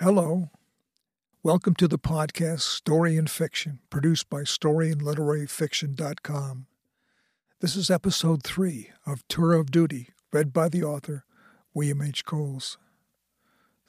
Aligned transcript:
Hello. 0.00 0.50
Welcome 1.42 1.74
to 1.74 1.88
the 1.88 1.98
podcast 1.98 2.60
Story 2.60 3.16
and 3.16 3.28
Fiction, 3.28 3.80
produced 3.90 4.30
by 4.30 4.42
StoryandLiteraryFiction.com. 4.42 6.66
This 7.58 7.74
is 7.74 7.90
episode 7.90 8.44
three 8.44 8.90
of 9.04 9.26
Tour 9.26 9.54
of 9.54 9.72
Duty, 9.72 10.10
read 10.32 10.52
by 10.52 10.68
the 10.68 10.84
author, 10.84 11.24
William 11.74 12.00
H. 12.00 12.24
Coles. 12.24 12.78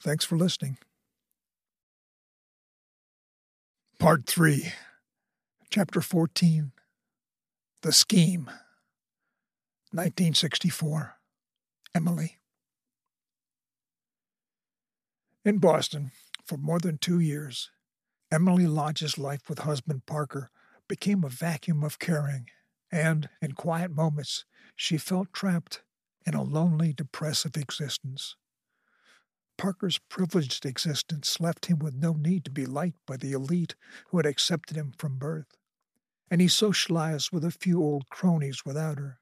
Thanks 0.02 0.24
for 0.24 0.36
listening. 0.36 0.78
Part 4.00 4.26
3, 4.26 4.72
Chapter 5.70 6.00
14 6.00 6.72
The 7.82 7.92
Scheme, 7.92 8.46
1964. 9.92 11.14
Emily. 11.94 12.39
In 15.42 15.56
Boston, 15.56 16.12
for 16.44 16.58
more 16.58 16.78
than 16.78 16.98
two 16.98 17.18
years, 17.18 17.70
Emily 18.30 18.66
Lodge's 18.66 19.16
life 19.16 19.48
with 19.48 19.60
husband 19.60 20.04
Parker 20.04 20.50
became 20.86 21.24
a 21.24 21.30
vacuum 21.30 21.82
of 21.82 21.98
caring, 21.98 22.50
and 22.92 23.30
in 23.40 23.52
quiet 23.52 23.90
moments, 23.90 24.44
she 24.76 24.98
felt 24.98 25.32
trapped 25.32 25.82
in 26.26 26.34
a 26.34 26.42
lonely, 26.42 26.92
depressive 26.92 27.56
existence. 27.56 28.36
Parker's 29.56 29.98
privileged 30.10 30.66
existence 30.66 31.40
left 31.40 31.66
him 31.66 31.78
with 31.78 31.94
no 31.94 32.12
need 32.12 32.44
to 32.44 32.50
be 32.50 32.66
liked 32.66 32.98
by 33.06 33.16
the 33.16 33.32
elite 33.32 33.76
who 34.08 34.18
had 34.18 34.26
accepted 34.26 34.76
him 34.76 34.92
from 34.98 35.16
birth, 35.16 35.56
and 36.30 36.42
he 36.42 36.48
socialized 36.48 37.30
with 37.32 37.46
a 37.46 37.50
few 37.50 37.82
old 37.82 38.10
cronies 38.10 38.66
without 38.66 38.98
her. 38.98 39.20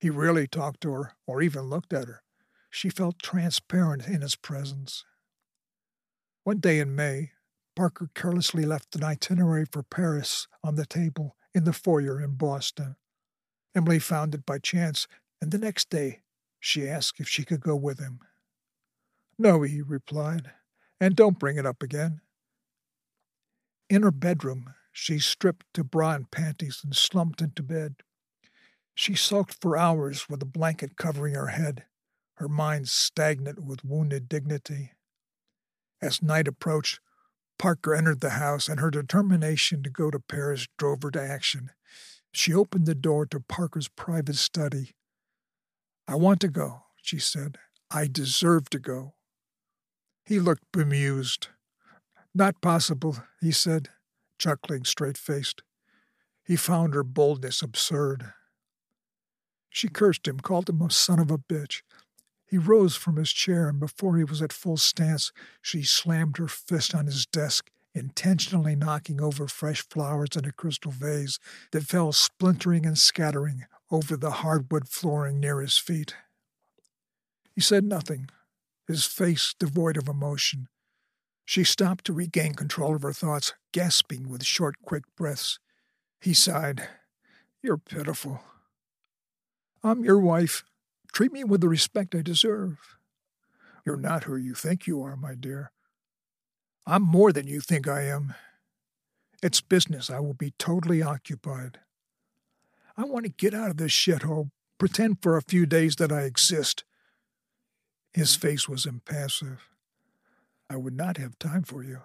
He 0.00 0.08
rarely 0.08 0.46
talked 0.46 0.80
to 0.80 0.92
her 0.92 1.14
or 1.26 1.42
even 1.42 1.64
looked 1.64 1.92
at 1.92 2.08
her. 2.08 2.22
She 2.70 2.88
felt 2.88 3.18
transparent 3.18 4.08
in 4.08 4.22
his 4.22 4.34
presence. 4.34 5.04
One 6.44 6.58
day 6.58 6.80
in 6.80 6.96
May, 6.96 7.30
Parker 7.76 8.10
carelessly 8.14 8.64
left 8.64 8.96
an 8.96 9.04
itinerary 9.04 9.64
for 9.64 9.84
Paris 9.84 10.48
on 10.64 10.74
the 10.74 10.86
table 10.86 11.36
in 11.54 11.64
the 11.64 11.72
foyer 11.72 12.20
in 12.20 12.34
Boston. 12.34 12.96
Emily 13.76 14.00
found 14.00 14.34
it 14.34 14.44
by 14.44 14.58
chance, 14.58 15.06
and 15.40 15.52
the 15.52 15.58
next 15.58 15.88
day 15.88 16.22
she 16.58 16.88
asked 16.88 17.20
if 17.20 17.28
she 17.28 17.44
could 17.44 17.60
go 17.60 17.76
with 17.76 18.00
him. 18.00 18.20
No, 19.38 19.62
he 19.62 19.82
replied, 19.82 20.50
and 21.00 21.14
don't 21.14 21.38
bring 21.38 21.58
it 21.58 21.66
up 21.66 21.82
again. 21.82 22.20
In 23.88 24.02
her 24.02 24.10
bedroom, 24.10 24.74
she 24.90 25.20
stripped 25.20 25.66
to 25.74 25.84
bra 25.84 26.12
and 26.12 26.30
panties 26.30 26.80
and 26.82 26.94
slumped 26.96 27.40
into 27.40 27.62
bed. 27.62 27.96
She 28.94 29.14
sulked 29.14 29.56
for 29.60 29.76
hours 29.76 30.28
with 30.28 30.42
a 30.42 30.46
blanket 30.46 30.96
covering 30.96 31.34
her 31.34 31.48
head, 31.48 31.86
her 32.34 32.48
mind 32.48 32.88
stagnant 32.88 33.64
with 33.64 33.84
wounded 33.84 34.28
dignity. 34.28 34.92
As 36.02 36.20
night 36.20 36.48
approached, 36.48 36.98
Parker 37.58 37.94
entered 37.94 38.20
the 38.20 38.30
house, 38.30 38.68
and 38.68 38.80
her 38.80 38.90
determination 38.90 39.84
to 39.84 39.90
go 39.90 40.10
to 40.10 40.18
Paris 40.18 40.66
drove 40.76 41.02
her 41.04 41.12
to 41.12 41.22
action. 41.22 41.70
She 42.32 42.52
opened 42.52 42.86
the 42.86 42.94
door 42.94 43.24
to 43.26 43.38
Parker's 43.38 43.88
private 43.88 44.34
study. 44.34 44.96
I 46.08 46.16
want 46.16 46.40
to 46.40 46.48
go, 46.48 46.82
she 47.00 47.20
said. 47.20 47.58
I 47.88 48.08
deserve 48.08 48.68
to 48.70 48.80
go. 48.80 49.14
He 50.24 50.40
looked 50.40 50.64
bemused. 50.72 51.48
Not 52.34 52.60
possible, 52.60 53.18
he 53.40 53.52
said, 53.52 53.90
chuckling 54.38 54.84
straight 54.84 55.18
faced. 55.18 55.62
He 56.44 56.56
found 56.56 56.94
her 56.94 57.04
boldness 57.04 57.62
absurd. 57.62 58.32
She 59.70 59.88
cursed 59.88 60.26
him, 60.26 60.40
called 60.40 60.68
him 60.68 60.82
a 60.82 60.90
son 60.90 61.18
of 61.18 61.30
a 61.30 61.38
bitch, 61.38 61.82
he 62.52 62.58
rose 62.58 62.94
from 62.94 63.16
his 63.16 63.32
chair, 63.32 63.66
and 63.66 63.80
before 63.80 64.18
he 64.18 64.24
was 64.24 64.42
at 64.42 64.52
full 64.52 64.76
stance, 64.76 65.32
she 65.62 65.82
slammed 65.82 66.36
her 66.36 66.46
fist 66.46 66.94
on 66.94 67.06
his 67.06 67.24
desk, 67.24 67.70
intentionally 67.94 68.76
knocking 68.76 69.22
over 69.22 69.48
fresh 69.48 69.80
flowers 69.88 70.36
in 70.36 70.44
a 70.44 70.52
crystal 70.52 70.92
vase 70.92 71.38
that 71.70 71.84
fell 71.84 72.12
splintering 72.12 72.84
and 72.84 72.98
scattering 72.98 73.64
over 73.90 74.18
the 74.18 74.32
hardwood 74.32 74.86
flooring 74.86 75.40
near 75.40 75.62
his 75.62 75.78
feet. 75.78 76.14
He 77.54 77.62
said 77.62 77.84
nothing, 77.84 78.28
his 78.86 79.06
face 79.06 79.54
devoid 79.58 79.96
of 79.96 80.06
emotion. 80.06 80.68
She 81.46 81.64
stopped 81.64 82.04
to 82.04 82.12
regain 82.12 82.52
control 82.52 82.94
of 82.94 83.00
her 83.00 83.14
thoughts, 83.14 83.54
gasping 83.72 84.28
with 84.28 84.44
short, 84.44 84.74
quick 84.84 85.04
breaths. 85.16 85.58
He 86.20 86.34
sighed. 86.34 86.86
You're 87.62 87.78
pitiful. 87.78 88.42
I'm 89.82 90.04
your 90.04 90.18
wife, 90.18 90.64
Treat 91.12 91.32
me 91.32 91.44
with 91.44 91.60
the 91.60 91.68
respect 91.68 92.14
I 92.14 92.22
deserve. 92.22 92.96
You're 93.84 93.96
not 93.96 94.24
who 94.24 94.36
you 94.36 94.54
think 94.54 94.86
you 94.86 95.02
are, 95.02 95.16
my 95.16 95.34
dear. 95.34 95.72
I'm 96.86 97.02
more 97.02 97.32
than 97.32 97.46
you 97.46 97.60
think 97.60 97.86
I 97.86 98.02
am. 98.02 98.34
It's 99.42 99.60
business. 99.60 100.08
I 100.08 100.20
will 100.20 100.34
be 100.34 100.54
totally 100.58 101.02
occupied. 101.02 101.80
I 102.96 103.04
want 103.04 103.24
to 103.26 103.30
get 103.30 103.54
out 103.54 103.70
of 103.70 103.76
this 103.76 103.92
shithole, 103.92 104.50
pretend 104.78 105.18
for 105.22 105.36
a 105.36 105.42
few 105.42 105.66
days 105.66 105.96
that 105.96 106.12
I 106.12 106.22
exist. 106.22 106.84
His 108.12 108.34
face 108.36 108.68
was 108.68 108.86
impassive. 108.86 109.68
I 110.70 110.76
would 110.76 110.96
not 110.96 111.18
have 111.18 111.38
time 111.38 111.62
for 111.62 111.82
you. 111.82 112.00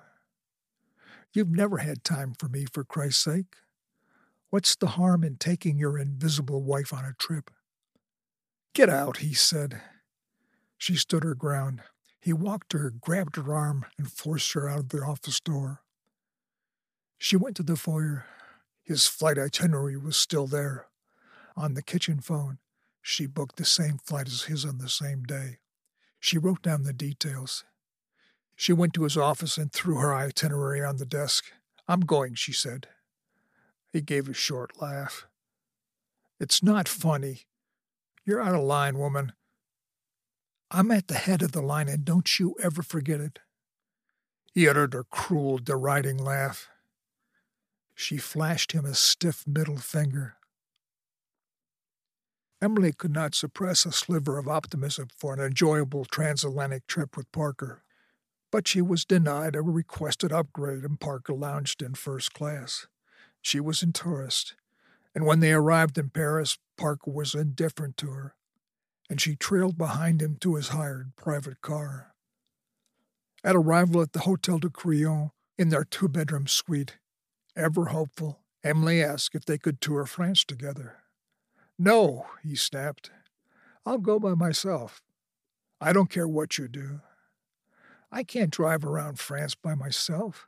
You've 1.33 1.51
never 1.51 1.77
had 1.77 2.03
time 2.03 2.33
for 2.37 2.49
me, 2.49 2.65
for 2.71 2.83
Christ's 2.83 3.23
sake. 3.23 3.55
What's 4.49 4.75
the 4.75 4.87
harm 4.87 5.23
in 5.23 5.35
taking 5.35 5.77
your 5.77 5.97
invisible 5.97 6.63
wife 6.63 6.93
on 6.93 7.05
a 7.05 7.13
trip? 7.17 7.51
Get 8.77 8.89
out, 8.89 9.17
he 9.17 9.33
said. 9.33 9.81
She 10.77 10.93
stood 10.97 11.23
her 11.23 11.33
ground. 11.33 11.81
He 12.21 12.31
walked 12.31 12.69
to 12.69 12.77
her, 12.77 12.91
grabbed 12.91 13.35
her 13.35 13.51
arm, 13.51 13.87
and 13.97 14.11
forced 14.11 14.53
her 14.53 14.69
out 14.69 14.77
of 14.77 14.89
the 14.89 15.01
office 15.01 15.39
door. 15.39 15.81
She 17.17 17.35
went 17.35 17.55
to 17.55 17.63
the 17.63 17.75
foyer. 17.75 18.25
His 18.83 19.07
flight 19.07 19.39
itinerary 19.39 19.97
was 19.97 20.15
still 20.15 20.45
there. 20.45 20.85
On 21.55 21.73
the 21.73 21.81
kitchen 21.81 22.19
phone, 22.19 22.59
she 23.01 23.25
booked 23.25 23.55
the 23.55 23.65
same 23.65 23.97
flight 23.97 24.27
as 24.27 24.43
his 24.43 24.63
on 24.63 24.77
the 24.77 24.89
same 24.89 25.23
day. 25.23 25.57
She 26.19 26.37
wrote 26.37 26.61
down 26.61 26.83
the 26.83 26.93
details. 26.93 27.65
She 28.55 28.73
went 28.73 28.93
to 28.93 29.05
his 29.05 29.17
office 29.17 29.57
and 29.57 29.73
threw 29.73 29.95
her 29.95 30.13
itinerary 30.13 30.83
on 30.83 30.97
the 30.97 31.05
desk. 31.07 31.45
I'm 31.87 32.01
going, 32.01 32.35
she 32.35 32.53
said. 32.53 32.89
He 33.91 34.01
gave 34.01 34.29
a 34.29 34.35
short 34.35 34.79
laugh. 34.79 35.25
It's 36.39 36.61
not 36.61 36.87
funny. 36.87 37.47
You're 38.27 38.41
out 38.41 38.55
of 38.55 38.61
line, 38.61 38.97
woman. 38.97 39.31
I'm 40.69 40.91
at 40.91 41.07
the 41.07 41.13
head 41.13 41.41
of 41.41 41.53
the 41.53 41.61
line, 41.61 41.87
and 41.87 42.03
don't 42.03 42.37
you 42.37 42.55
ever 42.61 42.83
forget 42.83 43.21
it. 43.21 43.39
He 44.53 44.67
uttered 44.67 44.93
a 44.93 45.05
cruel, 45.05 45.59
deriding 45.59 46.17
laugh. 46.17 46.67
She 47.95 48.17
flashed 48.17 48.73
him 48.73 48.83
a 48.83 48.95
stiff 48.95 49.47
middle 49.47 49.77
finger. 49.77 50.35
Emily 52.61 52.91
could 52.91 53.13
not 53.13 53.33
suppress 53.33 53.85
a 53.85 53.93
sliver 53.93 54.37
of 54.37 54.49
optimism 54.49 55.07
for 55.15 55.33
an 55.33 55.39
enjoyable 55.39 56.03
transatlantic 56.03 56.85
trip 56.85 57.15
with 57.15 57.31
Parker, 57.31 57.83
but 58.51 58.67
she 58.67 58.81
was 58.81 59.05
denied 59.05 59.55
a 59.55 59.61
requested 59.61 60.33
upgrade, 60.33 60.83
and 60.83 60.99
Parker 60.99 61.33
lounged 61.33 61.81
in 61.81 61.93
first 61.93 62.33
class. 62.33 62.87
She 63.41 63.61
was 63.61 63.81
in 63.81 63.93
tourist, 63.93 64.55
and 65.15 65.25
when 65.25 65.39
they 65.39 65.53
arrived 65.53 65.97
in 65.97 66.09
Paris, 66.09 66.57
Parker 66.77 67.11
was 67.11 67.35
indifferent 67.35 67.97
to 67.97 68.11
her, 68.11 68.35
and 69.09 69.19
she 69.19 69.35
trailed 69.35 69.77
behind 69.77 70.21
him 70.21 70.37
to 70.41 70.55
his 70.55 70.69
hired 70.69 71.15
private 71.15 71.61
car. 71.61 72.13
At 73.43 73.55
arrival 73.55 74.01
at 74.01 74.13
the 74.13 74.21
Hotel 74.21 74.59
de 74.59 74.69
Crillon, 74.69 75.31
in 75.57 75.69
their 75.69 75.83
two 75.83 76.07
bedroom 76.07 76.47
suite, 76.47 76.97
ever 77.55 77.85
hopeful, 77.85 78.41
Emily 78.63 79.03
asked 79.03 79.35
if 79.35 79.45
they 79.45 79.57
could 79.57 79.81
tour 79.81 80.05
France 80.05 80.43
together. 80.43 80.97
No, 81.79 82.27
he 82.43 82.55
snapped. 82.55 83.11
I'll 83.85 83.97
go 83.97 84.19
by 84.19 84.33
myself. 84.33 85.01
I 85.79 85.93
don't 85.93 86.09
care 86.09 86.27
what 86.27 86.57
you 86.57 86.67
do. 86.67 87.01
I 88.11 88.23
can't 88.23 88.51
drive 88.51 88.83
around 88.83 89.19
France 89.19 89.55
by 89.55 89.75
myself. 89.75 90.47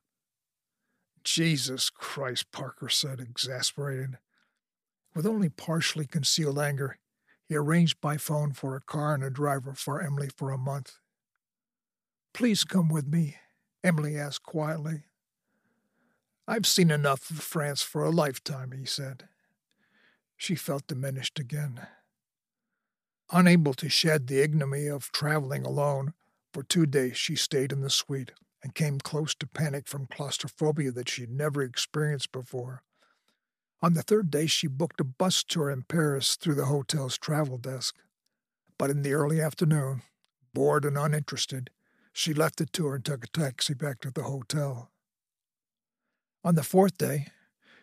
Jesus 1.24 1.90
Christ, 1.90 2.52
Parker 2.52 2.90
said, 2.90 3.20
exasperated. 3.20 4.18
With 5.16 5.26
only 5.26 5.50
partially 5.50 6.06
concealed 6.06 6.60
anger, 6.60 6.98
he 7.48 7.56
arranged 7.56 8.00
by 8.00 8.18
phone 8.18 8.54
for 8.54 8.76
a 8.76 8.82
car 8.82 9.16
and 9.16 9.24
a 9.24 9.30
driver 9.30 9.74
for 9.74 10.02
Emily 10.02 10.30
for 10.36 10.52
a 10.52 10.58
month. 10.58 11.00
Please 12.34 12.64
come 12.64 12.90
with 12.90 13.08
me, 13.08 13.38
Emily 13.84 14.18
asked 14.18 14.44
quietly. 14.44 15.04
I've 16.48 16.68
seen 16.68 16.92
enough 16.92 17.30
of 17.30 17.38
France 17.38 17.82
for 17.82 18.04
a 18.04 18.10
lifetime, 18.10 18.72
he 18.72 18.86
said. 18.86 19.28
She 20.38 20.56
felt 20.56 20.88
diminished 20.88 21.38
again. 21.38 21.82
Unable 23.32 23.74
to 23.76 23.90
shed 23.90 24.28
the 24.28 24.42
ignominy 24.42 24.88
of 24.88 25.12
traveling 25.12 25.66
alone, 25.66 26.14
for 26.54 26.64
two 26.64 26.86
days 26.86 27.18
she 27.18 27.36
stayed 27.36 27.72
in 27.72 27.82
the 27.82 27.90
suite 27.90 28.32
and 28.64 28.74
came 28.74 29.00
close 29.00 29.36
to 29.36 29.48
panic 29.48 29.88
from 29.88 30.08
claustrophobia 30.08 30.92
that 30.92 31.10
she'd 31.10 31.30
never 31.30 31.62
experienced 31.62 32.32
before. 32.32 32.84
On 33.82 33.94
the 33.94 34.02
third 34.02 34.30
day, 34.30 34.46
she 34.46 34.68
booked 34.68 35.00
a 35.00 35.06
bus 35.06 35.44
tour 35.44 35.70
in 35.70 35.84
Paris 35.84 36.36
through 36.36 36.56
the 36.56 36.66
hotel's 36.66 37.18
travel 37.18 37.58
desk. 37.58 37.96
But 38.78 38.90
in 38.90 39.04
the 39.04 39.14
early 39.14 39.40
afternoon, 39.42 40.02
bored 40.54 40.86
and 40.86 40.98
uninterested, 40.98 41.70
She 42.12 42.34
left 42.34 42.58
the 42.58 42.66
tour 42.66 42.96
and 42.96 43.06
took 43.06 43.24
a 43.24 43.28
taxi 43.28 43.74
back 43.74 44.02
to 44.02 44.12
the 44.12 44.24
hotel. 44.24 44.92
On 46.44 46.56
the 46.56 46.64
fourth 46.64 46.98
day, 46.98 47.28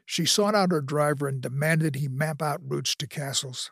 she 0.04 0.26
sought 0.26 0.54
out 0.54 0.72
her 0.72 0.81
driver 0.81 1.26
and 1.26 1.40
demanded 1.40 1.96
he 1.96 2.08
map 2.08 2.43
out 2.43 2.60
routes 2.62 2.94
to 2.96 3.06
castles. 3.06 3.70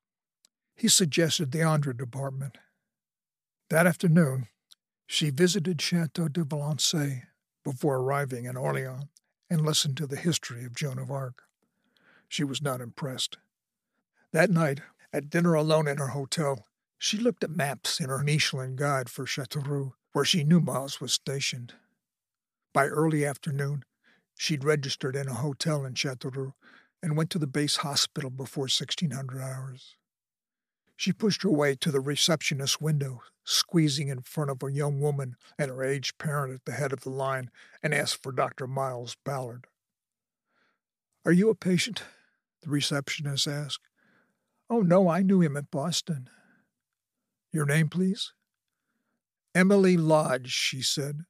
He 0.75 0.89
suggested 0.89 1.53
the 1.53 1.61
Indre 1.61 1.95
department. 1.95 2.59
That 3.71 3.87
afternoon, 3.87 4.49
she 5.07 5.31
visited 5.31 5.81
Chateau 5.81 6.29
de 6.29 6.45
Valençay 6.45 7.25
before 7.63 7.97
arriving 7.97 8.47
in 8.47 8.57
Orleans 8.57 9.05
and 9.51 9.65
listened 9.65 9.97
to 9.99 10.07
the 10.07 10.17
history 10.17 10.65
of 10.65 10.75
Joan 10.75 10.99
of 10.99 11.11
Arc. 11.11 11.43
She 12.35 12.43
was 12.43 12.61
not 12.61 12.81
impressed. 12.81 13.39
That 14.33 14.51
night, 14.51 14.81
at 15.13 15.31
dinner 15.31 15.55
alone 15.55 15.87
in 15.87 15.99
her 15.99 16.09
hotel, 16.09 16.67
she 16.99 17.17
looked 17.17 17.45
at 17.45 17.51
maps 17.51 18.01
in 18.01 18.09
her 18.09 18.19
Michelin 18.19 18.75
guide 18.75 19.09
for 19.09 19.25
Châteauroux, 19.25 19.93
where 20.11 20.25
she 20.25 20.43
knew 20.43 20.59
Miles 20.59 21.01
was 21.01 21.13
stationed. 21.13 21.75
By 22.73 22.87
early 22.87 23.25
afternoon, 23.25 23.85
she'd 24.35 24.65
registered 24.65 25.15
in 25.15 25.29
a 25.29 25.35
hotel 25.35 25.85
in 25.85 25.95
Châteauroux 25.95 26.55
and 27.01 27.17
went 27.17 27.31
to 27.31 27.39
the 27.39 27.47
base 27.47 27.77
hospital 27.77 28.31
before 28.31 28.63
1600 28.63 29.41
hours. 29.41 29.95
She 30.97 31.13
pushed 31.13 31.45
her 31.45 31.53
way 31.53 31.77
to 31.77 31.93
the 31.93 32.01
receptionist's 32.01 32.81
window, 32.81 33.23
squeezing 33.45 34.09
in 34.09 34.23
front 34.23 34.51
of 34.51 34.61
a 34.61 34.73
young 34.73 35.01
woman 35.01 35.37
and 35.57 35.71
her 35.71 35.85
aged 35.85 36.19
parent 36.19 36.53
at 36.53 36.65
the 36.65 36.73
head 36.73 36.93
of 36.93 37.03
the 37.03 37.11
line, 37.11 37.53
and 37.81 37.95
asked 37.95 38.21
for 38.25 38.33
Dr. 38.33 38.67
Miles 38.67 39.17
Ballard. 39.23 39.69
Are 41.25 41.33
you 41.33 41.49
a 41.49 41.55
patient? 41.55 42.03
The 42.65 42.71
receptionist 42.71 43.47
asked. 43.47 43.87
Oh, 44.69 44.81
no, 44.81 45.09
I 45.09 45.23
knew 45.23 45.41
him 45.41 45.57
at 45.57 45.71
Boston. 45.71 46.29
Your 47.53 47.67
name, 47.67 47.89
please? 47.89 48.33
Emily 49.55 49.97
Lodge, 49.97 50.51
she 50.51 50.83
said. 50.83 51.21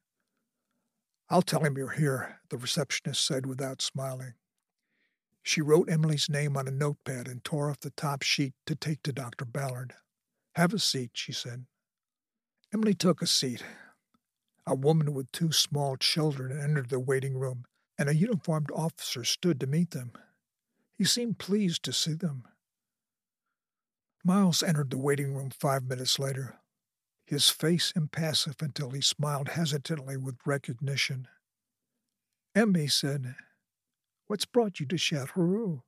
I'll 1.28 1.42
tell 1.42 1.64
him 1.64 1.76
you're 1.76 1.90
here, 1.90 2.40
the 2.48 2.56
receptionist 2.56 3.26
said 3.26 3.46
without 3.46 3.82
smiling. 3.82 4.34
She 5.42 5.60
wrote 5.60 5.90
Emily's 5.90 6.30
name 6.30 6.56
on 6.56 6.68
a 6.68 6.70
notepad 6.70 7.28
and 7.28 7.44
tore 7.44 7.68
off 7.68 7.80
the 7.80 7.90
top 7.90 8.22
sheet 8.22 8.54
to 8.66 8.74
take 8.74 9.02
to 9.02 9.12
Dr. 9.12 9.44
Ballard. 9.44 9.94
Have 10.54 10.72
a 10.72 10.78
seat, 10.78 11.10
she 11.14 11.32
said. 11.32 11.66
Emily 12.72 12.94
took 12.94 13.20
a 13.20 13.26
seat. 13.26 13.62
A 14.66 14.74
woman 14.74 15.12
with 15.12 15.30
two 15.32 15.52
small 15.52 15.96
children 15.96 16.58
entered 16.58 16.88
the 16.88 17.00
waiting 17.00 17.36
room, 17.36 17.64
and 17.98 18.08
a 18.08 18.14
uniformed 18.14 18.70
officer 18.74 19.24
stood 19.24 19.60
to 19.60 19.66
meet 19.66 19.90
them. 19.90 20.12
He 20.96 21.04
seemed 21.04 21.38
pleased 21.38 21.82
to 21.84 21.92
see 21.92 22.14
them. 22.14 22.44
Miles 24.24 24.62
entered 24.62 24.90
the 24.90 24.98
waiting 24.98 25.34
room 25.34 25.50
five 25.50 25.84
minutes 25.84 26.18
later, 26.18 26.56
his 27.26 27.50
face 27.50 27.92
impassive 27.94 28.56
until 28.60 28.90
he 28.90 29.00
smiled 29.00 29.48
hesitantly 29.48 30.16
with 30.16 30.36
recognition. 30.46 31.28
Emmy 32.54 32.86
said, 32.86 33.34
What's 34.26 34.46
brought 34.46 34.80
you 34.80 34.86
to 34.86 34.96
Châteauroux? 34.96 35.82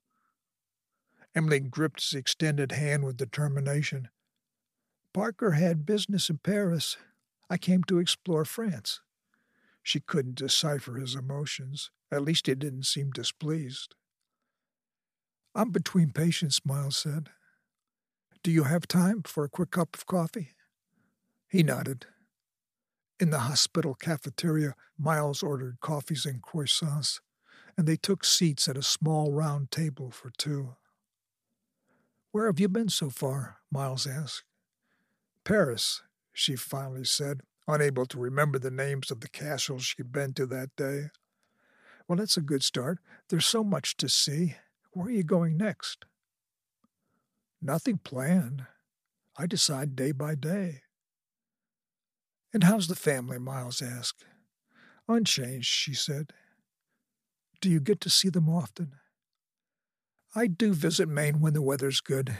Emily 1.34 1.60
gripped 1.60 2.02
his 2.02 2.14
extended 2.14 2.72
hand 2.72 3.04
with 3.04 3.16
determination. 3.16 4.08
Parker 5.12 5.52
had 5.52 5.86
business 5.86 6.28
in 6.28 6.38
Paris. 6.38 6.96
I 7.48 7.56
came 7.56 7.84
to 7.84 7.98
explore 7.98 8.44
France. 8.44 9.00
She 9.82 10.00
couldn't 10.00 10.34
decipher 10.34 10.96
his 10.96 11.14
emotions. 11.14 11.90
At 12.10 12.22
least 12.22 12.46
he 12.46 12.54
didn't 12.54 12.86
seem 12.86 13.10
displeased. 13.12 13.94
I'm 15.56 15.70
between 15.70 16.10
patients, 16.10 16.60
Miles 16.66 16.98
said. 16.98 17.30
Do 18.42 18.50
you 18.50 18.64
have 18.64 18.86
time 18.86 19.22
for 19.22 19.42
a 19.42 19.48
quick 19.48 19.70
cup 19.70 19.96
of 19.96 20.06
coffee? 20.06 20.50
He 21.48 21.62
nodded. 21.62 22.04
In 23.18 23.30
the 23.30 23.38
hospital 23.38 23.94
cafeteria, 23.94 24.74
Miles 24.98 25.42
ordered 25.42 25.80
coffees 25.80 26.26
and 26.26 26.42
croissants 26.42 27.20
and 27.76 27.86
they 27.86 27.96
took 27.96 28.22
seats 28.22 28.68
at 28.68 28.76
a 28.76 28.82
small 28.82 29.32
round 29.32 29.70
table 29.70 30.10
for 30.10 30.30
two. 30.36 30.76
Where 32.32 32.46
have 32.46 32.60
you 32.60 32.68
been 32.68 32.88
so 32.88 33.10
far? 33.10 33.56
Miles 33.70 34.06
asked. 34.06 34.44
Paris, 35.44 36.02
she 36.32 36.56
finally 36.56 37.04
said, 37.04 37.40
unable 37.66 38.04
to 38.06 38.18
remember 38.18 38.58
the 38.58 38.70
names 38.70 39.10
of 39.10 39.20
the 39.20 39.28
castles 39.28 39.84
she'd 39.84 40.12
been 40.12 40.34
to 40.34 40.46
that 40.46 40.74
day. 40.76 41.10
Well, 42.06 42.18
that's 42.18 42.36
a 42.36 42.42
good 42.42 42.62
start. 42.62 42.98
There's 43.28 43.46
so 43.46 43.64
much 43.64 43.96
to 43.98 44.08
see. 44.08 44.56
Where 44.96 45.08
are 45.08 45.10
you 45.10 45.24
going 45.24 45.58
next? 45.58 46.06
Nothing 47.60 47.98
planned. 47.98 48.64
I 49.36 49.44
decide 49.44 49.94
day 49.94 50.10
by 50.10 50.34
day. 50.34 50.84
And 52.54 52.64
how's 52.64 52.88
the 52.88 52.94
family? 52.94 53.38
Miles 53.38 53.82
asked. 53.82 54.24
Unchanged, 55.06 55.66
she 55.66 55.92
said. 55.92 56.32
Do 57.60 57.68
you 57.68 57.78
get 57.78 58.00
to 58.00 58.08
see 58.08 58.30
them 58.30 58.48
often? 58.48 58.92
I 60.34 60.46
do 60.46 60.72
visit 60.72 61.10
Maine 61.10 61.42
when 61.42 61.52
the 61.52 61.60
weather's 61.60 62.00
good. 62.00 62.34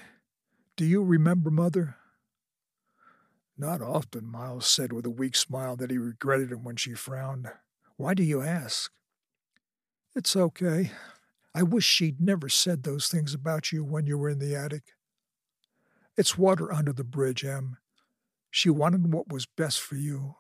Do 0.79 0.87
you 0.87 1.05
remember 1.05 1.51
Mother? 1.51 1.97
Not 3.59 3.83
often, 3.83 4.25
Miles 4.25 4.67
said 4.67 4.95
with 4.95 5.05
a 5.05 5.11
weak 5.11 5.37
smile 5.37 5.77
that 5.77 5.91
he 5.91 5.99
regretted 5.99 6.65
when 6.65 6.77
she 6.77 6.95
frowned. 6.95 7.49
Why 7.99 8.15
do 8.15 8.23
you 8.23 8.41
ask? 8.41 8.91
It's 10.15 10.35
okay. 10.35 10.93
I 11.57 11.63
wish 11.63 11.87
she'd 11.87 12.21
never 12.21 12.51
said 12.51 12.83
those 12.83 13.09
things 13.09 13.33
about 13.33 13.73
you 13.73 13.83
when 13.83 14.07
you 14.07 14.19
were 14.19 14.29
in 14.29 14.41
the 14.41 14.55
attic. 14.55 14.83
It's 16.15 16.37
water 16.37 16.71
under 16.71 16.93
the 16.93 17.03
bridge, 17.03 17.47
Em. 17.47 17.79
She 18.51 18.69
wanted 18.69 19.11
what 19.11 19.33
was 19.33 19.47
best 19.47 19.81
for 19.81 19.95
you. 19.95 20.35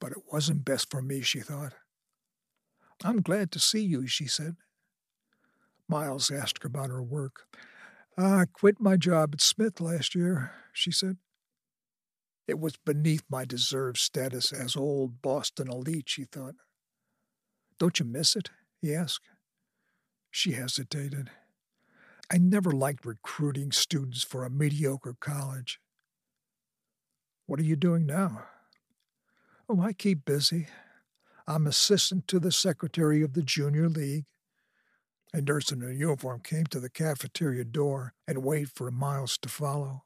But 0.00 0.12
it 0.12 0.22
wasn't 0.32 0.64
best 0.64 0.88
for 0.88 1.02
me, 1.02 1.22
she 1.22 1.40
thought. 1.40 1.72
I'm 3.02 3.22
glad 3.22 3.50
to 3.50 3.58
see 3.58 3.80
you, 3.80 4.06
she 4.06 4.28
said. 4.28 4.54
Miles 5.88 6.30
asked 6.30 6.62
her 6.62 6.68
about 6.68 6.90
her 6.90 7.02
work. 7.02 7.46
I 8.16 8.44
quit 8.52 8.78
my 8.78 8.96
job 8.96 9.30
at 9.32 9.40
Smith 9.40 9.80
last 9.80 10.14
year, 10.14 10.52
she 10.72 10.92
said. 10.92 11.16
It 12.46 12.60
was 12.60 12.76
beneath 12.76 13.24
my 13.28 13.44
deserved 13.44 13.98
status 13.98 14.52
as 14.52 14.76
old 14.76 15.20
Boston 15.22 15.68
elite, 15.68 16.08
she 16.08 16.22
thought. 16.22 16.54
Don't 17.80 17.98
you 17.98 18.06
miss 18.06 18.36
it? 18.36 18.50
he 18.80 18.94
asked. 18.94 19.28
She 20.38 20.52
hesitated. 20.52 21.30
I 22.32 22.38
never 22.38 22.70
liked 22.70 23.04
recruiting 23.04 23.72
students 23.72 24.22
for 24.22 24.44
a 24.44 24.50
mediocre 24.50 25.16
college. 25.18 25.80
What 27.46 27.58
are 27.58 27.64
you 27.64 27.74
doing 27.74 28.06
now? 28.06 28.44
Oh, 29.68 29.80
I 29.80 29.92
keep 29.92 30.24
busy. 30.24 30.68
I'm 31.48 31.66
assistant 31.66 32.28
to 32.28 32.38
the 32.38 32.52
secretary 32.52 33.20
of 33.20 33.32
the 33.32 33.42
Junior 33.42 33.88
League. 33.88 34.26
A 35.34 35.40
nurse 35.40 35.72
in 35.72 35.82
a 35.82 35.90
uniform 35.90 36.38
came 36.44 36.66
to 36.66 36.78
the 36.78 36.88
cafeteria 36.88 37.64
door 37.64 38.14
and 38.28 38.44
waited 38.44 38.70
for 38.70 38.88
Miles 38.92 39.38
to 39.38 39.48
follow. 39.48 40.04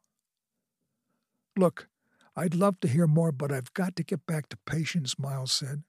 Look, 1.58 1.88
I'd 2.34 2.54
love 2.54 2.80
to 2.80 2.88
hear 2.88 3.06
more, 3.06 3.32
but 3.32 3.52
I've 3.52 3.74
got 3.74 3.96
to 3.96 4.02
get 4.02 4.24
back 4.24 4.48
to 4.48 4.56
patients, 4.64 5.18
Miles 5.18 5.52
said. 5.52 5.82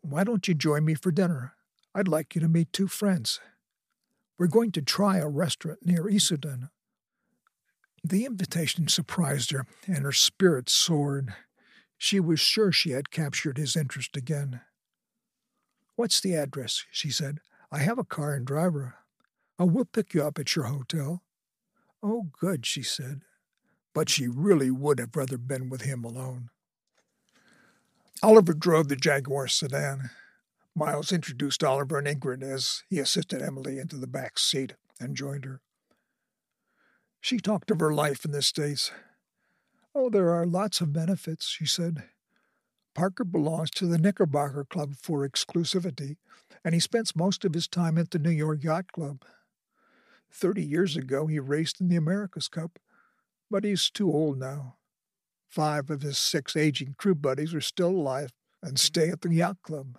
Why 0.00 0.24
don't 0.24 0.48
you 0.48 0.54
join 0.54 0.86
me 0.86 0.94
for 0.94 1.12
dinner? 1.12 1.52
I'd 1.94 2.08
like 2.08 2.34
you 2.34 2.40
to 2.40 2.48
meet 2.48 2.72
two 2.72 2.88
friends. 2.88 3.40
We're 4.40 4.46
going 4.46 4.72
to 4.72 4.80
try 4.80 5.18
a 5.18 5.28
restaurant 5.28 5.80
near 5.84 6.04
Issoudun. 6.04 6.70
The 8.02 8.24
invitation 8.24 8.88
surprised 8.88 9.50
her, 9.50 9.66
and 9.86 9.98
her 9.98 10.12
spirits 10.12 10.72
soared. 10.72 11.34
She 11.98 12.20
was 12.20 12.40
sure 12.40 12.72
she 12.72 12.92
had 12.92 13.10
captured 13.10 13.58
his 13.58 13.76
interest 13.76 14.16
again. 14.16 14.62
What's 15.94 16.22
the 16.22 16.36
address? 16.36 16.86
she 16.90 17.10
said. 17.10 17.40
I 17.70 17.80
have 17.80 17.98
a 17.98 18.02
car 18.02 18.32
and 18.32 18.46
driver. 18.46 18.94
Oh, 19.58 19.66
we'll 19.66 19.84
pick 19.84 20.14
you 20.14 20.22
up 20.24 20.38
at 20.38 20.56
your 20.56 20.64
hotel. 20.64 21.22
Oh, 22.02 22.28
good, 22.40 22.64
she 22.64 22.82
said. 22.82 23.20
But 23.92 24.08
she 24.08 24.26
really 24.26 24.70
would 24.70 25.00
have 25.00 25.14
rather 25.14 25.36
been 25.36 25.68
with 25.68 25.82
him 25.82 26.02
alone. 26.02 26.48
Oliver 28.22 28.54
drove 28.54 28.88
the 28.88 28.96
Jaguar 28.96 29.48
sedan. 29.48 30.08
Miles 30.74 31.12
introduced 31.12 31.64
Oliver 31.64 31.98
and 31.98 32.06
Ingrid 32.06 32.42
as 32.42 32.84
he 32.88 32.98
assisted 32.98 33.42
Emily 33.42 33.78
into 33.78 33.96
the 33.96 34.06
back 34.06 34.38
seat 34.38 34.74
and 35.00 35.16
joined 35.16 35.44
her. 35.44 35.60
She 37.20 37.38
talked 37.38 37.70
of 37.70 37.80
her 37.80 37.92
life 37.92 38.24
in 38.24 38.30
the 38.30 38.42
States. 38.42 38.92
Oh, 39.94 40.08
there 40.08 40.30
are 40.30 40.46
lots 40.46 40.80
of 40.80 40.92
benefits, 40.92 41.48
she 41.48 41.66
said. 41.66 42.04
Parker 42.94 43.24
belongs 43.24 43.70
to 43.72 43.86
the 43.86 43.98
Knickerbocker 43.98 44.64
Club 44.64 44.94
for 45.00 45.28
exclusivity, 45.28 46.16
and 46.64 46.74
he 46.74 46.80
spends 46.80 47.16
most 47.16 47.44
of 47.44 47.54
his 47.54 47.68
time 47.68 47.98
at 47.98 48.10
the 48.10 48.18
New 48.18 48.30
York 48.30 48.62
Yacht 48.62 48.92
Club. 48.92 49.24
Thirty 50.32 50.64
years 50.64 50.96
ago, 50.96 51.26
he 51.26 51.40
raced 51.40 51.80
in 51.80 51.88
the 51.88 51.96
America's 51.96 52.48
Cup, 52.48 52.78
but 53.50 53.64
he's 53.64 53.90
too 53.90 54.10
old 54.10 54.38
now. 54.38 54.76
Five 55.48 55.90
of 55.90 56.02
his 56.02 56.18
six 56.18 56.56
aging 56.56 56.94
crew 56.96 57.16
buddies 57.16 57.54
are 57.54 57.60
still 57.60 57.90
alive 57.90 58.32
and 58.62 58.78
stay 58.78 59.08
at 59.08 59.22
the 59.22 59.34
Yacht 59.34 59.56
Club. 59.62 59.98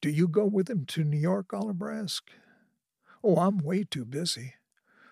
Do 0.00 0.08
you 0.08 0.28
go 0.28 0.46
with 0.46 0.70
him 0.70 0.86
to 0.86 1.04
New 1.04 1.18
York, 1.18 1.52
Oliver 1.52 1.90
asked. 1.90 2.30
Oh, 3.22 3.36
I'm 3.36 3.58
way 3.58 3.84
too 3.84 4.04
busy. 4.04 4.54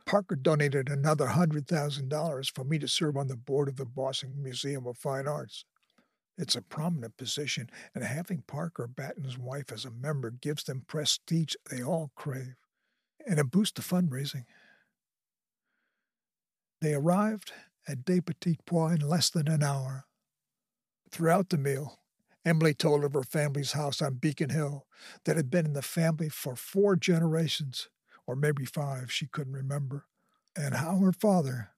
Parker 0.07 0.37
donated 0.37 0.89
another 0.89 1.27
$100,000 1.27 2.55
for 2.55 2.65
me 2.65 2.79
to 2.79 2.89
serve 2.89 3.17
on 3.17 3.29
the 3.29 3.37
board 3.37 3.69
of 3.69 3.77
the 3.77 3.85
Boston 3.85 4.43
Museum 4.43 4.87
of 4.87 4.97
Fine 4.97 5.29
Arts. 5.29 5.67
It's 6.39 6.57
a 6.57 6.63
prominent 6.63 7.19
position, 7.19 7.69
and 7.95 8.03
having 8.03 8.45
Parker 8.47 8.87
Batten's 8.87 9.37
wife 9.37 9.71
as 9.71 9.85
a 9.85 9.91
member 9.91 10.31
gives 10.31 10.65
them 10.65 10.85
prestige 10.87 11.55
they 11.71 11.83
all 11.83 12.13
crave, 12.15 12.55
and 13.27 13.39
a 13.39 13.45
boost 13.45 13.75
to 13.77 13.83
fundraising. 13.83 14.45
They 16.81 16.95
arrived 16.95 17.53
at 17.87 18.05
Des 18.05 18.23
Petits 18.23 18.63
Pois 18.65 18.95
in 18.95 19.01
less 19.01 19.29
than 19.29 19.49
an 19.49 19.63
hour. 19.63 20.07
Throughout 21.11 21.51
the 21.51 21.59
meal, 21.59 21.99
Emily 22.49 22.73
told 22.73 23.05
of 23.05 23.13
her 23.13 23.23
family's 23.23 23.73
house 23.73 24.01
on 24.01 24.15
Beacon 24.15 24.49
Hill 24.49 24.87
that 25.25 25.37
had 25.37 25.51
been 25.51 25.67
in 25.67 25.75
the 25.75 25.83
family 25.83 26.31
for 26.31 26.57
four 26.57 26.97
generations, 26.97 27.91
or 28.27 28.35
maybe 28.35 28.65
five, 28.65 29.13
she 29.13 29.27
couldn't 29.27 29.53
remember, 29.53 30.07
and 30.57 30.75
how 30.75 30.97
her 30.99 31.13
father, 31.13 31.73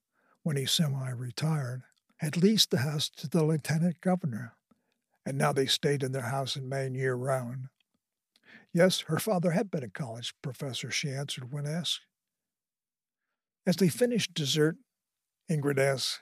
when 0.45 0.57
he 0.57 0.67
semi 0.67 1.11
retired, 1.11 1.83
had 2.19 2.37
leased 2.37 2.71
the 2.71 2.79
house 2.79 3.09
to 3.09 3.29
the 3.29 3.45
lieutenant 3.45 4.01
governor, 4.01 4.55
and 5.27 5.37
now 5.37 5.53
they 5.53 5.67
stayed 5.67 6.05
in 6.05 6.13
their 6.13 6.23
house 6.23 6.55
in 6.55 6.69
Maine 6.69 6.95
year 6.95 7.15
round. 7.15 7.67
Yes, 8.73 9.01
her 9.09 9.19
father 9.19 9.51
had 9.51 9.73
been 9.73 9.83
a 9.83 9.89
college 9.89 10.35
professor, 10.41 10.91
she 10.93 11.11
answered 11.11 11.53
when 11.53 11.67
asked. 11.67 12.03
As 13.67 13.77
they 13.77 13.89
finished 13.89 14.35
dessert, 14.35 14.77
Ingrid 15.51 15.81
asked, 15.81 16.21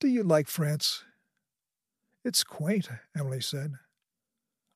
Do 0.00 0.08
you 0.08 0.22
like 0.22 0.48
France? 0.48 1.04
It's 2.24 2.42
quaint, 2.42 2.88
Emily 3.16 3.42
said. 3.42 3.74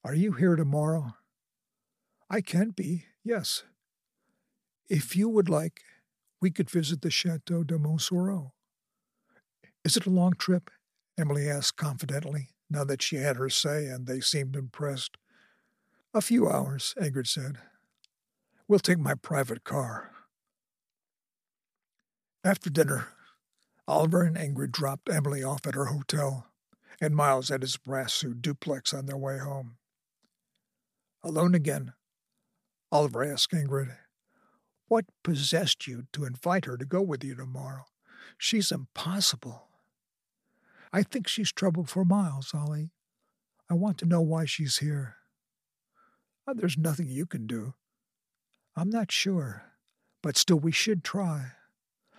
Are 0.05 0.14
you 0.14 0.33
here 0.33 0.55
tomorrow? 0.55 1.14
I 2.28 2.43
can 2.43 2.71
be, 2.71 3.07
yes. 3.25 3.62
If 4.90 5.17
you 5.17 5.31
would 5.31 5.49
like, 5.49 5.81
we 6.43 6.50
could 6.50 6.69
visit 6.69 7.00
the 7.00 7.11
Chateau 7.11 7.64
de 7.64 7.78
Montsoreau. 7.78 8.52
Is 9.83 9.97
it 9.97 10.05
a 10.05 10.11
long 10.11 10.35
trip? 10.35 10.71
Emily 11.19 11.49
asked 11.49 11.78
confidently, 11.78 12.50
now 12.69 12.85
that 12.85 13.00
she 13.00 13.17
had 13.17 13.37
her 13.37 13.49
say 13.49 13.87
and 13.87 14.07
they 14.07 14.21
seemed 14.21 14.55
impressed. 14.55 15.17
A 16.12 16.21
few 16.21 16.49
hours, 16.50 16.95
Ingrid 17.00 17.26
said. 17.26 17.57
We'll 18.69 18.78
take 18.78 18.99
my 18.99 19.14
private 19.14 19.64
car. 19.64 20.11
After 22.45 22.69
dinner, 22.69 23.09
Oliver 23.87 24.23
and 24.23 24.37
Ingrid 24.37 24.71
dropped 24.71 25.09
Emily 25.09 25.43
off 25.43 25.67
at 25.67 25.75
her 25.75 25.87
hotel 25.87 26.48
and 27.00 27.14
Miles 27.14 27.50
at 27.50 27.62
his 27.62 27.76
Brasseux 27.76 28.35
duplex 28.40 28.93
on 28.93 29.07
their 29.07 29.17
way 29.17 29.38
home. 29.38 29.76
Alone 31.23 31.55
again, 31.55 31.93
Oliver 32.90 33.25
asked 33.25 33.52
Ingrid, 33.52 33.97
What 34.88 35.05
possessed 35.23 35.87
you 35.87 36.07
to 36.12 36.25
invite 36.25 36.64
her 36.64 36.76
to 36.76 36.85
go 36.85 37.02
with 37.02 37.23
you 37.25 37.35
tomorrow? 37.35 37.85
She's 38.37 38.73
impossible. 38.73 39.69
I 40.93 41.02
think 41.02 41.28
she's 41.28 41.52
trouble 41.52 41.85
for 41.85 42.05
Miles, 42.05 42.52
Ollie. 42.55 42.90
I 43.71 43.75
want 43.75 43.99
to 43.99 44.07
know 44.07 44.23
why 44.23 44.47
she's 44.47 44.78
here. 44.78 45.17
Oh, 46.47 46.55
there's 46.55 46.78
nothing 46.78 47.09
you 47.09 47.26
can 47.26 47.47
do. 47.47 47.75
I'm 48.75 48.88
not 48.88 49.12
sure, 49.12 49.64
but 50.23 50.37
still 50.37 50.59
we 50.59 50.73
should 50.73 51.05
try. 51.05 51.52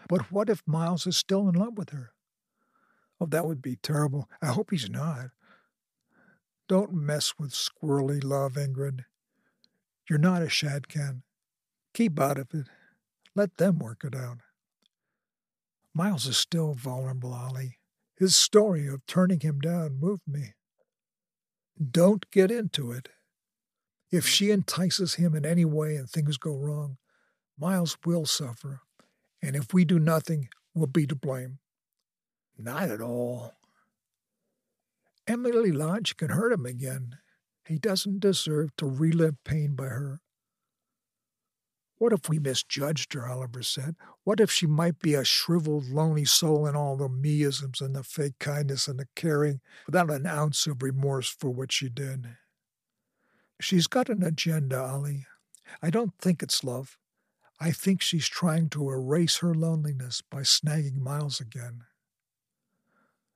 But 0.07 0.31
what 0.31 0.49
if 0.49 0.61
Miles 0.67 1.07
is 1.07 1.17
still 1.17 1.49
in 1.49 1.55
love 1.55 1.77
with 1.77 1.89
her? 1.89 2.11
Oh, 3.19 3.25
that 3.25 3.45
would 3.45 3.61
be 3.61 3.75
terrible. 3.75 4.29
I 4.41 4.47
hope 4.47 4.71
he's 4.71 4.89
not. 4.89 5.27
Don't 6.67 6.93
mess 6.93 7.33
with 7.39 7.51
squirrely 7.51 8.23
love, 8.23 8.53
Ingrid. 8.53 9.05
You're 10.09 10.19
not 10.19 10.41
a 10.41 10.45
shadchan. 10.45 11.23
Keep 11.93 12.19
out 12.19 12.37
of 12.37 12.53
it. 12.53 12.67
Let 13.35 13.57
them 13.57 13.79
work 13.79 14.03
it 14.03 14.15
out. 14.15 14.39
Miles 15.93 16.27
is 16.27 16.37
still 16.37 16.73
vulnerable, 16.73 17.33
Ollie. 17.33 17.79
His 18.15 18.35
story 18.35 18.87
of 18.87 19.05
turning 19.05 19.39
him 19.39 19.59
down 19.59 19.99
moved 19.99 20.27
me. 20.27 20.53
Don't 21.79 22.29
get 22.31 22.51
into 22.51 22.91
it. 22.91 23.09
If 24.11 24.27
she 24.27 24.51
entices 24.51 25.15
him 25.15 25.35
in 25.35 25.45
any 25.45 25.65
way 25.65 25.95
and 25.95 26.09
things 26.09 26.37
go 26.37 26.55
wrong, 26.55 26.97
Miles 27.57 27.97
will 28.05 28.25
suffer. 28.25 28.81
And 29.41 29.55
if 29.55 29.73
we 29.73 29.85
do 29.85 29.99
nothing, 29.99 30.49
we'll 30.73 30.87
be 30.87 31.05
to 31.07 31.15
blame. 31.15 31.59
Not 32.61 32.89
at 32.89 32.99
all. 32.99 33.53
Emily 35.25 35.71
Lodge 35.71 36.17
can 36.17 36.29
hurt 36.29 36.51
him 36.51 36.65
again. 36.65 37.17
He 37.65 37.79
doesn't 37.79 38.19
deserve 38.19 38.75
to 38.75 38.85
relive 38.85 39.41
pain 39.45 39.75
by 39.75 39.85
her. 39.85 40.19
What 41.99 42.11
if 42.11 42.27
we 42.27 42.37
misjudged 42.37 43.13
her, 43.13 43.27
Oliver 43.27 43.61
said? 43.61 43.95
What 44.23 44.41
if 44.41 44.51
she 44.51 44.65
might 44.65 44.99
be 44.99 45.13
a 45.13 45.23
shriveled, 45.23 45.89
lonely 45.89 46.25
soul 46.25 46.67
in 46.67 46.75
all 46.75 46.97
the 46.97 47.07
meisms 47.07 47.79
and 47.79 47.95
the 47.95 48.03
fake 48.03 48.39
kindness 48.39 48.87
and 48.89 48.99
the 48.99 49.07
caring, 49.15 49.61
without 49.85 50.09
an 50.09 50.25
ounce 50.25 50.67
of 50.67 50.81
remorse 50.81 51.29
for 51.29 51.49
what 51.49 51.71
she 51.71 51.87
did? 51.87 52.35
She's 53.61 53.87
got 53.87 54.09
an 54.09 54.23
agenda, 54.23 54.81
Ollie. 54.81 55.25
I 55.81 55.89
don't 55.89 56.13
think 56.19 56.43
it's 56.43 56.63
love. 56.63 56.97
I 57.59 57.71
think 57.71 58.01
she's 58.01 58.27
trying 58.27 58.69
to 58.69 58.89
erase 58.89 59.37
her 59.37 59.53
loneliness 59.53 60.21
by 60.21 60.41
snagging 60.41 60.97
Miles 60.97 61.39
again. 61.39 61.83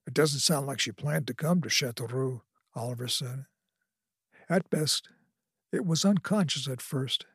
It 0.06 0.14
doesn't 0.14 0.40
sound 0.40 0.68
like 0.68 0.80
she 0.80 0.92
planned 0.92 1.28
to 1.28 1.34
come 1.34 1.62
to 1.62 1.70
Châteauroux, 1.70 2.42
Oliver 2.76 3.08
said. 3.08 3.46
At 4.50 4.70
best, 4.70 5.10
it 5.72 5.86
was 5.86 6.04
unconscious 6.06 6.68
at 6.68 6.82
first, 6.82 7.26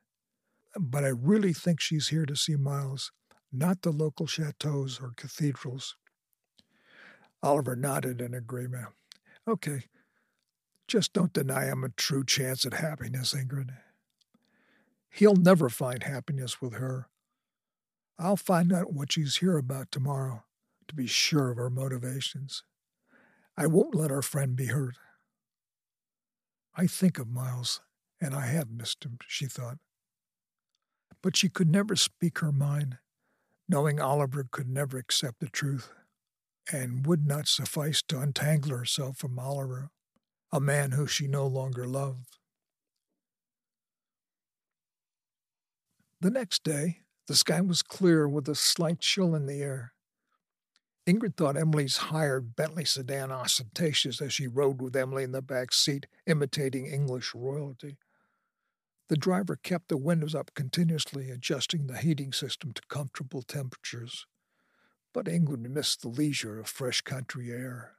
but 0.79 1.05
I 1.05 1.09
really 1.09 1.53
think 1.53 1.81
she's 1.81 2.09
here 2.09 2.27
to 2.27 2.37
see 2.37 2.57
Miles, 2.57 3.11
not 3.51 3.83
the 3.83 3.91
local 3.91 4.27
chateaus 4.27 5.01
or 5.01 5.13
cathedrals. 5.17 5.97
Oliver 7.43 7.75
nodded 7.75 8.21
in 8.21 8.35
agreement. 8.35 8.89
Okay, 9.47 9.85
just 10.87 11.13
don't 11.13 11.33
deny 11.33 11.67
him 11.67 11.85
a 11.85 11.89
true 11.89 12.25
chance 12.25 12.67
at 12.67 12.75
happiness, 12.75 13.35
Ingrid. 13.35 13.71
He'll 15.11 15.37
never 15.37 15.69
find 15.69 16.03
happiness 16.03 16.61
with 16.61 16.75
her. 16.75 17.09
I'll 18.19 18.37
find 18.37 18.73
out 18.73 18.93
what 18.93 19.13
she's 19.13 19.39
here 19.39 19.57
about 19.57 19.91
tomorrow 19.91 20.45
to 20.89 20.95
be 20.95 21.07
sure 21.07 21.51
of 21.51 21.59
our 21.59 21.71
motivations. 21.71 22.65
I 23.57 23.67
won't 23.67 23.95
let 23.95 24.11
our 24.11 24.23
friend 24.23 24.57
be 24.57 24.67
hurt. 24.67 24.97
I 26.75 26.87
think 26.87 27.19
of 27.19 27.29
Miles, 27.29 27.81
and 28.21 28.35
I 28.35 28.47
have 28.47 28.71
missed 28.71 29.05
him, 29.05 29.19
she 29.27 29.47
thought. 29.47 29.79
But 31.23 31.37
she 31.37 31.49
could 31.49 31.69
never 31.69 31.97
speak 31.97 32.39
her 32.39 32.53
mind, 32.53 32.99
knowing 33.69 34.01
Oliver 34.01 34.47
could 34.51 34.69
never 34.69 34.97
accept 34.97 35.41
the 35.41 35.49
truth, 35.49 35.91
and 36.73 37.07
would 37.07 37.27
not 37.27 37.49
suffice 37.49 38.03
to 38.03 38.21
untangle 38.21 38.77
herself 38.77 39.19
from 39.19 39.39
Oliver, 39.39 39.91
a 40.53 40.61
man 40.61 40.93
who 40.93 41.07
she 41.07 41.27
no 41.27 41.47
longer 41.47 41.87
loved. 41.87 42.39
The 46.21 46.31
next 46.31 46.65
day, 46.65 47.01
the 47.27 47.37
sky 47.37 47.61
was 47.61 47.83
clear 47.83 48.29
with 48.29 48.49
a 48.49 48.55
slight 48.55 49.01
chill 49.01 49.35
in 49.35 49.47
the 49.47 49.63
air. 49.63 49.93
Ingrid 51.09 51.39
thought 51.39 51.57
Emily's 51.57 51.97
hired 51.97 52.55
Bentley 52.55 52.85
sedan 52.85 53.33
ostentatious 53.33 54.21
as 54.21 54.31
she 54.35 54.47
rode 54.47 54.83
with 54.83 54.95
Emily 54.95 55.25
in 55.25 55.33
the 55.33 55.41
back 55.41 55.73
seat, 55.73 56.07
imitating 56.27 56.85
English 56.85 57.35
royalty. 57.35 57.97
The 59.09 59.17
driver 59.17 59.57
kept 59.57 59.89
the 59.89 59.97
windows 59.97 60.35
up 60.35 60.53
continuously, 60.53 61.31
adjusting 61.31 61.87
the 61.87 61.97
heating 61.97 62.35
system 62.35 62.73
to 62.73 62.83
comfortable 62.89 63.41
temperatures. 63.41 64.27
But 65.15 65.25
Ingrid 65.25 65.67
missed 65.71 66.03
the 66.03 66.09
leisure 66.09 66.61
of 66.61 66.69
fresh 66.69 67.01
country 67.01 67.51
air. 67.51 67.93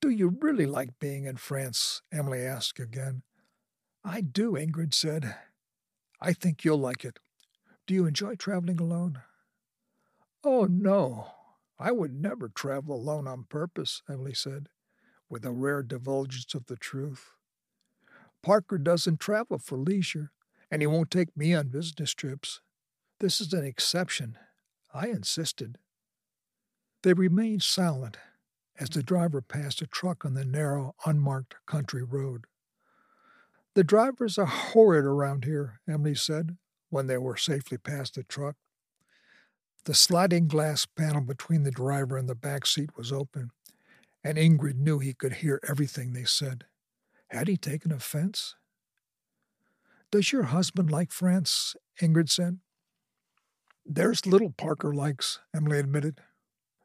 Do 0.00 0.08
you 0.08 0.34
really 0.40 0.64
like 0.64 0.98
being 0.98 1.26
in 1.26 1.36
France? 1.36 2.00
Emily 2.10 2.40
asked 2.40 2.80
again. 2.80 3.20
I 4.02 4.22
do, 4.22 4.52
Ingrid 4.52 4.94
said. 4.94 5.36
I 6.22 6.32
think 6.32 6.64
you'll 6.64 6.78
like 6.78 7.04
it. 7.04 7.18
Do 7.86 7.92
you 7.92 8.06
enjoy 8.06 8.36
traveling 8.36 8.80
alone? 8.80 9.20
Oh, 10.42 10.64
no, 10.64 11.32
I 11.78 11.92
would 11.92 12.14
never 12.14 12.48
travel 12.48 12.96
alone 12.96 13.28
on 13.28 13.44
purpose, 13.44 14.02
Emily 14.08 14.34
said, 14.34 14.68
with 15.28 15.44
a 15.44 15.52
rare 15.52 15.82
divulgence 15.82 16.54
of 16.54 16.66
the 16.66 16.76
truth. 16.76 17.32
Parker 18.42 18.78
doesn't 18.78 19.20
travel 19.20 19.58
for 19.58 19.76
leisure, 19.76 20.32
and 20.70 20.82
he 20.82 20.86
won't 20.86 21.10
take 21.10 21.36
me 21.36 21.54
on 21.54 21.68
business 21.68 22.14
trips. 22.14 22.60
This 23.20 23.40
is 23.40 23.52
an 23.52 23.64
exception. 23.64 24.38
I 24.92 25.08
insisted. 25.08 25.78
They 27.02 27.12
remained 27.12 27.62
silent 27.62 28.18
as 28.78 28.90
the 28.90 29.02
driver 29.02 29.40
passed 29.40 29.82
a 29.82 29.86
truck 29.86 30.24
on 30.24 30.34
the 30.34 30.44
narrow, 30.44 30.94
unmarked 31.04 31.56
country 31.66 32.02
road. 32.02 32.44
The 33.74 33.84
drivers 33.84 34.38
are 34.38 34.46
horrid 34.46 35.04
around 35.04 35.44
here, 35.44 35.80
Emily 35.88 36.14
said, 36.14 36.56
when 36.88 37.06
they 37.06 37.18
were 37.18 37.36
safely 37.36 37.78
past 37.78 38.14
the 38.14 38.22
truck. 38.22 38.56
The 39.86 39.94
sliding 39.94 40.48
glass 40.48 40.84
panel 40.84 41.20
between 41.20 41.62
the 41.62 41.70
driver 41.70 42.16
and 42.16 42.28
the 42.28 42.34
back 42.34 42.66
seat 42.66 42.96
was 42.96 43.12
open, 43.12 43.50
and 44.24 44.36
Ingrid 44.36 44.74
knew 44.74 44.98
he 44.98 45.14
could 45.14 45.34
hear 45.34 45.60
everything 45.68 46.12
they 46.12 46.24
said. 46.24 46.64
Had 47.28 47.46
he 47.46 47.56
taken 47.56 47.92
offense? 47.92 48.56
Does 50.10 50.32
your 50.32 50.42
husband 50.42 50.90
like 50.90 51.12
France? 51.12 51.76
Ingrid 52.02 52.28
said. 52.28 52.58
There's 53.84 54.26
little 54.26 54.50
Parker 54.50 54.92
likes, 54.92 55.38
Emily 55.54 55.78
admitted. 55.78 56.18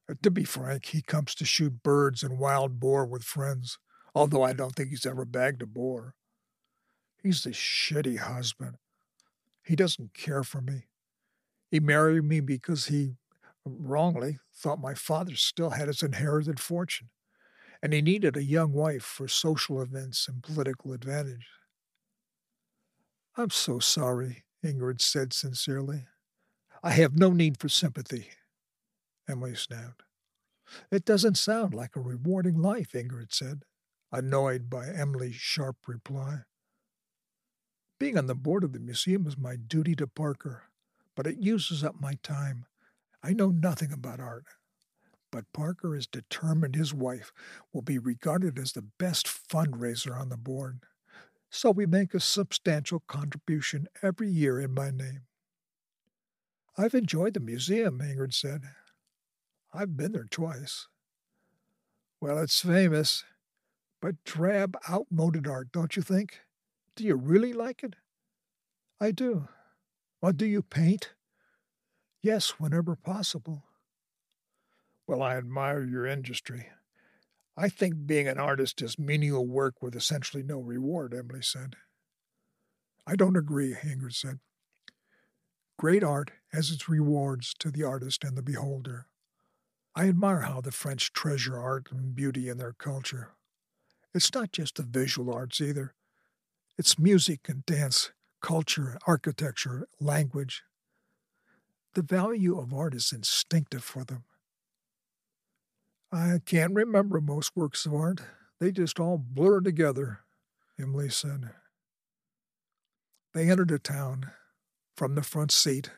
Uh, 0.08 0.14
to 0.22 0.30
be 0.30 0.44
frank, 0.44 0.86
he 0.86 1.02
comes 1.02 1.34
to 1.36 1.46
shoot 1.46 1.82
birds 1.82 2.22
and 2.22 2.38
wild 2.38 2.80
boar 2.80 3.08
with 3.08 3.24
friends, 3.24 3.80
although 4.14 4.44
I 4.44 4.54
don't 4.54 4.76
think 4.76 4.90
he's 4.90 5.08
ever 5.08 5.26
bagged 5.26 5.64
a 5.64 5.66
boar. 5.66 6.14
He's 7.24 7.48
a 7.48 7.50
shitty 7.50 8.20
husband. 8.20 8.78
He 9.64 9.76
doesn't 9.76 10.14
care 10.14 10.44
for 10.44 10.62
me. 10.62 10.86
He 11.72 11.80
married 11.80 12.26
me 12.26 12.42
because 12.42 12.88
he, 12.88 13.16
wrongly, 13.66 14.40
thought 14.54 14.82
my 14.82 14.94
father 14.94 15.36
still 15.36 15.72
had 15.72 15.88
his 15.88 16.04
inherited 16.04 16.60
fortune, 16.60 17.10
and 17.82 17.94
he 17.94 18.02
needed 18.02 18.36
a 18.36 18.44
young 18.44 18.74
wife 18.74 19.04
for 19.04 19.30
social 19.30 19.82
events 19.82 20.28
and 20.28 20.44
political 20.44 20.92
advantage. 20.92 21.48
I'm 23.38 23.50
so 23.50 23.80
sorry, 23.80 24.44
Ingrid 24.64 25.02
said 25.02 25.32
sincerely. 25.32 26.08
I 26.84 26.92
have 26.92 27.18
no 27.18 27.30
need 27.32 27.58
for 27.58 27.70
sympathy, 27.70 28.28
Emily 29.30 29.56
snapped. 29.56 30.04
It 30.92 31.06
doesn't 31.06 31.38
sound 31.38 31.74
like 31.74 31.96
a 31.96 32.02
rewarding 32.02 32.62
life, 32.62 32.92
Ingrid 32.92 33.34
said, 33.34 33.64
annoyed 34.12 34.70
by 34.70 34.90
Emily's 34.90 35.36
sharp 35.36 35.78
reply. 35.88 36.42
Being 37.98 38.18
on 38.18 38.28
the 38.28 38.36
board 38.36 38.66
of 38.66 38.74
the 38.74 38.80
museum 38.80 39.26
is 39.26 39.38
my 39.38 39.56
duty 39.56 39.96
to 39.96 40.08
Parker, 40.08 40.64
but 41.16 41.28
it 41.28 41.38
uses 41.38 41.84
up 41.84 41.96
my 42.00 42.14
time. 42.24 42.66
I 43.24 43.34
know 43.34 43.50
nothing 43.50 43.92
about 43.92 44.20
art. 44.20 44.46
But 45.32 45.54
Parker 45.54 45.96
is 45.96 46.08
determined 46.08 46.76
his 46.76 46.94
wife 46.94 47.32
will 47.72 47.82
be 47.82 47.98
regarded 47.98 48.60
as 48.60 48.74
the 48.74 48.82
best 48.82 49.28
fundraiser 49.28 50.20
on 50.20 50.30
the 50.30 50.38
board 50.38 50.82
so 51.52 51.70
we 51.70 51.86
make 51.86 52.14
a 52.14 52.20
substantial 52.20 53.02
contribution 53.08 53.88
every 54.02 54.30
year 54.30 54.60
in 54.60 54.74
my 54.74 54.90
name. 54.90 55.24
I've 56.78 56.96
enjoyed 56.96 57.34
the 57.34 57.42
museum, 57.42 58.00
Ingrid 58.00 58.34
said. 58.34 58.64
I've 59.74 59.98
been 59.98 60.14
there 60.14 60.28
twice. 60.32 60.88
Well, 62.22 62.38
it's 62.40 62.62
famous, 62.62 63.26
but 64.02 64.24
drab, 64.24 64.78
outmoded 64.90 65.46
art, 65.46 65.74
don't 65.74 65.96
you 65.98 66.02
think? 66.02 66.40
Do 66.96 67.04
you 67.04 67.16
really 67.16 67.52
like 67.52 67.84
it? 67.84 67.96
I 69.02 69.12
do. 69.12 69.50
Well, 70.22 70.34
do 70.34 70.46
you 70.46 70.62
paint? 70.62 71.14
Yes, 72.22 72.60
whenever 72.60 72.96
possible. 72.96 73.64
Well, 75.08 75.24
I 75.24 75.36
admire 75.36 75.84
your 75.84 76.06
industry. 76.06 76.68
I 77.58 77.70
think 77.70 78.06
being 78.06 78.28
an 78.28 78.38
artist 78.38 78.82
is 78.82 79.00
menial 79.00 79.46
work 79.48 79.82
with 79.82 79.96
essentially 79.96 80.44
no 80.44 80.60
reward, 80.60 81.14
Emily 81.14 81.42
said. 81.42 81.76
I 83.08 83.16
don't 83.16 83.36
agree, 83.36 83.74
Ingrid 83.74 84.14
said. 84.14 84.40
Great 85.78 86.04
art 86.04 86.32
has 86.54 86.70
its 86.70 86.88
rewards 86.88 87.56
to 87.58 87.72
the 87.72 87.84
artist 87.84 88.24
and 88.24 88.38
the 88.38 88.44
beholder. 88.44 89.08
I 89.96 90.08
admire 90.08 90.42
how 90.42 90.62
the 90.62 90.72
French 90.72 91.12
treasure 91.12 91.58
art 91.58 91.92
and 91.92 92.16
beauty 92.16 92.48
in 92.48 92.58
their 92.58 92.74
culture. 92.74 93.32
It's 94.14 94.34
not 94.34 94.52
just 94.52 94.76
the 94.76 94.84
visual 94.84 95.34
arts 95.34 95.60
either. 95.60 95.96
It's 96.78 97.00
music 97.00 97.50
and 97.50 97.66
dance, 97.66 98.12
culture, 98.42 98.98
architecture, 99.08 99.88
language. 100.00 100.64
The 101.94 102.02
value 102.02 102.60
of 102.60 102.74
art 102.74 102.94
is 102.94 103.12
instinctive 103.12 103.84
for 103.84 104.04
them. 104.04 104.24
I 106.12 106.40
can't 106.46 106.74
remember 106.74 107.22
most 107.22 107.56
works 107.56 107.86
of 107.86 107.94
art. 107.94 108.22
They 108.60 108.72
just 108.72 109.00
all 109.00 109.18
blur 109.18 109.62
together, 109.62 110.20
Emily 110.80 111.10
said. 111.10 111.52
They 113.34 113.50
entered 113.50 113.72
a 113.72 113.80
town. 113.80 114.32
From 114.98 115.16
the 115.16 115.24
front 115.24 115.52
seat, 115.52 115.90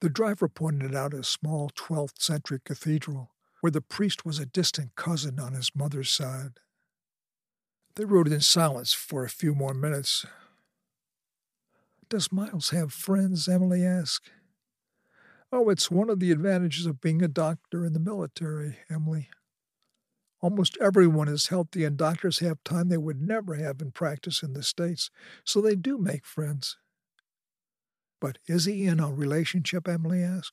the 0.00 0.10
driver 0.10 0.48
pointed 0.48 0.94
out 0.94 1.14
a 1.14 1.22
small 1.22 1.70
12th 1.70 2.20
century 2.20 2.60
cathedral 2.64 3.30
where 3.60 3.70
the 3.70 3.80
priest 3.80 4.26
was 4.26 4.40
a 4.40 4.46
distant 4.46 4.96
cousin 4.96 5.38
on 5.38 5.54
his 5.54 5.70
mother's 5.76 6.10
side. 6.10 6.58
They 7.94 8.04
rode 8.04 8.26
in 8.26 8.40
silence 8.40 8.92
for 8.92 9.24
a 9.24 9.30
few 9.30 9.54
more 9.54 9.74
minutes. 9.74 10.26
Does 12.12 12.30
Miles 12.30 12.68
have 12.70 12.92
friends? 12.92 13.48
Emily 13.48 13.86
asked. 13.86 14.28
Oh, 15.50 15.70
it's 15.70 15.90
one 15.90 16.10
of 16.10 16.20
the 16.20 16.30
advantages 16.30 16.84
of 16.84 17.00
being 17.00 17.22
a 17.22 17.26
doctor 17.26 17.86
in 17.86 17.94
the 17.94 17.98
military, 17.98 18.76
Emily. 18.90 19.30
Almost 20.42 20.76
everyone 20.78 21.28
is 21.28 21.46
healthy, 21.46 21.84
and 21.84 21.96
doctors 21.96 22.40
have 22.40 22.62
time 22.64 22.90
they 22.90 22.98
would 22.98 23.22
never 23.22 23.54
have 23.54 23.80
in 23.80 23.92
practice 23.92 24.42
in 24.42 24.52
the 24.52 24.62
States, 24.62 25.10
so 25.42 25.62
they 25.62 25.74
do 25.74 25.96
make 25.96 26.26
friends. 26.26 26.76
But 28.20 28.36
is 28.46 28.66
he 28.66 28.84
in 28.84 29.00
a 29.00 29.10
relationship? 29.10 29.88
Emily 29.88 30.22
asked. 30.22 30.52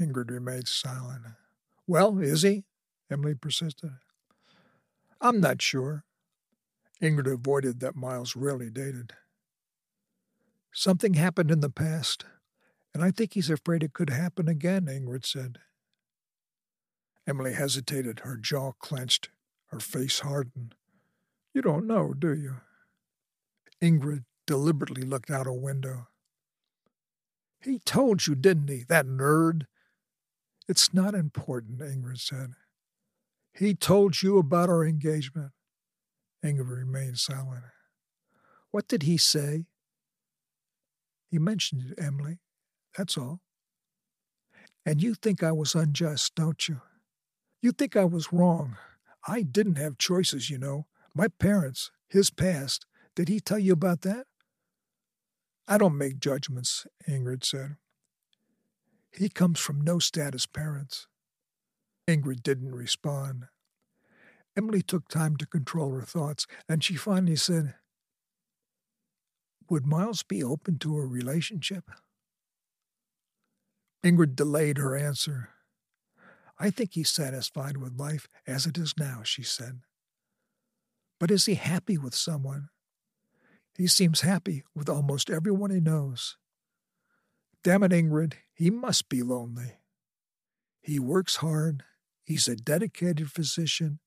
Ingrid 0.00 0.30
remained 0.30 0.68
silent. 0.68 1.24
Well, 1.88 2.20
is 2.20 2.42
he? 2.42 2.66
Emily 3.10 3.34
persisted. 3.34 3.90
I'm 5.20 5.40
not 5.40 5.60
sure. 5.60 6.04
Ingrid 7.02 7.26
avoided 7.26 7.80
that 7.80 7.96
Miles 7.96 8.36
rarely 8.36 8.70
dated. 8.70 9.12
Something 10.78 11.14
happened 11.14 11.50
in 11.50 11.60
the 11.60 11.70
past, 11.70 12.26
and 12.92 13.02
I 13.02 13.10
think 13.10 13.32
he's 13.32 13.48
afraid 13.48 13.82
it 13.82 13.94
could 13.94 14.10
happen 14.10 14.46
again, 14.46 14.84
Ingrid 14.84 15.24
said. 15.24 15.56
Emily 17.26 17.54
hesitated, 17.54 18.20
her 18.20 18.36
jaw 18.36 18.72
clenched, 18.72 19.30
her 19.68 19.80
face 19.80 20.18
hardened. 20.18 20.74
You 21.54 21.62
don't 21.62 21.86
know, 21.86 22.12
do 22.12 22.34
you? 22.34 22.56
Ingrid 23.80 24.26
deliberately 24.46 25.00
looked 25.00 25.30
out 25.30 25.46
a 25.46 25.52
window. 25.52 26.08
He 27.58 27.78
told 27.78 28.26
you, 28.26 28.34
didn't 28.34 28.68
he, 28.68 28.84
that 28.86 29.06
nerd? 29.06 29.62
It's 30.68 30.92
not 30.92 31.14
important, 31.14 31.78
Ingrid 31.78 32.20
said. 32.20 32.52
He 33.54 33.74
told 33.74 34.20
you 34.20 34.36
about 34.36 34.68
our 34.68 34.84
engagement. 34.84 35.52
Ingrid 36.44 36.68
remained 36.68 37.18
silent. 37.18 37.64
What 38.72 38.86
did 38.88 39.04
he 39.04 39.16
say? 39.16 39.64
He 41.36 41.40
mentioned 41.40 41.90
it, 41.90 42.02
Emily. 42.02 42.38
That's 42.96 43.18
all. 43.18 43.42
And 44.86 45.02
you 45.02 45.12
think 45.12 45.42
I 45.42 45.52
was 45.52 45.74
unjust, 45.74 46.34
don't 46.34 46.66
you? 46.66 46.80
You 47.60 47.72
think 47.72 47.94
I 47.94 48.06
was 48.06 48.32
wrong. 48.32 48.78
I 49.28 49.42
didn't 49.42 49.76
have 49.76 49.98
choices, 49.98 50.48
you 50.48 50.56
know. 50.56 50.86
My 51.14 51.28
parents, 51.28 51.90
his 52.08 52.30
past. 52.30 52.86
Did 53.14 53.28
he 53.28 53.38
tell 53.38 53.58
you 53.58 53.74
about 53.74 54.00
that? 54.00 54.26
I 55.68 55.76
don't 55.76 55.98
make 55.98 56.20
judgments, 56.20 56.86
Ingrid 57.06 57.44
said. 57.44 57.76
He 59.12 59.28
comes 59.28 59.60
from 59.60 59.82
no 59.82 59.98
status 59.98 60.46
parents. 60.46 61.06
Ingrid 62.08 62.42
didn't 62.42 62.74
respond. 62.74 63.48
Emily 64.56 64.80
took 64.80 65.06
time 65.08 65.36
to 65.36 65.46
control 65.46 65.90
her 65.96 66.00
thoughts, 66.00 66.46
and 66.66 66.82
she 66.82 66.94
finally 66.96 67.36
said, 67.36 67.74
Would 69.68 69.86
Miles 69.86 70.22
be 70.22 70.42
open 70.42 70.78
to 70.78 70.96
a 70.96 71.06
relationship? 71.06 71.90
Ingrid 74.04 74.36
delayed 74.36 74.78
her 74.78 74.96
answer. 74.96 75.50
I 76.58 76.70
think 76.70 76.94
he's 76.94 77.10
satisfied 77.10 77.76
with 77.76 77.98
life 77.98 78.28
as 78.46 78.66
it 78.66 78.78
is 78.78 78.94
now, 78.96 79.22
she 79.24 79.42
said. 79.42 79.80
But 81.18 81.30
is 81.30 81.46
he 81.46 81.54
happy 81.54 81.98
with 81.98 82.14
someone? 82.14 82.68
He 83.76 83.88
seems 83.88 84.20
happy 84.20 84.64
with 84.74 84.88
almost 84.88 85.28
everyone 85.28 85.70
he 85.70 85.80
knows. 85.80 86.36
Damn 87.62 87.82
it, 87.82 87.92
Ingrid, 87.92 88.34
he 88.54 88.70
must 88.70 89.08
be 89.08 89.22
lonely. 89.22 89.78
He 90.80 91.00
works 91.00 91.36
hard. 91.36 91.82
He's 92.22 92.46
a 92.46 92.56
dedicated 92.56 93.30
physician. 93.30 93.98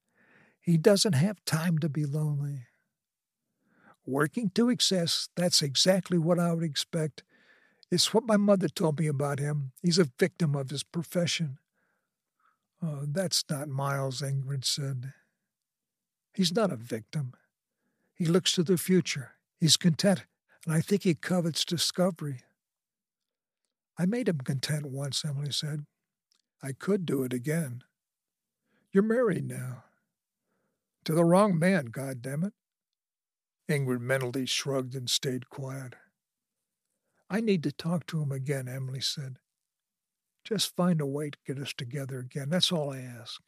He 0.61 0.77
doesn't 0.77 1.13
have 1.13 1.43
time 1.45 1.77
to 1.79 1.89
be 1.89 2.05
lonely. 2.05 2.67
Working 4.09 4.49
to 4.55 4.69
excess, 4.69 5.29
that's 5.35 5.61
exactly 5.61 6.17
what 6.17 6.39
I 6.39 6.51
would 6.51 6.63
expect. 6.63 7.21
It's 7.91 8.11
what 8.11 8.25
my 8.25 8.37
mother 8.37 8.67
told 8.67 8.99
me 8.99 9.05
about 9.05 9.37
him. 9.37 9.71
He's 9.83 9.99
a 9.99 10.09
victim 10.17 10.55
of 10.55 10.71
his 10.71 10.81
profession. 10.81 11.59
Oh, 12.81 13.01
that's 13.05 13.43
not 13.51 13.67
Miles, 13.67 14.21
Ingrid 14.21 14.65
said. 14.65 15.13
He's 16.33 16.51
not 16.51 16.71
a 16.71 16.75
victim. 16.75 17.33
He 18.15 18.25
looks 18.25 18.53
to 18.53 18.63
the 18.63 18.79
future. 18.79 19.33
He's 19.59 19.77
content, 19.77 20.25
and 20.65 20.73
I 20.73 20.81
think 20.81 21.03
he 21.03 21.13
covets 21.13 21.63
discovery. 21.63 22.39
I 23.95 24.07
made 24.07 24.27
him 24.27 24.39
content 24.39 24.87
once, 24.87 25.23
Emily 25.23 25.51
said. 25.51 25.85
I 26.63 26.71
could 26.71 27.05
do 27.05 27.21
it 27.21 27.33
again. 27.33 27.83
You're 28.91 29.03
married 29.03 29.47
now. 29.47 29.83
To 31.05 31.13
the 31.13 31.23
wrong 31.23 31.59
man, 31.59 31.87
God 31.87 32.23
damn 32.23 32.43
it. 32.43 32.53
Ingrid 33.69 34.01
mentally 34.01 34.45
shrugged 34.45 34.95
and 34.95 35.09
stayed 35.09 35.49
quiet. 35.49 35.93
I 37.29 37.39
need 37.39 37.61
to 37.63 37.71
talk 37.71 38.07
to 38.07 38.21
him 38.21 38.31
again, 38.31 38.67
Emily 38.67 39.01
said. 39.01 39.37
Just 40.43 40.75
find 40.75 40.99
a 40.99 41.05
way 41.05 41.29
to 41.29 41.37
get 41.45 41.59
us 41.59 41.73
together 41.73 42.19
again. 42.19 42.49
That's 42.49 42.71
all 42.71 42.91
I 42.91 42.99
ask. 42.99 43.39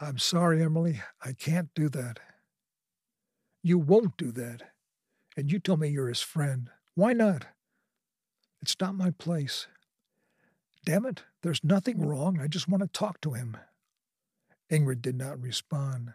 I'm 0.00 0.18
sorry, 0.18 0.62
Emily. 0.62 1.02
I 1.24 1.32
can't 1.32 1.74
do 1.74 1.88
that. 1.90 2.20
You 3.62 3.78
won't 3.78 4.16
do 4.16 4.30
that. 4.32 4.62
And 5.36 5.50
you 5.50 5.58
tell 5.58 5.76
me 5.76 5.88
you're 5.88 6.08
his 6.08 6.22
friend. 6.22 6.70
Why 6.94 7.12
not? 7.12 7.46
It's 8.62 8.76
not 8.80 8.94
my 8.94 9.10
place. 9.10 9.66
Damn 10.84 11.04
it, 11.06 11.24
There's 11.42 11.64
nothing 11.64 12.06
wrong. 12.06 12.40
I 12.40 12.46
just 12.46 12.68
want 12.68 12.82
to 12.82 12.88
talk 12.88 13.20
to 13.22 13.32
him. 13.32 13.56
Ingrid 14.70 15.02
did 15.02 15.16
not 15.16 15.40
respond. 15.40 16.14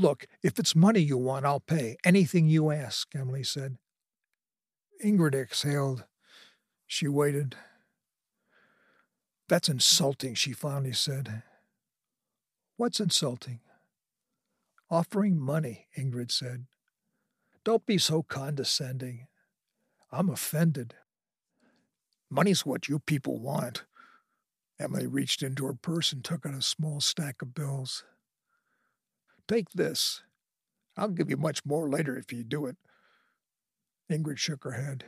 Look, 0.00 0.24
if 0.42 0.58
it's 0.58 0.74
money 0.74 1.00
you 1.00 1.18
want, 1.18 1.44
I'll 1.44 1.60
pay. 1.60 1.98
Anything 2.04 2.48
you 2.48 2.70
ask, 2.70 3.14
Emily 3.14 3.42
said. 3.42 3.76
Ingrid 5.04 5.34
exhaled. 5.34 6.04
She 6.86 7.06
waited. 7.06 7.54
That's 9.46 9.68
insulting, 9.68 10.32
she 10.34 10.54
finally 10.54 10.94
said. 10.94 11.42
What's 12.78 12.98
insulting? 12.98 13.60
Offering 14.90 15.38
money, 15.38 15.88
Ingrid 15.98 16.32
said. 16.32 16.64
Don't 17.62 17.84
be 17.84 17.98
so 17.98 18.22
condescending. 18.22 19.26
I'm 20.10 20.30
offended. 20.30 20.94
Money's 22.30 22.64
what 22.64 22.88
you 22.88 23.00
people 23.00 23.38
want. 23.38 23.84
Emily 24.78 25.06
reached 25.06 25.42
into 25.42 25.66
her 25.66 25.74
purse 25.74 26.10
and 26.10 26.24
took 26.24 26.46
out 26.46 26.54
a 26.54 26.62
small 26.62 27.02
stack 27.02 27.42
of 27.42 27.52
bills. 27.52 28.02
Take 29.50 29.70
this. 29.70 30.22
I'll 30.96 31.08
give 31.08 31.28
you 31.28 31.36
much 31.36 31.66
more 31.66 31.88
later 31.88 32.16
if 32.16 32.32
you 32.32 32.44
do 32.44 32.66
it. 32.66 32.76
Ingrid 34.08 34.38
shook 34.38 34.62
her 34.62 34.70
head. 34.70 35.06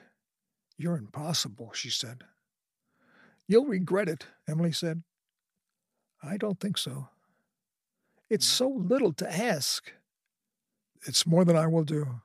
You're 0.77 0.97
impossible, 0.97 1.71
she 1.75 1.91
said. 1.91 2.25
You'll 3.47 3.67
regret 3.67 4.09
it, 4.09 4.27
Emily 4.49 4.73
said. 4.73 5.05
I 6.25 6.39
don't 6.39 6.59
think 6.59 6.77
so. 6.77 7.07
It's 8.29 8.45
mm. 8.45 8.51
so 8.51 8.69
little 8.69 9.13
to 9.13 9.33
ask. 9.33 9.93
It's 11.07 11.25
more 11.25 11.45
than 11.45 11.57
I 11.57 11.69
will 11.69 11.85
do. 11.85 12.23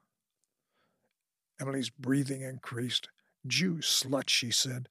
Emily's 1.61 1.91
breathing 1.91 2.41
increased. 2.41 3.09
Jew 3.45 3.75
slut, 3.75 4.27
she 4.27 4.49
said. 4.49 4.89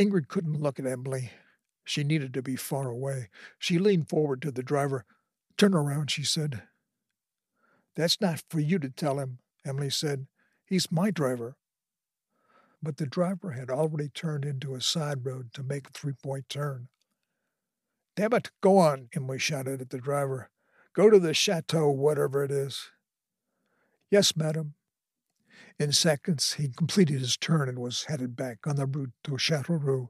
Ingrid 0.00 0.28
couldn't 0.28 0.62
look 0.62 0.78
at 0.78 0.86
Emily. 0.86 1.32
She 1.82 2.04
needed 2.04 2.34
to 2.34 2.42
be 2.42 2.54
far 2.54 2.88
away. 2.88 3.30
She 3.58 3.80
leaned 3.80 4.08
forward 4.08 4.42
to 4.42 4.52
the 4.52 4.62
driver. 4.62 5.04
Turn 5.58 5.74
around, 5.74 6.10
she 6.10 6.22
said. 6.22 6.62
That's 7.96 8.20
not 8.20 8.44
for 8.48 8.60
you 8.60 8.78
to 8.78 8.90
tell 8.90 9.18
him, 9.18 9.40
Emily 9.66 9.90
said. 9.90 10.28
He's 10.64 10.92
my 10.92 11.10
driver. 11.10 11.56
But 12.80 12.98
the 12.98 13.06
driver 13.06 13.50
had 13.50 13.68
already 13.68 14.08
turned 14.08 14.44
into 14.44 14.76
a 14.76 14.80
side 14.80 15.26
road 15.26 15.52
to 15.54 15.64
make 15.64 15.88
a 15.88 15.90
three 15.90 16.12
point 16.12 16.48
turn. 16.48 16.88
Damn 18.14 18.34
it, 18.34 18.50
go 18.60 18.78
on, 18.78 19.08
Emily 19.14 19.40
shouted 19.40 19.80
at 19.80 19.90
the 19.90 19.98
driver. 19.98 20.50
Go 20.92 21.10
to 21.10 21.18
the 21.18 21.34
chateau, 21.34 21.90
whatever 21.90 22.44
it 22.44 22.52
is. 22.52 22.90
Yes, 24.10 24.36
madam. 24.36 24.74
In 25.78 25.92
seconds, 25.92 26.54
he 26.54 26.68
completed 26.68 27.20
his 27.20 27.36
turn 27.36 27.68
and 27.68 27.78
was 27.78 28.04
headed 28.04 28.36
back 28.36 28.66
on 28.66 28.76
the 28.76 28.86
route 28.86 29.12
to 29.24 29.32
Châteauroux 29.32 30.08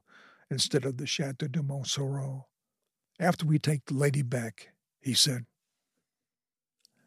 instead 0.49 0.85
of 0.85 0.97
the 0.97 1.07
Chateau 1.07 1.47
de 1.47 1.61
Montsoreau. 1.61 2.45
After 3.19 3.45
we 3.45 3.59
take 3.59 3.85
the 3.85 3.93
lady 3.93 4.21
back, 4.21 4.69
he 5.01 5.13
said. 5.13 5.45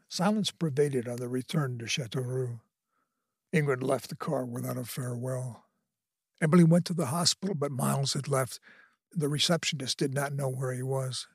Silence 0.09 0.50
pervaded 0.50 1.09
on 1.09 1.16
the 1.16 1.28
return 1.28 1.78
to 1.78 1.87
Châteauroux. 1.87 2.61
Ingrid 3.55 3.83
left 3.83 4.09
the 4.09 4.16
car 4.16 4.44
without 4.44 4.76
a 4.76 4.85
farewell. 4.85 5.64
Emily 6.40 6.64
went 6.64 6.85
to 6.87 6.94
the 6.94 7.07
hospital, 7.07 7.55
but 7.55 7.70
Miles 7.70 8.14
had 8.14 8.28
left. 8.28 8.59
The 9.12 9.28
receptionist 9.28 9.98
did 9.98 10.12
not 10.12 10.33
know 10.33 10.48
where 10.48 10.72
he 10.72 10.83
was. 10.83 11.28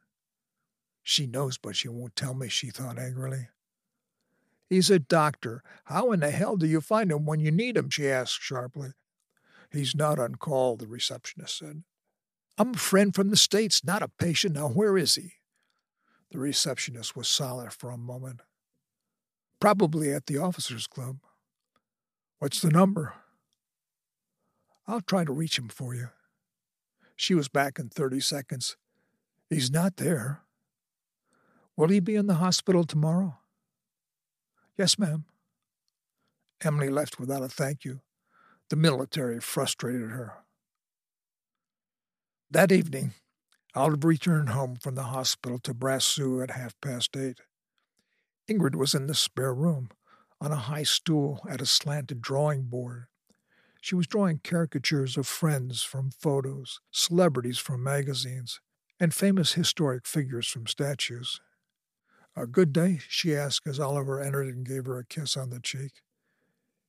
She 1.02 1.26
knows, 1.26 1.58
but 1.58 1.76
she 1.76 1.88
won't 1.88 2.16
tell 2.16 2.34
me, 2.34 2.50
she 2.50 2.70
thought 2.70 3.00
angrily. 3.00 3.48
He's 4.70 4.90
a 4.90 5.00
doctor. 5.00 5.64
How 5.86 6.12
in 6.12 6.20
the 6.20 6.32
hell 6.32 6.58
do 6.58 6.68
you 6.68 6.82
find 6.82 7.12
him 7.12 7.26
when 7.26 7.40
you 7.40 7.52
need 7.52 7.78
him? 7.78 7.90
she 7.90 8.10
asked 8.10 8.42
sharply. 8.42 8.90
He's 9.72 9.96
not 9.96 10.20
on 10.20 10.36
call, 10.36 10.76
the 10.76 10.88
receptionist 10.88 11.58
said. 11.58 11.84
I'm 12.58 12.74
a 12.74 12.78
friend 12.78 13.16
from 13.16 13.30
the 13.30 13.38
States, 13.38 13.84
not 13.84 14.02
a 14.02 14.10
patient. 14.20 14.56
Now, 14.56 14.68
where 14.68 14.98
is 14.98 15.16
he? 15.16 15.34
The 16.32 16.40
receptionist 16.40 17.16
was 17.16 17.28
silent 17.28 17.74
for 17.74 17.90
a 17.90 17.98
moment. 17.98 18.42
Probably 19.60 20.12
at 20.12 20.26
the 20.26 20.38
officers' 20.38 20.88
club. 20.88 21.18
What's 22.40 22.62
the 22.62 22.70
number? 22.70 23.14
I'll 24.88 25.02
try 25.02 25.24
to 25.24 25.34
reach 25.34 25.58
him 25.58 25.70
for 25.70 25.96
you. 25.96 26.10
She 27.16 27.34
was 27.34 27.48
back 27.48 27.80
in 27.80 27.90
30 27.90 28.20
seconds. 28.20 28.78
He's 29.50 29.72
not 29.72 29.98
there. 29.98 30.42
Will 31.76 31.88
he 31.88 32.00
be 32.00 32.16
in 32.16 32.28
the 32.28 32.36
hospital 32.36 32.84
tomorrow? 32.84 33.38
Yes, 34.78 35.00
ma'am. 35.00 35.26
Emily 36.64 36.90
left 36.90 37.20
without 37.20 37.44
a 37.44 37.48
thank 37.48 37.86
you. 37.86 38.02
The 38.70 38.76
military 38.76 39.40
frustrated 39.40 40.12
her. 40.12 40.34
That 42.52 42.72
evening, 42.72 43.14
Oliver 43.78 44.08
returned 44.08 44.50
home 44.50 44.76
from 44.76 44.96
the 44.96 45.04
hospital 45.04 45.60
to 45.60 45.72
Brasseux 45.72 46.42
at 46.42 46.50
half 46.50 46.74
past 46.82 47.16
eight. 47.16 47.42
Ingrid 48.50 48.74
was 48.74 48.96
in 48.96 49.06
the 49.06 49.14
spare 49.14 49.54
room, 49.54 49.90
on 50.42 50.52
a 50.52 50.56
high 50.56 50.82
stool 50.82 51.46
at 51.48 51.62
a 51.62 51.66
slanted 51.68 52.20
drawing 52.20 52.64
board. 52.64 53.06
She 53.80 53.94
was 53.94 54.08
drawing 54.08 54.42
caricatures 54.44 55.16
of 55.16 55.28
friends 55.28 55.84
from 55.84 56.10
photos, 56.10 56.80
celebrities 56.90 57.60
from 57.60 57.84
magazines, 57.84 58.62
and 59.00 59.14
famous 59.14 59.54
historic 59.54 60.08
figures 60.08 60.48
from 60.48 60.66
statues. 60.66 61.40
A 62.36 62.48
good 62.48 62.74
day? 62.74 63.00
she 63.08 63.36
asked 63.36 63.68
as 63.68 63.80
Oliver 63.80 64.20
entered 64.20 64.48
and 64.48 64.66
gave 64.66 64.88
her 64.88 64.98
a 64.98 65.06
kiss 65.06 65.38
on 65.38 65.52
the 65.52 65.60
cheek. 65.60 66.02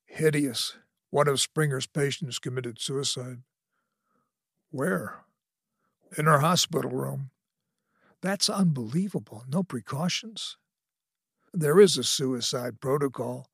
Hideous. 0.06 0.78
One 1.10 1.28
of 1.28 1.38
Springer's 1.38 1.86
patients 1.86 2.38
committed 2.38 2.80
suicide. 2.80 3.42
Where? 4.70 5.24
In 6.16 6.24
her 6.24 6.38
hospital 6.38 6.90
room. 6.90 7.30
That's 8.22 8.48
unbelievable. 8.48 9.44
No 9.48 9.62
precautions? 9.62 10.56
There 11.52 11.80
is 11.80 11.96
a 11.96 12.04
suicide 12.04 12.80
protocol, 12.80 13.48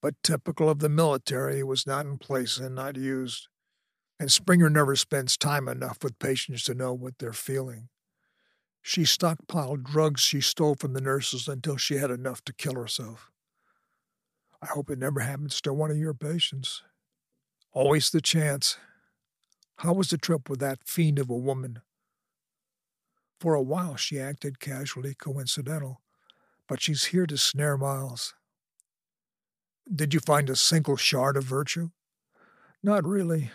but 0.00 0.22
typical 0.22 0.68
of 0.70 0.78
the 0.78 0.88
military, 0.88 1.60
it 1.60 1.66
was 1.66 1.86
not 1.86 2.06
in 2.06 2.18
place 2.18 2.58
and 2.58 2.74
not 2.74 2.96
used. 2.96 3.48
And 4.18 4.32
Springer 4.32 4.70
never 4.70 4.96
spends 4.96 5.36
time 5.36 5.68
enough 5.68 5.98
with 6.02 6.18
patients 6.18 6.64
to 6.64 6.74
know 6.74 6.92
what 6.92 7.18
they're 7.18 7.32
feeling. 7.32 7.88
She 8.80 9.02
stockpiled 9.02 9.82
drugs 9.82 10.20
she 10.20 10.40
stole 10.40 10.76
from 10.76 10.92
the 10.92 11.00
nurses 11.00 11.48
until 11.48 11.76
she 11.76 11.96
had 11.96 12.10
enough 12.10 12.42
to 12.44 12.52
kill 12.52 12.74
herself. 12.74 13.30
I 14.62 14.66
hope 14.66 14.90
it 14.90 14.98
never 14.98 15.20
happens 15.20 15.60
to 15.62 15.72
one 15.72 15.90
of 15.90 15.98
your 15.98 16.14
patients. 16.14 16.82
Always 17.72 18.10
the 18.10 18.20
chance. 18.20 18.78
How 19.78 19.92
was 19.92 20.08
the 20.08 20.18
trip 20.18 20.48
with 20.48 20.60
that 20.60 20.86
fiend 20.86 21.18
of 21.18 21.28
a 21.28 21.36
woman? 21.36 21.82
For 23.38 23.54
a 23.54 23.62
while 23.62 23.96
she 23.96 24.18
acted 24.18 24.60
casually 24.60 25.14
coincidental, 25.14 26.00
but 26.68 26.80
she's 26.80 27.06
here 27.06 27.26
to 27.26 27.36
snare 27.36 27.76
Miles. 27.76 28.34
Did 29.94 30.14
you 30.14 30.20
find 30.20 30.50
a 30.50 30.56
single 30.56 30.96
shard 30.96 31.36
of 31.36 31.44
virtue? 31.44 31.90
Not 32.82 33.06
really. 33.06 33.50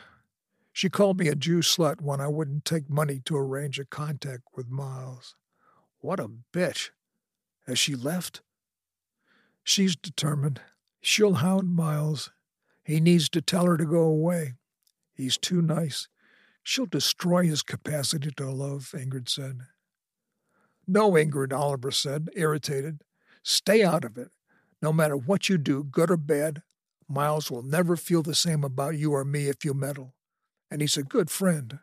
She 0.72 0.90
called 0.90 1.20
me 1.20 1.28
a 1.28 1.36
Jew 1.36 1.60
slut 1.60 2.02
when 2.02 2.22
I 2.22 2.28
wouldn't 2.28 2.64
take 2.64 2.90
money 2.90 3.22
to 3.26 3.36
arrange 3.36 3.80
a 3.80 3.86
contact 3.86 4.44
with 4.56 4.70
Miles. 4.70 5.36
What 6.00 6.20
a 6.20 6.30
bitch. 6.54 6.92
Has 7.68 7.78
she 7.78 7.96
left? 7.96 8.42
She's 9.64 9.96
determined. 9.96 10.62
She'll 11.02 11.36
hound 11.36 11.76
Miles. 11.76 12.32
He 12.84 13.00
needs 13.00 13.30
to 13.30 13.42
tell 13.42 13.66
her 13.66 13.78
to 13.78 13.86
go 13.86 14.02
away. 14.02 14.54
He's 15.14 15.38
too 15.38 15.62
nice. 15.62 16.08
She'll 16.64 16.86
destroy 16.86 17.46
his 17.46 17.64
capacity 17.64 18.32
to 18.38 18.52
love, 18.52 18.94
Ingrid 18.96 19.30
said. 19.30 19.62
No, 20.88 21.12
Ingrid, 21.12 21.54
Oliver 21.54 21.92
said, 21.92 22.30
irritated. 22.36 23.04
Stay 23.44 23.84
out 23.84 24.04
of 24.04 24.18
it. 24.18 24.30
No 24.82 24.92
matter 24.94 25.18
what 25.18 25.50
you 25.50 25.58
do, 25.58 25.84
good 25.84 26.12
or 26.12 26.18
bad, 26.18 26.64
Miles 27.08 27.52
will 27.52 27.64
never 27.64 27.96
feel 27.96 28.22
the 28.24 28.36
same 28.36 28.64
about 28.64 28.98
you 28.98 29.14
or 29.14 29.26
me 29.26 29.48
if 29.48 29.66
you 29.66 29.74
meddle 29.74 30.14
and 30.72 30.82
he's 30.82 30.96
a 30.98 31.04
good 31.04 31.30
friend. 31.30 31.80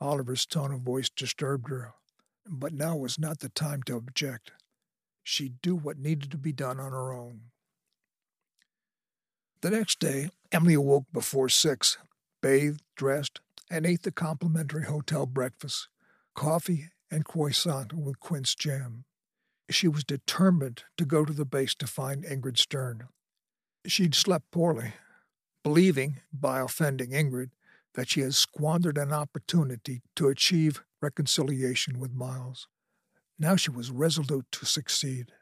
Oliver's 0.00 0.46
tone 0.46 0.72
of 0.72 0.80
voice 0.82 1.10
disturbed 1.10 1.68
her, 1.68 1.92
but 2.46 2.72
now 2.72 2.96
was 2.96 3.18
not 3.18 3.40
the 3.40 3.48
time 3.48 3.82
to 3.82 3.96
object. 3.96 4.52
She'd 5.24 5.60
do 5.60 5.74
what 5.74 5.98
needed 5.98 6.30
to 6.30 6.38
be 6.38 6.52
done 6.52 6.78
on 6.78 6.92
her 6.92 7.12
own. 7.12 7.40
The 9.60 9.70
next 9.70 9.98
day, 9.98 10.30
Emily 10.52 10.74
awoke 10.74 11.06
before 11.12 11.48
six, 11.48 11.98
bathed, 12.40 12.82
dressed, 12.96 13.40
and 13.70 13.86
ate 13.86 14.02
the 14.02 14.12
complimentary 14.12 14.84
hotel 14.84 15.26
breakfast 15.26 15.88
coffee 16.34 16.88
and 17.10 17.24
croissant 17.24 17.92
with 17.92 18.20
quince 18.20 18.54
jam. 18.54 19.04
She 19.70 19.88
was 19.88 20.04
determined 20.04 20.84
to 20.96 21.04
go 21.04 21.24
to 21.24 21.32
the 21.32 21.44
base 21.44 21.74
to 21.76 21.86
find 21.86 22.24
Ingrid 22.24 22.58
Stern. 22.58 23.08
She'd 23.86 24.14
slept 24.14 24.50
poorly, 24.50 24.92
believing, 25.64 26.20
by 26.32 26.60
offending 26.60 27.10
Ingrid, 27.10 27.50
that 27.94 28.08
she 28.08 28.20
had 28.20 28.34
squandered 28.34 28.96
an 28.96 29.12
opportunity 29.12 30.02
to 30.14 30.28
achieve 30.28 30.84
reconciliation 31.02 31.98
with 31.98 32.14
Miles. 32.14 32.68
Now 33.38 33.56
she 33.56 33.70
was 33.70 33.90
resolute 33.90 34.46
to 34.52 34.64
succeed. 34.64 35.32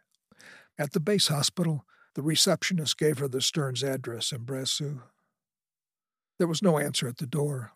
At 0.78 0.92
the 0.92 1.00
base 1.00 1.28
hospital, 1.28 1.84
the 2.14 2.22
receptionist 2.22 2.98
gave 2.98 3.18
her 3.18 3.28
the 3.28 3.40
Stern's 3.40 3.82
address 3.82 4.32
in 4.32 4.44
Brasseux. 4.44 5.02
There 6.38 6.46
was 6.46 6.62
no 6.62 6.78
answer 6.78 7.08
at 7.08 7.18
the 7.18 7.26
door. 7.26 7.72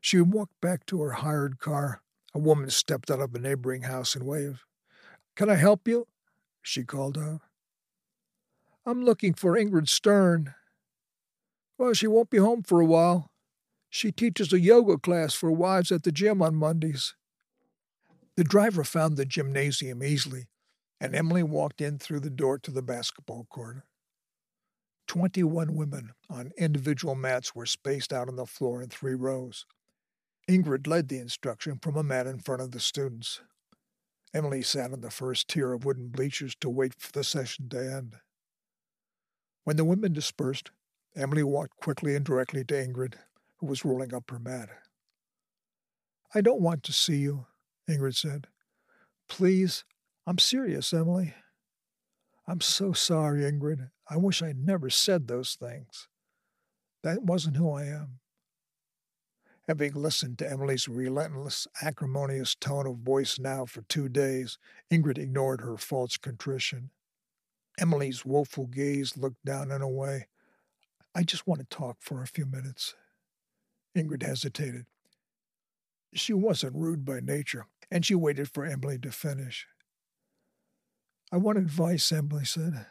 She 0.00 0.20
walked 0.20 0.60
back 0.60 0.86
to 0.86 1.00
her 1.02 1.12
hired 1.12 1.58
car. 1.58 2.02
A 2.34 2.38
woman 2.38 2.70
stepped 2.70 3.10
out 3.10 3.20
of 3.20 3.34
a 3.34 3.38
neighboring 3.38 3.82
house 3.82 4.14
and 4.14 4.26
waved. 4.26 4.60
Can 5.36 5.50
I 5.50 5.54
help 5.54 5.86
you? 5.86 6.06
she 6.62 6.84
called 6.84 7.18
out. 7.18 7.40
I'm 8.86 9.04
looking 9.04 9.34
for 9.34 9.56
Ingrid 9.56 9.88
Stern. 9.88 10.54
Well, 11.78 11.94
she 11.94 12.06
won't 12.06 12.30
be 12.30 12.38
home 12.38 12.62
for 12.62 12.80
a 12.80 12.86
while. 12.86 13.30
She 13.88 14.12
teaches 14.12 14.52
a 14.52 14.60
yoga 14.60 14.98
class 14.98 15.34
for 15.34 15.50
wives 15.50 15.92
at 15.92 16.02
the 16.02 16.12
gym 16.12 16.42
on 16.42 16.54
Mondays. 16.54 17.14
The 18.36 18.44
driver 18.44 18.84
found 18.84 19.16
the 19.16 19.24
gymnasium 19.24 20.02
easily, 20.02 20.48
and 21.00 21.14
Emily 21.14 21.42
walked 21.42 21.80
in 21.80 21.98
through 21.98 22.20
the 22.20 22.30
door 22.30 22.58
to 22.58 22.70
the 22.70 22.82
basketball 22.82 23.46
court. 23.48 23.84
Twenty 25.06 25.42
one 25.42 25.74
women 25.74 26.12
on 26.30 26.52
individual 26.56 27.14
mats 27.14 27.54
were 27.54 27.66
spaced 27.66 28.12
out 28.12 28.28
on 28.28 28.36
the 28.36 28.46
floor 28.46 28.82
in 28.82 28.88
three 28.88 29.14
rows. 29.14 29.66
Ingrid 30.48 30.86
led 30.86 31.08
the 31.08 31.18
instruction 31.18 31.78
from 31.80 31.96
a 31.96 32.02
mat 32.02 32.26
in 32.26 32.38
front 32.38 32.62
of 32.62 32.72
the 32.72 32.80
students. 32.80 33.40
Emily 34.34 34.62
sat 34.62 34.92
on 34.92 35.00
the 35.00 35.10
first 35.10 35.48
tier 35.48 35.72
of 35.72 35.84
wooden 35.84 36.08
bleachers 36.08 36.54
to 36.60 36.68
wait 36.68 36.94
for 36.98 37.12
the 37.12 37.22
session 37.22 37.68
to 37.68 37.78
end. 37.78 38.16
When 39.64 39.76
the 39.76 39.84
women 39.84 40.12
dispersed, 40.12 40.70
Emily 41.16 41.42
walked 41.42 41.76
quickly 41.76 42.16
and 42.16 42.24
directly 42.24 42.64
to 42.64 42.74
Ingrid, 42.74 43.14
who 43.58 43.66
was 43.66 43.84
rolling 43.84 44.12
up 44.12 44.30
her 44.30 44.38
mat. 44.38 44.68
I 46.34 46.40
don't 46.40 46.60
want 46.60 46.82
to 46.84 46.92
see 46.92 47.18
you, 47.18 47.46
Ingrid 47.88 48.16
said. 48.16 48.48
Please, 49.28 49.84
I'm 50.26 50.38
serious, 50.38 50.92
Emily. 50.92 51.34
I'm 52.46 52.60
so 52.60 52.92
sorry, 52.92 53.42
Ingrid. 53.42 53.90
I 54.08 54.16
wish 54.16 54.42
I'd 54.42 54.58
never 54.58 54.90
said 54.90 55.26
those 55.26 55.54
things. 55.54 56.08
That 57.02 57.22
wasn't 57.22 57.56
who 57.56 57.70
I 57.72 57.84
am. 57.84 58.20
Having 59.66 59.94
listened 59.94 60.38
to 60.38 60.50
Emily's 60.50 60.88
relentless, 60.88 61.66
acrimonious 61.80 62.54
tone 62.54 62.86
of 62.86 62.98
voice 62.98 63.38
now 63.38 63.64
for 63.64 63.80
two 63.82 64.10
days, 64.10 64.58
Ingrid 64.92 65.16
ignored 65.16 65.62
her 65.62 65.78
false 65.78 66.18
contrition. 66.18 66.90
Emily's 67.78 68.26
woeful 68.26 68.66
gaze 68.66 69.16
looked 69.16 69.42
down 69.44 69.70
and 69.70 69.82
away. 69.82 70.26
I 71.14 71.22
just 71.22 71.46
want 71.46 71.60
to 71.60 71.76
talk 71.76 71.96
for 72.00 72.22
a 72.22 72.26
few 72.26 72.44
minutes. 72.44 72.94
Ingrid 73.96 74.22
hesitated. 74.22 74.84
She 76.12 76.34
wasn't 76.34 76.76
rude 76.76 77.04
by 77.04 77.20
nature, 77.20 77.66
and 77.90 78.04
she 78.04 78.14
waited 78.14 78.50
for 78.50 78.66
Emily 78.66 78.98
to 78.98 79.10
finish. 79.10 79.66
I 81.32 81.38
want 81.38 81.58
advice, 81.58 82.12
Emily 82.12 82.44
said. 82.44 82.86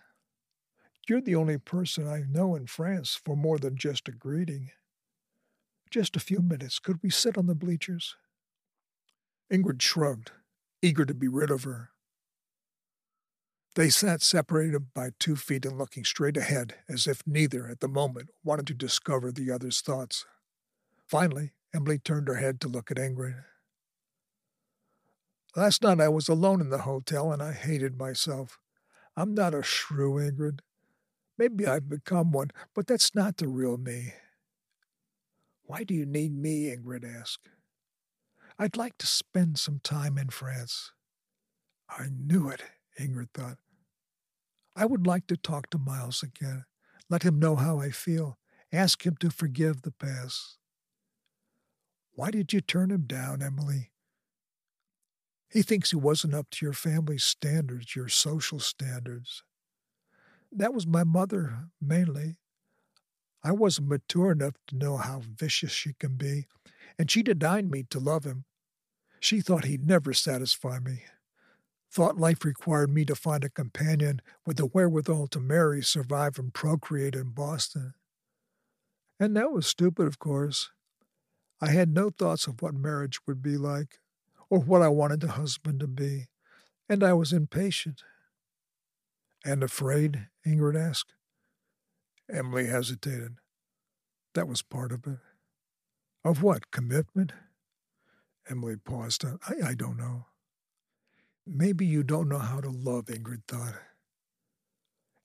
You're 1.08 1.22
the 1.22 1.36
only 1.36 1.58
person 1.58 2.08
I 2.08 2.24
know 2.30 2.56
in 2.56 2.68
France 2.68 3.20
for 3.24 3.36
more 3.36 3.58
than 3.58 3.76
just 3.76 4.08
a 4.08 4.12
greeting. 4.12 4.72
Just 5.92 6.16
a 6.16 6.22
few 6.22 6.40
minutes. 6.40 6.80
Could 6.80 7.00
we 7.04 7.10
sit 7.10 7.38
on 7.38 7.48
the 7.48 7.56
bleachers? 7.56 8.16
Ingrid 9.52 9.82
shrugged, 9.82 10.32
eager 10.82 11.06
to 11.06 11.14
be 11.14 11.28
rid 11.28 11.52
of 11.52 11.66
her. 11.66 11.90
They 13.76 13.90
sat 13.90 14.22
separated 14.22 14.94
by 14.94 15.10
two 15.20 15.36
feet 15.36 15.66
and 15.66 15.78
looking 15.78 16.06
straight 16.06 16.38
ahead, 16.38 16.76
as 16.88 17.08
if 17.08 17.26
neither, 17.26 17.68
at 17.68 17.80
the 17.80 17.88
moment, 17.88 18.30
wanted 18.44 18.68
to 18.68 18.74
discover 18.74 19.32
the 19.32 19.52
other's 19.52 19.82
thoughts. 19.82 20.26
Finally, 21.08 21.54
Emily 21.74 21.98
turned 21.98 22.28
her 22.28 22.36
head 22.36 22.62
to 22.62 22.68
look 22.68 22.92
at 22.92 22.98
Ingrid. 22.98 23.44
Last 25.56 25.84
night 25.84 26.00
I 26.00 26.08
was 26.08 26.30
alone 26.30 26.62
in 26.62 26.70
the 26.70 26.80
hotel 26.80 27.32
and 27.32 27.42
I 27.42 27.52
hated 27.54 27.98
myself. 27.98 28.60
I'm 29.16 29.34
not 29.34 29.54
a 29.54 29.64
shrew, 29.64 30.14
Ingrid. 30.14 30.60
Maybe 31.44 31.68
I've 31.68 31.90
become 31.90 32.32
one, 32.32 32.52
but 32.74 32.88
that's 32.88 33.14
not 33.14 33.36
the 33.36 33.50
real 33.50 33.76
me. 33.76 34.14
Why 35.64 35.84
do 35.84 35.94
you 35.94 36.06
need 36.06 36.34
me? 36.34 36.74
Ingrid 36.74 37.04
asked. 37.04 37.50
I'd 38.58 38.78
like 38.78 38.98
to 39.00 39.06
spend 39.06 39.60
some 39.60 39.82
time 39.84 40.18
in 40.18 40.30
France. 40.30 40.94
I 41.90 42.06
knew 42.18 42.48
it, 42.48 42.64
Ingrid 42.98 43.32
thought. 43.34 43.58
I 44.74 44.86
would 44.86 45.06
like 45.06 45.28
to 45.28 45.36
talk 45.36 45.70
to 45.72 45.78
Miles 45.78 46.24
again, 46.24 46.64
let 47.10 47.24
him 47.24 47.40
know 47.40 47.58
how 47.58 47.78
I 47.78 47.90
feel, 47.90 48.38
ask 48.72 49.06
him 49.06 49.18
to 49.18 49.30
forgive 49.30 49.82
the 49.82 49.92
past. 49.92 50.58
Why 52.14 52.32
did 52.32 52.54
you 52.54 52.62
turn 52.62 52.90
him 52.90 53.04
down, 53.06 53.44
Emily? 53.44 53.92
He 55.52 55.62
thinks 55.62 55.92
he 55.92 55.98
wasn't 55.98 56.36
up 56.36 56.50
to 56.52 56.66
your 56.66 56.72
family's 56.72 57.26
standards, 57.26 57.98
your 57.98 58.08
social 58.08 58.60
standards. 58.60 59.44
That 60.56 60.74
was 60.74 60.86
my 60.86 61.04
mother, 61.04 61.70
mainly. 61.82 62.38
I 63.44 63.52
wasn't 63.52 63.90
mature 63.90 64.32
enough 64.32 64.54
to 64.68 64.78
know 64.78 64.98
how 64.98 65.22
vicious 65.26 65.72
she 65.72 65.94
can 65.94 66.16
be, 66.16 66.46
and 66.98 67.10
she 67.10 67.24
denied 67.24 67.70
me 67.70 67.84
to 67.90 68.00
love 68.00 68.24
him. 68.24 68.46
She 69.20 69.42
thought 69.42 69.66
he'd 69.66 69.88
never 69.88 70.14
satisfy 70.14 70.80
me, 70.80 71.04
thought 71.92 72.18
life 72.18 72.46
required 72.46 72.92
me 72.92 73.04
to 73.06 73.16
find 73.16 73.44
a 73.44 73.50
companion 73.50 74.22
with 74.46 74.58
the 74.58 74.68
wherewithal 74.68 75.28
to 75.30 75.40
marry, 75.40 75.82
survive, 75.82 76.38
and 76.38 76.54
procreate 76.54 77.16
in 77.16 77.32
Boston. 77.32 77.94
And 79.20 79.36
that 79.36 79.52
was 79.52 79.66
stupid, 79.66 80.08
of 80.08 80.20
course. 80.20 80.70
I 81.60 81.72
had 81.72 81.90
no 81.90 82.10
thoughts 82.10 82.46
of 82.46 82.62
what 82.62 82.76
marriage 82.76 83.20
would 83.26 83.42
be 83.42 83.58
like, 83.58 84.00
or 84.50 84.60
what 84.60 84.82
I 84.82 84.90
wanted 84.90 85.24
a 85.24 85.30
husband 85.30 85.80
to 85.80 85.88
be, 85.88 86.28
and 86.88 87.04
I 87.04 87.14
was 87.14 87.34
impatient. 87.34 88.04
And 89.44 89.64
afraid? 89.64 90.28
Ingrid 90.46 90.80
asked. 90.80 91.14
Emily 92.32 92.68
hesitated. 92.68 93.36
That 94.34 94.48
was 94.48 94.62
part 94.62 94.92
of 94.92 95.06
it. 95.06 95.20
Of 96.24 96.42
what? 96.42 96.72
Commitment? 96.72 97.34
Emily 98.50 98.76
paused. 98.78 99.26
I, 99.26 99.70
I 99.70 99.74
don't 99.74 99.98
know. 99.98 100.26
Maybe 101.46 101.86
you 101.86 102.04
don't 102.04 102.30
know 102.30 102.40
how 102.40 102.62
to 102.62 102.70
love, 102.70 103.06
Ingrid 103.06 103.44
thought. 103.48 103.76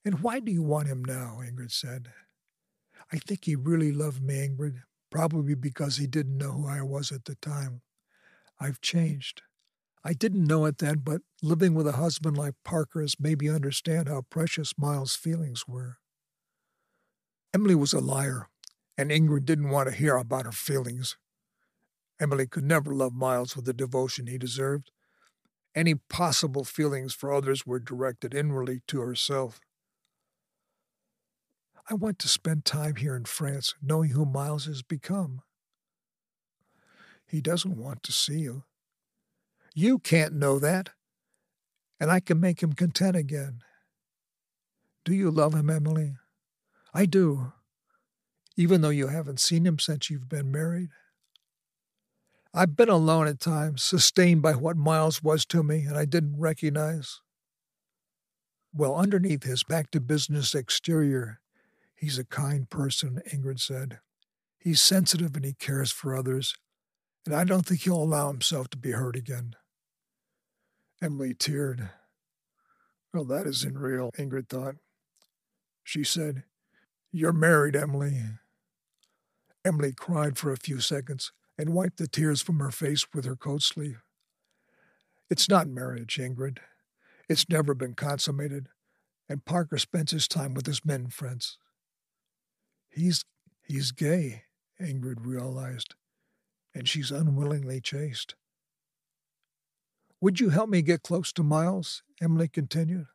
And 0.03 0.21
why 0.21 0.39
do 0.39 0.51
you 0.51 0.63
want 0.63 0.87
him 0.87 1.03
now? 1.03 1.39
Ingrid 1.41 1.71
said. 1.71 2.09
I 3.11 3.17
think 3.17 3.45
he 3.45 3.55
really 3.55 3.91
loved 3.91 4.21
me, 4.21 4.47
Ingrid, 4.47 4.81
probably 5.09 5.55
because 5.55 5.97
he 5.97 6.07
didn't 6.07 6.37
know 6.37 6.51
who 6.51 6.67
I 6.67 6.81
was 6.81 7.11
at 7.11 7.25
the 7.25 7.35
time. 7.35 7.81
I've 8.59 8.81
changed. 8.81 9.41
I 10.03 10.13
didn't 10.13 10.45
know 10.47 10.65
it 10.65 10.77
then, 10.77 10.99
but 11.03 11.21
living 11.41 11.73
with 11.73 11.87
a 11.87 11.93
husband 11.93 12.37
like 12.37 12.55
Parker 12.63 13.01
has 13.01 13.19
made 13.19 13.41
me 13.41 13.49
understand 13.49 14.07
how 14.07 14.21
precious 14.29 14.77
Miles' 14.77 15.15
feelings 15.15 15.67
were. 15.67 15.97
Emily 17.53 17.75
was 17.75 17.93
a 17.93 17.99
liar, 17.99 18.47
and 18.97 19.11
Ingrid 19.11 19.45
didn't 19.45 19.69
want 19.69 19.89
to 19.89 19.95
hear 19.95 20.15
about 20.15 20.45
her 20.45 20.51
feelings. 20.51 21.17
Emily 22.19 22.47
could 22.47 22.63
never 22.63 22.93
love 22.93 23.13
Miles 23.13 23.55
with 23.55 23.65
the 23.65 23.73
devotion 23.73 24.27
he 24.27 24.37
deserved. 24.37 24.91
Any 25.75 25.95
possible 25.95 26.63
feelings 26.63 27.13
for 27.13 27.33
others 27.33 27.65
were 27.65 27.79
directed 27.79 28.33
inwardly 28.33 28.81
to 28.87 29.01
herself. 29.01 29.59
I 31.89 31.93
want 31.93 32.19
to 32.19 32.27
spend 32.27 32.65
time 32.65 32.95
here 32.95 33.15
in 33.15 33.25
France 33.25 33.73
knowing 33.81 34.11
who 34.11 34.25
Miles 34.25 34.65
has 34.65 34.81
become. 34.81 35.41
He 37.27 37.41
doesn't 37.41 37.77
want 37.77 38.03
to 38.03 38.11
see 38.11 38.39
you. 38.39 38.63
You 39.73 39.99
can't 39.99 40.33
know 40.33 40.59
that, 40.59 40.89
and 41.99 42.09
I 42.11 42.19
can 42.19 42.39
make 42.39 42.61
him 42.61 42.73
content 42.73 43.15
again. 43.15 43.61
Do 45.05 45.13
you 45.13 45.31
love 45.31 45.53
him, 45.53 45.69
Emily? 45.69 46.15
I 46.93 47.05
do, 47.05 47.53
even 48.57 48.81
though 48.81 48.89
you 48.89 49.07
haven't 49.07 49.39
seen 49.39 49.65
him 49.65 49.79
since 49.79 50.09
you've 50.09 50.29
been 50.29 50.51
married. 50.51 50.89
I've 52.53 52.75
been 52.75 52.89
alone 52.89 53.27
at 53.27 53.39
times, 53.39 53.83
sustained 53.83 54.41
by 54.41 54.53
what 54.53 54.75
Miles 54.75 55.21
was 55.21 55.45
to 55.47 55.61
me 55.61 55.83
and 55.83 55.95
I 55.95 56.05
didn't 56.05 56.39
recognize. 56.39 57.21
Well, 58.73 58.95
underneath 58.95 59.43
his 59.43 59.63
back 59.63 59.91
to 59.91 59.99
business 59.99 60.55
exterior, 60.55 61.39
he's 61.95 62.17
a 62.17 62.25
kind 62.25 62.69
person, 62.69 63.21
Ingrid 63.31 63.59
said. 63.59 63.99
He's 64.57 64.81
sensitive 64.81 65.35
and 65.35 65.45
he 65.45 65.53
cares 65.53 65.91
for 65.91 66.15
others, 66.15 66.55
and 67.25 67.35
I 67.35 67.43
don't 67.43 67.65
think 67.65 67.81
he'll 67.81 68.03
allow 68.03 68.29
himself 68.29 68.69
to 68.69 68.77
be 68.77 68.91
hurt 68.91 69.15
again. 69.15 69.55
Emily 71.01 71.33
teared. 71.33 71.89
Well, 73.13 73.25
that 73.25 73.47
isn't 73.47 73.77
real, 73.77 74.11
Ingrid 74.17 74.49
thought. 74.49 74.75
She 75.83 76.03
said, 76.03 76.43
you're 77.11 77.33
married, 77.33 77.75
Emily. 77.75 78.21
Emily 79.65 79.93
cried 79.93 80.37
for 80.37 80.51
a 80.51 80.57
few 80.57 80.79
seconds 80.79 81.31
and 81.57 81.73
wiped 81.73 81.97
the 81.97 82.07
tears 82.07 82.41
from 82.41 82.59
her 82.59 82.71
face 82.71 83.05
with 83.13 83.25
her 83.25 83.35
coat 83.35 83.63
sleeve. 83.63 84.03
It's 85.29 85.49
not 85.49 85.67
marriage, 85.67 86.17
Ingrid. 86.17 86.59
It's 87.27 87.49
never 87.49 87.73
been 87.73 87.93
consummated, 87.93 88.67
and 89.27 89.45
Parker 89.45 89.77
spends 89.77 90.11
his 90.11 90.27
time 90.27 90.53
with 90.53 90.65
his 90.65 90.85
men 90.85 91.09
friends. 91.09 91.57
He's 92.89 93.25
he's 93.67 93.91
gay, 93.91 94.43
Ingrid 94.81 95.25
realized, 95.25 95.95
and 96.73 96.87
she's 96.87 97.11
unwillingly 97.11 97.81
chaste. 97.81 98.35
Would 100.21 100.39
you 100.39 100.49
help 100.49 100.69
me 100.69 100.81
get 100.81 101.03
close 101.03 101.31
to 101.33 101.43
Miles? 101.43 102.03
Emily 102.21 102.47
continued. 102.47 103.07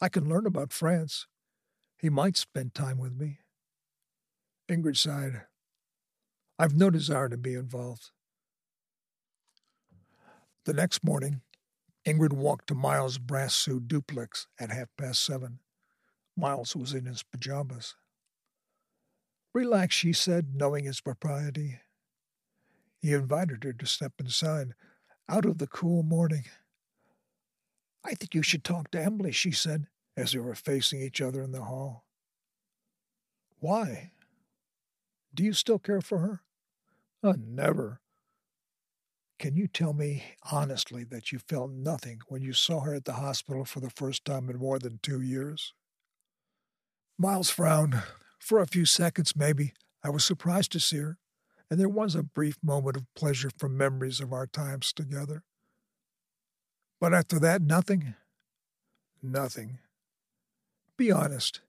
I 0.00 0.08
can 0.08 0.28
learn 0.28 0.46
about 0.46 0.72
France. 0.72 1.26
He 1.96 2.10
might 2.10 2.36
spend 2.36 2.74
time 2.74 2.98
with 2.98 3.14
me. 3.14 3.38
Ingrid 4.68 4.96
sighed. 4.96 5.42
I've 6.58 6.74
no 6.74 6.90
desire 6.90 7.28
to 7.28 7.36
be 7.36 7.54
involved. 7.54 8.10
The 10.64 10.72
next 10.72 11.02
morning, 11.02 11.40
Ingrid 12.06 12.32
walked 12.32 12.68
to 12.68 12.74
Miles' 12.74 13.18
Brasseux 13.18 13.86
duplex 13.86 14.48
at 14.58 14.70
half 14.70 14.88
past 14.96 15.24
seven. 15.24 15.60
Miles 16.36 16.76
was 16.76 16.92
in 16.92 17.06
his 17.06 17.22
pajamas. 17.22 17.94
Relax, 19.54 19.94
she 19.94 20.12
said, 20.12 20.54
knowing 20.54 20.84
his 20.84 21.00
propriety. 21.00 21.80
He 23.00 23.12
invited 23.12 23.64
her 23.64 23.72
to 23.72 23.86
step 23.86 24.14
inside, 24.18 24.74
out 25.28 25.44
of 25.44 25.58
the 25.58 25.66
cool 25.66 26.02
morning. 26.02 26.44
I 28.04 28.14
think 28.14 28.34
you 28.34 28.42
should 28.42 28.64
talk 28.64 28.90
to 28.90 29.02
Emily, 29.02 29.32
she 29.32 29.50
said, 29.50 29.86
as 30.16 30.32
they 30.32 30.38
were 30.38 30.54
facing 30.54 31.00
each 31.00 31.20
other 31.20 31.42
in 31.42 31.52
the 31.52 31.64
hall. 31.64 32.04
Why? 33.60 34.12
Do 35.34 35.44
you 35.44 35.52
still 35.52 35.78
care 35.78 36.00
for 36.00 36.18
her? 36.18 36.40
Oh, 37.22 37.34
never. 37.38 38.00
Can 39.38 39.54
you 39.54 39.68
tell 39.68 39.92
me 39.92 40.24
honestly 40.50 41.04
that 41.04 41.30
you 41.30 41.38
felt 41.38 41.70
nothing 41.70 42.20
when 42.28 42.42
you 42.42 42.52
saw 42.52 42.80
her 42.80 42.94
at 42.94 43.04
the 43.04 43.14
hospital 43.14 43.64
for 43.64 43.78
the 43.80 43.90
first 43.90 44.24
time 44.24 44.50
in 44.50 44.58
more 44.58 44.78
than 44.80 44.98
two 45.02 45.20
years? 45.20 45.74
Miles 47.16 47.50
frowned. 47.50 48.02
For 48.40 48.60
a 48.60 48.66
few 48.66 48.84
seconds, 48.84 49.36
maybe, 49.36 49.74
I 50.02 50.10
was 50.10 50.24
surprised 50.24 50.72
to 50.72 50.80
see 50.80 50.98
her, 50.98 51.18
and 51.70 51.78
there 51.78 51.88
was 51.88 52.14
a 52.14 52.22
brief 52.22 52.56
moment 52.62 52.96
of 52.96 53.14
pleasure 53.14 53.50
from 53.58 53.76
memories 53.76 54.20
of 54.20 54.32
our 54.32 54.46
times 54.46 54.92
together. 54.92 55.42
But 57.00 57.14
after 57.14 57.38
that, 57.40 57.62
nothing? 57.62 58.14
Nothing. 59.22 59.78
Be 60.96 61.12
honest. 61.12 61.60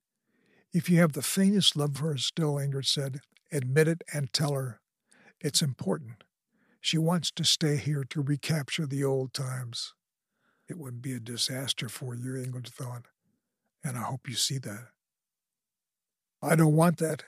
If 0.73 0.89
you 0.89 0.99
have 0.99 1.13
the 1.13 1.21
faintest 1.21 1.75
love 1.75 1.97
for 1.97 2.09
her 2.09 2.17
still, 2.17 2.55
Ingrid 2.55 2.85
said, 2.85 3.21
admit 3.51 3.87
it 3.87 4.03
and 4.13 4.31
tell 4.31 4.53
her. 4.53 4.79
It's 5.41 5.61
important. 5.61 6.23
She 6.81 6.97
wants 6.97 7.31
to 7.31 7.43
stay 7.43 7.77
here 7.77 8.03
to 8.05 8.21
recapture 8.21 8.85
the 8.85 9.03
old 9.03 9.33
times. 9.33 9.93
It 10.67 10.77
would 10.77 11.01
be 11.01 11.13
a 11.13 11.19
disaster 11.19 11.89
for 11.89 12.15
you, 12.15 12.33
Ingrid 12.33 12.69
thought, 12.69 13.05
and 13.83 13.97
I 13.97 14.01
hope 14.01 14.29
you 14.29 14.35
see 14.35 14.59
that. 14.59 14.89
I 16.41 16.55
don't 16.55 16.75
want 16.75 16.97
that. 16.99 17.23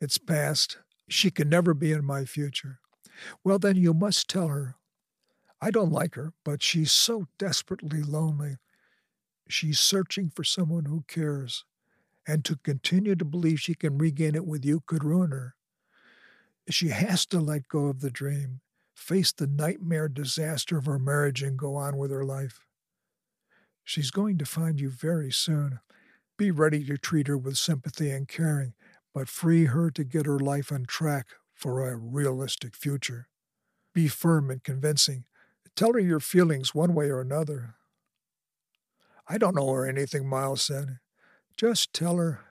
It's 0.00 0.18
past. 0.18 0.78
She 1.08 1.30
can 1.30 1.48
never 1.48 1.74
be 1.74 1.92
in 1.92 2.04
my 2.04 2.24
future. 2.24 2.80
Well, 3.42 3.58
then 3.58 3.76
you 3.76 3.94
must 3.94 4.28
tell 4.28 4.48
her. 4.48 4.76
I 5.60 5.70
don't 5.70 5.90
like 5.90 6.14
her, 6.14 6.32
but 6.44 6.62
she's 6.62 6.92
so 6.92 7.26
desperately 7.38 8.02
lonely. 8.02 8.58
She's 9.48 9.80
searching 9.80 10.30
for 10.30 10.44
someone 10.44 10.84
who 10.84 11.04
cares, 11.08 11.64
and 12.26 12.44
to 12.44 12.56
continue 12.56 13.16
to 13.16 13.24
believe 13.24 13.60
she 13.60 13.74
can 13.74 13.98
regain 13.98 14.34
it 14.34 14.46
with 14.46 14.64
you 14.64 14.82
could 14.86 15.02
ruin 15.02 15.30
her. 15.30 15.54
She 16.68 16.88
has 16.88 17.24
to 17.26 17.40
let 17.40 17.68
go 17.68 17.86
of 17.86 18.00
the 18.00 18.10
dream, 18.10 18.60
face 18.94 19.32
the 19.32 19.46
nightmare 19.46 20.08
disaster 20.08 20.76
of 20.76 20.86
her 20.86 20.98
marriage, 20.98 21.42
and 21.42 21.58
go 21.58 21.76
on 21.76 21.96
with 21.96 22.10
her 22.10 22.24
life. 22.24 22.60
She's 23.82 24.10
going 24.10 24.36
to 24.38 24.44
find 24.44 24.78
you 24.78 24.90
very 24.90 25.32
soon. 25.32 25.80
Be 26.36 26.50
ready 26.50 26.84
to 26.84 26.98
treat 26.98 27.26
her 27.26 27.38
with 27.38 27.56
sympathy 27.56 28.10
and 28.10 28.28
caring, 28.28 28.74
but 29.18 29.28
free 29.28 29.64
her 29.64 29.90
to 29.90 30.04
get 30.04 30.26
her 30.26 30.38
life 30.38 30.70
on 30.70 30.84
track 30.84 31.26
for 31.52 31.84
a 31.84 31.96
realistic 31.96 32.76
future. 32.76 33.26
Be 33.92 34.06
firm 34.06 34.48
and 34.48 34.62
convincing. 34.62 35.24
Tell 35.74 35.94
her 35.94 35.98
your 35.98 36.20
feelings 36.20 36.72
one 36.72 36.94
way 36.94 37.06
or 37.06 37.20
another. 37.20 37.74
I 39.28 39.36
don't 39.36 39.56
know 39.56 39.72
her 39.72 39.84
anything, 39.84 40.28
Miles 40.28 40.62
said. 40.62 40.98
Just 41.56 41.92
tell 41.92 42.18
her 42.18 42.44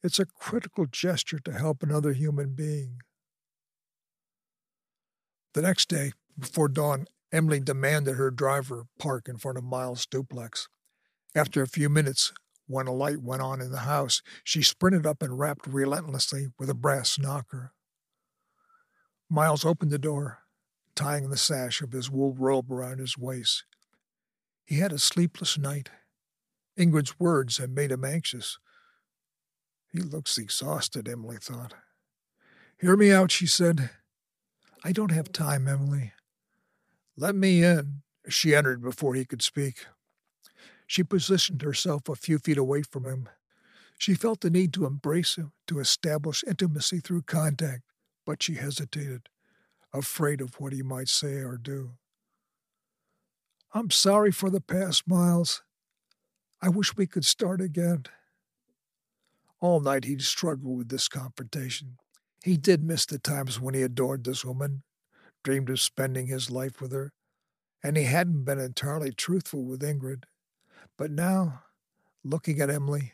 it's 0.00 0.20
a 0.20 0.26
critical 0.26 0.86
gesture 0.86 1.40
to 1.40 1.50
help 1.50 1.82
another 1.82 2.12
human 2.12 2.54
being. 2.54 2.98
The 5.54 5.62
next 5.62 5.88
day, 5.88 6.12
before 6.38 6.68
dawn, 6.68 7.06
Emily 7.32 7.58
demanded 7.58 8.14
her 8.14 8.30
driver 8.30 8.84
park 8.96 9.28
in 9.28 9.38
front 9.38 9.58
of 9.58 9.64
Miles' 9.64 10.06
duplex. 10.06 10.68
After 11.34 11.62
a 11.62 11.66
few 11.66 11.88
minutes, 11.88 12.32
when 12.66 12.86
a 12.86 12.92
light 12.92 13.22
went 13.22 13.42
on 13.42 13.60
in 13.60 13.70
the 13.70 13.78
house, 13.78 14.22
she 14.42 14.62
sprinted 14.62 15.06
up 15.06 15.22
and 15.22 15.38
rapped 15.38 15.66
relentlessly 15.66 16.48
with 16.58 16.68
a 16.68 16.74
brass 16.74 17.18
knocker. 17.18 17.72
Miles 19.28 19.64
opened 19.64 19.90
the 19.90 19.98
door, 19.98 20.38
tying 20.94 21.30
the 21.30 21.36
sash 21.36 21.82
of 21.82 21.92
his 21.92 22.10
wool 22.10 22.34
robe 22.34 22.70
around 22.70 22.98
his 22.98 23.18
waist. 23.18 23.64
He 24.64 24.78
had 24.78 24.92
a 24.92 24.98
sleepless 24.98 25.58
night. 25.58 25.90
Ingrid's 26.78 27.18
words 27.18 27.58
had 27.58 27.70
made 27.70 27.92
him 27.92 28.04
anxious. 28.04 28.58
He 29.92 30.00
looks 30.00 30.36
exhausted, 30.36 31.08
Emily 31.08 31.38
thought. 31.40 31.74
Hear 32.78 32.96
me 32.96 33.12
out, 33.12 33.30
she 33.30 33.46
said. 33.46 33.90
I 34.84 34.92
don't 34.92 35.10
have 35.10 35.32
time, 35.32 35.66
Emily. 35.66 36.12
Let 37.16 37.34
me 37.34 37.64
in. 37.64 38.02
She 38.28 38.54
entered 38.54 38.82
before 38.82 39.14
he 39.14 39.24
could 39.24 39.42
speak. 39.42 39.86
She 40.86 41.02
positioned 41.02 41.62
herself 41.62 42.08
a 42.08 42.14
few 42.14 42.38
feet 42.38 42.58
away 42.58 42.82
from 42.82 43.04
him. 43.04 43.28
She 43.98 44.14
felt 44.14 44.40
the 44.40 44.50
need 44.50 44.72
to 44.74 44.86
embrace 44.86 45.36
him, 45.36 45.52
to 45.66 45.80
establish 45.80 46.44
intimacy 46.46 47.00
through 47.00 47.22
contact, 47.22 47.82
but 48.24 48.42
she 48.42 48.54
hesitated, 48.54 49.28
afraid 49.92 50.40
of 50.40 50.60
what 50.60 50.72
he 50.72 50.82
might 50.82 51.08
say 51.08 51.36
or 51.36 51.56
do. 51.56 51.92
I'm 53.72 53.90
sorry 53.90 54.30
for 54.30 54.48
the 54.48 54.60
past, 54.60 55.08
Miles. 55.08 55.62
I 56.62 56.68
wish 56.68 56.96
we 56.96 57.06
could 57.06 57.24
start 57.24 57.60
again. 57.60 58.04
All 59.60 59.80
night 59.80 60.04
he'd 60.04 60.22
struggled 60.22 60.78
with 60.78 60.88
this 60.88 61.08
confrontation. 61.08 61.98
He 62.44 62.56
did 62.56 62.84
miss 62.84 63.06
the 63.06 63.18
times 63.18 63.60
when 63.60 63.74
he 63.74 63.82
adored 63.82 64.24
this 64.24 64.44
woman, 64.44 64.82
dreamed 65.42 65.70
of 65.70 65.80
spending 65.80 66.26
his 66.26 66.50
life 66.50 66.80
with 66.80 66.92
her, 66.92 67.12
and 67.82 67.96
he 67.96 68.04
hadn't 68.04 68.44
been 68.44 68.58
entirely 68.58 69.12
truthful 69.12 69.64
with 69.64 69.82
Ingrid. 69.82 70.24
But 70.96 71.10
now, 71.10 71.62
looking 72.24 72.60
at 72.60 72.70
Emily, 72.70 73.12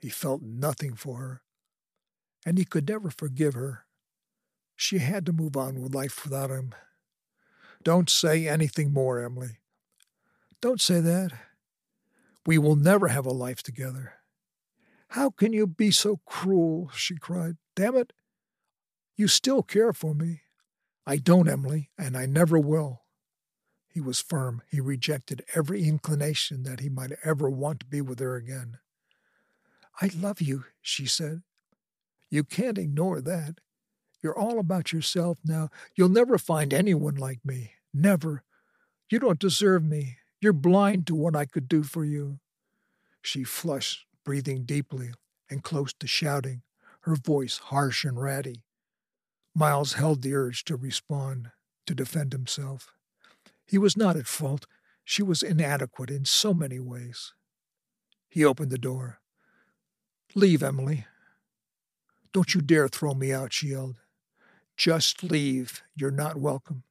he 0.00 0.08
felt 0.08 0.42
nothing 0.42 0.94
for 0.94 1.18
her, 1.18 1.42
and 2.46 2.56
he 2.56 2.64
could 2.64 2.88
never 2.88 3.10
forgive 3.10 3.54
her. 3.54 3.84
She 4.76 4.98
had 4.98 5.26
to 5.26 5.32
move 5.32 5.56
on 5.56 5.80
with 5.80 5.94
life 5.94 6.24
without 6.24 6.50
him. 6.50 6.74
Don't 7.82 8.08
say 8.08 8.48
anything 8.48 8.92
more, 8.92 9.22
Emily. 9.22 9.58
Don't 10.60 10.80
say 10.80 11.00
that. 11.00 11.32
We 12.46 12.58
will 12.58 12.76
never 12.76 13.08
have 13.08 13.26
a 13.26 13.32
life 13.32 13.62
together. 13.62 14.14
How 15.08 15.30
can 15.30 15.52
you 15.52 15.66
be 15.66 15.90
so 15.90 16.20
cruel? 16.24 16.90
she 16.94 17.16
cried. 17.16 17.56
Damn 17.74 17.96
it, 17.96 18.12
you 19.16 19.28
still 19.28 19.62
care 19.62 19.92
for 19.92 20.14
me. 20.14 20.42
I 21.06 21.16
don't, 21.16 21.48
Emily, 21.48 21.90
and 21.98 22.16
I 22.16 22.26
never 22.26 22.58
will. 22.58 23.02
He 23.92 24.00
was 24.00 24.20
firm. 24.20 24.62
He 24.68 24.80
rejected 24.80 25.44
every 25.54 25.84
inclination 25.84 26.62
that 26.62 26.80
he 26.80 26.88
might 26.88 27.12
ever 27.24 27.50
want 27.50 27.80
to 27.80 27.86
be 27.86 28.00
with 28.00 28.20
her 28.20 28.36
again. 28.36 28.78
I 30.00 30.10
love 30.16 30.40
you, 30.40 30.64
she 30.80 31.06
said. 31.06 31.42
You 32.30 32.44
can't 32.44 32.78
ignore 32.78 33.20
that. 33.20 33.56
You're 34.22 34.38
all 34.38 34.58
about 34.58 34.92
yourself 34.92 35.38
now. 35.44 35.70
You'll 35.96 36.08
never 36.08 36.38
find 36.38 36.72
anyone 36.72 37.16
like 37.16 37.40
me. 37.44 37.72
Never. 37.92 38.44
You 39.10 39.18
don't 39.18 39.38
deserve 39.38 39.82
me. 39.82 40.18
You're 40.40 40.52
blind 40.52 41.06
to 41.08 41.14
what 41.14 41.34
I 41.34 41.44
could 41.44 41.68
do 41.68 41.82
for 41.82 42.04
you. 42.04 42.38
She 43.22 43.44
flushed, 43.44 44.06
breathing 44.24 44.64
deeply 44.64 45.10
and 45.50 45.64
close 45.64 45.92
to 45.94 46.06
shouting, 46.06 46.62
her 47.00 47.16
voice 47.16 47.58
harsh 47.58 48.04
and 48.04 48.20
ratty. 48.20 48.62
Miles 49.54 49.94
held 49.94 50.22
the 50.22 50.34
urge 50.34 50.64
to 50.66 50.76
respond, 50.76 51.50
to 51.86 51.94
defend 51.94 52.32
himself. 52.32 52.92
He 53.70 53.78
was 53.78 53.96
not 53.96 54.16
at 54.16 54.26
fault. 54.26 54.66
She 55.04 55.22
was 55.22 55.44
inadequate 55.44 56.10
in 56.10 56.24
so 56.24 56.52
many 56.52 56.80
ways. 56.80 57.34
He 58.28 58.44
opened 58.44 58.72
the 58.72 58.78
door. 58.78 59.20
Leave, 60.34 60.60
Emily. 60.60 61.06
Don't 62.32 62.52
you 62.52 62.62
dare 62.62 62.88
throw 62.88 63.14
me 63.14 63.32
out, 63.32 63.52
she 63.52 63.68
yelled. 63.68 63.94
Just 64.76 65.22
leave. 65.22 65.84
You're 65.94 66.10
not 66.10 66.36
welcome. 66.36 66.82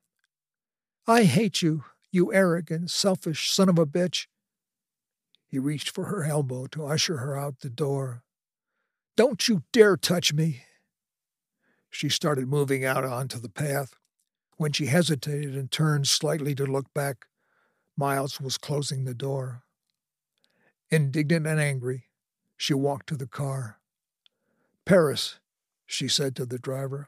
I 1.05 1.23
hate 1.23 1.61
you, 1.61 1.83
you 2.13 2.33
arrogant, 2.33 2.91
selfish 2.91 3.51
son 3.51 3.67
of 3.67 3.77
a 3.77 3.85
bitch. 3.85 4.27
He 5.49 5.59
reached 5.59 5.89
for 5.89 6.05
her 6.05 6.23
elbow 6.23 6.67
to 6.67 6.85
usher 6.85 7.17
her 7.17 7.37
out 7.37 7.59
the 7.59 7.69
door. 7.69 8.23
Don't 9.17 9.49
you 9.49 9.63
dare 9.73 9.97
touch 9.97 10.31
me. 10.31 10.63
She 11.89 12.07
started 12.07 12.47
moving 12.47 12.85
out 12.85 13.03
onto 13.03 13.37
the 13.37 13.49
path. 13.49 13.98
When 14.59 14.73
she 14.73 14.87
hesitated 14.87 15.55
and 15.55 15.71
turned 15.71 16.09
slightly 16.09 16.53
to 16.55 16.65
look 16.65 16.93
back, 16.93 17.27
Miles 17.95 18.41
was 18.41 18.57
closing 18.57 19.05
the 19.05 19.13
door. 19.13 19.63
Indignant 20.89 21.47
and 21.47 21.61
angry, 21.61 22.09
she 22.57 22.73
walked 22.73 23.07
to 23.07 23.15
the 23.15 23.25
car. 23.25 23.79
Paris, 24.85 25.39
she 25.85 26.09
said 26.09 26.35
to 26.35 26.45
the 26.45 26.59
driver. 26.59 27.07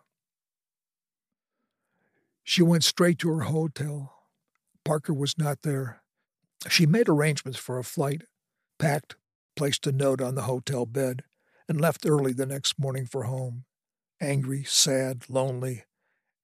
She 2.41 2.61
went 2.61 2.85
straight 2.85 3.19
to 3.19 3.29
her 3.31 3.41
hotel. 3.41 4.13
Parker 4.85 5.13
was 5.13 5.37
not 5.37 5.63
there. 5.63 6.01
She 6.69 6.85
made 6.85 7.09
arrangements 7.09 7.59
for 7.59 7.77
a 7.77 7.83
flight, 7.83 8.21
packed, 8.79 9.17
placed 9.57 9.85
a 9.85 9.91
note 9.91 10.21
on 10.21 10.35
the 10.35 10.43
hotel 10.43 10.85
bed, 10.85 11.25
and 11.67 11.81
left 11.81 12.05
early 12.05 12.31
the 12.31 12.45
next 12.45 12.79
morning 12.79 13.05
for 13.05 13.23
home 13.23 13.65
angry, 14.21 14.63
sad, 14.63 15.25
lonely, 15.27 15.83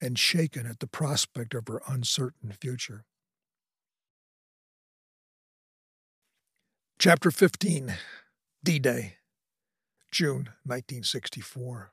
and 0.02 0.18
shaken 0.18 0.66
at 0.66 0.80
the 0.80 0.88
prospect 0.88 1.54
of 1.54 1.68
her 1.68 1.82
uncertain 1.88 2.52
future. 2.52 3.06
Chapter 7.00 7.32
15 7.32 7.93
D 8.64 8.80
Day, 8.80 9.16
June 10.12 10.50
1964. 10.66 11.91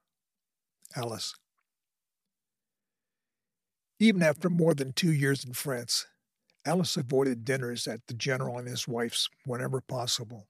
Alice. 0.96 1.34
Even 3.98 4.22
after 4.22 4.48
more 4.48 4.74
than 4.74 4.92
two 4.92 5.12
years 5.12 5.44
in 5.44 5.52
France, 5.52 6.07
Alice 6.64 6.96
avoided 6.96 7.44
dinners 7.44 7.86
at 7.86 8.07
the 8.07 8.14
general 8.14 8.59
and 8.59 8.68
his 8.68 8.88
wife's 8.88 9.28
whenever 9.44 9.80
possible. 9.80 10.48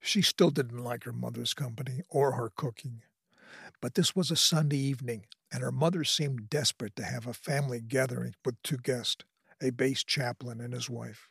She 0.00 0.22
still 0.22 0.50
didn't 0.50 0.82
like 0.82 1.04
her 1.04 1.12
mother's 1.12 1.54
company 1.54 2.02
or 2.10 2.32
her 2.32 2.50
cooking. 2.54 3.02
But 3.84 3.96
this 3.96 4.16
was 4.16 4.30
a 4.30 4.36
Sunday 4.36 4.78
evening, 4.78 5.26
and 5.52 5.62
her 5.62 5.70
mother 5.70 6.04
seemed 6.04 6.48
desperate 6.48 6.96
to 6.96 7.04
have 7.04 7.26
a 7.26 7.34
family 7.34 7.82
gathering 7.82 8.32
with 8.42 8.54
two 8.62 8.78
guests 8.78 9.26
a 9.60 9.68
base 9.68 10.02
chaplain 10.02 10.58
and 10.58 10.72
his 10.72 10.88
wife. 10.88 11.28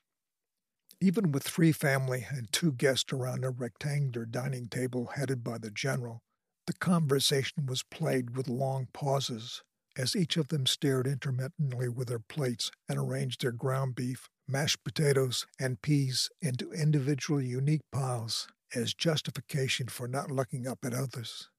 Even 1.01 1.31
with 1.31 1.41
three 1.41 1.71
family 1.71 2.27
and 2.29 2.53
two 2.53 2.71
guests 2.71 3.11
around 3.11 3.43
a 3.43 3.49
rectangular 3.49 4.27
dining 4.27 4.67
table 4.67 5.13
headed 5.15 5.43
by 5.43 5.57
the 5.57 5.71
general, 5.71 6.21
the 6.67 6.73
conversation 6.73 7.65
was 7.65 7.81
plagued 7.81 8.37
with 8.37 8.47
long 8.47 8.87
pauses 8.93 9.63
as 9.97 10.15
each 10.15 10.37
of 10.37 10.49
them 10.49 10.67
stared 10.67 11.07
intermittently 11.07 11.89
with 11.89 12.07
their 12.07 12.19
plates 12.19 12.69
and 12.87 12.99
arranged 12.99 13.41
their 13.41 13.51
ground 13.51 13.95
beef, 13.95 14.29
mashed 14.47 14.83
potatoes, 14.83 15.47
and 15.59 15.81
peas 15.81 16.29
into 16.39 16.71
individually 16.71 17.47
unique 17.47 17.81
piles 17.91 18.47
as 18.75 18.93
justification 18.93 19.87
for 19.87 20.07
not 20.07 20.29
looking 20.29 20.67
up 20.67 20.85
at 20.85 20.93
others. 20.93 21.49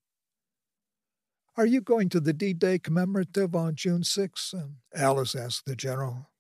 Are 1.57 1.67
you 1.67 1.81
going 1.81 2.09
to 2.09 2.19
the 2.19 2.33
D 2.33 2.53
Day 2.53 2.81
commemorative 2.81 3.55
on 3.55 3.77
June 3.77 4.03
6th? 4.03 4.55
Alice 4.93 5.37
asked 5.37 5.67
the 5.67 5.77
general. 5.77 6.31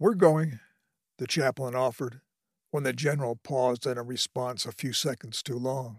We're 0.00 0.14
going, 0.14 0.58
the 1.18 1.26
chaplain 1.28 1.76
offered, 1.76 2.20
when 2.72 2.82
the 2.82 2.92
general 2.92 3.36
paused 3.36 3.86
in 3.86 3.96
a 3.96 4.02
response 4.02 4.66
a 4.66 4.72
few 4.72 4.92
seconds 4.92 5.40
too 5.40 5.56
long. 5.56 5.98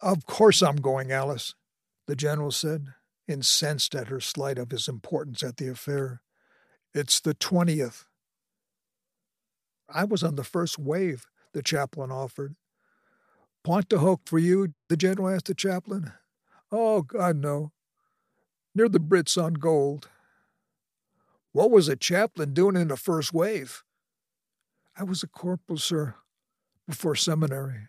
Of 0.00 0.26
course 0.26 0.62
I'm 0.62 0.76
going, 0.76 1.10
Alice, 1.10 1.54
the 2.06 2.14
general 2.14 2.50
said, 2.50 2.88
incensed 3.26 3.94
at 3.94 4.08
her 4.08 4.20
slight 4.20 4.58
of 4.58 4.70
his 4.70 4.88
importance 4.88 5.42
at 5.42 5.56
the 5.56 5.68
affair. 5.68 6.20
It's 6.92 7.18
the 7.18 7.34
20th. 7.34 8.04
I 9.88 10.04
was 10.04 10.22
on 10.22 10.36
the 10.36 10.44
first 10.44 10.78
wave, 10.78 11.26
the 11.54 11.62
chaplain 11.62 12.12
offered. 12.12 12.56
Pointe 13.64 13.88
du 13.88 13.98
Hoc 13.98 14.20
for 14.26 14.38
you? 14.38 14.74
the 14.90 14.98
general 14.98 15.30
asked 15.30 15.46
the 15.46 15.54
chaplain. 15.54 16.12
Oh, 16.70 17.02
God, 17.02 17.36
no. 17.36 17.72
Near 18.74 18.88
the 18.88 18.98
Brits 18.98 19.42
on 19.42 19.54
Gold. 19.54 20.08
What 21.52 21.70
was 21.70 21.88
a 21.88 21.96
chaplain 21.96 22.52
doing 22.52 22.76
in 22.76 22.88
the 22.88 22.96
first 22.96 23.32
wave? 23.32 23.82
I 24.98 25.04
was 25.04 25.22
a 25.22 25.26
corporal, 25.26 25.78
sir, 25.78 26.14
before 26.86 27.14
seminary. 27.14 27.88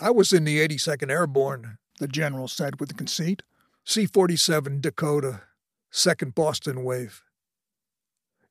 I 0.00 0.10
was 0.10 0.32
in 0.32 0.44
the 0.44 0.58
82nd 0.66 1.10
Airborne, 1.10 1.78
the 1.98 2.06
general 2.08 2.46
said 2.46 2.78
with 2.78 2.96
conceit. 2.96 3.42
C 3.84 4.06
47 4.06 4.80
Dakota, 4.80 5.42
2nd 5.92 6.34
Boston 6.34 6.84
Wave. 6.84 7.22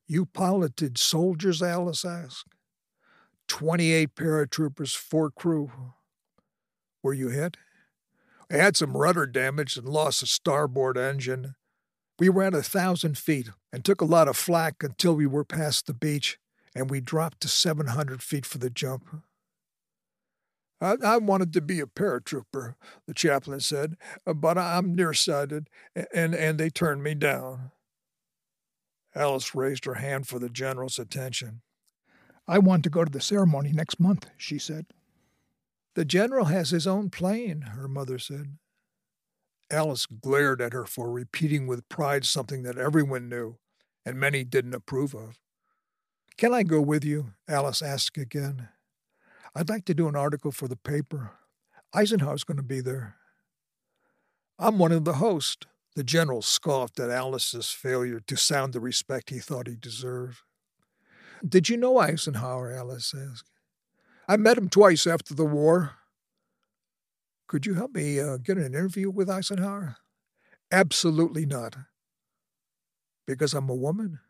You 0.06 0.26
piloted 0.26 0.98
soldiers? 0.98 1.62
Alice 1.62 2.04
asked. 2.04 2.54
28 3.46 4.14
paratroopers, 4.14 4.96
four 4.96 5.30
crew. 5.30 5.70
Were 7.02 7.14
you 7.14 7.28
hit? 7.28 7.56
I 8.50 8.56
had 8.56 8.76
some 8.76 8.96
rudder 8.96 9.26
damage 9.26 9.76
and 9.76 9.88
lost 9.88 10.22
a 10.22 10.26
starboard 10.26 10.96
engine. 10.96 11.54
We 12.18 12.28
were 12.28 12.44
at 12.44 12.54
a 12.54 12.62
thousand 12.62 13.18
feet 13.18 13.50
and 13.72 13.84
took 13.84 14.00
a 14.00 14.06
lot 14.06 14.28
of 14.28 14.36
flak 14.36 14.82
until 14.82 15.14
we 15.14 15.26
were 15.26 15.44
past 15.44 15.86
the 15.86 15.94
beach, 15.94 16.38
and 16.74 16.90
we 16.90 17.00
dropped 17.00 17.40
to 17.42 17.48
700 17.48 18.22
feet 18.22 18.46
for 18.46 18.58
the 18.58 18.70
jump. 18.70 19.22
I, 20.80 20.96
I 21.04 21.16
wanted 21.18 21.52
to 21.54 21.60
be 21.60 21.80
a 21.80 21.86
paratrooper, 21.86 22.74
the 23.06 23.14
chaplain 23.14 23.60
said, 23.60 23.96
but 24.24 24.56
I'm 24.56 24.94
nearsighted, 24.94 25.68
and, 26.14 26.34
and 26.34 26.58
they 26.58 26.70
turned 26.70 27.02
me 27.02 27.14
down. 27.14 27.72
Alice 29.14 29.54
raised 29.54 29.84
her 29.84 29.94
hand 29.94 30.28
for 30.28 30.38
the 30.38 30.48
general's 30.48 30.98
attention. 30.98 31.62
I 32.46 32.58
want 32.58 32.84
to 32.84 32.90
go 32.90 33.04
to 33.04 33.10
the 33.10 33.20
ceremony 33.20 33.72
next 33.72 34.00
month, 34.00 34.26
she 34.36 34.58
said. 34.58 34.86
The 35.98 36.04
general 36.04 36.44
has 36.44 36.70
his 36.70 36.86
own 36.86 37.10
plane, 37.10 37.62
her 37.72 37.88
mother 37.88 38.20
said. 38.20 38.58
Alice 39.68 40.06
glared 40.06 40.62
at 40.62 40.72
her 40.72 40.84
for 40.84 41.10
repeating 41.10 41.66
with 41.66 41.88
pride 41.88 42.24
something 42.24 42.62
that 42.62 42.78
everyone 42.78 43.28
knew 43.28 43.56
and 44.06 44.16
many 44.16 44.44
didn't 44.44 44.76
approve 44.76 45.12
of. 45.12 45.40
Can 46.36 46.54
I 46.54 46.62
go 46.62 46.80
with 46.80 47.04
you? 47.04 47.32
Alice 47.48 47.82
asked 47.82 48.16
again. 48.16 48.68
I'd 49.56 49.68
like 49.68 49.86
to 49.86 49.92
do 49.92 50.06
an 50.06 50.14
article 50.14 50.52
for 50.52 50.68
the 50.68 50.76
paper. 50.76 51.32
Eisenhower's 51.92 52.44
going 52.44 52.58
to 52.58 52.62
be 52.62 52.80
there. 52.80 53.16
I'm 54.56 54.78
one 54.78 54.92
of 54.92 55.04
the 55.04 55.14
hosts. 55.14 55.66
The 55.96 56.04
general 56.04 56.42
scoffed 56.42 57.00
at 57.00 57.10
Alice's 57.10 57.72
failure 57.72 58.20
to 58.20 58.36
sound 58.36 58.72
the 58.72 58.78
respect 58.78 59.30
he 59.30 59.40
thought 59.40 59.66
he 59.66 59.74
deserved. 59.74 60.42
Did 61.44 61.68
you 61.68 61.76
know 61.76 61.98
Eisenhower? 61.98 62.72
Alice 62.72 63.12
asked. 63.12 63.50
I 64.28 64.36
met 64.36 64.58
him 64.58 64.68
twice 64.68 65.06
after 65.06 65.34
the 65.34 65.46
war. 65.46 65.94
Could 67.46 67.64
you 67.64 67.74
help 67.74 67.94
me 67.94 68.20
uh, 68.20 68.36
get 68.36 68.58
an 68.58 68.66
interview 68.66 69.10
with 69.10 69.30
Eisenhower? 69.30 69.96
Absolutely 70.70 71.46
not. 71.46 71.76
Because 73.26 73.54
I'm 73.54 73.70
a 73.70 73.74
woman? 73.74 74.20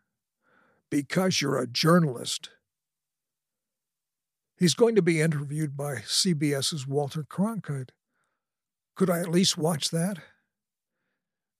Because 0.89 1.41
you're 1.41 1.59
a 1.59 1.67
journalist. 1.67 2.49
He's 4.57 4.73
going 4.73 4.95
to 4.95 5.01
be 5.01 5.19
interviewed 5.19 5.75
by 5.75 5.95
CBS's 5.95 6.87
Walter 6.87 7.23
Cronkite. 7.23 7.89
Could 8.95 9.09
I 9.09 9.19
at 9.19 9.29
least 9.29 9.57
watch 9.57 9.89
that? 9.89 10.19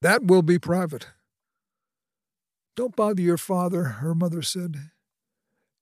That 0.01 0.23
will 0.25 0.41
be 0.41 0.59
private. 0.59 1.07
Don't 2.75 2.95
bother 2.95 3.21
your 3.21 3.37
father, 3.37 3.83
her 3.83 4.15
mother 4.15 4.41
said. 4.41 4.91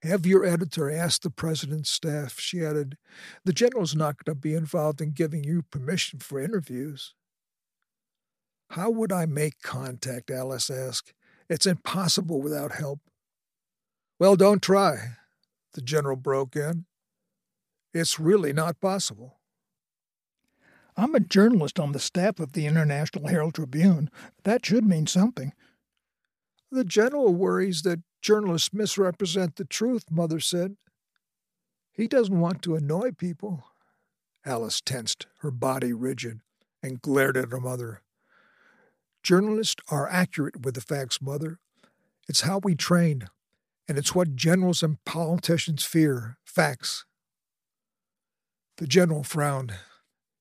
Have 0.08 0.26
your 0.26 0.46
editor 0.46 0.90
ask 0.90 1.22
the 1.22 1.30
president's 1.30 1.90
staff, 1.90 2.40
she 2.40 2.64
added. 2.64 2.98
The 3.44 3.52
general's 3.52 3.94
not 3.94 4.24
going 4.24 4.34
to 4.34 4.40
be 4.40 4.54
involved 4.54 5.02
in 5.02 5.12
giving 5.12 5.44
you 5.44 5.64
permission 5.64 6.20
for 6.20 6.40
interviews. 6.40 7.14
How 8.70 8.90
would 8.90 9.12
I 9.12 9.26
make 9.26 9.62
contact? 9.62 10.32
Alice 10.32 10.70
asked. 10.70 11.14
It's 11.50 11.66
impossible 11.66 12.42
without 12.42 12.72
help. 12.72 13.02
Well, 14.18 14.38
don't 14.38 14.62
try, 14.62 15.18
the 15.74 15.82
general 15.82 16.16
broke 16.16 16.56
in. 16.56 16.86
It's 17.94 18.18
really 18.18 18.54
not 18.54 18.80
possible. 18.80 19.40
I'm 20.96 21.16
a 21.16 21.20
journalist 21.20 21.82
on 21.82 21.92
the 21.92 22.00
staff 22.00 22.40
of 22.40 22.54
the 22.54 22.66
International 22.66 23.28
Herald 23.28 23.56
Tribune. 23.56 24.10
That 24.46 24.66
should 24.66 24.86
mean 24.86 25.06
something. 25.06 25.52
The 26.72 26.86
general 26.86 27.34
worries 27.34 27.82
that 27.82 28.00
journalists 28.22 28.74
misrepresent 28.74 29.56
the 29.56 29.66
truth, 29.66 30.06
Mother 30.12 30.40
said. 30.40 30.78
He 31.92 32.08
doesn't 32.08 32.40
want 32.40 32.62
to 32.64 32.76
annoy 32.76 33.12
people. 33.12 33.66
Alice 34.46 34.82
tensed, 34.82 35.28
her 35.40 35.52
body 35.52 35.94
rigid, 35.94 36.42
and 36.82 37.02
glared 37.02 37.36
at 37.38 37.52
her 37.52 37.60
mother. 37.60 38.02
Journalists 39.24 39.84
are 39.90 40.08
accurate 40.08 40.64
with 40.64 40.76
the 40.76 40.82
facts, 40.82 41.22
Mother. 41.22 41.60
It's 42.30 42.42
how 42.42 42.60
we 42.64 42.76
train, 42.76 43.28
and 43.88 43.98
it's 43.98 44.16
what 44.16 44.36
generals 44.36 44.84
and 44.84 45.04
politicians 45.06 45.84
fear 45.84 46.38
facts. 46.46 47.06
The 48.78 48.88
general 48.88 49.24
frowned, 49.24 49.74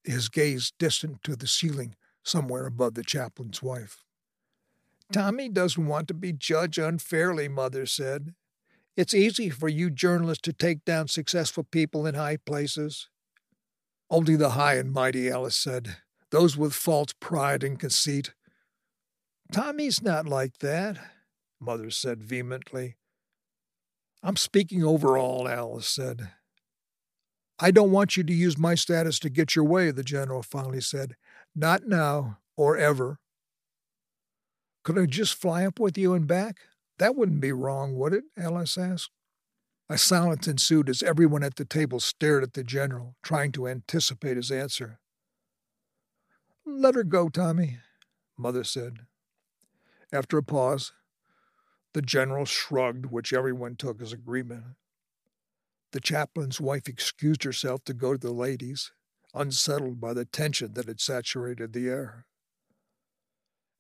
his 0.05 0.29
gaze 0.29 0.73
distant 0.79 1.23
to 1.25 1.37
the 1.37 1.49
ceiling 1.49 1.97
somewhere 2.23 2.67
above 2.67 2.95
the 2.95 3.03
chaplain's 3.03 3.63
wife. 3.63 4.05
Mm-hmm. 5.13 5.21
Tommy 5.21 5.49
doesn't 5.49 5.87
want 5.87 6.09
to 6.09 6.15
be 6.15 6.33
judged 6.33 6.79
unfairly, 6.79 7.49
Mother 7.49 7.87
said. 7.87 8.35
It's 8.97 9.15
easy 9.15 9.51
for 9.51 9.69
you 9.69 9.91
journalists 9.91 10.43
to 10.43 10.53
take 10.53 10.85
down 10.85 11.09
successful 11.09 11.65
people 11.65 12.07
in 12.07 12.15
high 12.15 12.39
places. 12.39 13.09
Only 14.11 14.37
the 14.37 14.51
high 14.51 14.75
and 14.75 14.93
mighty, 14.93 15.29
Alice 15.29 15.57
said, 15.57 15.97
those 16.31 16.57
with 16.57 16.73
false 16.73 17.13
pride 17.21 17.63
and 17.63 17.79
conceit. 17.79 18.33
Tommy's 19.53 20.03
not 20.03 20.27
like 20.27 20.59
that, 20.59 20.99
Mother 21.61 21.91
said 21.91 22.23
vehemently. 22.23 22.97
I'm 24.23 24.37
speaking 24.37 24.83
overall, 24.83 25.49
Alice 25.49 25.89
said. 25.89 26.31
I 27.59 27.71
don't 27.71 27.93
want 27.93 28.17
you 28.17 28.25
to 28.25 28.33
use 28.33 28.59
my 28.59 28.75
status 28.75 29.19
to 29.21 29.31
get 29.31 29.55
your 29.55 29.65
way, 29.65 29.91
the 29.91 30.03
general 30.03 30.43
finally 30.43 30.81
said. 30.81 31.17
Not 31.55 31.87
now 31.87 32.39
or 32.57 32.77
ever. 32.77 33.19
Could 34.87 35.01
I 35.01 35.07
just 35.07 35.35
fly 35.35 35.67
up 35.67 35.81
with 35.81 35.99
you 35.99 36.15
and 36.15 36.29
back? 36.29 36.59
That 36.99 37.17
wouldn't 37.17 37.41
be 37.41 37.51
wrong, 37.51 37.97
would 37.97 38.13
it? 38.13 38.23
Alice 38.37 38.79
asked. 38.79 39.11
A 39.89 39.99
silence 39.99 40.47
ensued 40.47 40.89
as 40.89 41.03
everyone 41.03 41.43
at 41.43 41.57
the 41.57 41.65
table 41.65 41.99
stared 41.99 42.45
at 42.45 42.53
the 42.53 42.63
general, 42.63 43.17
trying 43.21 43.51
to 43.53 43.67
anticipate 43.67 44.37
his 44.37 44.53
answer. 44.53 45.01
Let 46.65 46.95
her 46.95 47.03
go, 47.03 47.29
Tommy, 47.29 47.79
Mother 48.39 48.63
said. 48.63 48.99
After 50.13 50.39
a 50.39 50.43
pause, 50.45 50.93
the 51.93 52.01
general 52.01 52.45
shrugged, 52.45 53.07
which 53.07 53.33
everyone 53.33 53.75
took 53.75 54.01
as 54.01 54.13
agreement. 54.13 54.63
The 55.91 56.01
chaplain's 56.01 56.61
wife 56.61 56.87
excused 56.87 57.43
herself 57.43 57.83
to 57.87 57.93
go 57.93 58.13
to 58.13 58.21
the 58.21 58.33
ladies, 58.33 58.93
unsettled 59.35 60.01
by 60.01 60.15
the 60.15 60.27
tension 60.27 60.75
that 60.75 60.87
had 60.87 61.01
saturated 61.01 61.73
the 61.73 61.89
air. 61.89 62.27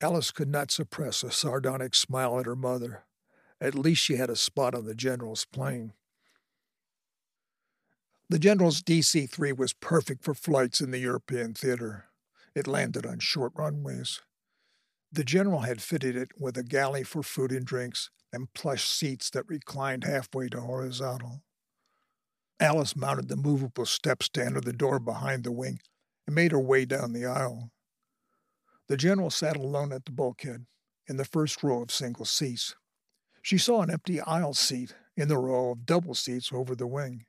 Alice 0.00 0.30
could 0.30 0.48
not 0.48 0.70
suppress 0.70 1.22
a 1.22 1.30
sardonic 1.30 1.94
smile 1.94 2.38
at 2.38 2.46
her 2.46 2.56
mother. 2.56 3.04
At 3.60 3.74
least 3.74 4.02
she 4.02 4.16
had 4.16 4.28
a 4.28 4.36
spot 4.36 4.74
on 4.74 4.84
the 4.84 4.94
general's 4.94 5.46
plane. 5.46 5.94
The 8.28 8.38
general's 8.38 8.82
DC 8.82 9.30
3 9.30 9.52
was 9.52 9.72
perfect 9.72 10.24
for 10.24 10.34
flights 10.34 10.80
in 10.80 10.90
the 10.90 10.98
European 10.98 11.54
theater. 11.54 12.06
It 12.54 12.66
landed 12.66 13.06
on 13.06 13.20
short 13.20 13.52
runways. 13.54 14.20
The 15.12 15.24
general 15.24 15.60
had 15.60 15.80
fitted 15.80 16.16
it 16.16 16.32
with 16.38 16.58
a 16.58 16.62
galley 16.62 17.04
for 17.04 17.22
food 17.22 17.52
and 17.52 17.64
drinks 17.64 18.10
and 18.32 18.52
plush 18.52 18.88
seats 18.88 19.30
that 19.30 19.48
reclined 19.48 20.04
halfway 20.04 20.48
to 20.48 20.60
horizontal. 20.60 21.42
Alice 22.58 22.96
mounted 22.96 23.28
the 23.28 23.36
movable 23.36 23.86
steps 23.86 24.28
to 24.30 24.44
enter 24.44 24.60
the 24.60 24.72
door 24.72 24.98
behind 24.98 25.44
the 25.44 25.52
wing 25.52 25.78
and 26.26 26.34
made 26.34 26.52
her 26.52 26.60
way 26.60 26.84
down 26.84 27.12
the 27.12 27.24
aisle. 27.24 27.70
The 28.88 28.96
general 28.96 29.30
sat 29.30 29.56
alone 29.56 29.92
at 29.92 30.04
the 30.04 30.12
bulkhead, 30.12 30.66
in 31.08 31.16
the 31.16 31.24
first 31.24 31.62
row 31.62 31.82
of 31.82 31.90
single 31.90 32.24
seats. 32.24 32.74
She 33.42 33.58
saw 33.58 33.82
an 33.82 33.90
empty 33.90 34.20
aisle 34.20 34.54
seat 34.54 34.94
in 35.16 35.28
the 35.28 35.38
row 35.38 35.70
of 35.70 35.86
double 35.86 36.14
seats 36.14 36.50
over 36.52 36.74
the 36.74 36.86
wing. 36.86 37.26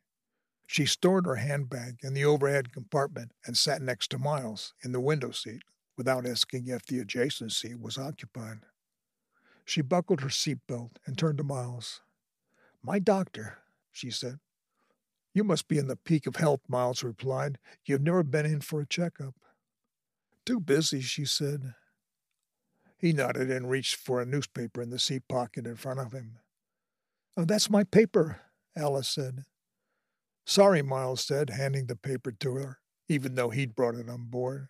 She 0.65 0.85
stored 0.85 1.25
her 1.25 1.35
handbag 1.35 1.99
in 2.03 2.13
the 2.13 2.25
overhead 2.25 2.73
compartment 2.73 3.31
and 3.45 3.57
sat 3.57 3.81
next 3.81 4.09
to 4.11 4.17
Miles 4.17 4.73
in 4.83 4.91
the 4.91 4.99
window 4.99 5.31
seat 5.31 5.61
without 5.95 6.25
asking 6.25 6.67
if 6.67 6.85
the 6.85 6.99
adjacent 6.99 7.51
seat 7.53 7.79
was 7.79 7.97
occupied. 7.97 8.59
She 9.63 9.81
buckled 9.81 10.21
her 10.21 10.29
seatbelt 10.29 10.91
and 11.05 11.17
turned 11.17 11.37
to 11.37 11.43
Miles. 11.43 12.01
My 12.83 12.99
doctor, 12.99 13.59
she 13.91 14.11
said. 14.11 14.39
You 15.33 15.43
must 15.43 15.67
be 15.67 15.77
in 15.77 15.87
the 15.87 15.95
peak 15.95 16.25
of 16.25 16.37
health, 16.37 16.61
Miles 16.67 17.03
replied. 17.03 17.59
You've 17.85 18.01
never 18.01 18.23
been 18.23 18.45
in 18.45 18.61
for 18.61 18.81
a 18.81 18.87
checkup. 18.87 19.35
Too 20.47 20.61
busy, 20.61 21.01
she 21.01 21.25
said. 21.25 21.73
He 22.97 23.11
nodded 23.11 23.51
and 23.51 23.69
reached 23.69 23.97
for 23.97 24.21
a 24.21 24.25
newspaper 24.25 24.81
in 24.81 24.91
the 24.91 24.97
seat 24.97 25.23
pocket 25.27 25.67
in 25.67 25.75
front 25.75 25.99
of 25.99 26.13
him. 26.13 26.39
Oh, 27.35 27.43
that's 27.43 27.69
my 27.69 27.83
paper, 27.83 28.39
Alice 28.73 29.09
said. 29.09 29.43
Sorry, 30.45 30.81
Miles 30.81 31.21
said, 31.21 31.49
handing 31.49 31.87
the 31.87 31.97
paper 31.97 32.31
to 32.31 32.55
her, 32.55 32.79
even 33.09 33.35
though 33.35 33.49
he'd 33.49 33.75
brought 33.75 33.95
it 33.95 34.09
on 34.09 34.27
board. 34.29 34.69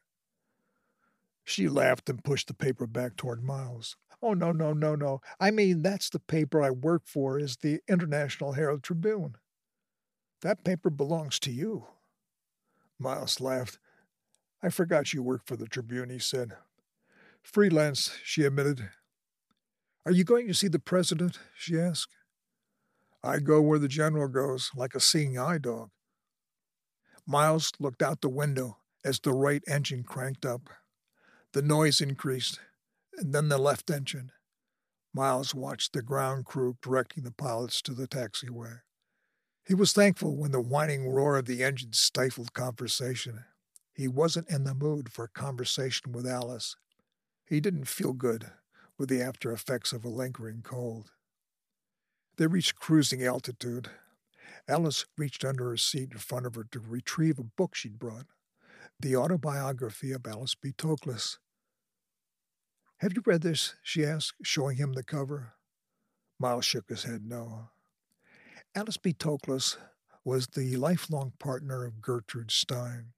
She 1.43 1.69
laughed 1.69 2.09
and 2.09 2.23
pushed 2.23 2.47
the 2.47 2.55
paper 2.55 2.87
back 2.87 3.15
toward 3.15 3.43
Miles. 3.43 3.97
Oh, 4.19 4.33
no, 4.33 4.51
no, 4.51 4.73
no, 4.73 4.95
no. 4.95 5.21
I 5.39 5.51
mean, 5.51 5.83
that's 5.83 6.09
the 6.09 6.17
paper 6.17 6.63
I 6.63 6.71
work 6.71 7.03
for, 7.05 7.37
is 7.37 7.57
the 7.57 7.81
International 7.87 8.53
Herald 8.53 8.81
Tribune. 8.81 9.35
That 10.41 10.63
paper 10.63 10.89
belongs 10.89 11.37
to 11.41 11.51
you. 11.51 11.85
Miles 12.97 13.39
laughed. 13.39 13.77
I 14.67 14.69
forgot 14.69 15.13
you 15.13 15.23
worked 15.23 15.47
for 15.47 15.55
the 15.55 15.65
Tribune, 15.65 16.09
he 16.09 16.19
said. 16.19 16.51
Freelance, 17.41 18.17
she 18.25 18.43
admitted. 18.43 18.89
Are 20.05 20.11
you 20.11 20.25
going 20.25 20.45
to 20.49 20.53
see 20.53 20.67
the 20.67 20.77
president? 20.77 21.39
she 21.57 21.79
asked. 21.79 22.17
I 23.23 23.39
go 23.39 23.61
where 23.61 23.79
the 23.79 23.87
general 23.87 24.27
goes, 24.27 24.71
like 24.75 24.93
a 24.93 24.99
seeing 24.99 25.39
eye 25.39 25.57
dog. 25.57 25.91
Miles 27.25 27.71
looked 27.79 28.01
out 28.01 28.19
the 28.19 28.27
window 28.27 28.79
as 29.05 29.21
the 29.21 29.31
right 29.31 29.63
engine 29.69 30.03
cranked 30.03 30.45
up. 30.45 30.69
The 31.53 31.61
noise 31.61 32.01
increased, 32.01 32.59
and 33.17 33.33
then 33.33 33.47
the 33.47 33.57
left 33.57 33.89
engine. 33.89 34.33
Miles 35.13 35.55
watched 35.55 35.93
the 35.93 36.01
ground 36.01 36.43
crew 36.43 36.75
directing 36.81 37.23
the 37.23 37.31
pilots 37.31 37.81
to 37.83 37.93
the 37.93 38.05
taxiway. 38.05 38.81
He 39.65 39.73
was 39.73 39.93
thankful 39.93 40.35
when 40.35 40.51
the 40.51 40.59
whining 40.59 41.07
roar 41.07 41.37
of 41.37 41.45
the 41.45 41.63
engine 41.63 41.93
stifled 41.93 42.51
conversation. 42.51 43.45
He 43.97 44.07
wasn't 44.07 44.51
in 44.51 44.63
the 44.63 44.75
mood 44.75 45.11
for 45.11 45.25
a 45.25 45.39
conversation 45.39 46.11
with 46.11 46.27
Alice. 46.27 46.75
He 47.47 47.59
didn't 47.59 47.85
feel 47.85 48.13
good 48.13 48.51
with 48.95 49.09
the 49.09 49.23
after 49.23 49.51
effects 49.51 49.91
of 49.91 50.05
a 50.05 50.09
lingering 50.09 50.61
cold. 50.61 51.09
They 52.37 52.45
reached 52.45 52.75
cruising 52.75 53.23
altitude. 53.23 53.89
Alice 54.67 55.05
reached 55.17 55.43
under 55.43 55.69
her 55.69 55.77
seat 55.77 56.11
in 56.11 56.19
front 56.19 56.45
of 56.45 56.53
her 56.53 56.65
to 56.65 56.79
retrieve 56.79 57.39
a 57.39 57.43
book 57.43 57.73
she'd 57.73 57.97
brought 57.97 58.27
the 58.99 59.15
autobiography 59.15 60.11
of 60.11 60.27
Alice 60.27 60.53
B. 60.55 60.71
Toklas. 60.71 61.37
Have 62.97 63.13
you 63.15 63.23
read 63.25 63.41
this? 63.41 63.75
she 63.81 64.05
asked, 64.05 64.33
showing 64.43 64.77
him 64.77 64.93
the 64.93 65.03
cover. 65.03 65.53
Miles 66.39 66.65
shook 66.65 66.89
his 66.89 67.03
head 67.03 67.23
no. 67.25 67.69
Alice 68.75 68.97
B. 68.97 69.13
Toklas 69.13 69.77
was 70.23 70.47
the 70.47 70.75
lifelong 70.77 71.33
partner 71.39 71.83
of 71.83 72.01
Gertrude 72.01 72.51
Stein. 72.51 73.13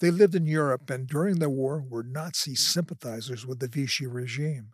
They 0.00 0.10
lived 0.10 0.34
in 0.34 0.46
Europe 0.46 0.90
and 0.90 1.06
during 1.06 1.38
the 1.38 1.50
war 1.50 1.80
were 1.80 2.02
Nazi 2.02 2.54
sympathizers 2.54 3.46
with 3.46 3.60
the 3.60 3.68
Vichy 3.68 4.06
regime. 4.06 4.72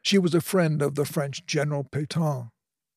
She 0.00 0.18
was 0.18 0.34
a 0.34 0.40
friend 0.40 0.80
of 0.80 0.94
the 0.94 1.04
French 1.04 1.44
General 1.44 1.84
Pétain, 1.84 2.50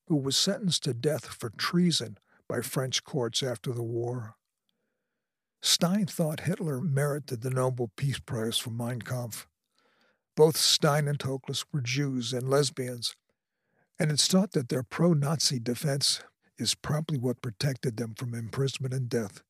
who 0.06 0.16
was 0.16 0.36
sentenced 0.36 0.84
to 0.84 0.94
death 0.94 1.26
for 1.26 1.50
treason 1.50 2.18
by 2.48 2.60
French 2.60 3.02
courts 3.02 3.42
after 3.42 3.72
the 3.72 3.82
war. 3.82 4.36
Stein 5.60 6.06
thought 6.06 6.40
Hitler 6.40 6.80
merited 6.80 7.42
the 7.42 7.50
Nobel 7.50 7.90
Peace 7.96 8.18
Prize 8.18 8.58
for 8.58 8.70
Mein 8.70 9.00
Kampf. 9.00 9.46
Both 10.36 10.56
Stein 10.56 11.08
and 11.08 11.18
Toklas 11.18 11.64
were 11.72 11.80
Jews 11.80 12.32
and 12.32 12.48
lesbians, 12.48 13.14
and 13.98 14.10
it's 14.10 14.26
thought 14.26 14.52
that 14.52 14.68
their 14.68 14.82
pro 14.82 15.12
Nazi 15.12 15.58
defense 15.58 16.22
is 16.56 16.74
probably 16.74 17.18
what 17.18 17.42
protected 17.42 17.96
them 17.96 18.14
from 18.14 18.34
imprisonment 18.34 18.94
and 18.94 19.08
death 19.08 19.42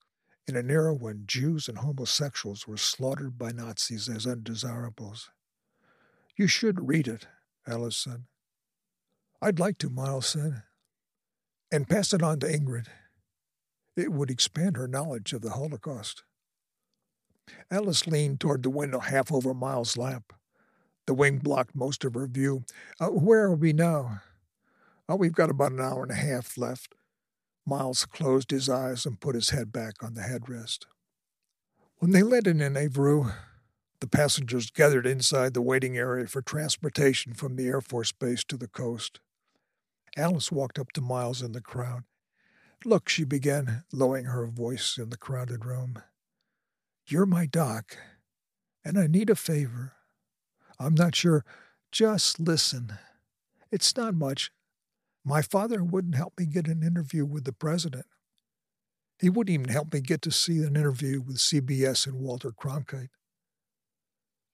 in 0.46 0.56
an 0.56 0.70
era 0.70 0.94
when 0.94 1.24
Jews 1.26 1.68
and 1.68 1.78
homosexuals 1.78 2.66
were 2.66 2.76
slaughtered 2.76 3.38
by 3.38 3.52
Nazis 3.52 4.08
as 4.08 4.26
undesirables. 4.26 5.30
You 6.36 6.46
should 6.46 6.88
read 6.88 7.06
it, 7.06 7.26
Alice 7.66 7.96
said. 7.96 8.24
I'd 9.40 9.58
like 9.58 9.78
to, 9.78 9.90
Miles 9.90 10.26
said. 10.26 10.62
And 11.70 11.88
pass 11.88 12.12
it 12.12 12.22
on 12.22 12.40
to 12.40 12.46
Ingrid. 12.46 12.86
It 13.96 14.12
would 14.12 14.30
expand 14.30 14.76
her 14.76 14.88
knowledge 14.88 15.32
of 15.32 15.42
the 15.42 15.50
Holocaust. 15.50 16.22
Alice 17.70 18.06
leaned 18.06 18.40
toward 18.40 18.62
the 18.62 18.70
window 18.70 19.00
half 19.00 19.32
over 19.32 19.52
Miles' 19.52 19.96
lap. 19.96 20.32
The 21.06 21.14
wing 21.14 21.38
blocked 21.38 21.74
most 21.74 22.04
of 22.04 22.14
her 22.14 22.26
view. 22.26 22.64
Uh, 23.00 23.08
where 23.08 23.44
are 23.44 23.54
we 23.54 23.72
now? 23.72 24.22
Oh, 25.08 25.16
we've 25.16 25.32
got 25.32 25.50
about 25.50 25.72
an 25.72 25.80
hour 25.80 26.02
and 26.02 26.12
a 26.12 26.16
half 26.16 26.56
left. 26.56 26.94
Miles 27.64 28.04
closed 28.04 28.50
his 28.50 28.68
eyes 28.68 29.06
and 29.06 29.20
put 29.20 29.34
his 29.34 29.50
head 29.50 29.72
back 29.72 30.02
on 30.02 30.14
the 30.14 30.22
headrest. 30.22 30.86
When 31.98 32.10
they 32.10 32.22
landed 32.22 32.60
in 32.60 32.74
Evreux, 32.74 33.32
the 34.00 34.08
passengers 34.08 34.70
gathered 34.70 35.06
inside 35.06 35.54
the 35.54 35.62
waiting 35.62 35.96
area 35.96 36.26
for 36.26 36.42
transportation 36.42 37.34
from 37.34 37.54
the 37.54 37.68
Air 37.68 37.80
Force 37.80 38.10
Base 38.10 38.42
to 38.44 38.56
the 38.56 38.66
coast. 38.66 39.20
Alice 40.16 40.50
walked 40.50 40.78
up 40.78 40.90
to 40.92 41.00
Miles 41.00 41.40
in 41.40 41.52
the 41.52 41.60
crowd. 41.60 42.02
Look, 42.84 43.08
she 43.08 43.22
began, 43.22 43.84
lowering 43.92 44.24
her 44.24 44.46
voice 44.46 44.98
in 44.98 45.10
the 45.10 45.16
crowded 45.16 45.64
room. 45.64 46.02
You're 47.06 47.26
my 47.26 47.46
doc, 47.46 47.96
and 48.84 48.98
I 48.98 49.06
need 49.06 49.30
a 49.30 49.36
favor. 49.36 49.92
I'm 50.80 50.94
not 50.94 51.14
sure. 51.14 51.44
Just 51.92 52.40
listen. 52.40 52.98
It's 53.70 53.96
not 53.96 54.14
much, 54.14 54.50
my 55.24 55.42
father 55.42 55.82
wouldn't 55.84 56.16
help 56.16 56.34
me 56.38 56.46
get 56.46 56.68
an 56.68 56.82
interview 56.82 57.24
with 57.24 57.44
the 57.44 57.52
president. 57.52 58.06
He 59.20 59.30
wouldn't 59.30 59.54
even 59.54 59.68
help 59.68 59.92
me 59.92 60.00
get 60.00 60.20
to 60.22 60.32
see 60.32 60.58
an 60.58 60.76
interview 60.76 61.20
with 61.20 61.36
CBS 61.36 62.06
and 62.06 62.20
Walter 62.20 62.50
Cronkite. 62.50 63.10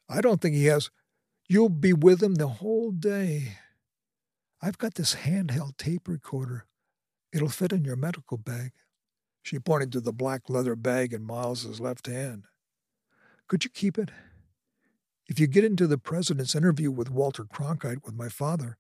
I 0.09 0.21
don't 0.21 0.41
think 0.41 0.55
he 0.55 0.67
has. 0.67 0.91
You'll 1.49 1.71
be 1.71 1.95
with 1.95 2.23
him 2.23 2.35
the 2.35 2.49
whole 2.49 2.91
day. 2.91 3.57
I've 4.61 4.77
got 4.77 4.95
this 4.95 5.15
handheld 5.15 5.77
tape 5.79 6.09
recorder. 6.09 6.67
It'll 7.33 7.49
fit 7.49 7.73
in 7.73 7.85
your 7.85 7.97
medical 7.97 8.37
bag. 8.37 8.73
She 9.43 9.59
pointed 9.59 9.93
to 9.93 10.01
the 10.01 10.13
black 10.13 10.51
leather 10.51 10.77
bag 10.77 11.15
in 11.15 11.25
Miles's 11.25 11.81
left 11.81 12.07
hand. 12.07 12.45
Could 13.47 13.65
you 13.65 13.71
keep 13.71 13.99
it? 13.99 14.11
If 15.27 15.39
you 15.39 15.47
get 15.47 15.65
into 15.65 15.87
the 15.87 15.99
president's 15.99 16.55
interview 16.55 16.91
with 16.91 17.11
Walter 17.11 17.45
Cronkite 17.45 18.05
with 18.05 18.15
my 18.15 18.29
father, 18.29 18.77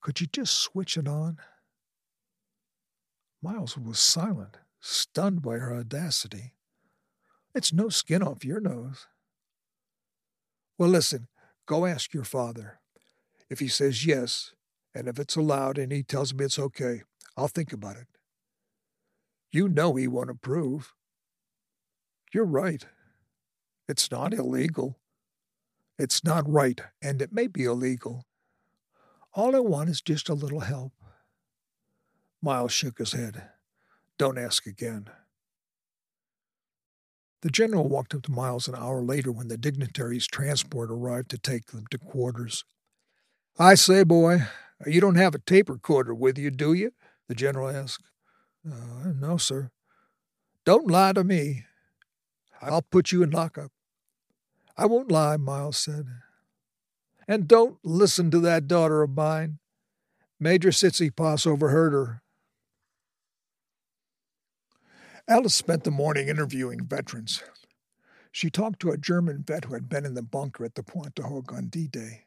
could 0.00 0.20
you 0.20 0.26
just 0.26 0.54
switch 0.56 0.96
it 0.96 1.08
on? 1.08 1.38
Miles 3.42 3.76
was 3.76 3.98
silent, 3.98 4.58
stunned 4.80 5.42
by 5.42 5.58
her 5.58 5.74
audacity. 5.74 6.54
It's 7.54 7.72
no 7.72 7.88
skin 7.88 8.22
off 8.22 8.44
your 8.44 8.60
nose. 8.60 9.06
Well, 10.78 10.90
listen, 10.90 11.28
go 11.66 11.86
ask 11.86 12.12
your 12.12 12.24
father. 12.24 12.80
If 13.48 13.60
he 13.60 13.68
says 13.68 14.04
yes, 14.04 14.52
and 14.94 15.08
if 15.08 15.18
it's 15.18 15.36
allowed 15.36 15.78
and 15.78 15.92
he 15.92 16.02
tells 16.02 16.34
me 16.34 16.44
it's 16.44 16.58
okay, 16.58 17.02
I'll 17.36 17.48
think 17.48 17.72
about 17.72 17.96
it. 17.96 18.06
You 19.50 19.68
know 19.68 19.94
he 19.94 20.08
won't 20.08 20.30
approve. 20.30 20.92
You're 22.32 22.44
right. 22.44 22.84
It's 23.88 24.10
not 24.10 24.34
illegal. 24.34 24.98
It's 25.98 26.24
not 26.24 26.50
right, 26.50 26.80
and 27.00 27.22
it 27.22 27.32
may 27.32 27.46
be 27.46 27.64
illegal, 27.64 28.26
all 29.36 29.54
I 29.54 29.60
want 29.60 29.90
is 29.90 30.00
just 30.00 30.28
a 30.28 30.34
little 30.34 30.60
help. 30.60 30.92
Miles 32.42 32.72
shook 32.72 32.98
his 32.98 33.12
head. 33.12 33.50
Don't 34.18 34.38
ask 34.38 34.66
again. 34.66 35.10
The 37.42 37.50
general 37.50 37.86
walked 37.86 38.14
up 38.14 38.22
to 38.22 38.32
Miles 38.32 38.66
an 38.66 38.74
hour 38.74 39.02
later 39.02 39.30
when 39.30 39.48
the 39.48 39.58
dignitary's 39.58 40.26
transport 40.26 40.90
arrived 40.90 41.30
to 41.30 41.38
take 41.38 41.66
them 41.66 41.84
to 41.90 41.98
quarters. 41.98 42.64
I 43.58 43.74
say, 43.74 44.04
boy, 44.04 44.38
you 44.86 45.00
don't 45.00 45.16
have 45.16 45.34
a 45.34 45.38
tape 45.38 45.68
recorder 45.68 46.14
with 46.14 46.38
you, 46.38 46.50
do 46.50 46.72
you? 46.72 46.92
The 47.28 47.34
general 47.34 47.68
asked. 47.68 48.08
Uh, 48.66 49.12
no, 49.20 49.36
sir. 49.36 49.70
Don't 50.64 50.90
lie 50.90 51.12
to 51.12 51.24
me. 51.24 51.64
I'll 52.62 52.82
put 52.82 53.12
you 53.12 53.22
in 53.22 53.30
lockup. 53.30 53.70
I 54.76 54.86
won't 54.86 55.12
lie, 55.12 55.36
Miles 55.36 55.76
said. 55.76 56.06
And 57.28 57.48
don't 57.48 57.78
listen 57.82 58.30
to 58.30 58.40
that 58.40 58.68
daughter 58.68 59.02
of 59.02 59.10
mine. 59.10 59.58
Major 60.38 60.70
Tsitsipas 60.70 61.46
overheard 61.46 61.92
her. 61.92 62.22
Alice 65.28 65.54
spent 65.54 65.82
the 65.82 65.90
morning 65.90 66.28
interviewing 66.28 66.84
veterans. 66.84 67.42
She 68.30 68.50
talked 68.50 68.80
to 68.80 68.90
a 68.90 68.98
German 68.98 69.42
vet 69.42 69.64
who 69.64 69.74
had 69.74 69.88
been 69.88 70.04
in 70.04 70.14
the 70.14 70.22
bunker 70.22 70.64
at 70.64 70.74
the 70.76 70.82
Pointe 70.82 71.14
du 71.14 71.22
Hoc 71.22 71.52
on 71.52 71.66
D 71.66 71.88
Day. 71.88 72.26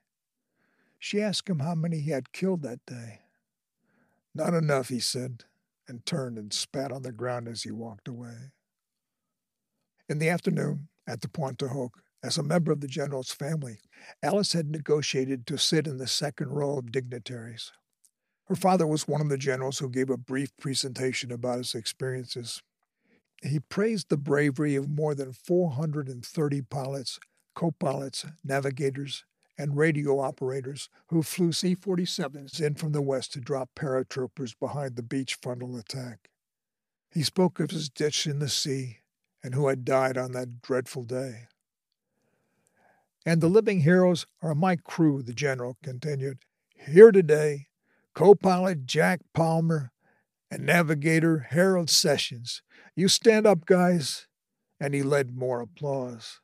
She 0.97 1.22
asked 1.22 1.47
him 1.47 1.60
how 1.60 1.76
many 1.76 2.02
he 2.02 2.12
had 2.12 2.34
killed 2.34 2.62
that 2.64 2.86
day. 2.86 3.22
Not 4.36 4.54
enough, 4.54 4.89
he 4.89 5.00
said, 5.00 5.45
and 5.88 6.06
turned 6.06 6.38
and 6.38 6.52
spat 6.52 6.91
on 6.91 7.04
the 7.04 7.12
ground 7.12 7.47
as 7.47 7.64
he 7.64 7.72
walked 7.72 8.08
away. 8.08 8.52
In 10.10 10.20
the 10.20 10.30
afternoon, 10.30 10.89
at 11.08 11.22
the 11.22 11.30
Pointe 11.30 11.58
du 11.58 11.70
Hoc, 11.70 12.02
as 12.24 12.38
a 12.38 12.43
member 12.43 12.72
of 12.72 12.82
the 12.82 12.88
general's 12.88 13.32
family, 13.32 13.80
Alice 14.22 14.53
had 14.53 14.70
negotiated 14.70 15.47
to 15.47 15.57
sit 15.57 15.88
in 15.88 15.97
the 15.97 16.07
second 16.07 16.49
row 16.49 16.78
of 16.78 16.91
dignitaries. 16.91 17.72
Her 18.45 18.55
father 18.55 18.88
was 18.88 19.07
one 19.07 19.22
of 19.22 19.30
the 19.30 19.38
generals 19.38 19.80
who 19.80 19.89
gave 19.89 20.09
a 20.09 20.17
brief 20.17 20.49
presentation 20.57 21.32
about 21.32 21.59
his 21.59 21.76
experiences. 21.76 22.61
He 23.43 23.59
praised 23.59 24.09
the 24.09 24.17
bravery 24.17 24.76
of 24.76 24.89
more 24.89 25.15
than 25.15 25.34
430 25.34 26.61
pilots, 26.63 27.20
co 27.55 27.72
pilots, 27.72 28.26
navigators, 28.43 29.24
and 29.57 29.78
radio 29.78 30.20
operators 30.20 30.89
who 31.07 31.22
flew 31.22 31.51
C 31.51 31.76
47s 31.76 32.61
in 32.61 32.76
from 32.76 32.93
the 32.93 33.01
west 33.01 33.34
to 33.34 33.41
drop 33.41 33.70
paratroopers 33.76 34.57
behind 34.59 34.95
the 34.95 35.03
beach 35.03 35.38
frontal 35.41 35.78
attack. 35.78 36.30
He 37.11 37.24
spoke 37.24 37.59
of 37.59 37.72
his 37.72 37.89
ditch 37.89 38.26
in 38.26 38.39
the 38.39 38.49
sea 38.49 38.99
and 39.43 39.53
who 39.53 39.67
had 39.67 39.86
died 39.86 40.17
on 40.17 40.32
that 40.32 40.61
dreadful 40.61 41.03
day. 41.03 41.47
And 43.26 43.41
the 43.41 43.49
living 43.49 43.82
heroes 43.82 44.26
are 44.41 44.55
my 44.55 44.76
crew, 44.76 45.22
the 45.22 45.34
general 45.34 45.78
continued. 45.84 46.39
Here 46.76 47.11
today, 47.11 47.67
co 48.15 48.36
pilot 48.36 48.86
Jack 48.86 49.22
Palmer 49.34 49.91
and 50.49 50.65
navigator 50.65 51.47
Harold 51.49 51.89
Sessions. 51.89 52.61
You 52.95 53.07
stand 53.07 53.45
up, 53.45 53.65
guys. 53.65 54.28
And 54.82 54.93
he 54.93 55.03
led 55.03 55.36
more 55.36 55.59
applause. 55.59 56.39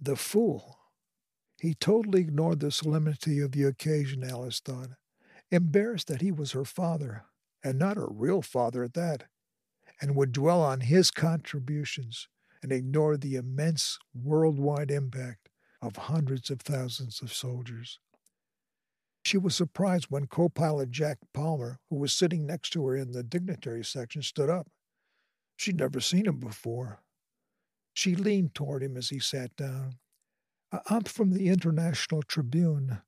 The 0.00 0.16
fool 0.16 0.76
he 1.60 1.74
totally 1.74 2.20
ignored 2.20 2.60
the 2.60 2.70
solemnity 2.70 3.40
of 3.40 3.52
the 3.52 3.64
occasion, 3.64 4.22
Alice 4.22 4.60
thought, 4.60 4.90
embarrassed 5.50 6.08
that 6.08 6.20
he 6.20 6.30
was 6.30 6.52
her 6.52 6.64
father, 6.64 7.24
and 7.64 7.78
not 7.78 7.96
her 7.96 8.08
real 8.08 8.42
father 8.42 8.84
at 8.84 8.94
that, 8.94 9.24
and 10.00 10.14
would 10.14 10.32
dwell 10.32 10.60
on 10.60 10.80
his 10.82 11.10
contributions 11.10 12.28
and 12.66 12.72
ignore 12.72 13.16
the 13.16 13.36
immense 13.36 13.96
worldwide 14.12 14.90
impact 14.90 15.50
of 15.80 15.94
hundreds 15.94 16.50
of 16.50 16.60
thousands 16.60 17.22
of 17.22 17.32
soldiers. 17.32 18.00
She 19.24 19.38
was 19.38 19.54
surprised 19.54 20.06
when 20.08 20.26
co 20.26 20.48
pilot 20.48 20.90
Jack 20.90 21.18
Palmer, 21.32 21.78
who 21.88 21.94
was 21.94 22.12
sitting 22.12 22.44
next 22.44 22.70
to 22.70 22.84
her 22.86 22.96
in 22.96 23.12
the 23.12 23.22
dignitary 23.22 23.84
section, 23.84 24.20
stood 24.20 24.50
up. 24.50 24.66
She'd 25.54 25.78
never 25.78 26.00
seen 26.00 26.26
him 26.26 26.40
before. 26.40 27.02
She 27.94 28.16
leaned 28.16 28.56
toward 28.56 28.82
him 28.82 28.96
as 28.96 29.10
he 29.10 29.20
sat 29.20 29.54
down. 29.54 29.98
I'm 30.90 31.04
from 31.04 31.30
the 31.30 31.48
International 31.48 32.24
Tribune. 32.24 32.98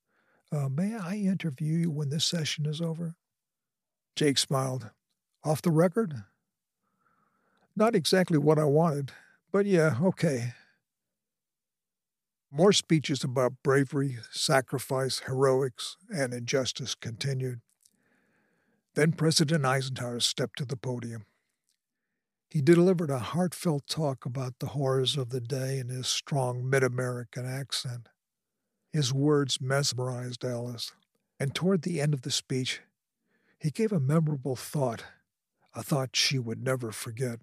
Uh, 0.53 0.69
may 0.69 0.95
I 0.95 1.17
interview 1.17 1.79
you 1.79 1.91
when 1.91 2.11
this 2.11 2.25
session 2.25 2.65
is 2.65 2.81
over? 2.81 3.17
Jake 4.15 4.39
smiled. 4.39 4.93
Off 5.43 5.63
the 5.63 5.73
record? 5.73 6.23
Not 7.75 7.97
exactly 7.97 8.39
what 8.39 8.61
I 8.61 8.65
wanted, 8.65 9.11
but 9.53 9.67
yeah, 9.67 9.97
okay. 10.03 10.55
More 12.51 12.73
speeches 12.73 13.23
about 13.23 13.63
bravery, 13.63 14.19
sacrifice, 14.31 15.21
heroics, 15.27 15.97
and 16.09 16.33
injustice 16.33 16.95
continued. 16.95 17.61
Then 18.95 19.13
President 19.13 19.65
Eisenhower 19.65 20.21
stepped 20.21 20.59
to 20.59 20.65
the 20.65 20.77
podium. 20.77 21.27
He 22.49 22.63
delivered 22.63 23.11
a 23.11 23.19
heartfelt 23.19 23.87
talk 23.87 24.25
about 24.25 24.59
the 24.59 24.69
horrors 24.69 25.17
of 25.19 25.29
the 25.29 25.41
day 25.41 25.79
in 25.79 25.89
his 25.89 26.09
strong 26.09 26.69
mid 26.69 26.83
American 26.83 27.45
accent. 27.45 28.09
His 28.91 29.13
words 29.13 29.61
mesmerized 29.61 30.45
Alice, 30.45 30.93
and 31.39 31.55
toward 31.55 31.83
the 31.83 32.01
end 32.01 32.15
of 32.15 32.23
the 32.23 32.31
speech, 32.31 32.81
he 33.59 33.71
gave 33.71 33.93
a 33.93 34.01
memorable 34.01 34.57
thought, 34.57 35.05
a 35.75 35.83
thought 35.83 36.17
she 36.17 36.39
would 36.39 36.63
never 36.63 36.91
forget. 36.91 37.41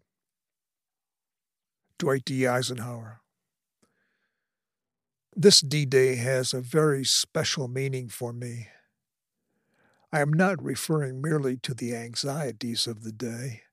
Dwight 1.97 2.25
D. 2.25 2.47
Eisenhower. 2.47 3.21
This 5.35 5.61
D 5.61 5.85
Day 5.85 6.15
has 6.15 6.53
a 6.53 6.61
very 6.61 7.03
special 7.03 7.67
meaning 7.67 8.09
for 8.09 8.33
me. 8.33 8.67
I 10.11 10.21
am 10.21 10.31
not 10.31 10.63
referring 10.63 11.21
merely 11.21 11.57
to 11.57 11.73
the 11.73 11.95
anxieties 11.95 12.87
of 12.87 13.03
the 13.03 13.11
day 13.11 13.63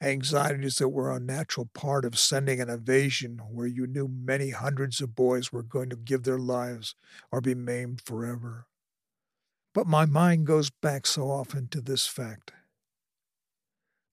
anxieties 0.00 0.76
that 0.76 0.88
were 0.88 1.10
a 1.10 1.20
natural 1.20 1.68
part 1.74 2.04
of 2.04 2.18
sending 2.18 2.60
an 2.60 2.70
invasion 2.70 3.40
where 3.50 3.66
you 3.66 3.86
knew 3.86 4.08
many 4.08 4.50
hundreds 4.50 5.00
of 5.00 5.14
boys 5.14 5.52
were 5.52 5.62
going 5.62 5.90
to 5.90 5.96
give 5.96 6.22
their 6.22 6.38
lives 6.38 6.94
or 7.32 7.40
be 7.40 7.54
maimed 7.54 8.00
forever. 8.00 8.66
But 9.74 9.86
my 9.86 10.06
mind 10.06 10.46
goes 10.46 10.70
back 10.70 11.06
so 11.06 11.30
often 11.30 11.68
to 11.68 11.80
this 11.80 12.06
fact. 12.06 12.52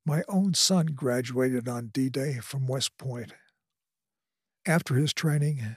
My 0.05 0.23
own 0.27 0.53
son 0.53 0.87
graduated 0.87 1.67
on 1.67 1.87
D 1.87 2.09
Day 2.09 2.35
from 2.35 2.67
West 2.67 2.97
Point. 2.97 3.33
After 4.65 4.95
his 4.95 5.13
training, 5.13 5.75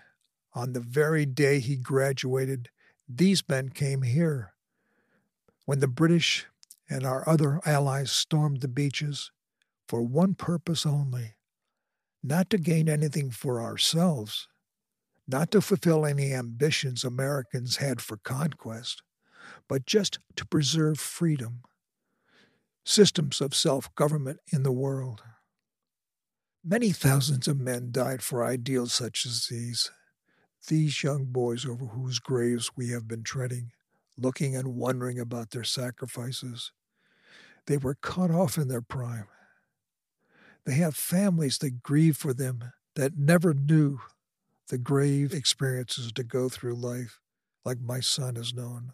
on 0.54 0.72
the 0.72 0.80
very 0.80 1.26
day 1.26 1.60
he 1.60 1.76
graduated, 1.76 2.70
these 3.08 3.46
men 3.48 3.68
came 3.68 4.02
here. 4.02 4.54
When 5.66 5.80
the 5.80 5.88
British 5.88 6.46
and 6.88 7.04
our 7.04 7.28
other 7.28 7.60
allies 7.66 8.10
stormed 8.10 8.60
the 8.60 8.68
beaches, 8.68 9.30
for 9.86 10.02
one 10.02 10.34
purpose 10.34 10.86
only 10.86 11.34
not 12.22 12.50
to 12.50 12.58
gain 12.58 12.88
anything 12.88 13.30
for 13.30 13.60
ourselves, 13.60 14.48
not 15.26 15.50
to 15.50 15.60
fulfill 15.60 16.04
any 16.04 16.32
ambitions 16.32 17.04
Americans 17.04 17.76
had 17.76 18.00
for 18.00 18.16
conquest, 18.16 19.02
but 19.68 19.86
just 19.86 20.18
to 20.36 20.46
preserve 20.46 20.98
freedom, 20.98 21.62
systems 22.84 23.40
of 23.40 23.54
self 23.54 23.94
government 23.94 24.40
in 24.52 24.62
the 24.62 24.72
world. 24.72 25.22
Many 26.64 26.92
thousands 26.92 27.48
of 27.48 27.58
men 27.58 27.90
died 27.90 28.22
for 28.22 28.44
ideals 28.44 28.92
such 28.92 29.24
as 29.26 29.46
these, 29.46 29.90
these 30.68 31.02
young 31.02 31.26
boys 31.26 31.66
over 31.66 31.86
whose 31.86 32.18
graves 32.18 32.72
we 32.76 32.90
have 32.90 33.08
been 33.08 33.22
treading, 33.22 33.72
looking 34.16 34.56
and 34.56 34.76
wondering 34.76 35.18
about 35.18 35.50
their 35.50 35.64
sacrifices. 35.64 36.72
They 37.66 37.76
were 37.76 37.94
cut 37.94 38.30
off 38.30 38.58
in 38.58 38.68
their 38.68 38.82
prime 38.82 39.28
they 40.64 40.74
have 40.74 40.94
families 40.94 41.58
that 41.58 41.82
grieve 41.82 42.16
for 42.16 42.34
them 42.34 42.72
that 42.94 43.16
never 43.16 43.54
knew 43.54 44.00
the 44.68 44.78
grave 44.78 45.32
experiences 45.32 46.12
to 46.12 46.22
go 46.22 46.48
through 46.50 46.74
life 46.74 47.20
like 47.64 47.80
my 47.80 48.00
son 48.00 48.36
has 48.36 48.52
known. 48.52 48.92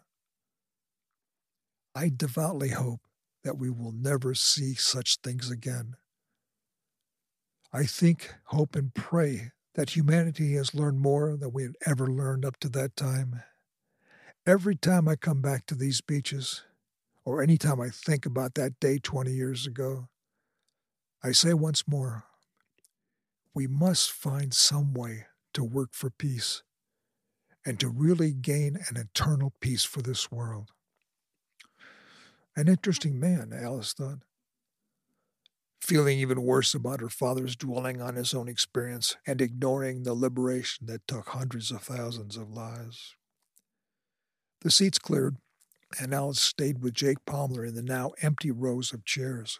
I 1.93 2.11
devoutly 2.15 2.69
hope 2.69 3.01
that 3.43 3.57
we 3.57 3.69
will 3.69 3.91
never 3.91 4.33
see 4.33 4.73
such 4.73 5.17
things 5.17 5.51
again. 5.51 5.95
I 7.75 7.83
think, 7.83 8.33
hope, 8.45 8.73
and 8.77 8.93
pray 8.93 9.51
that 9.73 9.89
humanity 9.89 10.53
has 10.53 10.73
learned 10.73 11.01
more 11.01 11.35
than 11.35 11.51
we 11.51 11.63
had 11.63 11.75
ever 11.85 12.07
learned 12.07 12.45
up 12.45 12.57
to 12.61 12.69
that 12.69 12.95
time. 12.95 13.43
Every 14.47 14.77
time 14.77 15.09
I 15.09 15.17
come 15.17 15.41
back 15.41 15.65
to 15.65 15.75
these 15.75 15.99
beaches, 15.99 16.63
or 17.25 17.41
any 17.41 17.57
time 17.57 17.81
I 17.81 17.89
think 17.89 18.25
about 18.25 18.53
that 18.53 18.79
day 18.79 18.97
20 18.97 19.29
years 19.33 19.67
ago, 19.67 20.07
I 21.21 21.33
say 21.33 21.53
once 21.53 21.85
more, 21.85 22.23
we 23.53 23.67
must 23.67 24.09
find 24.09 24.53
some 24.53 24.93
way 24.93 25.25
to 25.53 25.61
work 25.61 25.89
for 25.91 26.09
peace 26.09 26.63
and 27.65 27.77
to 27.81 27.89
really 27.89 28.31
gain 28.31 28.77
an 28.87 28.95
eternal 28.95 29.51
peace 29.59 29.83
for 29.83 30.01
this 30.01 30.31
world. 30.31 30.71
An 32.55 32.69
interesting 32.69 33.19
man, 33.19 33.51
Alice 33.51 33.91
thought. 33.91 34.19
Feeling 35.85 36.17
even 36.17 36.41
worse 36.41 36.73
about 36.73 36.99
her 36.99 37.09
father's 37.09 37.55
dwelling 37.55 38.01
on 38.01 38.15
his 38.15 38.33
own 38.33 38.47
experience 38.47 39.17
and 39.27 39.39
ignoring 39.39 40.01
the 40.01 40.15
liberation 40.15 40.87
that 40.87 41.07
took 41.07 41.29
hundreds 41.29 41.69
of 41.69 41.83
thousands 41.83 42.37
of 42.37 42.49
lives. 42.49 43.13
The 44.61 44.71
seats 44.71 44.97
cleared, 44.97 45.37
and 45.99 46.11
Alice 46.11 46.41
stayed 46.41 46.81
with 46.81 46.95
Jake 46.95 47.23
Palmer 47.27 47.63
in 47.63 47.75
the 47.75 47.83
now 47.83 48.13
empty 48.23 48.49
rows 48.49 48.93
of 48.93 49.05
chairs. 49.05 49.59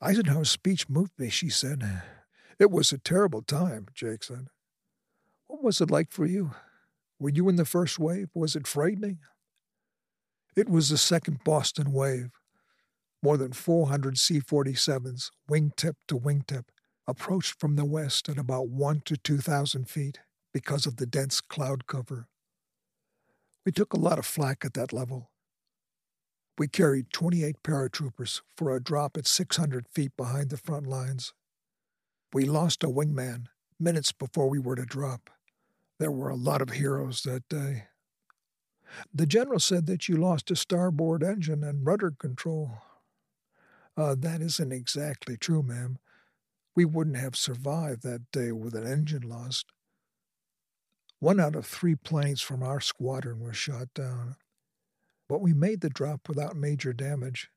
Eisenhower's 0.00 0.52
speech 0.52 0.88
moved 0.88 1.12
me, 1.18 1.28
she 1.28 1.50
said. 1.50 1.84
It 2.58 2.70
was 2.70 2.92
a 2.92 2.98
terrible 2.98 3.42
time, 3.42 3.88
Jake 3.92 4.24
said. 4.24 4.46
What 5.48 5.62
was 5.62 5.82
it 5.82 5.90
like 5.90 6.10
for 6.10 6.24
you? 6.24 6.52
Were 7.18 7.28
you 7.28 7.50
in 7.50 7.56
the 7.56 7.66
first 7.66 7.98
wave? 7.98 8.30
Was 8.32 8.56
it 8.56 8.66
frightening? 8.66 9.18
It 10.56 10.70
was 10.70 10.88
the 10.88 10.96
second 10.96 11.44
Boston 11.44 11.92
wave. 11.92 12.30
More 13.26 13.36
than 13.36 13.52
400 13.52 14.18
C 14.18 14.38
47s, 14.38 15.32
wingtip 15.50 15.94
to 16.06 16.16
wingtip, 16.16 16.66
approached 17.08 17.58
from 17.58 17.74
the 17.74 17.84
west 17.84 18.28
at 18.28 18.38
about 18.38 18.68
1 18.68 19.02
to 19.06 19.16
2,000 19.16 19.90
feet 19.90 20.20
because 20.54 20.86
of 20.86 20.98
the 20.98 21.06
dense 21.06 21.40
cloud 21.40 21.88
cover. 21.88 22.28
We 23.64 23.72
took 23.72 23.92
a 23.92 23.98
lot 23.98 24.20
of 24.20 24.26
flak 24.26 24.64
at 24.64 24.74
that 24.74 24.92
level. 24.92 25.32
We 26.56 26.68
carried 26.68 27.10
28 27.12 27.64
paratroopers 27.64 28.42
for 28.56 28.70
a 28.70 28.80
drop 28.80 29.16
at 29.16 29.26
600 29.26 29.88
feet 29.92 30.12
behind 30.16 30.50
the 30.50 30.56
front 30.56 30.86
lines. 30.86 31.32
We 32.32 32.44
lost 32.44 32.84
a 32.84 32.86
wingman 32.86 33.46
minutes 33.80 34.12
before 34.12 34.48
we 34.48 34.60
were 34.60 34.76
to 34.76 34.86
drop. 34.86 35.30
There 35.98 36.12
were 36.12 36.28
a 36.28 36.36
lot 36.36 36.62
of 36.62 36.70
heroes 36.70 37.22
that 37.22 37.48
day. 37.48 37.86
The 39.12 39.26
general 39.26 39.58
said 39.58 39.86
that 39.86 40.08
you 40.08 40.16
lost 40.16 40.52
a 40.52 40.54
starboard 40.54 41.24
engine 41.24 41.64
and 41.64 41.84
rudder 41.84 42.12
control. 42.12 42.82
Uh, 43.96 44.14
that 44.14 44.40
isn't 44.42 44.72
exactly 44.72 45.36
true, 45.36 45.62
ma'am. 45.62 45.98
We 46.74 46.84
wouldn't 46.84 47.16
have 47.16 47.36
survived 47.36 48.02
that 48.02 48.30
day 48.32 48.52
with 48.52 48.74
an 48.74 48.86
engine 48.86 49.22
lost. 49.28 49.72
One 51.18 51.40
out 51.40 51.54
of 51.56 51.66
three 51.66 51.94
planes 51.94 52.42
from 52.42 52.62
our 52.62 52.80
squadron 52.80 53.40
was 53.40 53.56
shot 53.56 53.92
down. 53.94 54.36
But 55.28 55.40
we 55.40 55.52
made 55.54 55.80
the 55.80 55.90
drop 55.90 56.28
without 56.28 56.56
major 56.56 56.92
damage. 56.92 57.50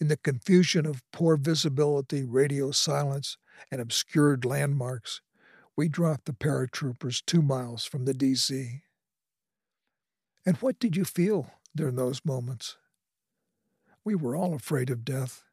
In 0.00 0.08
the 0.08 0.16
confusion 0.16 0.86
of 0.86 1.04
poor 1.12 1.36
visibility, 1.36 2.24
radio 2.24 2.70
silence, 2.72 3.38
and 3.70 3.80
obscured 3.80 4.44
landmarks, 4.44 5.20
we 5.76 5.88
dropped 5.88 6.26
the 6.26 6.32
paratroopers 6.32 7.24
two 7.24 7.42
miles 7.42 7.84
from 7.84 8.04
the 8.04 8.14
DZ. 8.14 8.82
And 10.46 10.56
what 10.58 10.78
did 10.78 10.96
you 10.96 11.04
feel 11.04 11.50
during 11.74 11.96
those 11.96 12.24
moments? 12.24 12.76
We 14.04 14.14
were 14.14 14.36
all 14.36 14.54
afraid 14.54 14.90
of 14.90 15.04
death, 15.04 15.44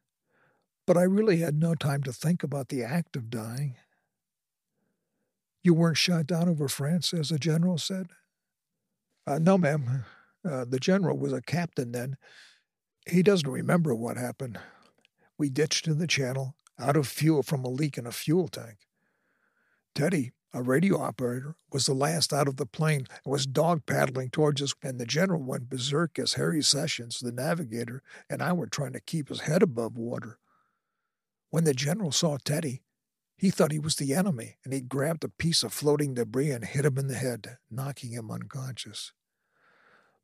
but 0.86 0.96
I 0.96 1.02
really 1.02 1.38
had 1.38 1.54
no 1.54 1.74
time 1.74 2.02
to 2.04 2.12
think 2.12 2.42
about 2.42 2.68
the 2.68 2.82
act 2.82 3.16
of 3.16 3.30
dying. 3.30 3.76
You 5.62 5.74
weren't 5.74 5.98
shot 5.98 6.26
down 6.26 6.48
over 6.48 6.68
France, 6.68 7.12
as 7.12 7.28
the 7.28 7.38
general 7.38 7.78
said? 7.78 8.08
Uh, 9.26 9.38
no, 9.38 9.58
ma'am. 9.58 10.04
Uh, 10.48 10.64
the 10.64 10.80
general 10.80 11.18
was 11.18 11.32
a 11.32 11.42
captain 11.42 11.92
then. 11.92 12.16
He 13.06 13.22
doesn't 13.22 13.50
remember 13.50 13.94
what 13.94 14.16
happened. 14.16 14.58
We 15.38 15.50
ditched 15.50 15.86
in 15.86 15.98
the 15.98 16.06
channel, 16.06 16.56
out 16.78 16.96
of 16.96 17.06
fuel 17.06 17.42
from 17.42 17.64
a 17.64 17.68
leak 17.68 17.98
in 17.98 18.06
a 18.06 18.12
fuel 18.12 18.48
tank. 18.48 18.78
Teddy, 19.94 20.32
a 20.52 20.62
radio 20.62 21.00
operator, 21.00 21.54
was 21.72 21.86
the 21.86 21.94
last 21.94 22.32
out 22.32 22.48
of 22.48 22.56
the 22.56 22.66
plane 22.66 23.06
and 23.24 23.32
was 23.32 23.46
dog 23.46 23.86
paddling 23.86 24.30
towards 24.30 24.60
us, 24.62 24.74
and 24.82 24.98
the 24.98 25.06
general 25.06 25.42
went 25.42 25.68
berserk 25.68 26.18
as 26.18 26.34
Harry 26.34 26.62
Sessions, 26.62 27.20
the 27.20 27.32
navigator, 27.32 28.02
and 28.28 28.42
I 28.42 28.52
were 28.52 28.66
trying 28.66 28.94
to 28.94 29.00
keep 29.00 29.28
his 29.28 29.40
head 29.40 29.62
above 29.62 29.96
water. 29.96 30.39
When 31.50 31.64
the 31.64 31.74
general 31.74 32.12
saw 32.12 32.38
Teddy, 32.38 32.82
he 33.36 33.50
thought 33.50 33.72
he 33.72 33.78
was 33.78 33.96
the 33.96 34.14
enemy, 34.14 34.56
and 34.64 34.72
he 34.72 34.80
grabbed 34.80 35.24
a 35.24 35.28
piece 35.28 35.62
of 35.62 35.72
floating 35.72 36.14
debris 36.14 36.50
and 36.50 36.64
hit 36.64 36.84
him 36.84 36.98
in 36.98 37.08
the 37.08 37.14
head, 37.14 37.58
knocking 37.70 38.10
him 38.10 38.30
unconscious. 38.30 39.12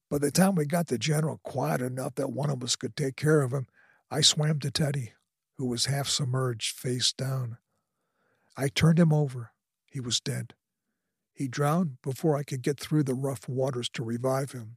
By 0.08 0.18
the 0.18 0.30
time 0.30 0.54
we 0.54 0.66
got 0.66 0.86
the 0.86 0.98
general 0.98 1.40
quiet 1.42 1.80
enough 1.80 2.14
that 2.14 2.30
one 2.30 2.50
of 2.50 2.62
us 2.62 2.76
could 2.76 2.94
take 2.94 3.16
care 3.16 3.42
of 3.42 3.52
him, 3.52 3.66
I 4.10 4.20
swam 4.20 4.60
to 4.60 4.70
Teddy, 4.70 5.14
who 5.58 5.66
was 5.66 5.86
half 5.86 6.08
submerged, 6.08 6.76
face 6.76 7.12
down. 7.12 7.58
I 8.56 8.68
turned 8.68 9.00
him 9.00 9.12
over. 9.12 9.50
He 9.86 9.98
was 9.98 10.20
dead. 10.20 10.54
He 11.32 11.48
drowned 11.48 11.98
before 12.02 12.36
I 12.36 12.44
could 12.44 12.62
get 12.62 12.78
through 12.78 13.02
the 13.02 13.14
rough 13.14 13.48
waters 13.48 13.88
to 13.90 14.04
revive 14.04 14.52
him. 14.52 14.76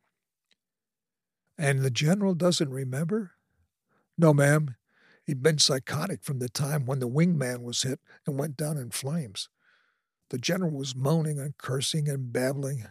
And 1.58 1.82
the 1.82 1.92
general 1.92 2.34
doesn't 2.34 2.70
remember? 2.70 3.32
No, 4.18 4.34
ma'am. 4.34 4.76
He'd 5.30 5.44
been 5.44 5.60
psychotic 5.60 6.24
from 6.24 6.40
the 6.40 6.50
time 6.50 6.88
when 6.88 6.98
the 6.98 7.08
wingman 7.08 7.62
was 7.62 7.84
hit 7.84 8.00
and 8.26 8.40
went 8.40 8.58
down 8.58 8.78
in 8.78 8.90
flames. 8.90 9.48
The 10.32 10.40
general 10.40 10.72
was 10.72 10.96
moaning 10.96 11.38
and 11.38 11.56
cursing 11.56 12.10
and 12.10 12.34
babbling. 12.34 12.88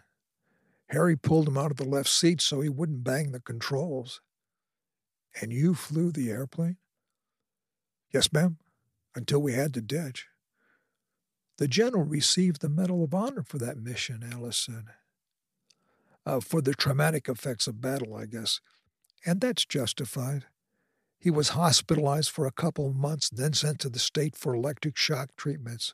Harry 0.91 1.17
pulled 1.17 1.49
him 1.49 1.59
out 1.59 1.73
of 1.73 1.79
the 1.79 1.89
left 1.89 2.09
seat 2.09 2.41
so 2.41 2.61
he 2.61 2.69
wouldn't 2.69 3.03
bang 3.03 3.33
the 3.33 3.41
controls. 3.41 4.21
And 5.41 5.53
you 5.53 5.75
flew 5.75 6.13
the 6.13 6.31
airplane? 6.31 6.77
Yes, 8.13 8.33
ma'am, 8.33 8.59
until 9.17 9.41
we 9.41 9.55
had 9.55 9.75
to 9.75 9.81
ditch. 9.81 10.29
The 11.57 11.67
general 11.67 12.05
received 12.05 12.61
the 12.61 12.69
Medal 12.69 13.03
of 13.03 13.15
Honor 13.15 13.43
for 13.43 13.59
that 13.59 13.79
mission, 13.79 14.23
Alice 14.23 14.59
said. 14.59 14.85
Uh, 16.25 16.39
for 16.39 16.63
the 16.63 16.75
traumatic 16.75 17.29
effects 17.29 17.67
of 17.67 17.81
battle, 17.81 18.15
I 18.15 18.27
guess. 18.27 18.61
And 19.27 19.41
that's 19.41 19.65
justified. 19.65 20.45
He 21.19 21.31
was 21.31 21.51
hospitalized 21.51 22.31
for 22.31 22.47
a 22.47 22.53
couple 22.53 22.87
of 22.87 22.95
months, 22.95 23.29
then 23.29 23.53
sent 23.53 23.81
to 23.81 23.89
the 23.89 23.99
state 23.99 24.37
for 24.37 24.55
electric 24.55 24.97
shock 24.97 25.31
treatments. 25.37 25.93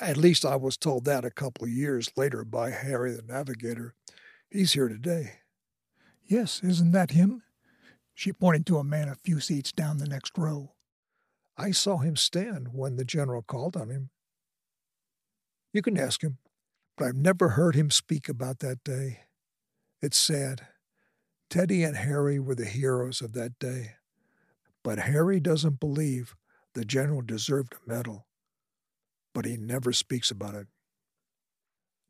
At 0.00 0.16
least 0.16 0.44
I 0.44 0.56
was 0.56 0.76
told 0.76 1.04
that 1.04 1.24
a 1.24 1.30
couple 1.30 1.64
of 1.64 1.70
years 1.70 2.10
later 2.16 2.44
by 2.44 2.70
Harry 2.70 3.12
the 3.12 3.22
Navigator. 3.22 3.94
He's 4.48 4.72
here 4.72 4.88
today. 4.88 5.40
Yes, 6.24 6.62
isn't 6.62 6.92
that 6.92 7.10
him? 7.10 7.42
She 8.14 8.32
pointed 8.32 8.66
to 8.66 8.78
a 8.78 8.84
man 8.84 9.08
a 9.08 9.14
few 9.14 9.40
seats 9.40 9.72
down 9.72 9.98
the 9.98 10.06
next 10.06 10.38
row. 10.38 10.72
I 11.56 11.72
saw 11.72 11.98
him 11.98 12.16
stand 12.16 12.68
when 12.72 12.96
the 12.96 13.04
general 13.04 13.42
called 13.42 13.76
on 13.76 13.90
him. 13.90 14.10
You 15.72 15.82
can 15.82 15.98
ask 15.98 16.22
him, 16.22 16.38
but 16.96 17.06
I've 17.06 17.16
never 17.16 17.50
heard 17.50 17.74
him 17.74 17.90
speak 17.90 18.28
about 18.28 18.60
that 18.60 18.82
day. 18.84 19.24
It's 20.00 20.16
sad. 20.16 20.66
Teddy 21.50 21.82
and 21.82 21.96
Harry 21.96 22.38
were 22.38 22.54
the 22.54 22.64
heroes 22.64 23.20
of 23.20 23.32
that 23.34 23.58
day. 23.58 23.96
But 24.82 24.98
Harry 24.98 25.40
doesn't 25.40 25.80
believe 25.80 26.34
the 26.74 26.84
general 26.84 27.22
deserved 27.22 27.74
a 27.74 27.88
medal. 27.88 28.26
But 29.34 29.44
he 29.44 29.56
never 29.56 29.92
speaks 29.92 30.30
about 30.30 30.54
it. 30.54 30.66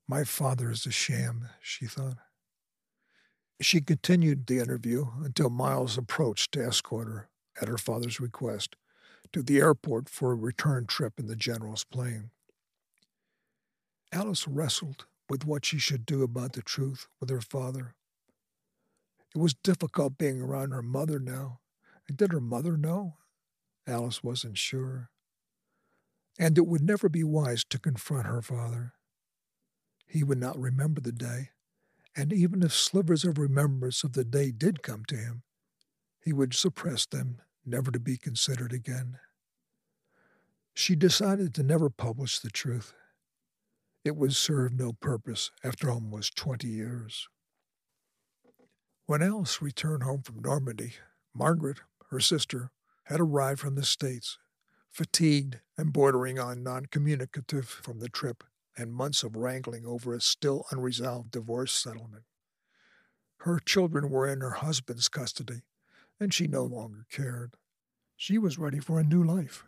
My 0.08 0.24
father 0.24 0.70
is 0.70 0.86
a 0.86 0.90
sham, 0.90 1.48
she 1.60 1.86
thought. 1.86 2.16
She 3.60 3.80
continued 3.80 4.46
the 4.46 4.58
interview 4.58 5.06
until 5.22 5.50
Miles 5.50 5.98
approached 5.98 6.52
to 6.52 6.64
escort 6.64 7.08
her, 7.08 7.28
at 7.60 7.68
her 7.68 7.78
father's 7.78 8.18
request, 8.18 8.76
to 9.32 9.42
the 9.42 9.58
airport 9.58 10.08
for 10.08 10.32
a 10.32 10.36
return 10.36 10.86
trip 10.86 11.20
in 11.20 11.26
the 11.26 11.36
general's 11.36 11.84
plane. 11.84 12.30
Alice 14.12 14.48
wrestled 14.48 15.06
with 15.28 15.44
what 15.44 15.64
she 15.64 15.78
should 15.78 16.04
do 16.04 16.22
about 16.22 16.54
the 16.54 16.62
truth 16.62 17.06
with 17.20 17.30
her 17.30 17.40
father. 17.40 17.94
It 19.34 19.38
was 19.38 19.54
difficult 19.54 20.18
being 20.18 20.40
around 20.40 20.72
her 20.72 20.82
mother 20.82 21.20
now, 21.20 21.60
did 22.10 22.32
her 22.32 22.40
mother 22.40 22.76
know? 22.76 23.16
Alice 23.86 24.22
wasn't 24.22 24.58
sure. 24.58 25.10
And 26.38 26.56
it 26.56 26.66
would 26.66 26.82
never 26.82 27.08
be 27.08 27.24
wise 27.24 27.64
to 27.70 27.78
confront 27.78 28.26
her 28.26 28.42
father. 28.42 28.94
He 30.06 30.24
would 30.24 30.38
not 30.38 30.58
remember 30.58 31.00
the 31.00 31.12
day, 31.12 31.50
and 32.16 32.32
even 32.32 32.62
if 32.62 32.72
slivers 32.72 33.24
of 33.24 33.38
remembrance 33.38 34.02
of 34.02 34.12
the 34.12 34.24
day 34.24 34.50
did 34.50 34.82
come 34.82 35.04
to 35.08 35.16
him, 35.16 35.42
he 36.20 36.32
would 36.32 36.54
suppress 36.54 37.06
them, 37.06 37.40
never 37.64 37.90
to 37.90 38.00
be 38.00 38.16
considered 38.16 38.72
again. 38.72 39.18
She 40.74 40.94
decided 40.96 41.54
to 41.54 41.62
never 41.62 41.90
publish 41.90 42.38
the 42.38 42.50
truth. 42.50 42.94
It 44.04 44.16
would 44.16 44.34
serve 44.34 44.72
no 44.72 44.92
purpose 44.92 45.50
after 45.62 45.90
almost 45.90 46.36
twenty 46.36 46.68
years. 46.68 47.28
When 49.06 49.22
Alice 49.22 49.60
returned 49.60 50.04
home 50.04 50.22
from 50.22 50.40
Normandy, 50.40 50.94
Margaret, 51.34 51.80
her 52.10 52.20
sister, 52.20 52.70
had 53.04 53.20
arrived 53.20 53.60
from 53.60 53.74
the 53.74 53.84
States, 53.84 54.38
fatigued 54.90 55.60
and 55.76 55.92
bordering 55.92 56.38
on 56.38 56.62
non 56.62 56.86
communicative 56.86 57.68
from 57.68 57.98
the 57.98 58.08
trip 58.08 58.44
and 58.76 58.92
months 58.92 59.22
of 59.22 59.36
wrangling 59.36 59.84
over 59.84 60.14
a 60.14 60.20
still 60.20 60.64
unresolved 60.70 61.30
divorce 61.30 61.72
settlement. 61.72 62.24
Her 63.38 63.58
children 63.58 64.10
were 64.10 64.28
in 64.28 64.40
her 64.40 64.50
husband's 64.50 65.08
custody, 65.08 65.62
and 66.18 66.32
she 66.32 66.46
no 66.46 66.64
longer 66.64 67.06
cared. 67.10 67.54
She 68.16 68.38
was 68.38 68.58
ready 68.58 68.80
for 68.80 69.00
a 69.00 69.04
new 69.04 69.24
life. 69.24 69.64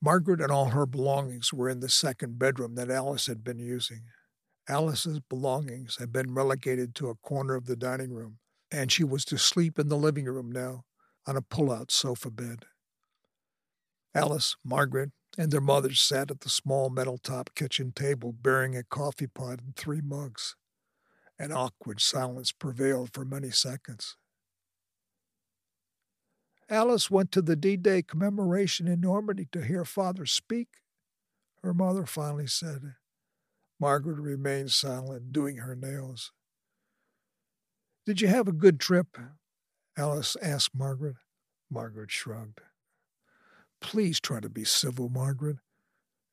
Margaret 0.00 0.40
and 0.40 0.50
all 0.50 0.70
her 0.70 0.86
belongings 0.86 1.52
were 1.52 1.68
in 1.68 1.80
the 1.80 1.88
second 1.88 2.38
bedroom 2.38 2.74
that 2.74 2.90
Alice 2.90 3.26
had 3.26 3.44
been 3.44 3.58
using. 3.58 4.02
Alice's 4.68 5.20
belongings 5.20 5.98
had 5.98 6.12
been 6.12 6.34
relegated 6.34 6.94
to 6.94 7.08
a 7.08 7.14
corner 7.14 7.54
of 7.54 7.66
the 7.66 7.76
dining 7.76 8.12
room, 8.12 8.38
and 8.72 8.90
she 8.90 9.04
was 9.04 9.24
to 9.26 9.36
sleep 9.36 9.78
in 9.78 9.88
the 9.88 9.96
living 9.96 10.24
room 10.24 10.50
now 10.50 10.84
on 11.26 11.36
a 11.36 11.42
pull 11.42 11.70
out 11.70 11.92
sofa 11.92 12.30
bed. 12.30 12.64
Alice, 14.14 14.56
Margaret, 14.64 15.10
and 15.38 15.50
their 15.50 15.60
mothers 15.60 16.00
sat 16.00 16.30
at 16.30 16.40
the 16.40 16.48
small 16.48 16.90
metal 16.90 17.18
top 17.18 17.54
kitchen 17.54 17.92
table 17.92 18.32
bearing 18.32 18.76
a 18.76 18.82
coffee 18.82 19.26
pot 19.26 19.60
and 19.60 19.76
three 19.76 20.00
mugs. 20.00 20.56
An 21.38 21.52
awkward 21.52 22.00
silence 22.00 22.52
prevailed 22.52 23.12
for 23.12 23.24
many 23.24 23.50
seconds. 23.50 24.16
Alice 26.68 27.10
went 27.10 27.32
to 27.32 27.42
the 27.42 27.56
D 27.56 27.76
Day 27.76 28.02
commemoration 28.02 28.88
in 28.88 29.00
Normandy 29.00 29.46
to 29.52 29.64
hear 29.64 29.84
Father 29.84 30.24
speak, 30.24 30.68
her 31.62 31.74
mother 31.74 32.06
finally 32.06 32.46
said. 32.46 32.94
Margaret 33.78 34.20
remained 34.20 34.70
silent, 34.70 35.32
doing 35.32 35.56
her 35.58 35.74
nails. 35.74 36.32
Did 38.04 38.20
you 38.20 38.28
have 38.28 38.48
a 38.48 38.52
good 38.52 38.80
trip? 38.80 39.16
Alice 39.96 40.36
asked 40.42 40.74
Margaret. 40.74 41.16
Margaret 41.70 42.10
shrugged. 42.10 42.60
Please 43.80 44.20
try 44.20 44.40
to 44.40 44.48
be 44.48 44.64
civil, 44.64 45.08
Margaret, 45.08 45.56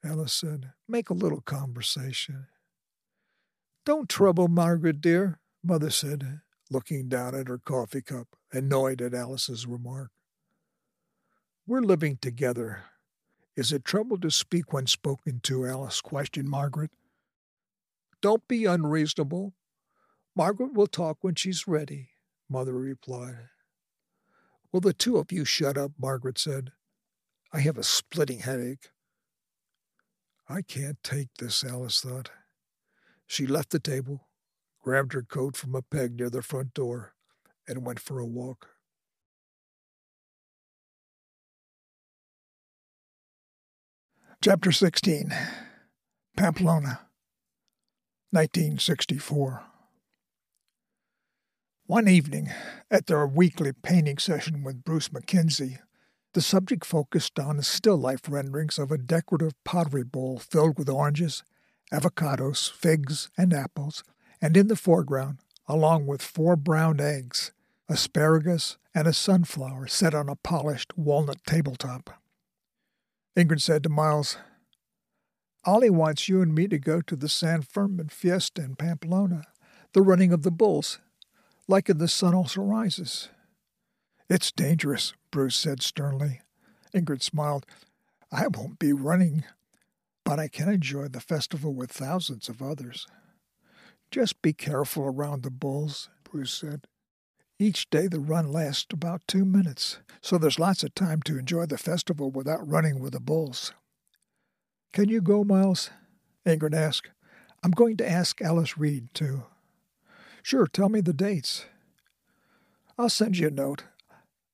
Alice 0.04 0.34
said. 0.34 0.74
Make 0.88 1.10
a 1.10 1.14
little 1.16 1.42
conversation. 1.42 2.48
Don't 3.86 4.10
trouble 4.10 4.48
Margaret, 4.48 5.02
dear, 5.02 5.40
Mother 5.64 5.90
said, 5.90 6.42
looking 6.70 7.08
down 7.08 7.36
at 7.36 7.48
her 7.48 7.58
coffee 7.58 8.02
cup, 8.02 8.36
annoyed 8.52 9.02
at 9.02 9.14
Alice's 9.14 9.66
remark. 9.66 10.12
We're 11.68 11.82
living 11.82 12.18
together. 12.18 12.84
Is 13.56 13.72
it 13.72 13.86
trouble 13.86 14.18
to 14.20 14.32
speak 14.32 14.74
when 14.74 14.88
spoken 14.88 15.40
to? 15.44 15.66
Alice 15.66 16.02
questioned 16.02 16.50
Margaret. 16.50 16.92
Don't 18.22 18.48
be 18.48 18.66
unreasonable. 18.66 19.54
Margaret 20.40 20.74
will 20.74 20.88
talk 20.88 21.18
when 21.20 21.36
she's 21.36 21.68
ready, 21.68 22.12
Mother 22.50 22.72
replied. 22.72 23.50
Will 24.72 24.80
the 24.80 24.94
two 24.94 25.18
of 25.18 25.34
you 25.34 25.44
shut 25.44 25.78
up? 25.78 25.92
Margaret 26.00 26.38
said. 26.38 26.72
I 27.52 27.60
have 27.60 27.78
a 27.78 27.84
splitting 27.84 28.40
headache. 28.40 28.92
I 30.48 30.62
can't 30.62 31.04
take 31.04 31.28
this, 31.40 31.62
Alice 31.66 32.00
thought. 32.00 32.30
She 33.28 33.46
left 33.46 33.72
the 33.72 33.82
table, 33.82 34.30
grabbed 34.82 35.12
her 35.12 35.24
coat 35.24 35.58
from 35.58 35.76
a 35.76 35.82
peg 35.82 36.16
near 36.16 36.30
the 36.30 36.42
front 36.42 36.74
door, 36.74 37.16
and 37.68 37.86
went 37.86 38.00
for 38.00 38.18
a 38.20 38.26
walk. 38.26 38.70
Chapter 44.42 44.72
16 44.72 45.34
Pamplona, 46.38 47.02
1964. 48.32 49.69
One 51.90 52.08
evening, 52.08 52.52
at 52.92 53.08
their 53.08 53.26
weekly 53.26 53.72
painting 53.74 54.20
session 54.20 54.64
with 54.64 54.84
Bruce 54.84 55.10
McKenzie, 55.10 55.80
the 56.34 56.40
subject 56.40 56.86
focused 56.86 57.40
on 57.40 57.60
still 57.64 57.98
life 57.98 58.30
renderings 58.30 58.78
of 58.78 58.92
a 58.92 58.98
decorative 59.00 59.56
pottery 59.64 60.04
bowl 60.04 60.38
filled 60.38 60.78
with 60.78 60.88
oranges, 60.88 61.44
avocados, 61.92 62.72
figs, 62.72 63.32
and 63.40 63.56
apples, 63.56 64.04
and 64.40 64.56
in 64.56 64.68
the 64.68 64.76
foreground, 64.76 65.40
along 65.68 66.06
with 66.06 66.22
four 66.22 66.56
brown 66.56 67.00
eggs, 67.00 67.54
asparagus, 67.90 68.78
and 68.94 69.08
a 69.08 69.12
sunflower 69.12 69.88
set 69.88 70.14
on 70.14 70.30
a 70.30 70.36
polished 70.36 70.96
walnut 70.96 71.44
tabletop. 71.48 72.12
Ingrid 73.36 73.62
said 73.62 73.82
to 73.82 73.90
Miles, 73.90 74.38
Ollie 75.66 75.90
wants 75.90 76.30
you 76.30 76.44
and 76.44 76.54
me 76.54 76.68
to 76.68 76.78
go 76.78 77.02
to 77.02 77.16
the 77.16 77.28
San 77.28 77.64
Fermin 77.64 78.10
Fiesta 78.10 78.62
in 78.62 78.76
Pamplona, 78.76 79.46
the 79.94 80.04
running 80.04 80.32
of 80.32 80.44
the 80.44 80.52
bulls, 80.52 81.00
like 81.70 81.88
in 81.88 82.00
The 82.00 82.08
Sun 82.08 82.34
Also 82.34 82.62
Rises. 82.64 83.30
It's 84.28 84.52
dangerous, 84.52 85.14
Bruce 85.32 85.56
said 85.56 85.84
sternly. 85.84 86.42
Ingrid 86.96 87.22
smiled. 87.22 87.68
I 88.32 88.48
won't 88.48 88.80
be 88.80 88.92
running, 88.92 89.44
but 90.26 90.40
I 90.40 90.48
can 90.48 90.68
enjoy 90.68 91.10
the 91.10 91.22
festival 91.22 91.72
with 91.72 91.92
thousands 91.92 92.50
of 92.50 92.64
others. 92.64 93.06
Just 94.10 94.42
be 94.42 94.52
careful 94.52 95.04
around 95.04 95.44
the 95.44 95.52
bulls, 95.52 96.10
Bruce 96.24 96.54
said. 96.54 96.88
Each 97.60 97.88
day 97.92 98.08
the 98.08 98.20
run 98.20 98.52
lasts 98.52 98.88
about 98.92 99.22
two 99.28 99.46
minutes, 99.46 100.00
so 100.22 100.40
there's 100.40 100.58
lots 100.58 100.82
of 100.82 100.96
time 100.96 101.22
to 101.24 101.38
enjoy 101.38 101.68
the 101.68 101.78
festival 101.78 102.32
without 102.32 102.68
running 102.68 103.00
with 103.00 103.14
the 103.14 103.20
bulls. 103.20 103.74
Can 104.92 105.08
you 105.08 105.22
go, 105.22 105.44
Miles? 105.44 105.92
Ingrid 106.48 106.74
asked. 106.74 107.12
I'm 107.62 107.72
going 107.72 107.98
to 107.98 108.10
ask 108.10 108.42
Alice 108.42 108.76
Reed, 108.76 109.10
too. 109.14 109.44
Sure, 110.44 110.68
tell 110.68 110.90
me 110.90 111.02
the 111.02 111.14
dates. 111.14 111.66
I'll 112.98 113.10
send 113.10 113.38
you 113.38 113.48
a 113.48 113.52
note. 113.52 113.84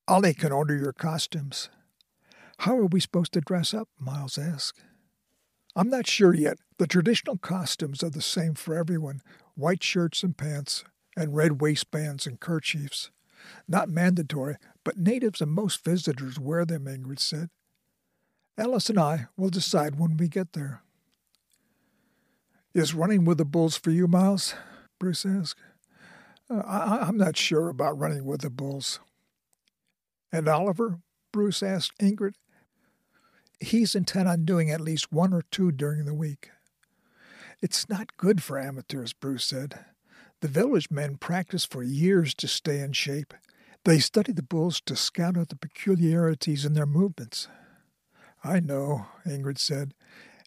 Ollie 0.08 0.34
can 0.34 0.52
order 0.52 0.76
your 0.76 0.94
costumes. 0.94 1.70
How 2.60 2.78
are 2.78 2.86
we 2.86 3.00
supposed 3.00 3.34
to 3.34 3.42
dress 3.42 3.74
up? 3.74 3.90
Miles 4.00 4.38
asked. 4.38 4.82
I'm 5.76 5.90
not 5.90 6.08
sure 6.08 6.34
yet. 6.34 6.58
The 6.78 6.88
traditional 6.88 7.38
costumes 7.38 8.04
are 8.04 8.10
the 8.10 8.22
same 8.22 8.54
for 8.54 8.76
everyone 8.76 9.22
white 9.56 9.82
shirts 9.82 10.22
and 10.22 10.38
pants, 10.38 10.84
and 11.16 11.36
red 11.36 11.62
waistbands 11.62 12.28
and 12.28 12.40
kerchiefs. 12.40 13.10
Not 13.68 13.90
mandatory, 13.90 14.58
but 14.84 14.98
natives 14.98 15.40
and 15.40 15.52
most 15.52 15.84
visitors 15.84 16.40
wear 16.40 16.66
them, 16.66 16.86
Ingrid 16.86 17.20
said. 17.20 17.50
Alice 18.58 18.90
and 18.90 19.00
I 19.00 19.28
will 19.38 19.50
decide 19.50 19.98
when 19.98 20.18
we 20.18 20.28
get 20.28 20.54
there. 20.54 20.82
Is 22.74 22.94
running 22.94 23.24
with 23.24 23.38
the 23.38 23.46
bulls 23.46 23.78
for 23.78 23.92
you, 23.92 24.08
Miles? 24.08 24.56
Bruce 25.00 25.26
asked. 25.26 25.60
Uh, 26.50 26.62
I, 26.66 27.00
I'm 27.08 27.18
not 27.18 27.38
sure 27.38 27.70
about 27.70 27.98
running 27.98 28.26
with 28.26 28.42
the 28.42 28.50
bulls. 28.50 29.00
And 30.32 30.48
Oliver? 30.48 31.00
Bruce 31.32 31.64
asked 31.64 31.98
Ingrid. 32.00 32.34
He's 33.60 33.96
intent 33.96 34.28
on 34.28 34.46
doing 34.46 34.70
at 34.70 34.82
least 34.82 35.12
one 35.12 35.34
or 35.34 35.44
two 35.52 35.72
during 35.72 36.06
the 36.06 36.14
week. 36.14 36.50
It's 37.62 37.90
not 37.90 38.18
good 38.18 38.44
for 38.44 38.60
amateurs, 38.60 39.14
Bruce 39.14 39.46
said. 39.46 39.86
The 40.42 40.48
village 40.48 40.92
men 40.92 41.18
practice 41.18 41.66
for 41.66 41.84
years 41.84 42.34
to 42.36 42.48
stay 42.48 42.80
in 42.80 42.94
shape. 42.94 43.34
They 43.84 44.00
study 44.00 44.32
the 44.32 44.44
bulls 44.44 44.82
to 44.82 44.96
scout 44.96 45.38
out 45.38 45.50
the 45.50 45.56
peculiarities 45.56 46.66
in 46.66 46.74
their 46.74 46.86
movements. 46.86 47.48
I 48.44 48.60
know, 48.60 49.08
Ingrid 49.26 49.58
said, 49.58 49.94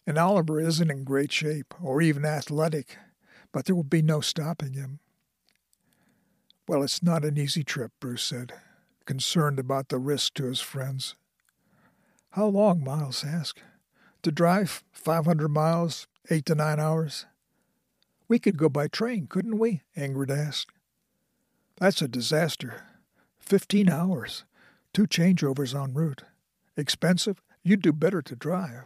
and 0.07 0.17
Oliver 0.17 0.59
isn't 0.59 0.89
in 0.89 1.03
great 1.03 1.31
shape 1.31 1.73
or 1.81 2.01
even 2.01 2.25
athletic, 2.25 2.97
but 3.51 3.65
there 3.65 3.75
will 3.75 3.83
be 3.83 4.01
no 4.01 4.21
stopping 4.21 4.73
him. 4.73 4.99
Well, 6.69 6.83
it's 6.83 7.01
not 7.01 7.25
an 7.25 7.35
easy 7.35 7.63
trip, 7.63 7.93
Bruce 7.99 8.21
said, 8.21 8.53
concerned 9.05 9.57
about 9.57 9.89
the 9.89 9.97
risk 9.97 10.35
to 10.35 10.43
his 10.43 10.61
friends. 10.61 11.15
How 12.33 12.45
long? 12.45 12.83
Miles 12.83 13.25
asked. 13.25 13.63
To 14.21 14.31
drive 14.31 14.83
500 14.91 15.49
miles, 15.49 16.05
eight 16.29 16.45
to 16.45 16.53
nine 16.53 16.79
hours. 16.79 17.25
We 18.27 18.37
could 18.37 18.55
go 18.55 18.69
by 18.69 18.87
train, 18.87 19.25
couldn't 19.25 19.57
we? 19.57 19.81
Ingrid 19.97 20.29
asked. 20.29 20.71
That's 21.77 22.03
a 22.03 22.07
disaster. 22.07 22.83
Fifteen 23.39 23.89
hours, 23.89 24.43
two 24.93 25.07
changeovers 25.07 25.73
en 25.73 25.95
route. 25.95 26.21
Expensive? 26.77 27.41
You'd 27.63 27.81
do 27.81 27.91
better 27.91 28.21
to 28.21 28.35
drive. 28.35 28.83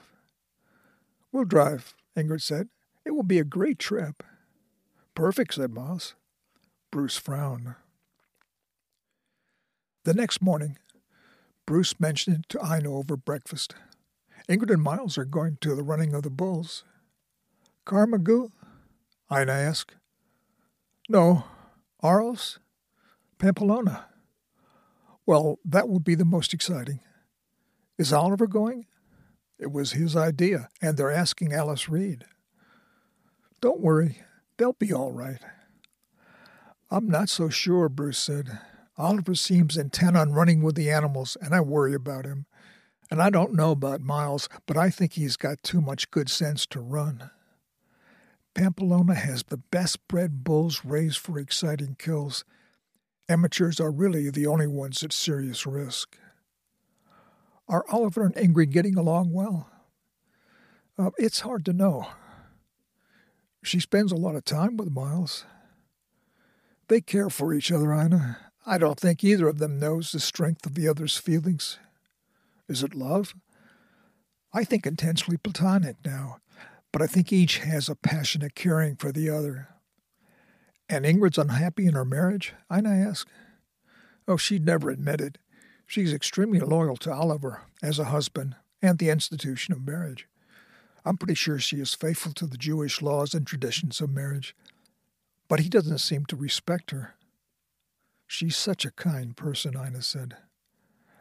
We'll 1.34 1.44
drive, 1.44 1.96
Ingrid 2.16 2.44
said. 2.44 2.70
It 3.04 3.12
will 3.12 3.24
be 3.24 3.40
a 3.40 3.44
great 3.44 3.78
trip. 3.78 4.24
Perfect, 5.16 5.56
said 5.56 5.74
Miles. 5.74 6.16
Bruce 6.94 7.18
frowned. 7.18 7.74
The 10.04 10.14
next 10.14 10.44
morning, 10.44 10.78
Bruce 11.66 12.00
mentioned 12.00 12.36
it 12.36 12.50
to 12.50 12.60
Ina 12.64 12.96
over 12.96 13.18
breakfast. 13.18 13.74
Ingrid 14.48 14.72
and 14.72 14.84
Miles 14.84 15.18
are 15.18 15.26
going 15.26 15.58
to 15.62 15.74
the 15.74 15.82
running 15.82 16.14
of 16.14 16.22
the 16.22 16.30
bulls. 16.30 16.84
Camargue? 17.88 18.52
Ina 19.32 19.52
asked. 19.52 19.96
No. 21.10 21.46
Arles? 22.04 22.60
Pamplona. 23.40 24.06
Well, 25.26 25.58
that 25.66 25.90
will 25.90 26.00
be 26.00 26.14
the 26.14 26.26
most 26.26 26.54
exciting. 26.54 27.00
Is 27.98 28.14
Oliver 28.14 28.46
going? 28.46 28.86
It 29.58 29.72
was 29.72 29.94
his 29.94 30.16
idea, 30.16 30.70
and 30.80 30.96
they're 30.96 31.10
asking 31.10 31.54
Alice 31.54 31.90
Reed. 31.90 32.26
Don't 33.62 33.82
worry, 33.82 34.20
they'll 34.58 34.74
be 34.74 34.94
all 34.94 35.12
right. 35.12 35.40
I'm 36.94 37.10
not 37.10 37.28
so 37.28 37.50
sure, 37.50 37.90
Bruce 37.90 38.20
said. 38.20 38.60
Oliver 39.00 39.34
seems 39.34 39.78
intent 39.78 40.16
on 40.16 40.32
running 40.32 40.62
with 40.62 40.76
the 40.76 40.92
animals, 40.92 41.36
and 41.42 41.56
I 41.56 41.60
worry 41.60 41.96
about 41.96 42.24
him. 42.24 42.46
And 43.10 43.20
I 43.20 43.32
don't 43.32 43.56
know 43.56 43.72
about 43.72 44.02
Miles, 44.02 44.48
but 44.68 44.78
I 44.78 44.92
think 44.92 45.14
he's 45.14 45.36
got 45.36 45.64
too 45.64 45.82
much 45.82 46.12
good 46.12 46.30
sense 46.30 46.68
to 46.68 46.80
run. 46.80 47.32
Pamplona 48.54 49.16
has 49.16 49.42
the 49.42 49.58
best 49.58 50.08
bred 50.08 50.44
bulls 50.44 50.86
raised 50.86 51.18
for 51.18 51.40
exciting 51.40 51.96
kills. 51.98 52.46
Amateurs 53.28 53.80
are 53.80 53.92
really 53.92 54.30
the 54.30 54.46
only 54.46 54.68
ones 54.68 55.04
at 55.04 55.14
serious 55.14 55.66
risk. 55.66 56.16
Are 57.68 57.86
Oliver 57.90 58.24
and 58.24 58.36
Ingrid 58.36 58.70
getting 58.70 59.00
along 59.00 59.34
well? 59.34 59.68
Uh, 61.00 61.10
it's 61.18 61.40
hard 61.40 61.66
to 61.66 61.74
know. 61.74 62.10
She 63.64 63.80
spends 63.80 64.12
a 64.12 64.16
lot 64.16 64.36
of 64.36 64.46
time 64.46 64.78
with 64.78 64.92
Miles. 64.92 65.46
They 66.88 67.02
care 67.02 67.30
for 67.30 67.54
each 67.54 67.72
other, 67.72 67.94
Ina. 67.94 68.38
I 68.66 68.78
don't 68.78 69.00
think 69.00 69.24
either 69.24 69.48
of 69.48 69.60
them 69.60 69.80
knows 69.80 70.12
the 70.12 70.20
strength 70.20 70.66
of 70.66 70.76
the 70.76 70.88
other's 70.88 71.18
feelings. 71.18 71.80
Is 72.68 72.84
it 72.84 72.96
love? 72.96 73.36
I 74.54 74.64
think 74.64 74.86
intensely 74.86 75.38
platonic 75.38 75.98
now 76.06 76.40
but 76.94 77.02
I 77.02 77.08
think 77.08 77.34
each 77.34 77.58
has 77.58 77.90
a 77.90 77.96
passionate 77.96 78.56
caring 78.56 78.96
for 78.96 79.12
the 79.12 79.30
other. 79.30 79.68
And 80.88 81.06
Ingrid's 81.06 81.40
unhappy 81.40 81.88
in 81.88 81.96
her 81.96 82.06
marriage? 82.06 82.54
Ina 82.72 82.90
asked. 82.90 83.30
Oh, 84.28 84.38
she'd 84.38 84.66
never 84.66 84.90
admit 84.90 85.20
it. 85.20 85.40
She's 85.88 86.14
extremely 86.14 86.60
loyal 86.60 86.96
to 86.98 87.12
Oliver 87.12 87.62
as 87.82 88.00
a 88.00 88.06
husband 88.06 88.56
and 88.82 89.00
the 89.00 89.10
institution 89.10 89.74
of 89.74 89.86
marriage. 89.86 90.28
I'm 91.04 91.18
pretty 91.18 91.34
sure 91.34 91.60
she 91.60 91.78
is 91.78 91.96
faithful 91.96 92.32
to 92.34 92.46
the 92.46 92.58
Jewish 92.58 93.02
laws 93.02 93.34
and 93.34 93.46
traditions 93.46 94.00
of 94.00 94.12
marriage, 94.12 94.56
but 95.48 95.60
he 95.60 95.70
doesn't 95.70 96.00
seem 96.00 96.26
to 96.26 96.36
respect 96.36 96.92
her. 96.92 97.16
She's 98.28 98.58
such 98.58 98.86
a 98.86 98.92
kind 98.92 99.36
person, 99.38 99.76
Ina 99.76 100.02
said. 100.02 100.38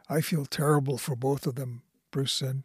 I 0.08 0.20
feel 0.20 0.46
terrible 0.46 0.98
for 0.98 1.16
both 1.16 1.46
of 1.46 1.54
them, 1.54 1.82
Bruce 2.10 2.32
said. 2.32 2.62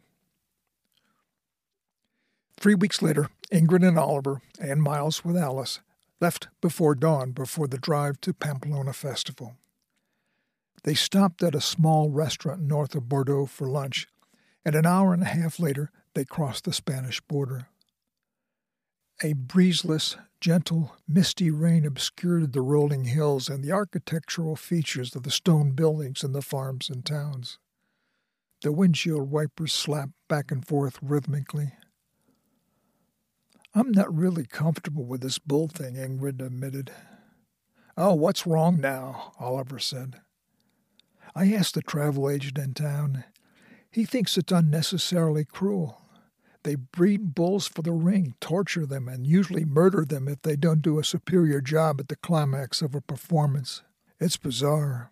Three 2.58 2.74
weeks 2.74 3.02
later, 3.02 3.28
Ingrid 3.52 3.86
and 3.86 3.98
Oliver, 3.98 4.40
and 4.60 4.82
Miles 4.82 5.24
with 5.24 5.36
Alice, 5.36 5.80
left 6.20 6.48
before 6.60 6.94
dawn 6.94 7.30
before 7.32 7.68
the 7.68 7.78
drive 7.78 8.20
to 8.22 8.32
Pamplona 8.32 8.92
Festival. 8.92 9.56
They 10.82 10.94
stopped 10.94 11.42
at 11.42 11.54
a 11.54 11.60
small 11.60 12.10
restaurant 12.10 12.62
north 12.62 12.94
of 12.94 13.08
Bordeaux 13.08 13.46
for 13.46 13.68
lunch, 13.68 14.08
and 14.64 14.74
an 14.74 14.86
hour 14.86 15.12
and 15.12 15.22
a 15.22 15.26
half 15.26 15.60
later 15.60 15.90
they 16.14 16.24
crossed 16.24 16.64
the 16.64 16.72
Spanish 16.72 17.20
border. 17.20 17.68
A 19.20 19.34
breezeless, 19.34 20.16
gentle, 20.40 20.94
misty 21.08 21.50
rain 21.50 21.84
obscured 21.84 22.52
the 22.52 22.60
rolling 22.60 23.04
hills 23.04 23.48
and 23.48 23.64
the 23.64 23.72
architectural 23.72 24.54
features 24.54 25.16
of 25.16 25.24
the 25.24 25.30
stone 25.30 25.72
buildings 25.72 26.22
in 26.22 26.32
the 26.32 26.42
farms 26.42 26.88
and 26.88 27.04
towns. 27.04 27.58
The 28.62 28.70
windshield 28.70 29.30
wipers 29.30 29.72
slapped 29.72 30.12
back 30.28 30.52
and 30.52 30.64
forth 30.66 30.98
rhythmically. 31.02 31.72
I'm 33.74 33.90
not 33.90 34.14
really 34.14 34.46
comfortable 34.46 35.04
with 35.04 35.20
this 35.20 35.38
bull 35.38 35.66
thing, 35.68 35.94
Ingrid 35.94 36.40
admitted. 36.40 36.92
Oh, 37.96 38.14
what's 38.14 38.46
wrong 38.46 38.80
now? 38.80 39.32
Oliver 39.40 39.80
said. 39.80 40.20
I 41.34 41.52
asked 41.52 41.74
the 41.74 41.82
travel 41.82 42.30
agent 42.30 42.58
in 42.58 42.74
town. 42.74 43.24
He 43.90 44.04
thinks 44.04 44.38
it's 44.38 44.52
unnecessarily 44.52 45.44
cruel. 45.44 46.02
They 46.68 46.74
breed 46.74 47.34
bulls 47.34 47.66
for 47.66 47.80
the 47.80 47.92
ring, 47.92 48.34
torture 48.42 48.84
them, 48.84 49.08
and 49.08 49.26
usually 49.26 49.64
murder 49.64 50.04
them 50.04 50.28
if 50.28 50.42
they 50.42 50.54
don't 50.54 50.82
do 50.82 50.98
a 50.98 51.02
superior 51.02 51.62
job 51.62 51.98
at 51.98 52.08
the 52.08 52.16
climax 52.16 52.82
of 52.82 52.94
a 52.94 53.00
performance. 53.00 53.80
It's 54.20 54.36
bizarre. 54.36 55.10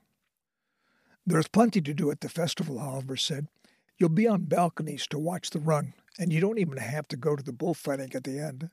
There's 1.24 1.48
plenty 1.48 1.80
to 1.80 1.94
do 1.94 2.10
at 2.10 2.20
the 2.20 2.28
festival, 2.28 2.78
Oliver 2.78 3.16
said. 3.16 3.48
You'll 3.96 4.10
be 4.10 4.28
on 4.28 4.42
balconies 4.42 5.06
to 5.06 5.18
watch 5.18 5.48
the 5.48 5.58
run, 5.58 5.94
and 6.18 6.30
you 6.30 6.42
don't 6.42 6.58
even 6.58 6.76
have 6.76 7.08
to 7.08 7.16
go 7.16 7.34
to 7.34 7.42
the 7.42 7.54
bullfighting 7.54 8.14
at 8.14 8.24
the 8.24 8.38
end. 8.38 8.68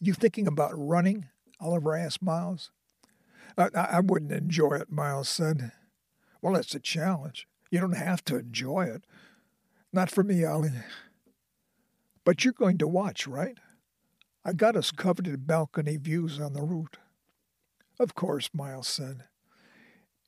You 0.00 0.14
thinking 0.14 0.48
about 0.48 0.72
running? 0.74 1.28
Oliver 1.60 1.94
asked 1.94 2.22
Miles. 2.22 2.72
I, 3.56 3.68
I 3.72 4.00
wouldn't 4.00 4.32
enjoy 4.32 4.78
it, 4.80 4.90
Miles 4.90 5.28
said. 5.28 5.70
Well, 6.42 6.56
it's 6.56 6.74
a 6.74 6.80
challenge. 6.80 7.46
You 7.70 7.78
don't 7.78 7.92
have 7.92 8.24
to 8.24 8.36
enjoy 8.36 8.86
it. 8.86 9.04
Not 9.92 10.10
for 10.10 10.24
me, 10.24 10.44
Ollie. 10.44 10.72
But 12.26 12.44
you're 12.44 12.52
going 12.52 12.76
to 12.78 12.86
watch, 12.86 13.26
right? 13.26 13.56
I 14.44 14.52
got 14.52 14.76
us 14.76 14.90
coveted 14.90 15.46
balcony 15.46 15.96
views 15.96 16.38
on 16.38 16.52
the 16.52 16.62
route. 16.62 16.98
Of 17.98 18.14
course, 18.14 18.50
Miles 18.52 18.86
said. 18.86 19.24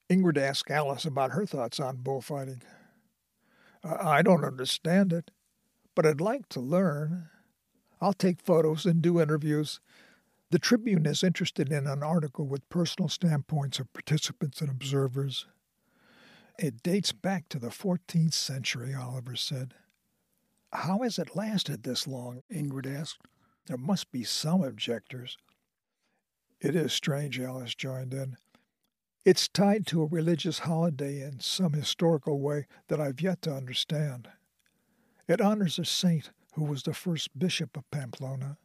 Ingrid 0.09 0.39
asked 0.39 0.71
Alice 0.71 1.05
about 1.05 1.33
her 1.33 1.45
thoughts 1.45 1.79
on 1.79 1.97
bullfighting. 1.97 2.63
I 3.85 4.23
don't 4.23 4.45
understand 4.45 5.13
it 5.13 5.31
but 5.99 6.07
I'd 6.07 6.21
like 6.21 6.49
to 6.51 6.61
learn. 6.61 7.29
I'll 8.01 8.13
take 8.13 8.41
photos 8.41 8.87
and 8.87 9.03
do 9.03 9.21
interviews. 9.21 9.81
The 10.53 10.61
Tribune 10.61 11.07
is 11.07 11.25
interested 11.25 11.73
in 11.73 11.89
an 11.89 12.05
article 12.05 12.47
with 12.47 12.69
personal 12.69 13.09
standpoints 13.09 13.81
of 13.81 13.93
participants 13.93 14.61
and 14.61 14.71
observers. 14.71 15.47
It 16.57 16.85
dates 16.85 17.11
back 17.11 17.49
to 17.49 17.59
the 17.59 17.71
14th 17.71 18.33
century, 18.33 18.95
Oliver 18.95 19.35
said. 19.35 19.75
How 20.73 21.01
has 21.03 21.19
it 21.19 21.37
lasted 21.37 21.83
this 21.83 22.07
long? 22.07 22.43
Ingrid 22.53 22.87
asked. 22.87 23.27
There 23.67 23.77
must 23.77 24.11
be 24.11 24.25
some 24.25 24.63
objectors. 24.63 25.37
It 26.61 26.75
is 26.75 26.93
strange, 26.93 27.39
Alice 27.39 27.75
joined 27.75 28.13
in. 28.13 28.37
It's 29.25 29.49
tied 29.49 29.87
to 29.89 30.03
a 30.03 30.07
religious 30.07 30.61
holiday 30.61 31.21
in 31.21 31.41
some 31.41 31.73
historical 31.73 32.41
way 32.41 32.67
that 32.89 33.01
I've 33.01 33.21
yet 33.21 33.43
to 33.43 33.53
understand. 33.53 34.29
It 35.27 35.41
honors 35.41 35.79
a 35.79 35.85
saint 35.85 36.31
who 36.55 36.65
was 36.65 36.83
the 36.83 36.95
first 36.95 37.39
bishop 37.39 37.77
of 37.77 37.91
Pamplona. 37.91 38.57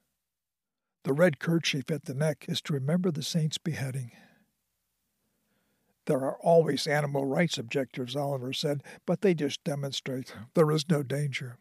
The 1.03 1.13
red 1.13 1.39
kerchief 1.39 1.91
at 1.91 2.05
the 2.05 2.13
neck 2.13 2.45
is 2.47 2.61
to 2.61 2.73
remember 2.73 3.11
the 3.11 3.23
saint's 3.23 3.57
beheading. 3.57 4.11
There 6.05 6.21
are 6.21 6.37
always 6.41 6.87
animal 6.87 7.25
rights 7.25 7.57
objectors, 7.57 8.15
Oliver 8.15 8.53
said, 8.53 8.83
but 9.05 9.21
they 9.21 9.33
just 9.33 9.63
demonstrate 9.63 10.33
there 10.53 10.71
is 10.71 10.89
no 10.89 11.03
danger. 11.03 11.57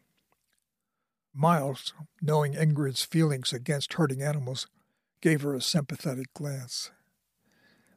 Miles, 1.33 1.93
knowing 2.21 2.53
Ingrid's 2.53 3.03
feelings 3.03 3.53
against 3.53 3.93
hurting 3.93 4.21
animals, 4.21 4.67
gave 5.21 5.41
her 5.41 5.55
a 5.55 5.61
sympathetic 5.61 6.33
glance. 6.33 6.91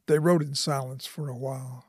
They 0.07 0.17
rode 0.17 0.41
in 0.41 0.55
silence 0.55 1.05
for 1.05 1.29
a 1.29 1.37
while. 1.37 1.85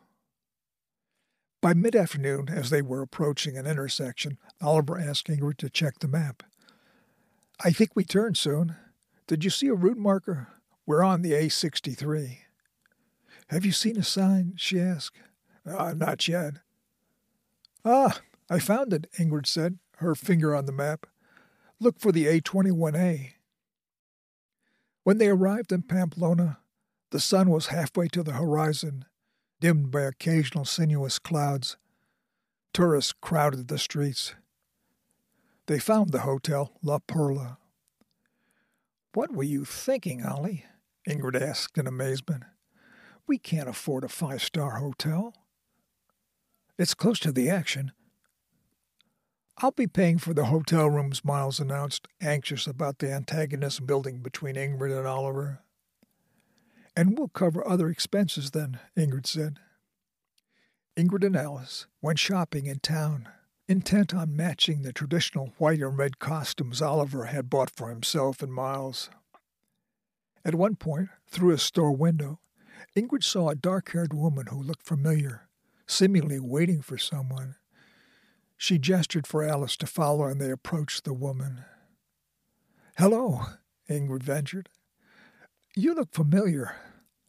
By 1.60 1.74
mid 1.74 1.96
afternoon, 1.96 2.48
as 2.48 2.70
they 2.70 2.82
were 2.82 3.02
approaching 3.02 3.56
an 3.56 3.66
intersection, 3.66 4.38
Oliver 4.60 4.98
asked 4.98 5.28
Ingrid 5.28 5.56
to 5.58 5.70
check 5.70 5.98
the 5.98 6.08
map. 6.08 6.42
I 7.64 7.70
think 7.70 7.90
we 7.94 8.04
turn 8.04 8.34
soon. 8.34 8.76
Did 9.26 9.42
you 9.42 9.50
see 9.50 9.66
a 9.68 9.74
route 9.74 9.98
marker? 9.98 10.48
We're 10.86 11.02
on 11.02 11.22
the 11.22 11.32
A63. 11.32 12.38
Have 13.48 13.64
you 13.64 13.72
seen 13.72 13.96
a 13.96 14.04
sign? 14.04 14.54
she 14.56 14.80
asked. 14.80 15.18
Uh, 15.66 15.94
not 15.94 16.28
yet. 16.28 16.54
Ah, 17.84 18.20
I 18.48 18.58
found 18.58 18.92
it, 18.92 19.10
Ingrid 19.18 19.46
said, 19.46 19.78
her 19.96 20.14
finger 20.14 20.54
on 20.54 20.66
the 20.66 20.72
map. 20.72 21.06
Look 21.80 21.98
for 22.00 22.12
the 22.12 22.26
A21A. 22.26 23.32
When 25.04 25.18
they 25.18 25.28
arrived 25.28 25.72
in 25.72 25.82
Pamplona, 25.82 26.58
the 27.10 27.20
sun 27.20 27.50
was 27.50 27.68
halfway 27.68 28.08
to 28.08 28.22
the 28.22 28.32
horizon 28.32 29.04
dimmed 29.60 29.90
by 29.90 30.02
occasional 30.02 30.64
sinuous 30.64 31.18
clouds. 31.18 31.76
Tourists 32.72 33.12
crowded 33.20 33.68
the 33.68 33.78
streets. 33.78 34.34
They 35.66 35.78
found 35.78 36.10
the 36.10 36.20
hotel, 36.20 36.72
La 36.82 36.98
Perla. 36.98 37.58
What 39.14 39.32
were 39.32 39.42
you 39.42 39.64
thinking, 39.64 40.24
Ollie? 40.24 40.64
Ingrid 41.08 41.40
asked 41.40 41.78
in 41.78 41.86
amazement. 41.86 42.44
We 43.26 43.38
can't 43.38 43.68
afford 43.68 44.04
a 44.04 44.08
five 44.08 44.42
star 44.42 44.78
hotel. 44.78 45.34
It's 46.78 46.94
close 46.94 47.18
to 47.20 47.32
the 47.32 47.50
action. 47.50 47.92
I'll 49.60 49.72
be 49.72 49.88
paying 49.88 50.18
for 50.18 50.34
the 50.34 50.46
hotel 50.46 50.88
rooms, 50.88 51.24
Miles 51.24 51.58
announced, 51.58 52.06
anxious 52.20 52.68
about 52.68 53.00
the 53.00 53.12
antagonism 53.12 53.86
building 53.86 54.18
between 54.18 54.54
Ingrid 54.54 54.96
and 54.96 55.06
Oliver. 55.06 55.58
And 56.94 57.18
we'll 57.18 57.28
cover 57.28 57.66
other 57.66 57.88
expenses 57.88 58.52
then, 58.52 58.78
Ingrid 58.96 59.26
said. 59.26 59.58
Ingrid 60.96 61.26
and 61.26 61.36
Alice 61.36 61.86
went 62.00 62.20
shopping 62.20 62.66
in 62.66 62.78
town, 62.78 63.28
intent 63.66 64.14
on 64.14 64.36
matching 64.36 64.82
the 64.82 64.92
traditional 64.92 65.52
white 65.58 65.80
and 65.80 65.98
red 65.98 66.20
costumes 66.20 66.80
Oliver 66.80 67.24
had 67.24 67.50
bought 67.50 67.70
for 67.70 67.88
himself 67.88 68.42
and 68.42 68.52
Miles. 68.52 69.10
At 70.44 70.54
one 70.54 70.76
point, 70.76 71.08
through 71.26 71.50
a 71.50 71.58
store 71.58 71.92
window, 71.92 72.38
Ingrid 72.96 73.24
saw 73.24 73.48
a 73.48 73.56
dark 73.56 73.90
haired 73.90 74.14
woman 74.14 74.46
who 74.46 74.62
looked 74.62 74.86
familiar, 74.86 75.48
seemingly 75.88 76.38
waiting 76.38 76.80
for 76.80 76.96
someone. 76.96 77.56
She 78.60 78.76
gestured 78.76 79.24
for 79.24 79.44
Alice 79.44 79.76
to 79.76 79.86
follow, 79.86 80.24
and 80.24 80.40
they 80.40 80.50
approached 80.50 81.04
the 81.04 81.14
woman. 81.14 81.64
Hello, 82.98 83.42
Ingrid 83.88 84.24
ventured. 84.24 84.68
You 85.76 85.94
look 85.94 86.12
familiar. 86.12 86.74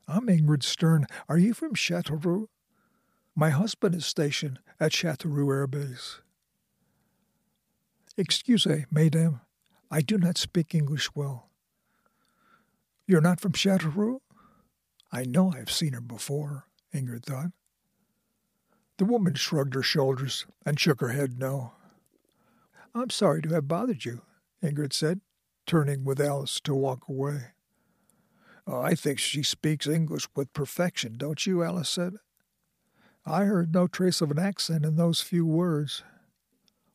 I'm 0.07 0.25
Ingrid 0.25 0.63
Stern. 0.63 1.05
Are 1.29 1.37
you 1.37 1.53
from 1.53 1.75
Chateauroux? 1.75 2.47
My 3.35 3.51
husband 3.51 3.93
is 3.93 4.07
stationed 4.07 4.57
at 4.79 4.91
Chateauroux 4.91 5.53
Air 5.53 5.67
Base. 5.67 6.19
Excuse 8.17 8.65
me, 8.65 8.85
madame. 8.89 9.41
I 9.91 10.01
do 10.01 10.17
not 10.17 10.37
speak 10.37 10.73
English 10.73 11.13
well. 11.13 11.51
You're 13.05 13.21
not 13.21 13.39
from 13.39 13.51
Chateauroux? 13.51 14.21
I 15.11 15.25
know 15.25 15.53
I've 15.55 15.71
seen 15.71 15.93
her 15.93 16.01
before, 16.01 16.65
Ingrid 16.93 17.23
thought. 17.23 17.51
The 18.99 19.05
woman 19.05 19.33
shrugged 19.35 19.75
her 19.75 19.81
shoulders 19.81 20.45
and 20.65 20.77
shook 20.77 20.99
her 20.99 21.07
head 21.07 21.39
no. 21.39 21.71
I'm 22.93 23.09
sorry 23.09 23.41
to 23.43 23.53
have 23.53 23.65
bothered 23.65 24.03
you, 24.03 24.23
Ingrid 24.61 24.91
said, 24.91 25.21
turning 25.65 26.03
with 26.03 26.19
Alice 26.19 26.59
to 26.65 26.75
walk 26.75 27.07
away. 27.07 27.51
Oh, 28.67 28.81
I 28.81 28.95
think 28.95 29.17
she 29.17 29.41
speaks 29.41 29.87
English 29.87 30.27
with 30.35 30.51
perfection, 30.51 31.15
don't 31.15 31.47
you? 31.47 31.63
Alice 31.63 31.89
said. 31.89 32.15
I 33.25 33.45
heard 33.45 33.73
no 33.73 33.87
trace 33.87 34.19
of 34.19 34.31
an 34.31 34.39
accent 34.39 34.83
in 34.83 34.97
those 34.97 35.21
few 35.21 35.45
words. 35.45 36.03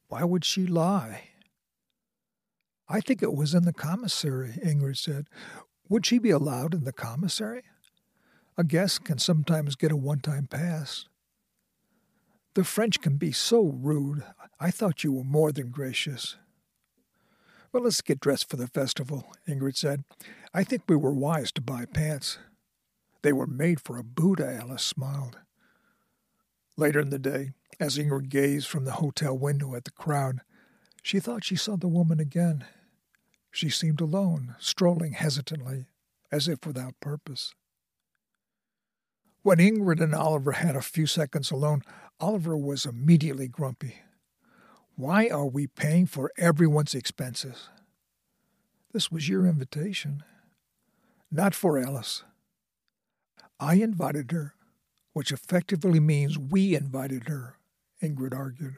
Why 0.08 0.24
would 0.24 0.44
she 0.44 0.66
lie? 0.66 1.30
I 2.86 3.00
think 3.00 3.22
it 3.22 3.32
was 3.32 3.54
in 3.54 3.64
the 3.64 3.72
commissary, 3.72 4.58
Ingrid 4.62 4.98
said. 4.98 5.26
Would 5.88 6.04
she 6.04 6.18
be 6.18 6.30
allowed 6.30 6.74
in 6.74 6.84
the 6.84 6.92
commissary? 6.92 7.62
A 8.58 8.62
guest 8.62 9.04
can 9.04 9.16
sometimes 9.16 9.74
get 9.74 9.90
a 9.90 9.96
one 9.96 10.20
time 10.20 10.48
pass. 10.48 11.06
The 12.54 12.64
French 12.64 13.00
can 13.00 13.16
be 13.16 13.32
so 13.32 13.64
rude. 13.64 14.22
I 14.60 14.70
thought 14.70 15.02
you 15.02 15.12
were 15.12 15.24
more 15.24 15.50
than 15.50 15.70
gracious. 15.70 16.36
Well, 17.72 17.82
let's 17.82 18.00
get 18.00 18.20
dressed 18.20 18.48
for 18.48 18.56
the 18.56 18.68
festival, 18.68 19.34
Ingrid 19.48 19.76
said. 19.76 20.04
I 20.52 20.62
think 20.62 20.82
we 20.86 20.94
were 20.94 21.12
wise 21.12 21.50
to 21.52 21.60
buy 21.60 21.86
pants. 21.86 22.38
They 23.22 23.32
were 23.32 23.48
made 23.48 23.80
for 23.80 23.98
a 23.98 24.04
Buddha, 24.04 24.58
Alice 24.60 24.84
smiled. 24.84 25.38
Later 26.76 27.00
in 27.00 27.10
the 27.10 27.18
day, 27.18 27.50
as 27.80 27.98
Ingrid 27.98 28.28
gazed 28.28 28.68
from 28.68 28.84
the 28.84 28.92
hotel 28.92 29.36
window 29.36 29.74
at 29.74 29.84
the 29.84 29.90
crowd, 29.90 30.42
she 31.02 31.18
thought 31.18 31.44
she 31.44 31.56
saw 31.56 31.76
the 31.76 31.88
woman 31.88 32.20
again. 32.20 32.64
She 33.50 33.70
seemed 33.70 34.00
alone, 34.00 34.54
strolling 34.60 35.12
hesitantly, 35.12 35.86
as 36.30 36.46
if 36.46 36.64
without 36.64 37.00
purpose. 37.00 37.54
When 39.42 39.58
Ingrid 39.58 40.00
and 40.00 40.14
Oliver 40.14 40.52
had 40.52 40.76
a 40.76 40.80
few 40.80 41.06
seconds 41.06 41.50
alone, 41.50 41.82
Oliver 42.20 42.56
was 42.56 42.86
immediately 42.86 43.48
grumpy. 43.48 43.96
Why 44.96 45.28
are 45.28 45.46
we 45.46 45.66
paying 45.66 46.06
for 46.06 46.30
everyone's 46.38 46.94
expenses? 46.94 47.68
This 48.92 49.10
was 49.10 49.28
your 49.28 49.46
invitation. 49.46 50.22
Not 51.30 51.54
for 51.54 51.78
Alice. 51.78 52.22
I 53.58 53.74
invited 53.74 54.30
her, 54.30 54.54
which 55.12 55.32
effectively 55.32 55.98
means 55.98 56.38
we 56.38 56.76
invited 56.76 57.28
her, 57.28 57.56
Ingrid 58.02 58.34
argued. 58.34 58.76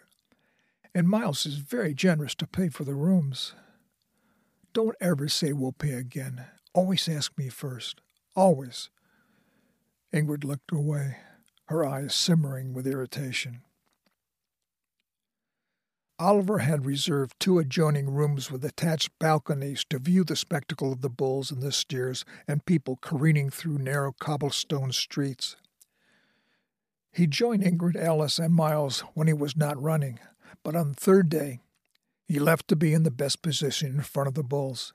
And 0.95 1.09
Miles 1.09 1.45
is 1.45 1.57
very 1.57 1.93
generous 1.93 2.35
to 2.37 2.47
pay 2.47 2.71
for 2.71 2.85
the 2.85 2.95
rooms. 2.95 3.53
Don't 4.73 4.97
ever 5.01 5.29
say 5.29 5.53
we'll 5.53 5.73
pay 5.73 5.93
again. 5.93 6.47
Always 6.73 7.09
ask 7.09 7.37
me 7.37 7.51
first. 7.51 8.01
Always. 8.35 8.89
Ingrid 10.15 10.45
looked 10.45 10.73
away, 10.73 11.19
her 11.67 11.85
eyes 11.85 12.15
simmering 12.15 12.73
with 12.73 12.87
irritation. 12.87 13.63
Oliver 16.19 16.59
had 16.59 16.87
reserved 16.87 17.35
two 17.39 17.59
adjoining 17.59 18.09
rooms 18.09 18.51
with 18.51 18.65
attached 18.65 19.11
balconies 19.19 19.85
to 19.91 19.99
view 19.99 20.25
the 20.25 20.37
spectacle 20.37 20.91
of 20.91 21.03
the 21.03 21.11
bulls 21.11 21.51
and 21.51 21.63
the 21.63 21.73
steers 21.73 22.25
and 22.49 22.65
people 22.65 22.99
careening 23.03 23.51
through 23.51 23.79
narrow 23.79 24.13
cobblestone 24.19 24.93
streets. 24.93 25.57
He 27.13 27.27
joined 27.27 27.63
Ingrid, 27.63 27.97
Alice, 27.97 28.39
and 28.39 28.55
Miles 28.55 29.01
when 29.15 29.27
he 29.27 29.35
was 29.35 29.57
not 29.57 29.81
running, 29.81 30.19
but 30.63 30.75
on 30.75 30.91
the 30.91 30.95
third 30.95 31.29
day, 31.29 31.61
he 32.27 32.39
left 32.39 32.67
to 32.69 32.77
be 32.77 32.95
in 32.95 33.03
the 33.03 33.11
best 33.11 33.43
position 33.43 33.97
in 33.97 34.03
front 34.03 34.29
of 34.29 34.35
the 34.35 34.43
bulls. 34.43 34.95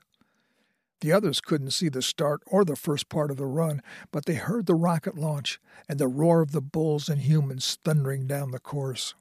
The 1.02 1.10
others 1.10 1.40
couldn't 1.40 1.72
see 1.72 1.88
the 1.88 2.00
start 2.00 2.42
or 2.46 2.64
the 2.64 2.76
first 2.76 3.08
part 3.08 3.32
of 3.32 3.36
the 3.36 3.44
run, 3.44 3.82
but 4.12 4.24
they 4.24 4.36
heard 4.36 4.66
the 4.66 4.76
rocket 4.76 5.18
launch 5.18 5.60
and 5.88 5.98
the 5.98 6.06
roar 6.06 6.42
of 6.42 6.52
the 6.52 6.60
bulls 6.60 7.08
and 7.08 7.20
humans 7.20 7.76
thundering 7.82 8.28
down 8.28 8.52
the 8.52 8.60
course. 8.60 9.16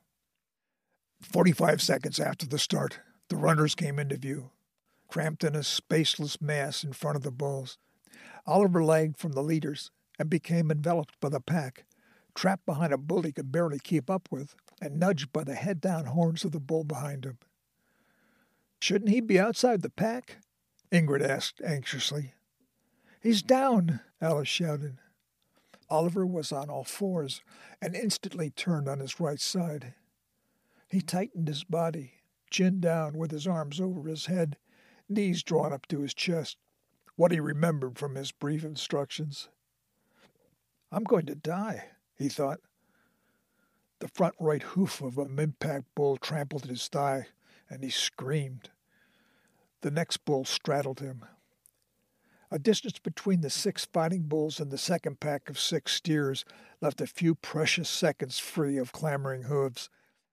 45 1.21 1.81
seconds 1.81 2.19
after 2.19 2.45
the 2.45 2.59
start, 2.59 2.99
the 3.29 3.35
runners 3.35 3.73
came 3.73 3.97
into 3.97 4.15
view, 4.15 4.51
cramped 5.07 5.43
in 5.43 5.55
a 5.55 5.63
spaceless 5.63 6.39
mass 6.39 6.83
in 6.83 6.93
front 6.93 7.15
of 7.15 7.23
the 7.23 7.31
bulls. 7.31 7.79
Oliver 8.45 8.83
lagged 8.83 9.17
from 9.17 9.31
the 9.31 9.41
leaders 9.41 9.89
and 10.19 10.29
became 10.29 10.69
enveloped 10.69 11.19
by 11.19 11.29
the 11.29 11.41
pack, 11.41 11.85
trapped 12.35 12.67
behind 12.67 12.93
a 12.93 12.97
bull 12.99 13.23
he 13.23 13.31
could 13.31 13.51
barely 13.51 13.79
keep 13.79 14.07
up 14.07 14.27
with, 14.29 14.55
and 14.79 14.99
nudged 14.99 15.33
by 15.33 15.43
the 15.43 15.55
head 15.55 15.81
down 15.81 16.05
horns 16.05 16.45
of 16.45 16.51
the 16.51 16.59
bull 16.59 16.83
behind 16.83 17.25
him. 17.25 17.39
Shouldn't 18.79 19.09
he 19.09 19.19
be 19.19 19.39
outside 19.39 19.81
the 19.81 19.89
pack? 19.89 20.37
Ingrid 20.91 21.21
asked 21.27 21.61
anxiously. 21.63 22.33
He's 23.21 23.41
down, 23.41 24.01
Alice 24.19 24.47
shouted. 24.47 24.97
Oliver 25.89 26.25
was 26.25 26.51
on 26.51 26.69
all 26.69 26.83
fours 26.83 27.41
and 27.81 27.95
instantly 27.95 28.49
turned 28.49 28.89
on 28.89 28.99
his 28.99 29.19
right 29.19 29.39
side. 29.39 29.93
He 30.89 31.01
tightened 31.01 31.47
his 31.47 31.63
body, 31.63 32.13
chin 32.49 32.79
down 32.79 33.17
with 33.17 33.31
his 33.31 33.47
arms 33.47 33.79
over 33.79 34.09
his 34.09 34.25
head, 34.25 34.57
knees 35.07 35.43
drawn 35.43 35.71
up 35.71 35.87
to 35.87 36.01
his 36.01 36.13
chest, 36.13 36.57
what 37.15 37.31
he 37.31 37.39
remembered 37.39 37.97
from 37.97 38.15
his 38.15 38.31
brief 38.31 38.63
instructions. 38.63 39.49
I'm 40.91 41.03
going 41.03 41.25
to 41.27 41.35
die, 41.35 41.85
he 42.17 42.27
thought. 42.27 42.59
The 43.99 44.09
front 44.09 44.35
right 44.39 44.63
hoof 44.63 45.01
of 45.01 45.17
a 45.17 45.29
mid-pack 45.29 45.83
bull 45.95 46.17
trampled 46.17 46.65
his 46.65 46.87
thigh, 46.87 47.27
and 47.69 47.83
he 47.83 47.89
screamed. 47.89 48.69
The 49.81 49.91
next 49.91 50.25
bull 50.25 50.45
straddled 50.45 50.99
him. 50.99 51.25
A 52.49 52.59
distance 52.59 52.99
between 52.99 53.41
the 53.41 53.49
six 53.49 53.85
fighting 53.85 54.23
bulls 54.23 54.59
and 54.59 54.71
the 54.71 54.77
second 54.77 55.19
pack 55.19 55.49
of 55.49 55.59
six 55.59 55.93
steers 55.93 56.43
left 56.81 57.01
a 57.01 57.07
few 57.07 57.35
precious 57.35 57.89
seconds 57.89 58.39
free 58.39 58.77
of 58.77 58.91
clamoring 58.91 59.43
hooves 59.43 59.89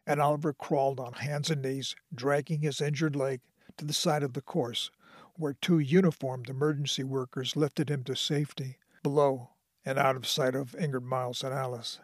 and 0.08 0.22
Oliver 0.22 0.54
crawled 0.54 0.98
on 0.98 1.12
hands 1.12 1.50
and 1.50 1.60
knees, 1.60 1.94
dragging 2.14 2.62
his 2.62 2.80
injured 2.80 3.14
leg 3.14 3.40
to 3.76 3.84
the 3.84 3.92
side 3.92 4.22
of 4.22 4.32
the 4.32 4.40
course, 4.40 4.90
where 5.34 5.52
two 5.52 5.78
uniformed 5.78 6.48
emergency 6.48 7.04
workers 7.04 7.56
lifted 7.56 7.90
him 7.90 8.02
to 8.04 8.16
safety, 8.16 8.78
below 9.02 9.50
and 9.84 9.98
out 9.98 10.16
of 10.16 10.26
sight 10.26 10.54
of 10.54 10.72
Ingrid 10.72 11.02
Miles 11.02 11.44
and 11.44 11.52
Alice. 11.52 12.00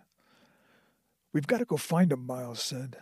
We've 1.32 1.47
got 1.47 1.59
to 1.59 1.64
go 1.64 1.78
find 1.78 2.12
him, 2.12 2.26
Miles 2.26 2.62
said. 2.62 2.99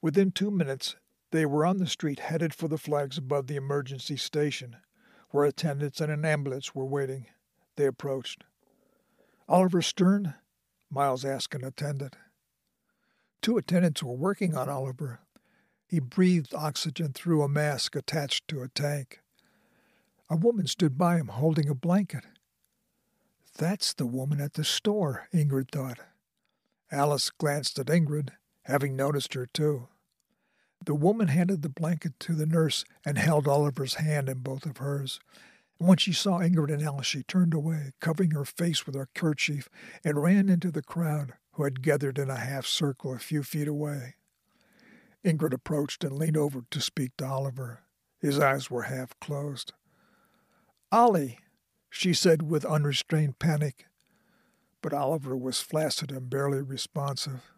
Within 0.00 0.30
two 0.30 0.52
minutes, 0.52 0.94
they 1.34 1.44
were 1.44 1.66
on 1.66 1.78
the 1.78 1.86
street 1.88 2.20
headed 2.20 2.54
for 2.54 2.68
the 2.68 2.78
flags 2.78 3.18
above 3.18 3.48
the 3.48 3.56
emergency 3.56 4.16
station, 4.16 4.76
where 5.30 5.44
attendants 5.44 6.00
and 6.00 6.12
an 6.12 6.24
ambulance 6.24 6.76
were 6.76 6.84
waiting. 6.84 7.26
They 7.74 7.86
approached. 7.86 8.44
Oliver 9.48 9.82
Stern? 9.82 10.34
Miles 10.88 11.24
asked 11.24 11.52
an 11.56 11.64
attendant. 11.64 12.14
Two 13.42 13.58
attendants 13.58 14.00
were 14.00 14.14
working 14.14 14.56
on 14.56 14.68
Oliver. 14.68 15.22
He 15.88 15.98
breathed 15.98 16.54
oxygen 16.54 17.12
through 17.12 17.42
a 17.42 17.48
mask 17.48 17.96
attached 17.96 18.46
to 18.46 18.62
a 18.62 18.68
tank. 18.68 19.18
A 20.30 20.36
woman 20.36 20.68
stood 20.68 20.96
by 20.96 21.16
him 21.16 21.26
holding 21.26 21.68
a 21.68 21.74
blanket. 21.74 22.26
That's 23.58 23.92
the 23.92 24.06
woman 24.06 24.40
at 24.40 24.52
the 24.52 24.62
store, 24.62 25.26
Ingrid 25.34 25.72
thought. 25.72 25.98
Alice 26.92 27.30
glanced 27.30 27.80
at 27.80 27.86
Ingrid, 27.86 28.28
having 28.66 28.94
noticed 28.94 29.34
her 29.34 29.46
too. 29.46 29.88
The 30.84 30.94
woman 30.94 31.28
handed 31.28 31.62
the 31.62 31.70
blanket 31.70 32.20
to 32.20 32.34
the 32.34 32.46
nurse 32.46 32.84
and 33.06 33.16
held 33.16 33.48
Oliver's 33.48 33.94
hand 33.94 34.28
in 34.28 34.38
both 34.38 34.66
of 34.66 34.78
hers. 34.78 35.18
when 35.78 35.96
she 35.98 36.12
saw 36.12 36.38
Ingrid 36.38 36.72
and 36.72 36.82
Alice, 36.82 37.06
she 37.06 37.22
turned 37.22 37.52
away, 37.52 37.92
covering 38.00 38.30
her 38.30 38.44
face 38.44 38.86
with 38.86 38.94
her 38.94 39.08
kerchief, 39.14 39.68
and 40.04 40.22
ran 40.22 40.48
into 40.48 40.70
the 40.70 40.82
crowd 40.82 41.34
who 41.52 41.64
had 41.64 41.82
gathered 41.82 42.18
in 42.18 42.30
a 42.30 42.36
half 42.36 42.66
circle 42.66 43.12
a 43.12 43.18
few 43.18 43.42
feet 43.42 43.68
away. 43.68 44.14
Ingrid 45.24 45.52
approached 45.52 46.04
and 46.04 46.16
leaned 46.16 46.36
over 46.36 46.62
to 46.70 46.80
speak 46.80 47.16
to 47.16 47.26
Oliver. 47.26 47.80
His 48.20 48.38
eyes 48.38 48.70
were 48.70 48.82
half 48.82 49.18
closed. 49.20 49.72
Ollie, 50.92 51.38
she 51.90 52.12
said 52.12 52.42
with 52.42 52.64
unrestrained 52.64 53.38
panic. 53.38 53.86
But 54.82 54.92
Oliver 54.92 55.36
was 55.36 55.60
flaccid 55.60 56.12
and 56.12 56.28
barely 56.28 56.60
responsive. 56.60 57.53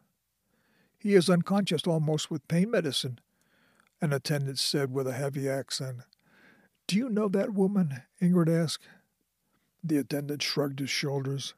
He 1.07 1.15
is 1.15 1.31
unconscious 1.31 1.87
almost 1.87 2.33
with 2.33 2.49
pain 2.49 2.73
medicine, 2.73 3.21
an 4.01 4.13
attendant 4.13 4.59
said 4.59 4.93
with 4.93 5.07
a 5.07 5.13
heavy 5.13 5.49
accent. 5.49 5.99
Do 6.89 6.97
you 6.97 7.09
know 7.09 7.29
that 7.29 7.55
woman? 7.55 8.03
Ingrid 8.21 8.49
asked. 8.49 8.89
The 9.85 9.99
attendant 9.99 10.43
shrugged 10.43 10.81
his 10.81 10.91
shoulders. 10.91 11.55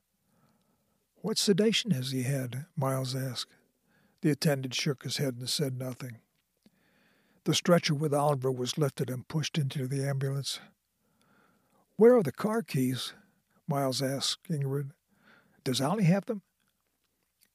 What 1.23 1.39
sedation 1.39 1.93
has 1.93 2.11
he 2.11 2.25
had? 2.25 2.67
Miles 2.77 3.17
asked. 3.17 3.55
The 4.21 4.29
attendant 4.29 4.75
shook 4.75 5.03
his 5.03 5.17
head 5.17 5.37
and 5.39 5.49
said 5.49 5.79
nothing. 5.79 6.19
The 7.45 7.55
stretcher 7.55 7.95
with 7.95 8.13
Oliver 8.13 8.53
was 8.53 8.77
lifted 8.77 9.09
and 9.09 9.29
pushed 9.29 9.57
into 9.57 9.89
the 9.89 10.07
ambulance. 10.07 10.61
Where 11.97 12.15
are 12.19 12.23
the 12.23 12.33
car 12.33 12.61
keys? 12.61 13.15
Miles 13.67 14.03
asked 14.03 14.51
Ingrid. 14.51 14.91
Does 15.65 15.81
Ollie 15.81 16.05
have 16.05 16.27
them? 16.27 16.43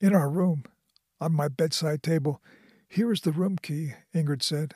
In 0.01 0.15
our 0.15 0.27
room, 0.27 0.63
on 1.19 1.33
my 1.33 1.47
bedside 1.47 2.03
table. 2.03 2.41
Here 2.87 3.11
is 3.11 3.21
the 3.21 3.31
room 3.31 3.57
key, 3.61 3.93
Ingrid 4.13 4.43
said. 4.43 4.73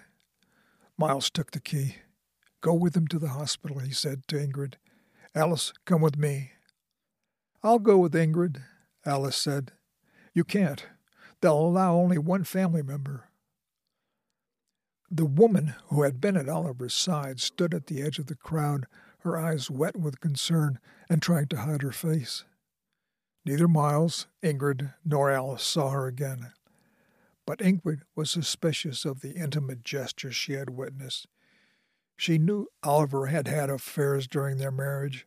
Miles 0.98 1.30
took 1.30 1.52
the 1.52 1.60
key. 1.60 1.98
Go 2.62 2.74
with 2.74 2.96
him 2.96 3.08
to 3.08 3.20
the 3.20 3.30
hospital, 3.30 3.80
he 3.80 3.92
said 3.92 4.28
to 4.28 4.38
Ingrid. 4.38 4.76
Alice, 5.36 5.74
come 5.86 6.02
with 6.02 6.18
me. 6.18 6.52
I'll 7.64 7.80
go 7.80 7.98
with 7.98 8.14
Ingrid, 8.14 8.62
Alice 9.06 9.36
said. 9.36 9.72
You 10.34 10.44
can't. 10.44 10.86
They'll 11.42 11.60
allow 11.60 11.96
only 11.96 12.18
one 12.18 12.44
family 12.44 12.82
member. 12.82 13.30
The 15.10 15.26
woman 15.26 15.76
who 15.88 16.04
had 16.04 16.20
been 16.20 16.36
at 16.36 16.50
Oliver's 16.50 16.94
side 16.94 17.40
stood 17.40 17.74
at 17.74 17.88
the 17.88 18.02
edge 18.02 18.20
of 18.20 18.26
the 18.26 18.36
crowd, 18.36 18.88
her 19.20 19.38
eyes 19.38 19.70
wet 19.70 19.96
with 19.96 20.20
concern 20.20 20.80
and 21.10 21.22
trying 21.22 21.48
to 21.48 21.62
hide 21.62 21.82
her 21.82 21.92
face. 21.92 22.44
Neither 23.48 23.70
Miles, 23.70 24.28
Ingrid, 24.44 24.94
nor 25.06 25.32
Alice 25.32 25.64
saw 25.64 25.92
her 25.92 26.06
again. 26.06 26.52
But 27.46 27.60
Ingrid 27.60 28.02
was 28.14 28.30
suspicious 28.30 29.06
of 29.06 29.22
the 29.22 29.36
intimate 29.36 29.86
gesture 29.86 30.34
she 30.34 30.52
had 30.52 30.72
witnessed. 30.72 31.28
She 32.18 32.38
knew 32.38 32.68
Oliver 32.84 33.28
had 33.28 33.48
had 33.48 33.70
affairs 33.70 34.28
during 34.28 34.58
their 34.58 34.72
marriage, 34.72 35.26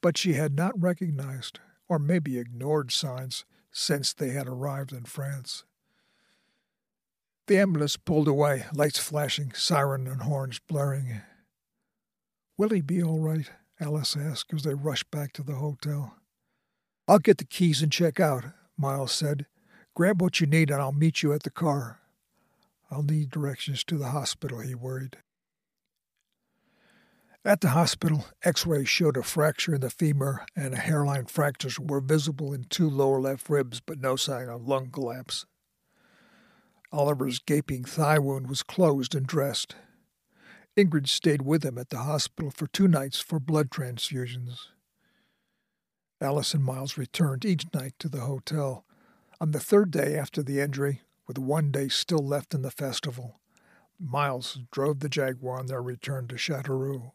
but 0.00 0.16
she 0.16 0.34
had 0.34 0.54
not 0.54 0.80
recognized 0.80 1.58
or 1.88 1.98
maybe 1.98 2.38
ignored 2.38 2.92
signs 2.92 3.44
since 3.72 4.12
they 4.12 4.30
had 4.30 4.46
arrived 4.46 4.92
in 4.92 5.02
France. 5.02 5.64
The 7.48 7.58
ambulance 7.58 7.96
pulled 7.96 8.28
away, 8.28 8.66
lights 8.72 9.00
flashing, 9.00 9.52
siren 9.54 10.06
and 10.06 10.22
horns 10.22 10.60
blaring. 10.60 11.22
Will 12.56 12.68
he 12.68 12.80
be 12.80 13.02
all 13.02 13.18
right? 13.18 13.50
Alice 13.80 14.16
asked 14.16 14.54
as 14.54 14.62
they 14.62 14.74
rushed 14.74 15.10
back 15.10 15.32
to 15.32 15.42
the 15.42 15.56
hotel. 15.56 16.14
I'll 17.10 17.18
get 17.18 17.38
the 17.38 17.44
keys 17.44 17.82
and 17.82 17.90
check 17.90 18.20
out, 18.20 18.44
Miles 18.78 19.10
said. 19.10 19.46
Grab 19.96 20.22
what 20.22 20.40
you 20.40 20.46
need 20.46 20.70
and 20.70 20.80
I'll 20.80 20.92
meet 20.92 21.24
you 21.24 21.32
at 21.32 21.42
the 21.42 21.50
car. 21.50 21.98
I'll 22.88 23.02
need 23.02 23.30
directions 23.30 23.82
to 23.84 23.98
the 23.98 24.10
hospital, 24.10 24.60
he 24.60 24.76
worried. 24.76 25.16
At 27.44 27.62
the 27.62 27.70
hospital, 27.70 28.26
x 28.44 28.64
rays 28.64 28.88
showed 28.88 29.16
a 29.16 29.24
fracture 29.24 29.74
in 29.74 29.80
the 29.80 29.90
femur 29.90 30.46
and 30.54 30.76
hairline 30.76 31.26
fractures 31.26 31.80
were 31.80 32.00
visible 32.00 32.52
in 32.52 32.66
two 32.70 32.88
lower 32.88 33.20
left 33.20 33.50
ribs, 33.50 33.80
but 33.80 33.98
no 33.98 34.14
sign 34.14 34.48
of 34.48 34.68
lung 34.68 34.90
collapse. 34.92 35.46
Oliver's 36.92 37.40
gaping 37.40 37.82
thigh 37.82 38.20
wound 38.20 38.48
was 38.48 38.62
closed 38.62 39.16
and 39.16 39.26
dressed. 39.26 39.74
Ingrid 40.76 41.08
stayed 41.08 41.42
with 41.42 41.64
him 41.64 41.76
at 41.76 41.88
the 41.88 41.98
hospital 41.98 42.52
for 42.52 42.68
two 42.68 42.86
nights 42.86 43.18
for 43.18 43.40
blood 43.40 43.68
transfusions. 43.68 44.68
Alice 46.20 46.54
and 46.54 46.62
Miles 46.64 46.98
returned 46.98 47.44
each 47.44 47.66
night 47.72 47.94
to 47.98 48.08
the 48.08 48.20
hotel. 48.20 48.84
On 49.40 49.52
the 49.52 49.60
third 49.60 49.90
day 49.90 50.16
after 50.16 50.42
the 50.42 50.60
injury, 50.60 51.02
with 51.26 51.38
one 51.38 51.70
day 51.70 51.88
still 51.88 52.26
left 52.26 52.54
in 52.54 52.62
the 52.62 52.70
festival, 52.70 53.40
Miles 53.98 54.58
drove 54.70 55.00
the 55.00 55.08
Jaguar 55.08 55.58
on 55.58 55.66
their 55.66 55.82
return 55.82 56.26
to 56.28 56.36
Chateauroux. 56.36 57.12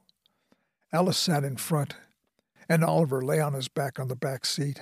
Alice 0.92 1.18
sat 1.18 1.44
in 1.44 1.58
front, 1.58 1.96
and 2.68 2.84
Oliver 2.84 3.22
lay 3.22 3.40
on 3.40 3.54
his 3.54 3.68
back 3.68 4.00
on 4.00 4.08
the 4.08 4.16
back 4.16 4.46
seat. 4.46 4.82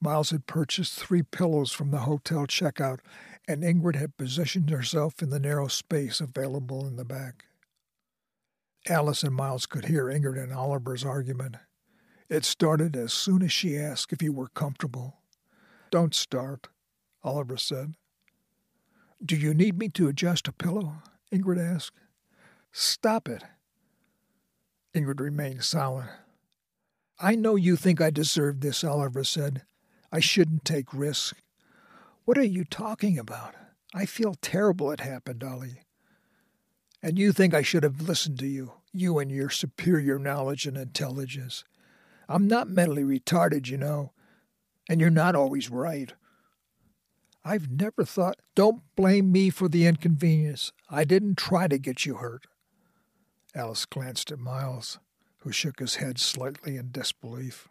Miles 0.00 0.30
had 0.30 0.46
purchased 0.46 0.94
three 0.94 1.22
pillows 1.22 1.72
from 1.72 1.90
the 1.90 2.00
hotel 2.00 2.46
checkout 2.46 3.00
and 3.46 3.62
Ingrid 3.62 3.96
had 3.96 4.16
positioned 4.16 4.70
herself 4.70 5.22
in 5.22 5.30
the 5.30 5.40
narrow 5.40 5.68
space 5.68 6.20
available 6.20 6.86
in 6.86 6.96
the 6.96 7.04
back. 7.04 7.44
Alice 8.88 9.22
and 9.22 9.34
Miles 9.34 9.66
could 9.66 9.86
hear 9.86 10.06
Ingrid 10.06 10.42
and 10.42 10.52
Oliver's 10.52 11.04
argument. 11.04 11.56
It 12.28 12.44
started 12.44 12.96
as 12.96 13.12
soon 13.12 13.42
as 13.42 13.52
she 13.52 13.76
asked 13.76 14.12
if 14.12 14.20
he 14.20 14.28
were 14.28 14.48
comfortable. 14.48 15.18
Don't 15.90 16.14
start, 16.14 16.68
Oliver 17.22 17.56
said. 17.56 17.94
Do 19.24 19.36
you 19.36 19.54
need 19.54 19.78
me 19.78 19.88
to 19.90 20.08
adjust 20.08 20.48
a 20.48 20.52
pillow? 20.52 20.96
Ingrid 21.32 21.58
asked. 21.58 21.98
Stop 22.72 23.28
it. 23.28 23.44
Ingrid 24.94 25.20
remained 25.20 25.64
silent. 25.64 26.10
I 27.18 27.34
know 27.34 27.56
you 27.56 27.76
think 27.76 28.00
I 28.00 28.10
deserve 28.10 28.60
this, 28.60 28.82
Oliver 28.82 29.24
said. 29.24 29.62
I 30.10 30.20
shouldn't 30.20 30.64
take 30.64 30.92
risks. 30.92 31.40
What 32.24 32.38
are 32.38 32.44
you 32.44 32.64
talking 32.64 33.18
about? 33.18 33.54
I 33.94 34.06
feel 34.06 34.34
terrible 34.40 34.90
it 34.90 35.00
happened, 35.00 35.44
Ollie. 35.44 35.82
And 37.02 37.18
you 37.18 37.32
think 37.32 37.54
I 37.54 37.62
should 37.62 37.82
have 37.82 38.00
listened 38.00 38.38
to 38.40 38.46
you, 38.46 38.72
you 38.92 39.18
and 39.18 39.30
your 39.30 39.50
superior 39.50 40.18
knowledge 40.18 40.66
and 40.66 40.76
intelligence. 40.76 41.64
I'm 42.28 42.46
not 42.46 42.68
mentally 42.68 43.02
retarded, 43.02 43.68
you 43.68 43.76
know, 43.76 44.12
and 44.88 45.00
you're 45.00 45.10
not 45.10 45.34
always 45.34 45.70
right. 45.70 46.12
I've 47.44 47.70
never 47.70 48.04
thought. 48.04 48.40
Don't 48.54 48.82
blame 48.96 49.30
me 49.30 49.50
for 49.50 49.68
the 49.68 49.86
inconvenience. 49.86 50.72
I 50.90 51.04
didn't 51.04 51.36
try 51.36 51.68
to 51.68 51.78
get 51.78 52.06
you 52.06 52.14
hurt. 52.16 52.46
Alice 53.54 53.84
glanced 53.84 54.32
at 54.32 54.38
Miles, 54.38 54.98
who 55.38 55.52
shook 55.52 55.78
his 55.78 55.96
head 55.96 56.18
slightly 56.18 56.76
in 56.76 56.90
disbelief. 56.90 57.68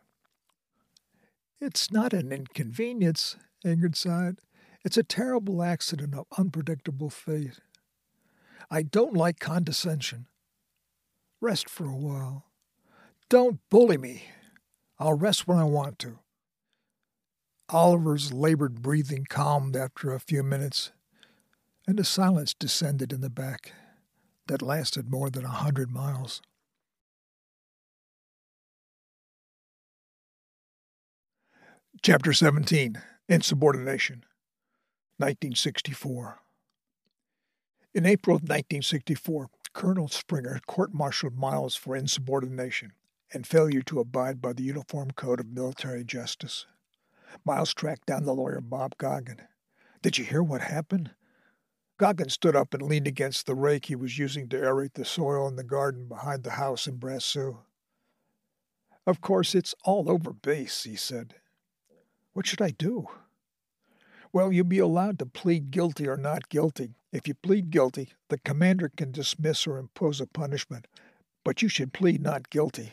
It's 1.59 1.91
not 1.91 2.13
an 2.13 2.31
inconvenience, 2.31 3.35
Ingrid 3.65 3.95
sighed. 3.95 4.39
It's 4.85 4.97
a 4.97 5.03
terrible 5.03 5.63
accident 5.63 6.13
of 6.13 6.25
unpredictable 6.37 7.09
fate. 7.09 7.59
I 8.69 8.83
don't 8.83 9.13
like 9.15 9.39
condescension. 9.39 10.27
Rest 11.41 11.69
for 11.69 11.85
a 11.85 11.95
while. 11.95 12.45
Don't 13.29 13.59
bully 13.69 13.97
me. 13.97 14.23
I'll 14.99 15.15
rest 15.15 15.47
when 15.47 15.57
I 15.57 15.63
want 15.63 15.99
to. 15.99 16.19
Oliver's 17.69 18.31
labored 18.31 18.81
breathing 18.81 19.25
calmed 19.27 19.75
after 19.75 20.13
a 20.13 20.19
few 20.19 20.43
minutes, 20.43 20.91
and 21.87 21.99
a 21.99 22.03
silence 22.03 22.53
descended 22.53 23.11
in 23.11 23.21
the 23.21 23.29
back 23.29 23.71
that 24.47 24.61
lasted 24.61 25.09
more 25.09 25.29
than 25.29 25.45
a 25.45 25.49
hundred 25.49 25.89
miles. 25.89 26.41
Chapter 32.01 32.33
17 32.33 33.01
Insubordination 33.29 34.25
1964 35.17 36.41
In 37.93 38.05
April 38.05 38.35
of 38.35 38.41
1964, 38.41 39.47
Colonel 39.73 40.09
Springer 40.09 40.59
court-martialed 40.67 41.37
Miles 41.37 41.75
for 41.75 41.95
insubordination 41.95 42.91
and 43.33 43.47
failure 43.47 43.81
to 43.81 43.99
abide 43.99 44.41
by 44.41 44.53
the 44.53 44.63
Uniform 44.63 45.11
Code 45.11 45.39
of 45.39 45.47
Military 45.47 46.03
Justice. 46.03 46.65
Miles 47.45 47.73
tracked 47.73 48.05
down 48.05 48.25
the 48.25 48.33
lawyer 48.33 48.61
Bob 48.61 48.97
Goggin. 48.97 49.41
Did 50.01 50.17
you 50.17 50.25
hear 50.25 50.43
what 50.43 50.61
happened? 50.61 51.11
Goggin 51.97 52.29
stood 52.29 52.55
up 52.55 52.73
and 52.73 52.83
leaned 52.83 53.07
against 53.07 53.45
the 53.45 53.55
rake 53.55 53.85
he 53.85 53.95
was 53.95 54.17
using 54.17 54.49
to 54.49 54.57
aerate 54.57 54.93
the 54.93 55.05
soil 55.05 55.47
in 55.47 55.55
the 55.55 55.63
garden 55.63 56.07
behind 56.07 56.43
the 56.43 56.51
house 56.51 56.87
in 56.87 56.97
Brasseux. 56.97 57.57
Of 59.05 59.21
course, 59.21 59.53
it's 59.55 59.75
all 59.83 60.09
over 60.09 60.31
base, 60.31 60.83
he 60.83 60.95
said. 60.95 61.35
What 62.33 62.47
should 62.47 62.61
I 62.61 62.71
do? 62.71 63.07
Well, 64.31 64.51
you'll 64.51 64.65
be 64.65 64.79
allowed 64.79 65.19
to 65.19 65.25
plead 65.25 65.71
guilty 65.71 66.07
or 66.07 66.17
not 66.17 66.49
guilty. 66.49 66.95
If 67.11 67.27
you 67.27 67.35
plead 67.35 67.69
guilty, 67.69 68.13
the 68.29 68.39
commander 68.39 68.91
can 68.95 69.11
dismiss 69.11 69.67
or 69.67 69.77
impose 69.77 70.19
a 70.19 70.25
punishment, 70.25 70.87
but 71.43 71.61
you 71.61 71.69
should 71.69 71.93
plead 71.93 72.21
not 72.21 72.49
guilty. 72.49 72.91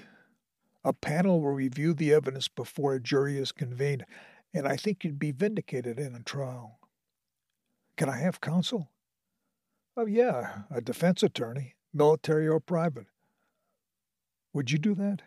A 0.84 0.92
panel 0.92 1.40
will 1.40 1.52
review 1.52 1.92
the 1.92 2.12
evidence 2.12 2.48
before 2.48 2.94
a 2.94 3.00
jury 3.00 3.38
is 3.38 3.52
convened, 3.52 4.04
and 4.54 4.66
I 4.66 4.76
think 4.76 5.04
you'd 5.04 5.18
be 5.18 5.32
vindicated 5.32 5.98
in 5.98 6.14
a 6.14 6.22
trial. 6.22 6.78
Can 7.96 8.08
I 8.08 8.18
have 8.18 8.40
counsel? 8.40 8.90
Oh, 9.96 10.06
yeah, 10.06 10.62
a 10.70 10.80
defense 10.80 11.22
attorney, 11.22 11.74
military 11.92 12.48
or 12.48 12.60
private. 12.60 13.06
Would 14.52 14.70
you 14.70 14.78
do 14.78 14.94
that? 14.94 15.22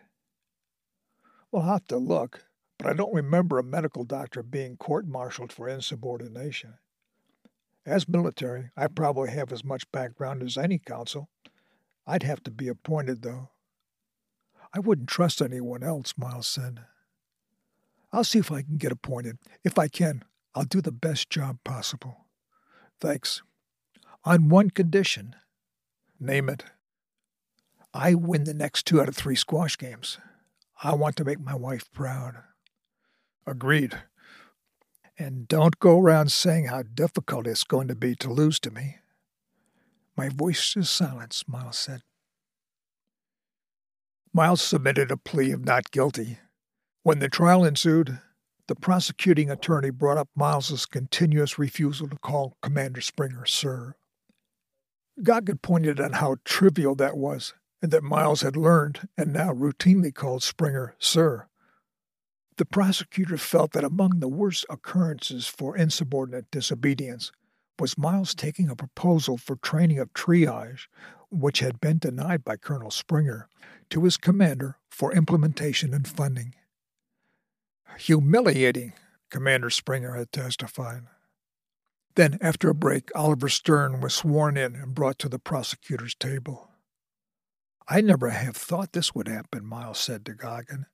We'll 1.52 1.62
have 1.62 1.86
to 1.86 1.96
look 1.98 2.44
but 2.84 2.88
I 2.88 2.92
don't 2.92 3.14
remember 3.14 3.58
a 3.58 3.64
medical 3.64 4.04
doctor 4.04 4.42
being 4.42 4.76
court 4.76 5.06
martialed 5.06 5.52
for 5.52 5.68
insubordination. 5.68 6.74
As 7.86 8.08
military, 8.08 8.70
I 8.76 8.88
probably 8.88 9.30
have 9.30 9.52
as 9.52 9.64
much 9.64 9.90
background 9.90 10.42
as 10.42 10.58
any 10.58 10.78
counsel. 10.78 11.30
I'd 12.06 12.24
have 12.24 12.42
to 12.44 12.50
be 12.50 12.68
appointed, 12.68 13.22
though. 13.22 13.50
I 14.74 14.80
wouldn't 14.80 15.08
trust 15.08 15.40
anyone 15.40 15.84
else, 15.84 16.14
Miles 16.16 16.48
said. 16.48 16.80
I'll 18.12 18.24
see 18.24 18.40
if 18.40 18.50
I 18.50 18.62
can 18.62 18.76
get 18.76 18.90
appointed. 18.90 19.38
If 19.62 19.78
I 19.78 19.86
can, 19.86 20.24
I'll 20.54 20.64
do 20.64 20.80
the 20.80 20.92
best 20.92 21.30
job 21.30 21.58
possible. 21.64 22.26
Thanks. 23.00 23.42
On 24.24 24.48
one 24.48 24.70
condition. 24.70 25.36
Name 26.18 26.48
it. 26.48 26.64
I 27.92 28.14
win 28.14 28.44
the 28.44 28.54
next 28.54 28.86
two 28.86 29.00
out 29.00 29.08
of 29.08 29.14
three 29.14 29.36
squash 29.36 29.78
games. 29.78 30.18
I 30.82 30.94
want 30.94 31.14
to 31.16 31.24
make 31.24 31.38
my 31.38 31.54
wife 31.54 31.90
proud. 31.92 32.42
Agreed. 33.46 34.02
And 35.16 35.46
don't 35.46 35.78
go 35.78 36.00
around 36.00 36.32
saying 36.32 36.66
how 36.66 36.82
difficult 36.82 37.46
it's 37.46 37.62
going 37.62 37.86
to 37.86 37.94
be 37.94 38.16
to 38.16 38.32
lose 38.32 38.58
to 38.60 38.72
me. 38.72 38.96
My 40.16 40.28
voice 40.28 40.76
is 40.76 40.90
silent, 40.90 41.40
Miles 41.46 41.78
said. 41.78 42.02
Miles 44.36 44.60
submitted 44.60 45.12
a 45.12 45.16
plea 45.16 45.52
of 45.52 45.64
not 45.64 45.92
guilty. 45.92 46.40
When 47.04 47.20
the 47.20 47.28
trial 47.28 47.64
ensued, 47.64 48.18
the 48.66 48.74
prosecuting 48.74 49.48
attorney 49.48 49.90
brought 49.90 50.18
up 50.18 50.28
Miles's 50.34 50.86
continuous 50.86 51.56
refusal 51.56 52.08
to 52.08 52.16
call 52.16 52.56
Commander 52.60 53.00
Springer 53.00 53.46
sir. 53.46 53.94
Goggin 55.22 55.58
pointed 55.58 56.00
out 56.00 56.14
how 56.14 56.38
trivial 56.44 56.96
that 56.96 57.16
was, 57.16 57.54
and 57.80 57.92
that 57.92 58.02
Miles 58.02 58.40
had 58.40 58.56
learned 58.56 59.08
and 59.16 59.32
now 59.32 59.52
routinely 59.52 60.12
called 60.12 60.42
Springer 60.42 60.96
sir. 60.98 61.46
The 62.56 62.64
prosecutor 62.64 63.36
felt 63.36 63.70
that 63.70 63.84
among 63.84 64.18
the 64.18 64.28
worst 64.28 64.66
occurrences 64.68 65.46
for 65.46 65.76
insubordinate 65.76 66.50
disobedience 66.50 67.30
was 67.78 67.96
Miles 67.96 68.34
taking 68.34 68.68
a 68.68 68.74
proposal 68.74 69.36
for 69.36 69.54
training 69.54 70.00
of 70.00 70.12
triage, 70.12 70.88
which 71.30 71.60
had 71.60 71.80
been 71.80 71.98
denied 71.98 72.44
by 72.44 72.56
Colonel 72.56 72.90
Springer, 72.90 73.48
to 73.90 74.04
his 74.04 74.16
commander 74.16 74.76
for 74.90 75.12
implementation 75.12 75.92
and 75.94 76.06
funding. 76.06 76.54
Humiliating, 77.98 78.92
Commander 79.30 79.70
Springer 79.70 80.14
had 80.14 80.32
testified. 80.32 81.02
Then, 82.14 82.38
after 82.40 82.70
a 82.70 82.74
break, 82.74 83.10
Oliver 83.14 83.48
Stern 83.48 84.00
was 84.00 84.14
sworn 84.14 84.56
in 84.56 84.76
and 84.76 84.94
brought 84.94 85.18
to 85.20 85.28
the 85.28 85.38
prosecutor's 85.38 86.14
table. 86.14 86.70
I 87.88 88.00
never 88.00 88.30
have 88.30 88.56
thought 88.56 88.92
this 88.92 89.14
would 89.14 89.28
happen, 89.28 89.66
Miles 89.66 89.98
said 89.98 90.24
to 90.26 90.34
Goggin. 90.34 90.86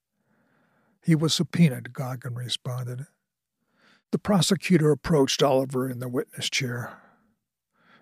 He 1.02 1.14
was 1.14 1.34
subpoenaed, 1.34 1.92
Goggin 1.92 2.34
responded. 2.34 3.06
The 4.12 4.18
prosecutor 4.18 4.90
approached 4.90 5.42
Oliver 5.42 5.88
in 5.88 6.00
the 6.00 6.08
witness 6.08 6.50
chair. 6.50 6.98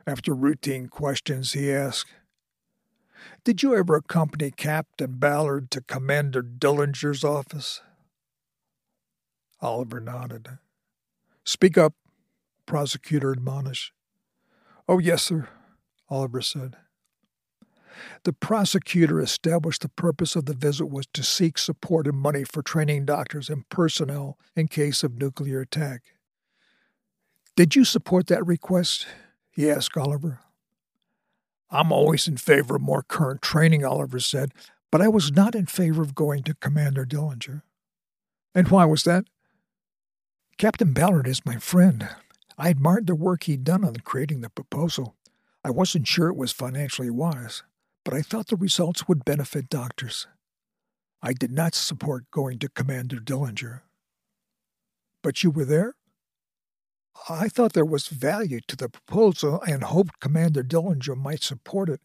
After 0.07 0.35
routine 0.35 0.87
questions, 0.89 1.53
he 1.53 1.71
asked, 1.71 2.11
Did 3.49 3.63
you 3.63 3.75
ever 3.75 3.97
accompany 3.97 4.51
Captain 4.51 5.13
Ballard 5.13 5.71
to 5.71 5.81
Commander 5.81 6.43
Dillinger's 6.43 7.25
office? 7.25 7.81
Oliver 9.63 10.01
nodded. 10.01 10.59
Speak 11.47 11.79
up, 11.79 11.95
prosecutor 12.67 13.33
admonished. 13.33 13.95
Oh, 14.87 14.99
yes, 14.99 15.23
sir, 15.23 15.49
Oliver 16.11 16.43
said. 16.43 16.77
The 18.25 18.35
prosecutor 18.35 19.19
established 19.19 19.81
the 19.81 19.89
purpose 19.89 20.37
of 20.37 20.45
the 20.45 20.53
visit 20.53 20.91
was 20.91 21.07
to 21.15 21.23
seek 21.23 21.57
support 21.57 22.07
and 22.07 22.19
money 22.19 22.45
for 22.45 22.61
training 22.61 23.07
doctors 23.07 23.49
and 23.49 23.67
personnel 23.71 24.37
in 24.57 24.69
case 24.69 25.03
of 25.03 25.17
nuclear 25.17 25.63
attack. 25.63 26.03
Did 27.57 27.75
you 27.75 27.87
support 27.87 28.27
that 28.27 28.47
request? 28.47 29.07
he 29.51 29.71
asked 29.71 29.97
Oliver. 29.97 30.41
I'm 31.71 31.93
always 31.93 32.27
in 32.27 32.37
favor 32.37 32.77
of 32.77 32.83
more 32.83 33.03
current 33.03 33.43
training, 33.43 33.85
Oliver 33.85 34.21
said, 34.21 34.53
but 34.91 35.03
I 35.03 35.09
was 35.09 35.31
not 35.31 35.55
in 35.55 35.67
favor 35.67 36.03
of 36.03 36.15
going 36.15 36.43
to 36.45 36.55
Commander 36.55 37.05
Dillinger. 37.05 37.63
And 38.55 38.69
why 38.69 38.85
was 38.87 39.05
that? 39.05 39.25
Captain 40.57 40.93
Ballard 40.93 41.29
is 41.29 41.45
my 41.45 41.57
friend. 41.57 42.09
I 42.57 42.71
admired 42.71 43.07
the 43.07 43.15
work 43.15 43.45
he'd 43.45 43.65
done 43.65 43.85
on 43.85 43.97
creating 43.97 44.41
the 44.41 44.51
proposal. 44.51 45.15
I 45.63 45.71
wasn't 45.71 46.09
sure 46.09 46.29
it 46.29 46.37
was 46.37 46.53
financially 46.53 47.11
wise, 47.11 47.63
but 48.05 48.15
I 48.15 48.23
thought 48.23 48.49
the 48.49 48.57
results 48.57 49.07
would 49.07 49.25
benefit 49.25 49.69
doctors. 49.69 50.27
I 51.21 51.33
did 51.33 51.53
not 51.53 51.75
support 51.75 52.31
going 52.31 52.59
to 52.61 52.69
Commander 52.69 53.17
Dillinger. 53.17 53.83
But 55.23 55.45
you 55.45 55.51
were 55.51 55.65
there? 55.65 55.95
I 57.29 57.49
thought 57.49 57.73
there 57.73 57.85
was 57.85 58.09
value 58.09 58.61
to 58.69 58.77
the 58.77 58.89
proposal 58.89 59.63
and 59.63 59.85
hoped 59.85 60.21
Commander 60.21 60.63
Dillinger 60.63 61.17
might 61.17 61.43
support 61.43 61.89
it, 61.89 62.01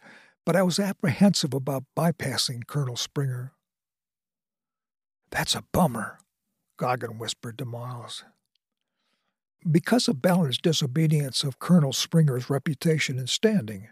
but 0.46 0.56
I 0.56 0.64
was 0.64 0.80
apprehensive 0.80 1.54
about 1.54 1.86
bypassing 1.96 2.68
Colonel 2.68 2.96
Springer. 2.96 3.54
That's 5.32 5.56
a 5.56 5.64
bummer, 5.72 6.20
Goggin 6.78 7.18
whispered 7.18 7.58
to 7.58 7.66
Miles. 7.66 8.24
Because 9.70 10.08
of 10.08 10.22
Ballard's 10.22 10.58
disobedience 10.58 11.44
of 11.44 11.60
Colonel 11.60 11.94
Springer's 11.94 12.50
reputation 12.50 13.18
and 13.18 13.30
standing, 13.30 13.88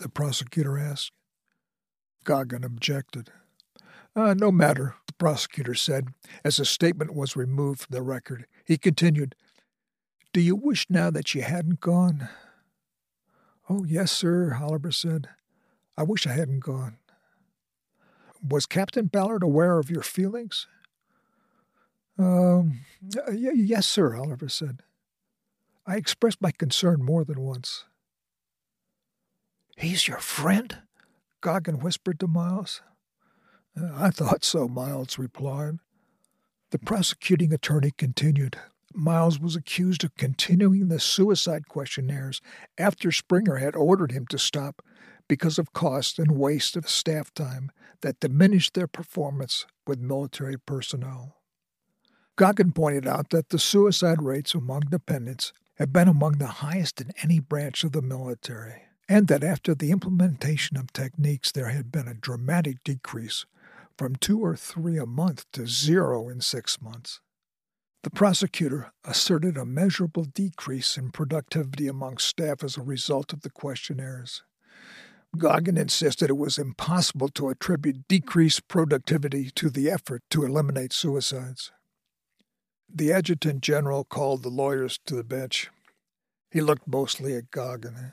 the 0.00 0.08
prosecutor 0.08 0.76
asked. 0.76 1.12
Goggin 2.24 2.64
objected. 2.64 3.30
Uh, 4.16 4.34
no 4.34 4.50
matter, 4.50 4.96
the 5.06 5.12
prosecutor 5.14 5.74
said, 5.74 6.08
as 6.44 6.56
the 6.56 6.64
statement 6.64 7.14
was 7.14 7.36
removed 7.36 7.82
from 7.82 7.94
the 7.94 8.02
record. 8.02 8.46
He 8.64 8.76
continued, 8.76 9.34
do 10.32 10.40
you 10.40 10.54
wish 10.56 10.86
now 10.88 11.10
that 11.10 11.34
you 11.34 11.42
hadn't 11.42 11.80
gone? 11.80 12.28
Oh, 13.68 13.84
yes, 13.84 14.12
sir, 14.12 14.56
Oliver 14.60 14.90
said. 14.90 15.28
I 15.96 16.02
wish 16.02 16.26
I 16.26 16.32
hadn't 16.32 16.60
gone. 16.60 16.98
Was 18.46 18.66
Captain 18.66 19.06
Ballard 19.06 19.42
aware 19.42 19.78
of 19.78 19.90
your 19.90 20.02
feelings? 20.02 20.66
Um, 22.18 22.80
yes, 23.32 23.86
sir, 23.86 24.16
Oliver 24.16 24.48
said. 24.48 24.82
I 25.86 25.96
expressed 25.96 26.40
my 26.40 26.50
concern 26.50 27.02
more 27.02 27.24
than 27.24 27.40
once. 27.40 27.84
He's 29.76 30.08
your 30.08 30.18
friend? 30.18 30.78
Goggin 31.40 31.80
whispered 31.80 32.20
to 32.20 32.26
Miles. 32.26 32.82
I 33.96 34.10
thought 34.10 34.44
so, 34.44 34.66
Miles 34.66 35.18
replied. 35.18 35.78
The 36.70 36.78
prosecuting 36.78 37.52
attorney 37.52 37.92
continued. 37.96 38.58
Miles 38.94 39.38
was 39.38 39.54
accused 39.54 40.02
of 40.04 40.16
continuing 40.16 40.88
the 40.88 40.98
suicide 40.98 41.68
questionnaires 41.68 42.40
after 42.76 43.12
Springer 43.12 43.56
had 43.56 43.76
ordered 43.76 44.12
him 44.12 44.26
to 44.28 44.38
stop 44.38 44.82
because 45.28 45.58
of 45.58 45.72
cost 45.72 46.18
and 46.18 46.32
waste 46.32 46.76
of 46.76 46.88
staff 46.88 47.32
time 47.34 47.70
that 48.00 48.20
diminished 48.20 48.74
their 48.74 48.86
performance 48.86 49.66
with 49.86 50.00
military 50.00 50.58
personnel. 50.58 51.36
Goggin 52.36 52.72
pointed 52.72 53.06
out 53.06 53.30
that 53.30 53.50
the 53.50 53.58
suicide 53.58 54.22
rates 54.22 54.54
among 54.54 54.80
dependents 54.90 55.52
have 55.74 55.92
been 55.92 56.08
among 56.08 56.38
the 56.38 56.46
highest 56.46 57.00
in 57.00 57.12
any 57.22 57.40
branch 57.40 57.84
of 57.84 57.92
the 57.92 58.02
military, 58.02 58.82
and 59.08 59.28
that 59.28 59.44
after 59.44 59.74
the 59.74 59.90
implementation 59.90 60.76
of 60.76 60.92
techniques 60.92 61.52
there 61.52 61.68
had 61.68 61.92
been 61.92 62.08
a 62.08 62.14
dramatic 62.14 62.82
decrease 62.84 63.44
from 63.96 64.16
two 64.16 64.40
or 64.40 64.56
three 64.56 64.96
a 64.96 65.06
month 65.06 65.44
to 65.52 65.66
zero 65.66 66.28
in 66.28 66.40
six 66.40 66.80
months. 66.80 67.20
The 68.04 68.10
prosecutor 68.10 68.92
asserted 69.04 69.56
a 69.56 69.64
measurable 69.64 70.24
decrease 70.24 70.96
in 70.96 71.10
productivity 71.10 71.88
among 71.88 72.18
staff 72.18 72.62
as 72.62 72.76
a 72.76 72.82
result 72.82 73.32
of 73.32 73.42
the 73.42 73.50
questionnaires. 73.50 74.42
Goggin 75.36 75.76
insisted 75.76 76.30
it 76.30 76.36
was 76.36 76.58
impossible 76.58 77.28
to 77.30 77.48
attribute 77.48 78.08
decreased 78.08 78.68
productivity 78.68 79.50
to 79.56 79.68
the 79.68 79.90
effort 79.90 80.22
to 80.30 80.44
eliminate 80.44 80.92
suicides. 80.92 81.70
The 82.88 83.12
adjutant 83.12 83.62
general 83.62 84.04
called 84.04 84.42
the 84.42 84.48
lawyers 84.48 84.98
to 85.06 85.14
the 85.14 85.24
bench. 85.24 85.70
He 86.50 86.60
looked 86.60 86.86
mostly 86.86 87.34
at 87.34 87.50
Goggin. 87.50 88.12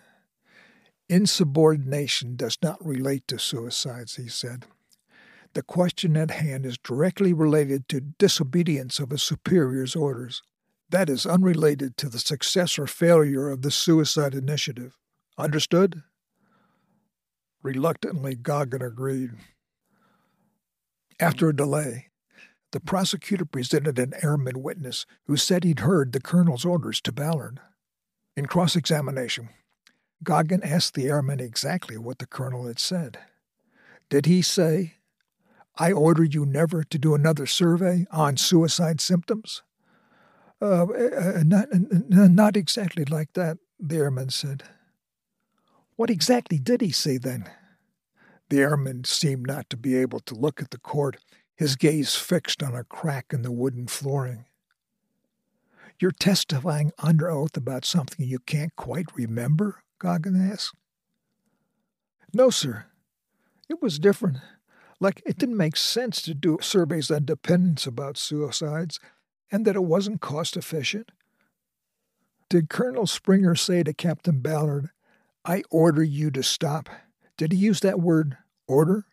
Insubordination 1.07 2.35
does 2.35 2.57
not 2.61 2.83
relate 2.85 3.27
to 3.27 3.39
suicides, 3.39 4.15
he 4.15 4.27
said. 4.27 4.65
The 5.55 5.63
question 5.63 6.17
at 6.17 6.31
hand 6.31 6.65
is 6.65 6.77
directly 6.77 7.31
related 7.31 7.87
to 7.87 8.01
disobedience 8.01 8.99
of 8.99 9.13
a 9.13 9.17
superior's 9.17 9.95
orders. 9.95 10.43
That 10.89 11.09
is 11.09 11.25
unrelated 11.25 11.95
to 11.97 12.09
the 12.09 12.19
success 12.19 12.77
or 12.77 12.87
failure 12.87 13.49
of 13.49 13.61
the 13.61 13.71
suicide 13.71 14.35
initiative. 14.35 14.97
Understood? 15.37 16.03
Reluctantly, 17.63 18.35
Goggin 18.35 18.81
agreed. 18.81 19.31
After 21.21 21.47
a 21.47 21.55
delay, 21.55 22.07
the 22.73 22.81
prosecutor 22.81 23.45
presented 23.45 23.97
an 23.97 24.13
airman 24.21 24.61
witness 24.61 25.05
who 25.25 25.37
said 25.37 25.63
he'd 25.63 25.79
heard 25.79 26.11
the 26.11 26.19
colonel's 26.19 26.65
orders 26.65 26.99
to 26.99 27.13
Ballard. 27.13 27.61
In 28.35 28.45
cross 28.45 28.75
examination, 28.75 29.47
Goggin 30.21 30.63
asked 30.63 30.95
the 30.95 31.07
airman 31.07 31.39
exactly 31.39 31.97
what 31.97 32.19
the 32.19 32.27
colonel 32.27 32.67
had 32.67 32.77
said. 32.77 33.19
Did 34.09 34.25
he 34.25 34.41
say, 34.41 34.94
I 35.77 35.91
order 35.91 36.23
you 36.23 36.45
never 36.45 36.83
to 36.83 36.97
do 36.97 37.15
another 37.15 37.45
survey 37.45 38.05
on 38.11 38.37
suicide 38.37 39.01
symptoms? 39.01 39.61
Uh, 40.61 40.85
uh, 40.85 41.43
not, 41.45 41.67
not 41.71 42.55
exactly 42.55 43.03
like 43.05 43.33
that, 43.33 43.57
the 43.79 43.97
airman 43.97 44.29
said. 44.29 44.63
What 45.97 46.09
exactly 46.09 46.57
did 46.57 46.81
he 46.81 46.91
say 46.91 47.17
then? 47.17 47.49
The 48.49 48.59
airman 48.59 49.03
seemed 49.03 49.47
not 49.47 49.69
to 49.69 49.77
be 49.77 49.95
able 49.95 50.19
to 50.21 50.35
look 50.35 50.61
at 50.61 50.71
the 50.71 50.77
court, 50.77 51.17
his 51.55 51.75
gaze 51.75 52.15
fixed 52.15 52.61
on 52.61 52.75
a 52.75 52.83
crack 52.83 53.27
in 53.33 53.41
the 53.41 53.51
wooden 53.51 53.87
flooring. 53.87 54.45
You're 55.99 56.11
testifying 56.11 56.91
under 56.99 57.29
oath 57.29 57.55
about 57.55 57.85
something 57.85 58.25
you 58.25 58.39
can't 58.39 58.75
quite 58.75 59.07
remember? 59.15 59.83
Goggin 59.99 60.51
asked. 60.51 60.75
No, 62.33 62.49
sir. 62.49 62.85
It 63.69 63.81
was 63.81 63.97
different. 63.97 64.37
Like 65.05 65.21
it 65.23 65.37
didn't 65.37 65.57
make 65.57 65.75
sense 65.75 66.19
to 66.23 66.33
do 66.33 66.57
surveys 66.61 67.11
on 67.11 67.25
dependents 67.25 67.85
about 67.85 68.17
suicides 68.17 68.99
and 69.51 69.63
that 69.63 69.75
it 69.75 69.83
wasn't 69.83 70.19
cost 70.19 70.57
efficient. 70.57 71.11
Did 72.49 72.71
Colonel 72.71 73.05
Springer 73.05 73.53
say 73.53 73.83
to 73.83 73.93
Captain 73.93 74.39
Ballard, 74.39 74.89
I 75.45 75.61
order 75.69 76.01
you 76.01 76.31
to 76.31 76.41
stop? 76.41 76.89
Did 77.37 77.51
he 77.51 77.59
use 77.59 77.81
that 77.81 77.99
word, 77.99 78.37
order? 78.67 79.05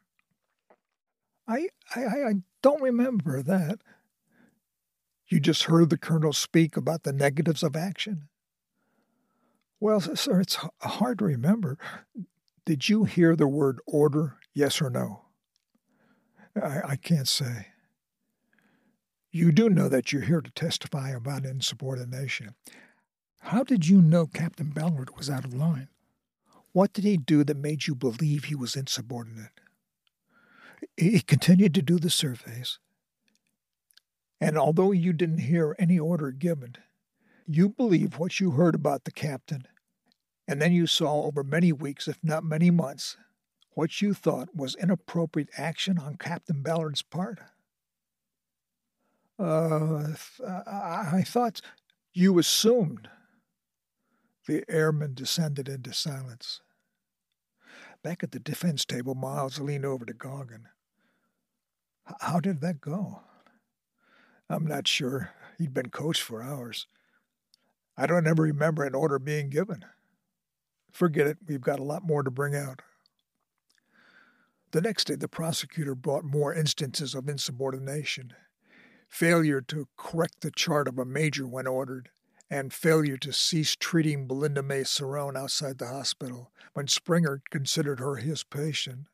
I, 1.46 1.68
I, 1.94 2.00
I 2.00 2.32
don't 2.62 2.80
remember 2.80 3.42
that. 3.42 3.80
You 5.28 5.40
just 5.40 5.64
heard 5.64 5.90
the 5.90 5.98
Colonel 5.98 6.32
speak 6.32 6.74
about 6.74 7.02
the 7.02 7.12
negatives 7.12 7.62
of 7.62 7.76
action. 7.76 8.30
Well, 9.78 10.00
sir, 10.00 10.40
it's 10.40 10.56
hard 10.80 11.18
to 11.18 11.26
remember. 11.26 11.76
Did 12.64 12.88
you 12.88 13.04
hear 13.04 13.36
the 13.36 13.46
word 13.46 13.78
order, 13.86 14.38
yes 14.54 14.80
or 14.80 14.88
no? 14.88 15.26
I, 16.60 16.80
I 16.90 16.96
can't 16.96 17.28
say. 17.28 17.68
You 19.30 19.52
do 19.52 19.70
know 19.70 19.88
that 19.88 20.12
you're 20.12 20.22
here 20.22 20.42
to 20.42 20.50
testify 20.50 21.10
about 21.10 21.44
insubordination. 21.46 22.54
How 23.38 23.64
did 23.64 23.88
you 23.88 24.02
know 24.02 24.26
Captain 24.26 24.70
Ballard 24.70 25.16
was 25.16 25.30
out 25.30 25.44
of 25.44 25.54
line? 25.54 25.88
What 26.72 26.92
did 26.92 27.04
he 27.04 27.16
do 27.16 27.44
that 27.44 27.56
made 27.56 27.86
you 27.86 27.94
believe 27.94 28.44
he 28.44 28.54
was 28.54 28.76
insubordinate? 28.76 29.60
He 30.96 31.20
continued 31.20 31.74
to 31.74 31.82
do 31.82 31.98
the 31.98 32.10
surveys. 32.10 32.78
And 34.40 34.58
although 34.58 34.92
you 34.92 35.12
didn't 35.12 35.38
hear 35.38 35.76
any 35.78 35.98
order 35.98 36.30
given, 36.30 36.76
you 37.46 37.68
believe 37.68 38.18
what 38.18 38.40
you 38.40 38.52
heard 38.52 38.74
about 38.74 39.04
the 39.04 39.12
captain, 39.12 39.66
and 40.48 40.60
then 40.60 40.72
you 40.72 40.86
saw 40.86 41.22
over 41.22 41.44
many 41.44 41.72
weeks, 41.72 42.08
if 42.08 42.18
not 42.22 42.44
many 42.44 42.70
months, 42.70 43.16
what 43.74 44.00
you 44.00 44.14
thought 44.14 44.54
was 44.54 44.74
inappropriate 44.74 45.48
action 45.56 45.98
on 45.98 46.16
Captain 46.16 46.62
Ballard's 46.62 47.02
part? 47.02 47.40
Uh, 49.38 50.08
I 50.66 51.22
thought. 51.26 51.60
You 52.14 52.38
assumed. 52.38 53.08
The 54.46 54.64
airman 54.68 55.14
descended 55.14 55.68
into 55.68 55.92
silence. 55.94 56.60
Back 58.02 58.22
at 58.22 58.32
the 58.32 58.38
defense 58.40 58.84
table, 58.84 59.14
Miles 59.14 59.60
leaned 59.60 59.86
over 59.86 60.04
to 60.04 60.12
Goggin. 60.12 60.68
How 62.20 62.40
did 62.40 62.60
that 62.60 62.80
go? 62.80 63.20
I'm 64.50 64.66
not 64.66 64.88
sure. 64.88 65.30
He'd 65.58 65.72
been 65.72 65.90
coached 65.90 66.22
for 66.22 66.42
hours. 66.42 66.86
I 67.96 68.06
don't 68.06 68.26
ever 68.26 68.42
remember 68.42 68.84
an 68.84 68.94
order 68.94 69.18
being 69.18 69.48
given. 69.48 69.84
Forget 70.90 71.26
it. 71.26 71.38
We've 71.46 71.60
got 71.60 71.78
a 71.78 71.84
lot 71.84 72.04
more 72.04 72.22
to 72.22 72.30
bring 72.30 72.54
out. 72.54 72.82
The 74.72 74.80
next 74.80 75.04
day, 75.04 75.16
the 75.16 75.28
prosecutor 75.28 75.94
brought 75.94 76.24
more 76.24 76.54
instances 76.54 77.14
of 77.14 77.28
insubordination 77.28 78.32
failure 79.12 79.60
to 79.60 79.86
correct 79.98 80.40
the 80.40 80.50
chart 80.50 80.88
of 80.88 80.98
a 80.98 81.04
major 81.04 81.46
when 81.46 81.66
ordered, 81.66 82.08
and 82.48 82.72
failure 82.72 83.18
to 83.18 83.30
cease 83.30 83.76
treating 83.76 84.26
Belinda 84.26 84.62
May 84.62 84.84
Cerrone 84.84 85.36
outside 85.36 85.76
the 85.76 85.88
hospital 85.88 86.50
when 86.72 86.88
Springer 86.88 87.42
considered 87.50 88.00
her 88.00 88.16
his 88.16 88.42
patient. 88.42 89.08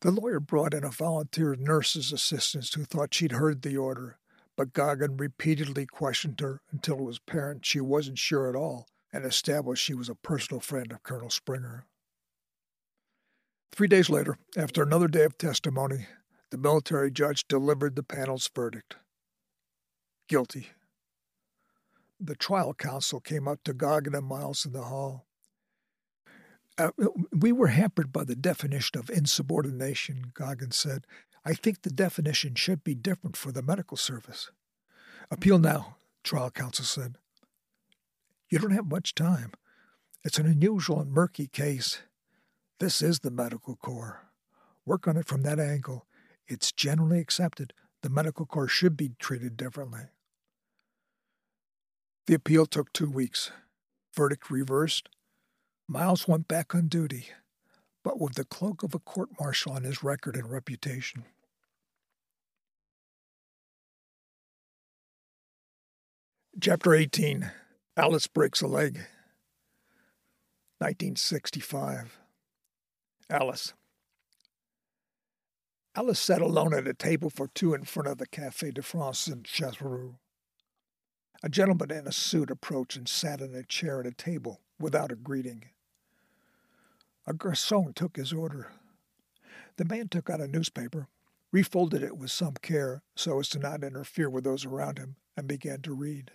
The 0.00 0.10
lawyer 0.10 0.40
brought 0.40 0.74
in 0.74 0.82
a 0.82 0.90
volunteer 0.90 1.54
nurse's 1.54 2.12
assistant 2.12 2.74
who 2.74 2.84
thought 2.84 3.14
she'd 3.14 3.32
heard 3.32 3.62
the 3.62 3.76
order, 3.76 4.18
but 4.56 4.72
Goggin 4.72 5.16
repeatedly 5.16 5.86
questioned 5.86 6.40
her 6.40 6.60
until 6.72 6.98
it 6.98 7.04
was 7.04 7.18
apparent 7.18 7.64
she 7.64 7.80
wasn't 7.80 8.18
sure 8.18 8.48
at 8.48 8.56
all 8.56 8.88
and 9.12 9.24
established 9.24 9.84
she 9.84 9.94
was 9.94 10.08
a 10.08 10.16
personal 10.16 10.60
friend 10.60 10.90
of 10.90 11.04
Colonel 11.04 11.30
Springer. 11.30 11.86
Three 13.72 13.88
days 13.88 14.10
later, 14.10 14.36
after 14.56 14.82
another 14.82 15.08
day 15.08 15.24
of 15.24 15.38
testimony, 15.38 16.06
the 16.50 16.58
military 16.58 17.10
judge 17.10 17.48
delivered 17.48 17.96
the 17.96 18.02
panel's 18.02 18.48
verdict 18.54 18.96
guilty. 20.28 20.68
The 22.20 22.34
trial 22.34 22.72
counsel 22.72 23.20
came 23.20 23.48
up 23.48 23.64
to 23.64 23.74
Goggin 23.74 24.14
and 24.14 24.26
Miles 24.26 24.64
in 24.64 24.72
the 24.72 24.84
hall. 24.84 25.26
Uh, 26.78 26.90
we 27.36 27.52
were 27.52 27.66
hampered 27.66 28.12
by 28.12 28.24
the 28.24 28.36
definition 28.36 28.98
of 28.98 29.10
insubordination, 29.10 30.32
Goggin 30.32 30.70
said. 30.70 31.06
I 31.44 31.52
think 31.54 31.82
the 31.82 31.90
definition 31.90 32.54
should 32.54 32.84
be 32.84 32.94
different 32.94 33.36
for 33.36 33.52
the 33.52 33.60
medical 33.60 33.96
service. 33.96 34.50
Appeal 35.30 35.58
now, 35.58 35.96
trial 36.22 36.50
counsel 36.50 36.84
said. 36.84 37.16
You 38.48 38.58
don't 38.58 38.70
have 38.70 38.86
much 38.86 39.14
time. 39.14 39.52
It's 40.24 40.38
an 40.38 40.46
unusual 40.46 41.00
and 41.00 41.10
murky 41.10 41.46
case. 41.46 42.02
This 42.82 43.00
is 43.00 43.20
the 43.20 43.30
medical 43.30 43.76
corps. 43.76 44.22
Work 44.84 45.06
on 45.06 45.16
it 45.16 45.28
from 45.28 45.42
that 45.42 45.60
angle. 45.60 46.04
It's 46.48 46.72
generally 46.72 47.20
accepted 47.20 47.74
the 48.02 48.10
medical 48.10 48.44
corps 48.44 48.66
should 48.66 48.96
be 48.96 49.12
treated 49.20 49.56
differently. 49.56 50.06
The 52.26 52.34
appeal 52.34 52.66
took 52.66 52.92
two 52.92 53.08
weeks. 53.08 53.52
Verdict 54.16 54.50
reversed. 54.50 55.08
Miles 55.86 56.26
went 56.26 56.48
back 56.48 56.74
on 56.74 56.88
duty, 56.88 57.28
but 58.02 58.20
with 58.20 58.34
the 58.34 58.44
cloak 58.44 58.82
of 58.82 58.96
a 58.96 58.98
court 58.98 59.28
martial 59.38 59.70
on 59.70 59.84
his 59.84 60.02
record 60.02 60.34
and 60.34 60.50
reputation. 60.50 61.22
Chapter 66.60 66.94
18 66.94 67.48
Alice 67.96 68.26
Breaks 68.26 68.60
a 68.60 68.66
Leg. 68.66 68.94
1965. 70.80 72.18
Alice. 73.32 73.72
Alice 75.96 76.20
sat 76.20 76.42
alone 76.42 76.74
at 76.74 76.86
a 76.86 76.92
table 76.92 77.30
for 77.30 77.48
two 77.48 77.72
in 77.72 77.84
front 77.84 78.06
of 78.06 78.18
the 78.18 78.26
Café 78.26 78.74
de 78.74 78.82
France 78.82 79.26
in 79.26 79.42
Châteauroux. 79.42 80.16
A 81.42 81.48
gentleman 81.48 81.90
in 81.90 82.06
a 82.06 82.12
suit 82.12 82.50
approached 82.50 82.94
and 82.94 83.08
sat 83.08 83.40
in 83.40 83.54
a 83.54 83.62
chair 83.62 84.00
at 84.00 84.06
a 84.06 84.12
table 84.12 84.60
without 84.78 85.10
a 85.10 85.16
greeting. 85.16 85.64
A 87.26 87.32
garçon 87.32 87.94
took 87.94 88.18
his 88.18 88.34
order. 88.34 88.70
The 89.76 89.86
man 89.86 90.08
took 90.08 90.28
out 90.28 90.42
a 90.42 90.46
newspaper, 90.46 91.08
refolded 91.50 92.02
it 92.02 92.18
with 92.18 92.30
some 92.30 92.54
care 92.60 93.00
so 93.16 93.40
as 93.40 93.48
to 93.50 93.58
not 93.58 93.82
interfere 93.82 94.28
with 94.28 94.44
those 94.44 94.66
around 94.66 94.98
him, 94.98 95.16
and 95.38 95.48
began 95.48 95.80
to 95.82 95.94
read. 95.94 96.32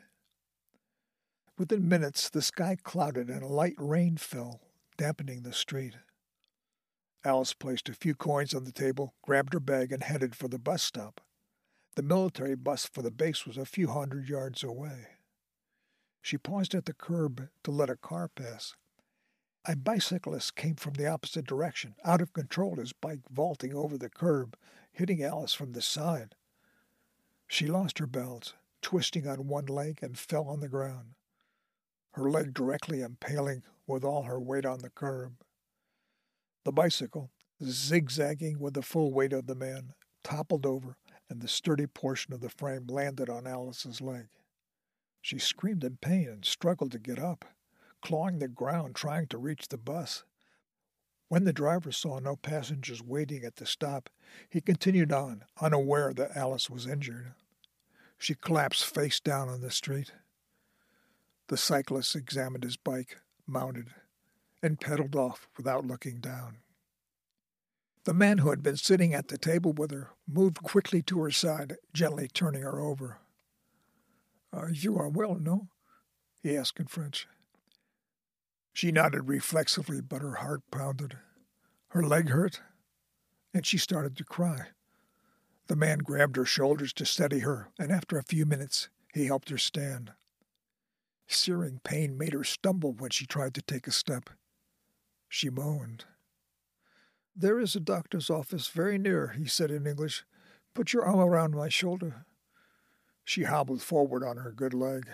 Within 1.60 1.88
minutes, 1.88 2.28
the 2.28 2.42
sky 2.42 2.76
clouded 2.82 3.30
and 3.30 3.44
a 3.44 3.48
light 3.48 3.76
rain 3.78 4.18
fell, 4.18 4.62
dampening 4.98 5.44
the 5.44 5.54
street. 5.54 5.94
Alice 7.28 7.54
placed 7.54 7.90
a 7.90 7.94
few 7.94 8.16
coins 8.16 8.54
on 8.54 8.64
the 8.64 8.72
table, 8.72 9.14
grabbed 9.22 9.54
her 9.54 9.60
bag, 9.60 9.92
and 9.92 10.02
headed 10.02 10.34
for 10.34 10.48
the 10.48 10.58
bus 10.58 10.82
stop. 10.82 11.20
The 11.96 12.02
military 12.02 12.56
bus 12.56 12.86
for 12.86 13.02
the 13.02 13.12
base 13.12 13.46
was 13.46 13.58
a 13.58 13.66
few 13.66 13.90
hundred 13.90 14.30
yards 14.30 14.64
away. 14.64 15.08
She 16.22 16.38
paused 16.38 16.74
at 16.74 16.86
the 16.86 16.94
curb 16.94 17.50
to 17.64 17.72
let 17.72 17.90
a 17.90 17.98
car 17.98 18.30
pass. 18.30 18.76
A 19.66 19.76
bicyclist 19.76 20.56
came 20.56 20.76
from 20.76 20.94
the 20.94 21.08
opposite 21.08 21.46
direction, 21.46 21.96
out 22.06 22.22
of 22.22 22.32
control, 22.32 22.78
his 22.78 22.94
bike 22.94 23.28
vaulting 23.30 23.74
over 23.76 23.98
the 23.98 24.10
curb, 24.10 24.56
hitting 24.94 25.22
Alice 25.22 25.54
from 25.54 25.74
the 25.74 25.82
side. 25.82 26.36
She 27.48 27.68
lost 27.68 28.00
her 28.00 28.08
balance, 28.08 28.54
twisting 28.82 29.28
on 29.28 29.48
one 29.48 29.66
leg, 29.66 30.00
and 30.02 30.18
fell 30.18 30.48
on 30.48 30.62
the 30.62 30.70
ground 30.70 31.16
her 32.18 32.32
leg 32.32 32.52
directly 32.52 33.02
impaling 33.02 33.62
with 33.86 34.04
all 34.04 34.24
her 34.24 34.40
weight 34.40 34.66
on 34.66 34.80
the 34.80 34.90
curb. 34.90 35.34
The 36.68 36.74
bicycle, 36.74 37.32
zigzagging 37.64 38.60
with 38.60 38.74
the 38.74 38.82
full 38.82 39.14
weight 39.14 39.32
of 39.32 39.48
the 39.48 39.56
man, 39.56 39.94
toppled 40.22 40.66
over, 40.66 40.98
and 41.30 41.40
the 41.40 41.48
sturdy 41.48 41.88
portion 41.88 42.34
of 42.34 42.42
the 42.42 42.50
frame 42.50 42.88
landed 42.88 43.30
on 43.30 43.48
Alice's 43.48 44.02
leg. 44.02 44.28
She 45.22 45.40
screamed 45.40 45.86
in 45.86 45.96
pain 45.96 46.28
and 46.28 46.44
struggled 46.44 46.92
to 46.92 47.00
get 47.00 47.20
up, 47.20 47.46
clawing 48.02 48.40
the 48.40 48.50
ground 48.50 48.96
trying 48.96 49.28
to 49.28 49.38
reach 49.38 49.70
the 49.70 49.78
bus. 49.78 50.26
When 51.30 51.46
the 51.46 51.54
driver 51.54 51.94
saw 51.94 52.20
no 52.20 52.36
passengers 52.36 53.02
waiting 53.02 53.46
at 53.46 53.56
the 53.56 53.66
stop, 53.66 54.10
he 54.50 54.60
continued 54.60 55.14
on, 55.14 55.46
unaware 55.62 56.14
that 56.16 56.36
Alice 56.36 56.70
was 56.70 56.86
injured. 56.86 57.34
She 58.18 58.36
collapsed 58.36 58.84
face 58.84 59.22
down 59.22 59.48
on 59.48 59.62
the 59.62 59.72
street. 59.72 60.12
The 61.48 61.56
cyclist 61.56 62.14
examined 62.14 62.66
his 62.66 62.76
bike, 62.76 63.22
mounted, 63.48 63.94
and 64.62 64.80
pedaled 64.80 65.16
off 65.16 65.48
without 65.58 65.86
looking 65.86 66.20
down. 66.20 66.58
The 68.06 68.14
man 68.14 68.38
who 68.38 68.50
had 68.50 68.64
been 68.64 68.78
sitting 68.78 69.14
at 69.14 69.28
the 69.28 69.38
table 69.38 69.74
with 69.74 69.92
her 69.92 70.12
moved 70.28 70.64
quickly 70.64 71.02
to 71.04 71.22
her 71.22 71.32
side, 71.32 71.76
gently 71.94 72.28
turning 72.28 72.62
her 72.62 72.80
over. 72.80 73.20
Uh, 74.54 74.68
you 74.72 74.98
are 74.98 75.10
well, 75.10 75.36
no? 75.36 75.68
he 76.42 76.56
asked 76.56 76.80
in 76.80 76.88
French. 76.88 77.28
She 78.74 78.92
nodded 78.92 79.28
reflexively, 79.28 80.02
but 80.02 80.22
her 80.22 80.36
heart 80.36 80.62
pounded. 80.72 81.18
Her 81.90 82.04
leg 82.04 82.30
hurt, 82.30 82.62
and 83.54 83.66
she 83.66 83.78
started 83.78 84.16
to 84.18 84.24
cry. 84.24 84.68
The 85.68 85.76
man 85.76 86.00
grabbed 86.00 86.38
her 86.38 86.46
shoulders 86.46 86.94
to 86.94 87.06
steady 87.06 87.40
her, 87.40 87.70
and 87.78 87.92
after 87.92 88.18
a 88.18 88.24
few 88.24 88.46
minutes, 88.46 88.88
he 89.14 89.26
helped 89.26 89.50
her 89.50 89.58
stand. 89.58 90.14
Searing 91.28 91.82
pain 91.84 92.18
made 92.18 92.34
her 92.34 92.44
stumble 92.44 92.94
when 92.94 93.10
she 93.10 93.26
tried 93.26 93.54
to 93.56 93.62
take 93.62 93.88
a 93.88 93.92
step. 93.92 94.30
She 95.30 95.50
moaned. 95.50 96.06
There 97.36 97.60
is 97.60 97.76
a 97.76 97.80
doctor's 97.80 98.30
office 98.30 98.68
very 98.68 98.98
near, 98.98 99.30
he 99.38 99.46
said 99.46 99.70
in 99.70 99.86
English. 99.86 100.24
Put 100.74 100.94
your 100.94 101.06
arm 101.06 101.20
around 101.20 101.54
my 101.54 101.70
shoulder. 101.70 102.26
She 103.24 103.44
hobbled 103.44 103.82
forward 103.82 104.24
on 104.24 104.38
her 104.38 104.52
good 104.52 104.74
leg. 104.74 105.08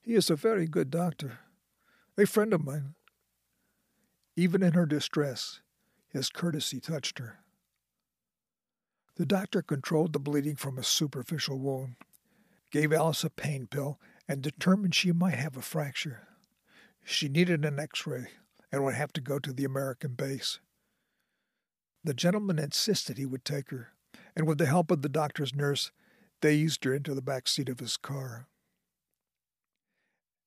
He 0.00 0.14
is 0.14 0.30
a 0.30 0.36
very 0.36 0.66
good 0.66 0.90
doctor, 0.90 1.40
a 2.16 2.26
friend 2.26 2.54
of 2.54 2.64
mine. 2.64 2.94
Even 4.36 4.62
in 4.62 4.72
her 4.72 4.86
distress, 4.86 5.60
his 6.08 6.30
courtesy 6.30 6.80
touched 6.80 7.18
her. 7.18 7.40
The 9.16 9.26
doctor 9.26 9.62
controlled 9.62 10.12
the 10.12 10.20
bleeding 10.20 10.56
from 10.56 10.78
a 10.78 10.82
superficial 10.82 11.58
wound, 11.58 11.96
gave 12.70 12.92
Alice 12.92 13.24
a 13.24 13.30
pain 13.30 13.66
pill, 13.66 13.98
and 14.28 14.40
determined 14.40 14.94
she 14.94 15.10
might 15.12 15.34
have 15.34 15.56
a 15.56 15.62
fracture. 15.62 16.28
She 17.02 17.28
needed 17.28 17.64
an 17.64 17.78
x 17.78 18.06
ray 18.06 18.28
and 18.76 18.84
would 18.84 18.94
have 18.94 19.12
to 19.14 19.22
go 19.22 19.38
to 19.38 19.54
the 19.54 19.64
American 19.64 20.12
base. 20.12 20.60
The 22.04 22.12
gentleman 22.12 22.58
insisted 22.58 23.16
he 23.16 23.24
would 23.24 23.42
take 23.42 23.70
her, 23.70 23.94
and 24.36 24.46
with 24.46 24.58
the 24.58 24.66
help 24.66 24.90
of 24.90 25.00
the 25.00 25.08
doctor's 25.08 25.54
nurse, 25.54 25.92
they 26.42 26.56
eased 26.56 26.84
her 26.84 26.92
into 26.92 27.14
the 27.14 27.22
back 27.22 27.48
seat 27.48 27.70
of 27.70 27.80
his 27.80 27.96
car. 27.96 28.48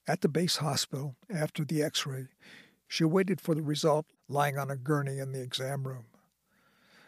At 0.08 0.22
the 0.22 0.28
base 0.30 0.58
hospital, 0.58 1.16
after 1.28 1.66
the 1.66 1.82
x 1.82 2.06
ray, 2.06 2.28
she 2.88 3.04
waited 3.04 3.42
for 3.42 3.56
the 3.56 3.64
result 3.64 4.06
lying 4.28 4.60
on 4.60 4.70
a 4.70 4.78
gurney 4.78 5.18
in 5.18 5.32
the 5.32 5.42
exam 5.42 5.88
room. 5.88 6.06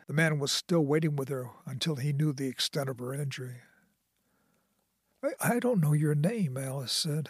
The 0.08 0.14
man 0.14 0.40
was 0.40 0.52
still 0.52 0.84
waiting 0.84 1.16
with 1.16 1.30
her 1.30 1.52
until 1.68 1.98
he 1.98 2.14
knew 2.14 2.34
the 2.34 2.48
extent 2.48 2.90
of 2.90 2.98
her 2.98 3.14
injury. 3.14 3.58
I, 5.24 5.56
I 5.56 5.60
don't 5.60 5.82
know 5.82 5.94
your 5.94 6.16
name, 6.16 6.58
Alice 6.58 6.92
said. 6.92 7.30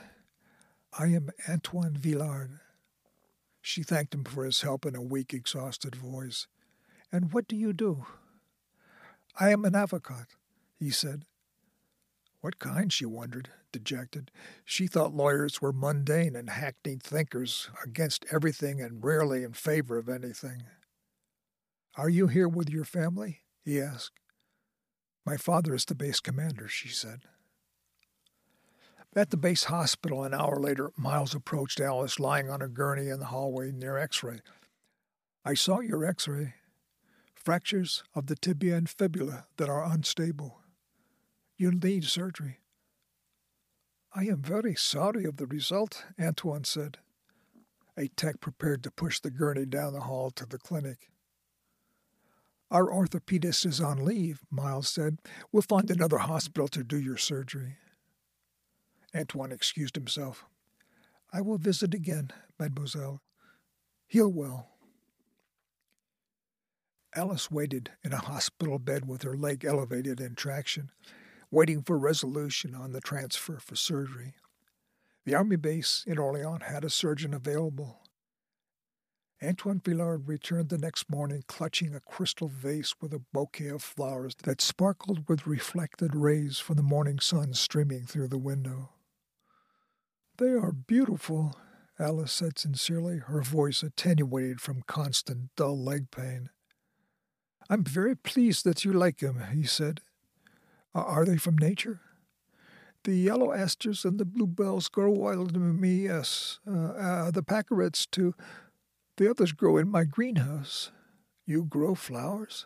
I 0.98 1.08
am 1.08 1.30
Antoine 1.50 1.98
Villard. 1.98 2.62
She 3.62 3.84
thanked 3.84 4.14
him 4.14 4.24
for 4.24 4.44
his 4.44 4.62
help 4.62 4.86
in 4.86 4.96
a 4.96 5.02
weak, 5.02 5.34
exhausted 5.34 5.96
voice. 5.96 6.48
And 7.12 7.32
what 7.32 7.48
do 7.48 7.56
you 7.56 7.74
do? 7.74 8.06
I 9.40 9.52
am 9.52 9.64
an 9.66 9.76
avocat, 9.76 10.28
he 10.80 10.90
said. 10.90 11.26
What 12.42 12.58
kind, 12.58 12.92
she 12.92 13.06
wondered, 13.06 13.50
dejected. 13.72 14.32
She 14.66 14.88
thought 14.88 15.14
lawyers 15.14 15.62
were 15.62 15.72
mundane 15.72 16.36
and 16.36 16.50
hackneyed 16.50 17.04
thinkers 17.04 17.70
against 17.86 18.26
everything 18.32 18.82
and 18.82 19.04
rarely 19.04 19.44
in 19.44 19.54
favor 19.54 19.98
of 19.98 20.10
anything. 20.10 20.64
Are 21.96 22.10
you 22.10 22.28
here 22.28 22.48
with 22.48 22.70
your 22.70 22.86
family? 22.86 23.42
he 23.64 23.80
asked. 23.80 24.20
My 25.24 25.38
father 25.38 25.76
is 25.76 25.86
the 25.86 25.94
base 25.94 26.20
commander, 26.20 26.68
she 26.68 26.90
said. 26.90 27.22
At 29.14 29.30
the 29.30 29.38
base 29.38 29.66
hospital 29.66 30.24
an 30.24 30.34
hour 30.34 30.58
later, 30.58 30.92
Miles 30.96 31.36
approached 31.36 31.82
Alice 31.82 32.18
lying 32.18 32.50
on 32.50 32.62
a 32.62 32.70
gurney 32.70 33.10
in 33.10 33.20
the 33.20 33.26
hallway 33.26 33.72
near 33.72 33.98
X 33.98 34.24
ray. 34.24 34.40
I 35.44 35.54
saw 35.54 35.82
your 35.82 36.06
X 36.06 36.30
ray. 36.30 36.54
Fractures 37.36 38.04
of 38.16 38.28
the 38.28 38.36
tibia 38.36 38.78
and 38.78 38.90
fibula 38.90 39.48
that 39.58 39.68
are 39.68 39.84
unstable. 39.84 40.60
You'll 41.58 41.74
need 41.74 42.06
surgery. 42.06 42.60
I 44.14 44.26
am 44.26 44.42
very 44.42 44.76
sorry 44.76 45.26
of 45.26 45.38
the 45.38 45.48
result, 45.48 46.06
Antoine 46.20 46.64
said. 46.64 47.00
A 47.98 48.08
tech 48.08 48.40
prepared 48.40 48.82
to 48.84 48.92
push 48.92 49.20
the 49.20 49.32
gurney 49.32 49.66
down 49.66 49.92
the 49.92 50.02
hall 50.02 50.32
to 50.32 50.46
the 50.46 50.58
clinic. 50.58 51.10
Our 52.70 52.88
orthopedist 52.88 53.66
is 53.66 53.82
on 53.82 54.06
leave, 54.06 54.40
Miles 54.50 54.88
said. 54.88 55.18
We'll 55.52 55.64
find 55.64 55.92
another 55.92 56.20
hospital 56.20 56.70
to 56.70 56.84
do 56.84 56.98
your 56.98 57.18
surgery. 57.18 57.76
Antoine 59.16 59.52
excused 59.52 59.96
himself. 59.96 60.46
I 61.34 61.42
will 61.42 61.58
visit 61.58 61.94
again, 61.94 62.32
mademoiselle. 62.60 63.22
Heal 64.08 64.30
well. 64.30 64.70
Alice 67.14 67.52
waited 67.52 67.92
in 68.04 68.14
a 68.14 68.18
hospital 68.18 68.80
bed 68.80 69.08
with 69.08 69.24
her 69.24 69.36
leg 69.36 69.66
elevated 69.66 70.22
in 70.22 70.36
traction, 70.36 70.92
waiting 71.50 71.82
for 71.82 71.98
resolution 71.98 72.74
on 72.74 72.94
the 72.94 73.02
transfer 73.02 73.58
for 73.60 73.76
surgery. 73.76 74.36
The 75.26 75.36
army 75.36 75.58
base 75.58 76.04
in 76.08 76.18
Orleans 76.18 76.64
had 76.64 76.86
a 76.86 76.90
surgeon 76.90 77.34
available. 77.34 78.00
Antoine 79.44 79.82
Villard 79.84 80.28
returned 80.28 80.70
the 80.70 80.78
next 80.78 81.10
morning 81.10 81.44
clutching 81.48 81.94
a 81.94 82.00
crystal 82.00 82.48
vase 82.48 82.94
with 83.02 83.14
a 83.14 83.22
bouquet 83.34 83.68
of 83.68 83.84
flowers 83.84 84.36
that 84.44 84.62
sparkled 84.62 85.28
with 85.28 85.48
reflected 85.48 86.16
rays 86.16 86.60
from 86.60 86.76
the 86.76 86.84
morning 86.84 87.20
sun 87.20 87.54
streaming 87.54 88.06
through 88.06 88.28
the 88.28 88.38
window. 88.38 88.90
They 90.42 90.54
are 90.54 90.72
beautiful, 90.72 91.56
Alice 92.00 92.32
said 92.32 92.58
sincerely, 92.58 93.20
her 93.20 93.44
voice 93.44 93.84
attenuated 93.84 94.60
from 94.60 94.82
constant 94.88 95.56
dull 95.56 95.78
leg 95.78 96.10
pain. 96.10 96.50
I'm 97.70 97.84
very 97.84 98.16
pleased 98.16 98.64
that 98.66 98.84
you 98.84 98.92
like 98.92 99.20
them, 99.20 99.40
he 99.54 99.66
said. 99.66 100.02
Are 100.96 101.26
they 101.26 101.38
from 101.38 101.60
nature? 101.60 102.00
The 103.04 103.14
yellow 103.14 103.54
asters 103.54 104.04
and 104.04 104.20
the 104.20 104.26
bluebells 104.26 104.88
grow 104.88 105.12
wild 105.12 105.56
in 105.56 105.80
me, 105.80 106.06
yes. 106.06 106.60
Uh, 106.68 106.94
uh, 106.94 107.30
the 107.30 107.44
pacharets, 107.44 108.08
too. 108.10 108.34
The 109.18 109.30
others 109.30 109.52
grow 109.52 109.78
in 109.78 109.92
my 109.92 110.06
greenhouse. 110.06 110.90
You 111.46 111.66
grow 111.66 111.94
flowers? 111.94 112.66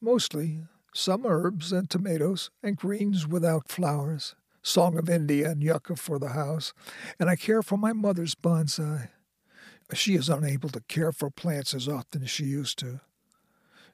Mostly. 0.00 0.64
Some 0.92 1.24
herbs 1.24 1.70
and 1.70 1.88
tomatoes, 1.88 2.50
and 2.64 2.76
greens 2.76 3.28
without 3.28 3.68
flowers. 3.68 4.34
Song 4.64 4.96
of 4.96 5.10
India 5.10 5.50
and 5.50 5.62
yucca 5.62 5.94
for 5.94 6.18
the 6.18 6.30
house. 6.30 6.72
And 7.20 7.28
I 7.28 7.36
care 7.36 7.62
for 7.62 7.76
my 7.76 7.92
mother's 7.92 8.34
bonsai. 8.34 9.10
She 9.92 10.14
is 10.14 10.30
unable 10.30 10.70
to 10.70 10.80
care 10.88 11.12
for 11.12 11.30
plants 11.30 11.74
as 11.74 11.86
often 11.86 12.22
as 12.22 12.30
she 12.30 12.44
used 12.44 12.78
to. 12.78 13.00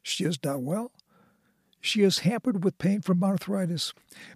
She 0.03 0.25
is 0.25 0.39
not 0.43 0.63
well. 0.63 0.93
She 1.81 2.03
is 2.03 2.21
hampered 2.21 2.63
with 2.63 2.79
pain 2.79 3.01
from 3.01 3.25
arthritis, 3.25 3.93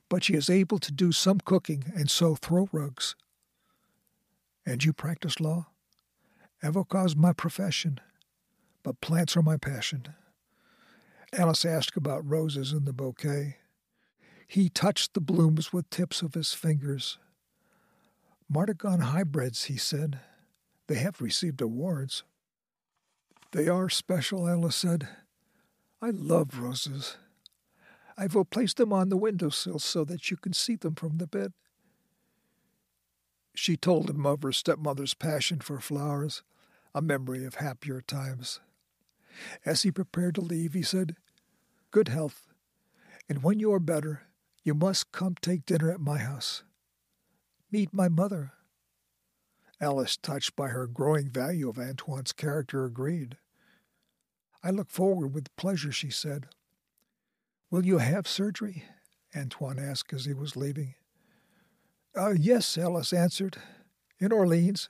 but 0.08 0.24
she 0.24 0.34
is 0.34 0.50
able 0.50 0.78
to 0.80 0.90
do 0.90 1.12
some 1.12 1.38
cooking 1.38 1.84
and 1.94 2.10
sew 2.10 2.34
throw 2.34 2.68
rugs. 2.72 3.14
And 4.66 4.82
you 4.84 4.92
practice 4.92 5.38
law? 5.40 5.66
Avocat's 6.62 7.14
my 7.14 7.32
profession, 7.32 8.00
but 8.82 9.00
plants 9.00 9.36
are 9.36 9.42
my 9.42 9.56
passion. 9.56 10.08
Alice 11.32 11.64
asked 11.64 11.96
about 11.96 12.28
roses 12.28 12.72
in 12.72 12.86
the 12.86 12.92
bouquet. 12.92 13.58
He 14.46 14.68
touched 14.68 15.14
the 15.14 15.20
blooms 15.20 15.72
with 15.72 15.90
tips 15.90 16.22
of 16.22 16.34
his 16.34 16.52
fingers. 16.52 17.18
Martagon 18.52 19.00
hybrids, 19.00 19.64
he 19.64 19.76
said. 19.76 20.20
They 20.86 20.96
have 20.96 21.20
received 21.20 21.60
awards. 21.60 22.24
They 23.52 23.68
are 23.68 23.88
special, 23.88 24.48
Ella 24.48 24.72
said. 24.72 25.08
I 26.02 26.10
love 26.10 26.58
roses. 26.58 27.16
I 28.16 28.26
will 28.26 28.44
place 28.44 28.74
them 28.74 28.92
on 28.92 29.08
the 29.08 29.16
windowsill 29.16 29.78
so 29.78 30.04
that 30.04 30.30
you 30.30 30.36
can 30.36 30.52
see 30.52 30.76
them 30.76 30.94
from 30.94 31.18
the 31.18 31.26
bed. 31.26 31.52
She 33.54 33.76
told 33.76 34.10
him 34.10 34.26
of 34.26 34.42
her 34.42 34.52
stepmother's 34.52 35.14
passion 35.14 35.60
for 35.60 35.80
flowers, 35.80 36.42
a 36.94 37.00
memory 37.00 37.44
of 37.44 37.56
happier 37.56 38.00
times. 38.00 38.60
As 39.64 39.82
he 39.82 39.90
prepared 39.90 40.34
to 40.36 40.40
leave, 40.40 40.74
he 40.74 40.82
said, 40.82 41.16
Good 41.90 42.08
health, 42.08 42.48
and 43.28 43.42
when 43.42 43.58
you 43.58 43.72
are 43.72 43.80
better, 43.80 44.22
you 44.64 44.74
must 44.74 45.12
come 45.12 45.36
take 45.40 45.66
dinner 45.66 45.90
at 45.90 46.00
my 46.00 46.18
house. 46.18 46.64
Meet 47.70 47.92
my 47.92 48.08
mother. 48.08 48.52
Alice, 49.80 50.16
touched 50.16 50.56
by 50.56 50.68
her 50.68 50.86
growing 50.86 51.28
value 51.28 51.68
of 51.68 51.78
Antoine's 51.78 52.32
character, 52.32 52.84
agreed. 52.84 53.36
I 54.62 54.70
look 54.70 54.90
forward 54.90 55.34
with 55.34 55.54
pleasure, 55.56 55.92
she 55.92 56.08
said. 56.08 56.46
Will 57.70 57.84
you 57.84 57.98
have 57.98 58.26
surgery? 58.26 58.84
Antoine 59.36 59.78
asked 59.78 60.12
as 60.14 60.24
he 60.24 60.32
was 60.32 60.56
leaving. 60.56 60.94
Uh, 62.16 62.34
yes, 62.38 62.78
Alice 62.78 63.12
answered. 63.12 63.58
In 64.18 64.32
Orleans. 64.32 64.88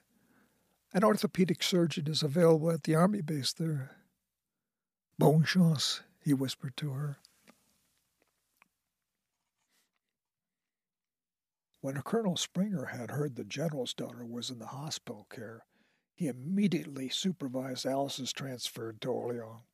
An 0.93 1.03
orthopedic 1.03 1.61
surgeon 1.63 2.07
is 2.07 2.23
available 2.23 2.71
at 2.71 2.85
the 2.85 2.95
army 2.95 3.21
base 3.21 3.53
there. 3.53 3.91
Bonne 5.19 5.43
chance, 5.43 6.03
he 6.21 6.33
whispered 6.33 6.77
to 6.77 6.91
her. 6.91 7.17
When 11.85 12.01
Colonel 12.01 12.39
Springer 12.39 12.87
had 12.87 13.11
heard 13.11 13.37
the 13.37 13.45
general's 13.45 13.93
daughter 13.93 14.25
was 14.25 14.49
in 14.49 14.59
the 14.59 14.69
hospital 14.69 15.27
care, 15.29 15.67
he 16.15 16.29
immediately 16.29 17.11
supervised 17.11 17.85
Alice's 17.85 18.33
transfer 18.33 18.95
to 19.03 19.09
Orleans. 19.11 19.65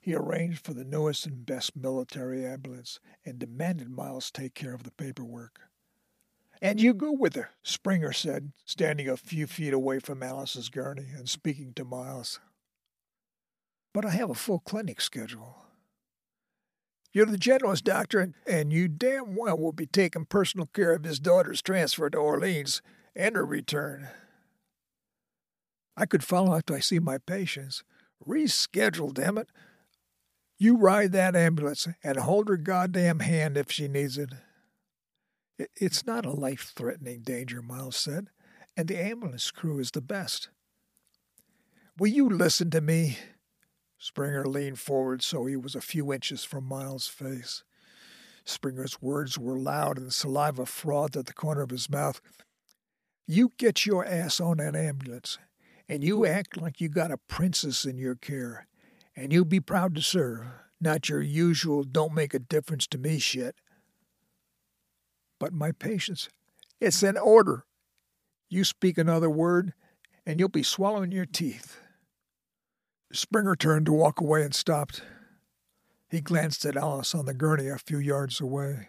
He 0.00 0.12
arranged 0.12 0.64
for 0.64 0.74
the 0.74 0.82
newest 0.82 1.24
and 1.24 1.46
best 1.46 1.76
military 1.76 2.44
ambulance 2.44 2.98
and 3.24 3.38
demanded 3.38 3.90
Miles 3.90 4.32
take 4.32 4.54
care 4.54 4.74
of 4.74 4.82
the 4.82 4.90
paperwork. 4.90 5.60
And 6.60 6.80
you 6.80 6.92
go 6.92 7.12
with 7.12 7.36
her, 7.36 7.50
Springer 7.62 8.12
said, 8.12 8.50
standing 8.64 9.08
a 9.08 9.16
few 9.16 9.46
feet 9.46 9.72
away 9.72 10.00
from 10.00 10.20
Alice's 10.20 10.68
gurney 10.68 11.10
and 11.16 11.28
speaking 11.28 11.74
to 11.74 11.84
Miles. 11.84 12.40
But 13.92 14.04
I 14.04 14.10
have 14.10 14.30
a 14.30 14.34
full 14.34 14.58
clinic 14.58 15.00
schedule. 15.00 15.63
You're 17.14 17.26
the 17.26 17.38
general's 17.38 17.80
doctor, 17.80 18.34
and 18.44 18.72
you 18.72 18.88
damn 18.88 19.36
well 19.36 19.56
will 19.56 19.72
be 19.72 19.86
taking 19.86 20.24
personal 20.24 20.66
care 20.66 20.92
of 20.92 21.04
his 21.04 21.20
daughter's 21.20 21.62
transfer 21.62 22.10
to 22.10 22.18
Orleans 22.18 22.82
and 23.14 23.36
her 23.36 23.46
return. 23.46 24.08
I 25.96 26.06
could 26.06 26.24
follow 26.24 26.56
after 26.56 26.74
I 26.74 26.80
see 26.80 26.98
my 26.98 27.18
patients. 27.18 27.84
Reschedule, 28.26 29.14
damn 29.14 29.38
it. 29.38 29.48
You 30.58 30.76
ride 30.76 31.12
that 31.12 31.36
ambulance 31.36 31.86
and 32.02 32.16
hold 32.16 32.48
her 32.48 32.56
goddamn 32.56 33.20
hand 33.20 33.56
if 33.56 33.70
she 33.70 33.86
needs 33.86 34.18
it. 34.18 34.30
It's 35.76 36.04
not 36.04 36.26
a 36.26 36.32
life 36.32 36.72
threatening 36.74 37.20
danger, 37.20 37.62
Miles 37.62 37.96
said, 37.96 38.26
and 38.76 38.88
the 38.88 39.00
ambulance 39.00 39.52
crew 39.52 39.78
is 39.78 39.92
the 39.92 40.00
best. 40.00 40.48
Will 41.96 42.08
you 42.08 42.28
listen 42.28 42.70
to 42.70 42.80
me? 42.80 43.18
Springer 44.04 44.44
leaned 44.44 44.78
forward 44.78 45.22
so 45.22 45.46
he 45.46 45.56
was 45.56 45.74
a 45.74 45.80
few 45.80 46.12
inches 46.12 46.44
from 46.44 46.68
Miles' 46.68 47.08
face. 47.08 47.64
Springer's 48.44 49.00
words 49.00 49.38
were 49.38 49.58
loud 49.58 49.96
and 49.96 50.12
saliva 50.12 50.66
frothed 50.66 51.16
at 51.16 51.24
the 51.24 51.32
corner 51.32 51.62
of 51.62 51.70
his 51.70 51.88
mouth. 51.88 52.20
You 53.26 53.52
get 53.56 53.86
your 53.86 54.04
ass 54.04 54.40
on 54.40 54.58
that 54.58 54.76
ambulance 54.76 55.38
and 55.88 56.04
you 56.04 56.26
act 56.26 56.60
like 56.60 56.82
you 56.82 56.90
got 56.90 57.12
a 57.12 57.16
princess 57.16 57.86
in 57.86 57.96
your 57.96 58.14
care, 58.14 58.66
and 59.16 59.32
you 59.32 59.42
be 59.42 59.58
proud 59.58 59.94
to 59.94 60.02
serve, 60.02 60.44
not 60.78 61.08
your 61.08 61.22
usual 61.22 61.82
don't 61.82 62.12
make 62.12 62.34
a 62.34 62.38
difference 62.38 62.86
to 62.88 62.98
me 62.98 63.18
shit. 63.18 63.56
But 65.40 65.54
my 65.54 65.72
patience, 65.72 66.28
it's 66.78 67.02
an 67.02 67.16
order. 67.16 67.64
You 68.50 68.64
speak 68.64 68.98
another 68.98 69.30
word, 69.30 69.72
and 70.26 70.38
you'll 70.38 70.50
be 70.50 70.62
swallowing 70.62 71.10
your 71.10 71.24
teeth. 71.24 71.80
Springer 73.14 73.54
turned 73.54 73.86
to 73.86 73.92
walk 73.92 74.20
away 74.20 74.42
and 74.42 74.54
stopped. 74.54 75.02
He 76.08 76.20
glanced 76.20 76.64
at 76.64 76.76
Alice 76.76 77.14
on 77.14 77.26
the 77.26 77.34
gurney 77.34 77.68
a 77.68 77.78
few 77.78 77.98
yards 77.98 78.40
away. 78.40 78.88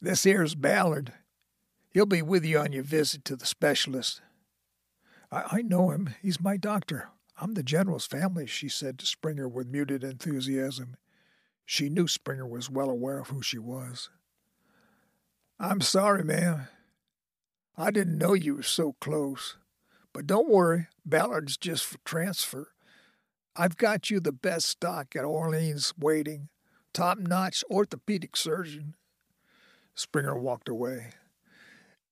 This 0.00 0.24
here's 0.24 0.54
Ballard. 0.54 1.12
He'll 1.90 2.06
be 2.06 2.22
with 2.22 2.44
you 2.44 2.58
on 2.58 2.72
your 2.72 2.82
visit 2.82 3.24
to 3.26 3.36
the 3.36 3.46
specialist. 3.46 4.20
I, 5.30 5.44
I 5.52 5.62
know 5.62 5.90
him. 5.90 6.10
He's 6.20 6.40
my 6.40 6.56
doctor. 6.56 7.08
I'm 7.40 7.54
the 7.54 7.62
general's 7.62 8.06
family, 8.06 8.46
she 8.46 8.68
said 8.68 8.98
to 8.98 9.06
Springer 9.06 9.48
with 9.48 9.68
muted 9.68 10.02
enthusiasm. 10.02 10.96
She 11.64 11.88
knew 11.88 12.08
Springer 12.08 12.46
was 12.46 12.70
well 12.70 12.90
aware 12.90 13.18
of 13.18 13.28
who 13.28 13.42
she 13.42 13.58
was. 13.58 14.10
I'm 15.58 15.80
sorry, 15.80 16.24
ma'am. 16.24 16.68
I 17.76 17.90
didn't 17.90 18.18
know 18.18 18.34
you 18.34 18.56
were 18.56 18.62
so 18.62 18.94
close. 19.00 19.56
But 20.12 20.26
don't 20.26 20.48
worry, 20.48 20.88
Ballard's 21.04 21.56
just 21.56 21.84
for 21.84 21.98
transfer. 22.04 22.72
I've 23.56 23.76
got 23.76 24.10
you 24.10 24.20
the 24.20 24.32
best 24.32 24.66
stock 24.66 25.14
at 25.16 25.24
Orleans 25.24 25.92
waiting. 25.98 26.48
Top 26.92 27.18
notch 27.18 27.64
orthopedic 27.70 28.36
surgeon. 28.36 28.94
Springer 29.94 30.38
walked 30.38 30.68
away. 30.68 31.12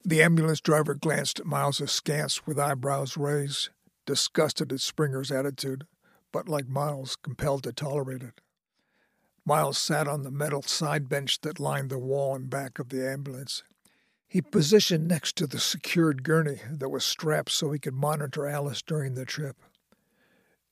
The 0.05 0.23
ambulance 0.23 0.61
driver 0.61 0.95
glanced 0.95 1.41
at 1.41 1.47
Miles 1.47 1.81
askance 1.81 2.47
with 2.47 2.59
eyebrows 2.59 3.19
raised, 3.19 3.69
disgusted 4.07 4.73
at 4.73 4.81
Springer's 4.81 5.31
attitude, 5.31 5.87
but 6.33 6.49
like 6.49 6.69
Miles, 6.69 7.17
compelled 7.17 7.65
to 7.65 7.73
tolerate 7.73 8.23
it. 8.23 8.41
Miles 9.45 9.79
sat 9.79 10.09
on 10.09 10.23
the 10.23 10.31
metal 10.31 10.63
side 10.63 11.09
bench 11.09 11.41
that 11.43 11.61
lined 11.61 11.91
the 11.91 11.99
wall 11.99 12.35
and 12.35 12.49
back 12.49 12.79
of 12.79 12.89
the 12.89 13.07
ambulance. 13.07 13.63
He 14.31 14.41
positioned 14.41 15.09
next 15.09 15.35
to 15.39 15.49
the 15.49 15.59
secured 15.59 16.23
gurney 16.23 16.61
that 16.71 16.89
was 16.89 17.05
strapped 17.05 17.51
so 17.51 17.73
he 17.73 17.81
could 17.81 17.95
monitor 17.95 18.47
Alice 18.47 18.81
during 18.81 19.15
the 19.15 19.25
trip. 19.25 19.57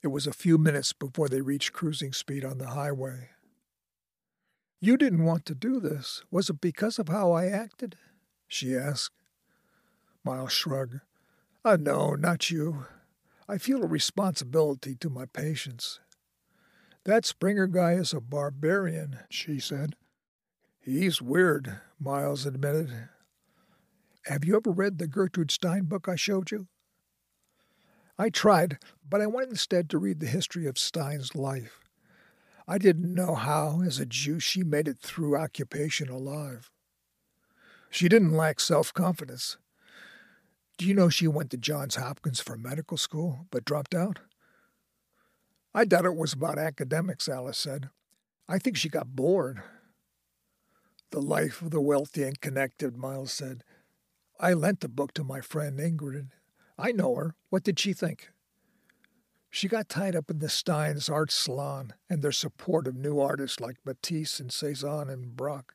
It 0.01 0.09
was 0.09 0.29
a 0.29 0.33
few 0.33 0.59
minutes 0.59 0.93
before 0.93 1.29
they 1.29 1.41
reached 1.41 1.73
cruising 1.73 2.13
speed 2.13 2.45
on 2.45 2.59
the 2.59 2.69
highway. 2.69 3.31
You 4.81 4.97
didn't 4.97 5.25
want 5.25 5.45
to 5.47 5.57
do 5.57 5.81
this. 5.81 6.23
Was 6.31 6.49
it 6.49 6.61
because 6.61 7.01
of 7.01 7.09
how 7.09 7.33
I 7.33 7.47
acted? 7.47 7.97
she 8.47 8.77
asked. 8.77 9.17
Miles 10.23 10.53
shrugged. 10.53 11.01
Oh, 11.65 11.75
no, 11.75 12.15
not 12.15 12.53
you. 12.53 12.87
I 13.49 13.59
feel 13.59 13.83
a 13.83 13.89
responsibility 13.89 14.95
to 14.95 15.11
my 15.11 15.27
patients. 15.27 15.99
That 17.03 17.27
Springer 17.27 17.67
guy 17.67 17.95
is 17.95 18.13
a 18.13 18.21
barbarian, 18.21 19.19
she 19.29 19.59
said. 19.59 19.97
He's 20.79 21.21
weird, 21.21 21.81
Miles 21.99 22.47
admitted. 22.47 23.09
Have 24.27 24.45
you 24.45 24.57
ever 24.57 24.71
read 24.71 24.99
the 24.99 25.07
Gertrude 25.07 25.51
Stein 25.51 25.85
book 25.85 26.09
I 26.09 26.17
showed 26.17 26.51
you? 26.51 26.69
I 28.19 28.31
tried, 28.31 28.79
but 29.09 29.21
I 29.21 29.27
went 29.27 29.51
instead 29.51 29.89
to 29.91 29.99
read 29.99 30.21
the 30.21 30.27
history 30.27 30.67
of 30.67 30.77
Stein's 30.77 31.35
life. 31.35 31.81
I 32.67 32.77
didn't 32.77 33.15
know 33.15 33.35
how, 33.35 33.81
as 33.81 33.99
a 33.99 34.05
Jew, 34.07 34.41
she 34.41 34.63
made 34.63 34.89
it 34.89 34.99
through 34.99 35.37
occupation 35.37 36.11
alive. 36.11 36.71
She 37.91 38.09
didn't 38.09 38.33
lack 38.33 38.61
self 38.61 38.93
confidence. 38.93 39.57
Do 40.77 40.87
you 40.87 40.95
know 40.95 41.09
she 41.09 41.27
went 41.27 41.51
to 41.51 41.57
Johns 41.57 41.97
Hopkins 41.97 42.41
for 42.41 42.57
medical 42.57 42.97
school, 42.97 43.47
but 43.51 43.65
dropped 43.65 43.95
out? 43.95 44.21
I 45.75 45.85
doubt 45.85 46.05
it 46.05 46.17
was 46.17 46.33
about 46.33 46.59
academics, 46.59 47.29
Alice 47.29 47.59
said. 47.59 47.89
I 48.49 48.59
think 48.59 48.77
she 48.77 48.89
got 48.89 49.17
bored. 49.17 49.63
The 51.11 51.21
life 51.21 51.63
of 51.63 51.71
the 51.71 51.81
wealthy 51.81 52.23
and 52.25 52.41
connected, 52.41 52.97
Miles 52.97 53.33
said. 53.33 53.65
I 54.41 54.53
lent 54.53 54.81
the 54.81 54.89
book 54.89 55.15
to 55.15 55.25
my 55.25 55.41
friend 55.41 55.81
Ingrid. 55.81 56.29
I 56.79 56.93
know 56.93 57.15
her. 57.17 57.35
What 57.51 57.65
did 57.65 57.79
she 57.79 57.93
think? 57.93 58.31
She 59.51 59.67
got 59.67 59.89
tied 59.89 60.15
up 60.15 60.31
in 60.31 60.39
the 60.39 60.49
Steins 60.49 61.09
art 61.09 61.33
salon 61.33 61.95
and 62.09 62.23
their 62.23 62.33
support 62.33 62.87
of 62.87 62.95
new 62.95 63.19
artists 63.19 63.59
like 63.59 63.85
Matisse 63.85 64.39
and 64.39 64.53
Cezanne 64.53 65.09
and 65.09 65.35
Braque. 65.35 65.75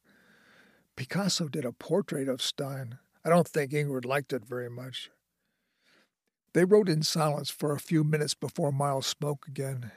Picasso 0.95 1.49
did 1.49 1.65
a 1.65 1.73
portrait 1.73 2.29
of 2.29 2.41
Stein. 2.41 2.99
I 3.25 3.29
don't 3.29 3.47
think 3.47 3.71
Ingrid 3.71 4.05
liked 4.05 4.31
it 4.31 4.45
very 4.45 4.69
much. 4.69 5.09
They 6.53 6.65
rode 6.65 6.87
in 6.87 7.01
silence 7.01 7.49
for 7.49 7.73
a 7.73 7.79
few 7.79 8.03
minutes 8.03 8.35
before 8.35 8.71
Miles 8.71 9.07
spoke 9.07 9.47
again. 9.47 9.91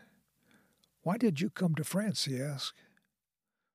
Why 1.03 1.19
did 1.19 1.41
you 1.41 1.51
come 1.51 1.75
to 1.75 1.85
France? 1.85 2.25
he 2.25 2.41
asked. 2.41 2.83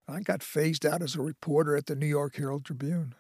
I 0.08 0.22
got 0.22 0.44
phased 0.44 0.86
out 0.86 1.02
as 1.02 1.16
a 1.16 1.22
reporter 1.22 1.78
at 1.78 1.86
the 1.86 1.96
New 1.96 2.08
York 2.08 2.36
Herald 2.36 2.66
Tribune. 2.66 3.14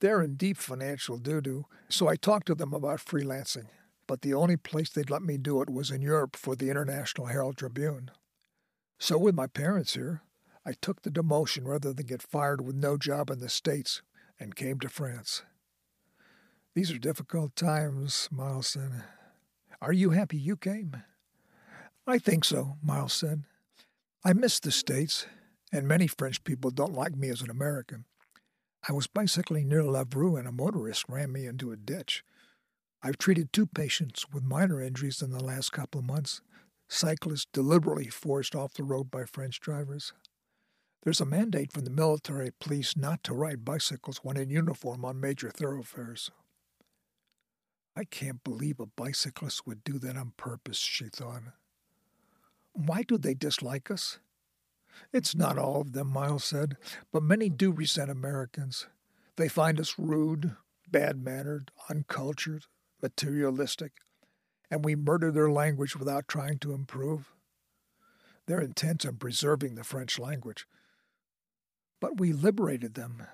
They're 0.00 0.22
in 0.22 0.36
deep 0.36 0.56
financial 0.56 1.18
doo 1.18 1.40
doo, 1.40 1.66
so 1.88 2.08
I 2.08 2.16
talked 2.16 2.46
to 2.48 2.54
them 2.54 2.72
about 2.72 2.98
freelancing 3.00 3.66
but 4.08 4.22
the 4.22 4.34
only 4.34 4.56
place 4.56 4.90
they'd 4.90 5.10
let 5.10 5.22
me 5.22 5.36
do 5.36 5.62
it 5.62 5.70
was 5.70 5.92
in 5.92 6.02
Europe 6.02 6.34
for 6.34 6.56
the 6.56 6.70
International 6.70 7.28
Herald 7.28 7.56
Tribune. 7.56 8.10
So, 8.98 9.16
with 9.16 9.36
my 9.36 9.46
parents 9.46 9.94
here, 9.94 10.22
I 10.66 10.72
took 10.72 11.02
the 11.02 11.10
demotion 11.10 11.66
rather 11.66 11.92
than 11.92 12.06
get 12.06 12.22
fired 12.22 12.62
with 12.62 12.74
no 12.74 12.96
job 12.96 13.30
in 13.30 13.38
the 13.38 13.48
States 13.48 14.02
and 14.40 14.56
came 14.56 14.80
to 14.80 14.88
France. 14.88 15.42
These 16.74 16.90
are 16.90 16.98
difficult 16.98 17.54
times, 17.54 18.28
Miles 18.32 18.66
said. 18.66 19.04
Are 19.80 19.92
you 19.92 20.10
happy 20.10 20.38
you 20.38 20.56
came? 20.56 20.96
I 22.06 22.18
think 22.18 22.44
so, 22.44 22.78
Miles 22.82 23.12
said. 23.12 23.44
I 24.24 24.32
miss 24.32 24.58
the 24.58 24.72
States, 24.72 25.26
and 25.70 25.86
many 25.86 26.06
French 26.06 26.42
people 26.44 26.70
don't 26.70 26.94
like 26.94 27.14
me 27.14 27.28
as 27.28 27.42
an 27.42 27.50
American. 27.50 28.06
I 28.86 28.92
was 28.92 29.06
bicycling 29.06 29.68
near 29.68 29.82
La 29.82 30.04
Lavru 30.04 30.38
and 30.38 30.46
a 30.46 30.52
motorist 30.52 31.04
ran 31.08 31.32
me 31.32 31.46
into 31.46 31.72
a 31.72 31.76
ditch. 31.76 32.24
I've 33.02 33.18
treated 33.18 33.52
two 33.52 33.66
patients 33.66 34.26
with 34.32 34.42
minor 34.42 34.80
injuries 34.80 35.22
in 35.22 35.30
the 35.30 35.42
last 35.42 35.72
couple 35.72 36.00
of 36.00 36.06
months, 36.06 36.42
cyclists 36.88 37.46
deliberately 37.52 38.08
forced 38.08 38.54
off 38.54 38.74
the 38.74 38.82
road 38.82 39.10
by 39.10 39.24
French 39.24 39.60
drivers. 39.60 40.12
There's 41.02 41.20
a 41.20 41.26
mandate 41.26 41.72
from 41.72 41.84
the 41.84 41.90
military 41.90 42.50
police 42.60 42.96
not 42.96 43.22
to 43.24 43.34
ride 43.34 43.64
bicycles 43.64 44.18
when 44.18 44.36
in 44.36 44.50
uniform 44.50 45.04
on 45.04 45.20
major 45.20 45.50
thoroughfares. 45.50 46.30
I 47.96 48.04
can't 48.04 48.44
believe 48.44 48.80
a 48.80 48.86
bicyclist 48.86 49.66
would 49.66 49.84
do 49.84 49.98
that 49.98 50.16
on 50.16 50.32
purpose, 50.36 50.78
she 50.78 51.06
thought. 51.06 51.42
Why 52.72 53.02
do 53.02 53.18
they 53.18 53.34
dislike 53.34 53.90
us? 53.90 54.18
It's 55.12 55.34
not 55.34 55.58
all 55.58 55.80
of 55.80 55.92
them, 55.92 56.08
Miles 56.08 56.44
said, 56.44 56.76
but 57.12 57.22
many 57.22 57.48
do 57.48 57.70
resent 57.70 58.10
Americans. 58.10 58.86
They 59.36 59.48
find 59.48 59.78
us 59.80 59.98
rude, 59.98 60.56
bad 60.90 61.22
mannered, 61.22 61.70
uncultured, 61.88 62.64
materialistic, 63.02 63.92
and 64.70 64.84
we 64.84 64.96
murder 64.96 65.30
their 65.30 65.50
language 65.50 65.96
without 65.96 66.28
trying 66.28 66.58
to 66.58 66.72
improve. 66.72 67.32
They're 68.46 68.60
intent 68.60 69.04
on 69.06 69.16
preserving 69.16 69.74
the 69.74 69.84
French 69.84 70.18
language. 70.18 70.66
But 72.00 72.18
we 72.18 72.32
liberated 72.32 72.94
them 72.94 73.26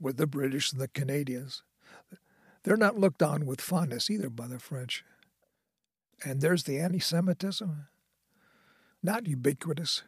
with 0.00 0.16
the 0.16 0.26
British 0.26 0.72
and 0.72 0.80
the 0.80 0.88
Canadians. 0.88 1.62
They're 2.62 2.76
not 2.76 2.98
looked 2.98 3.22
on 3.22 3.46
with 3.46 3.60
fondness 3.60 4.10
either 4.10 4.28
by 4.28 4.46
the 4.46 4.58
French. 4.58 5.04
And 6.24 6.40
there's 6.40 6.64
the 6.64 6.78
anti 6.78 7.00
Semitism. 7.00 7.88
Not 9.02 9.26
ubiquitous, 9.26 10.02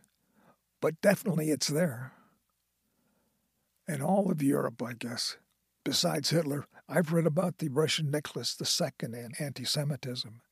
but 0.85 1.01
definitely 1.01 1.49
it's 1.49 1.69
there. 1.69 2.13
And 3.89 4.03
all 4.03 4.31
of 4.31 4.43
Europe, 4.43 4.83
I 4.83 4.93
guess. 4.93 5.39
Besides 5.83 6.29
Hitler, 6.29 6.67
I've 6.87 7.11
read 7.11 7.25
about 7.27 7.57
the 7.57 7.71
Russian 7.71 8.11
Nicholas 8.11 8.55
II 8.61 8.91
and 9.01 9.35
anti 9.41 9.65
Semitism. 9.65 10.43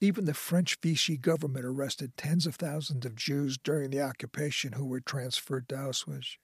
Even 0.00 0.24
the 0.24 0.34
French 0.34 0.76
Vichy 0.82 1.16
government 1.16 1.64
arrested 1.64 2.16
tens 2.16 2.48
of 2.48 2.56
thousands 2.56 3.06
of 3.06 3.14
Jews 3.14 3.56
during 3.56 3.90
the 3.90 4.02
occupation 4.02 4.72
who 4.72 4.84
were 4.84 4.98
transferred 4.98 5.68
to 5.68 5.76
Auschwitz. 5.76 6.38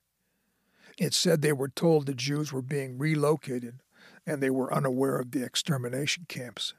It 0.97 1.13
said 1.13 1.43
they 1.43 1.53
were 1.53 1.71
told 1.71 2.07
the 2.07 2.15
Jews 2.15 2.53
were 2.53 2.63
being 2.63 2.99
relocated 2.99 3.81
and 4.25 4.41
they 4.41 4.51
were 4.51 4.73
unaware 4.73 5.19
of 5.19 5.33
the 5.33 5.43
extermination 5.43 6.27
camps. 6.29 6.73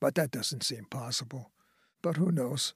But 0.00 0.16
that 0.16 0.32
doesn't 0.32 0.64
seem 0.64 0.86
possible. 0.90 1.52
But 2.02 2.16
who 2.16 2.32
knows? 2.32 2.74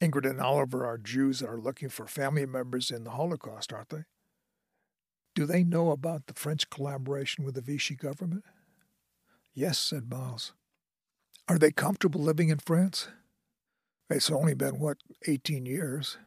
Ingrid 0.00 0.28
and 0.28 0.40
Oliver 0.40 0.86
are 0.86 0.98
Jews 0.98 1.40
that 1.40 1.48
are 1.48 1.60
looking 1.60 1.88
for 1.88 2.06
family 2.06 2.46
members 2.46 2.90
in 2.90 3.04
the 3.04 3.10
Holocaust, 3.10 3.72
aren't 3.72 3.88
they? 3.88 4.04
Do 5.34 5.44
they 5.44 5.64
know 5.64 5.90
about 5.90 6.26
the 6.26 6.34
French 6.34 6.70
collaboration 6.70 7.44
with 7.44 7.54
the 7.54 7.60
Vichy 7.60 7.96
government? 7.96 8.44
Yes, 9.54 9.78
said 9.78 10.08
Miles. 10.10 10.52
Are 11.48 11.58
they 11.58 11.72
comfortable 11.72 12.20
living 12.20 12.48
in 12.48 12.58
France? 12.58 13.08
It's 14.10 14.30
only 14.30 14.54
been, 14.54 14.78
what, 14.78 14.98
18 15.26 15.66
years. 15.66 16.18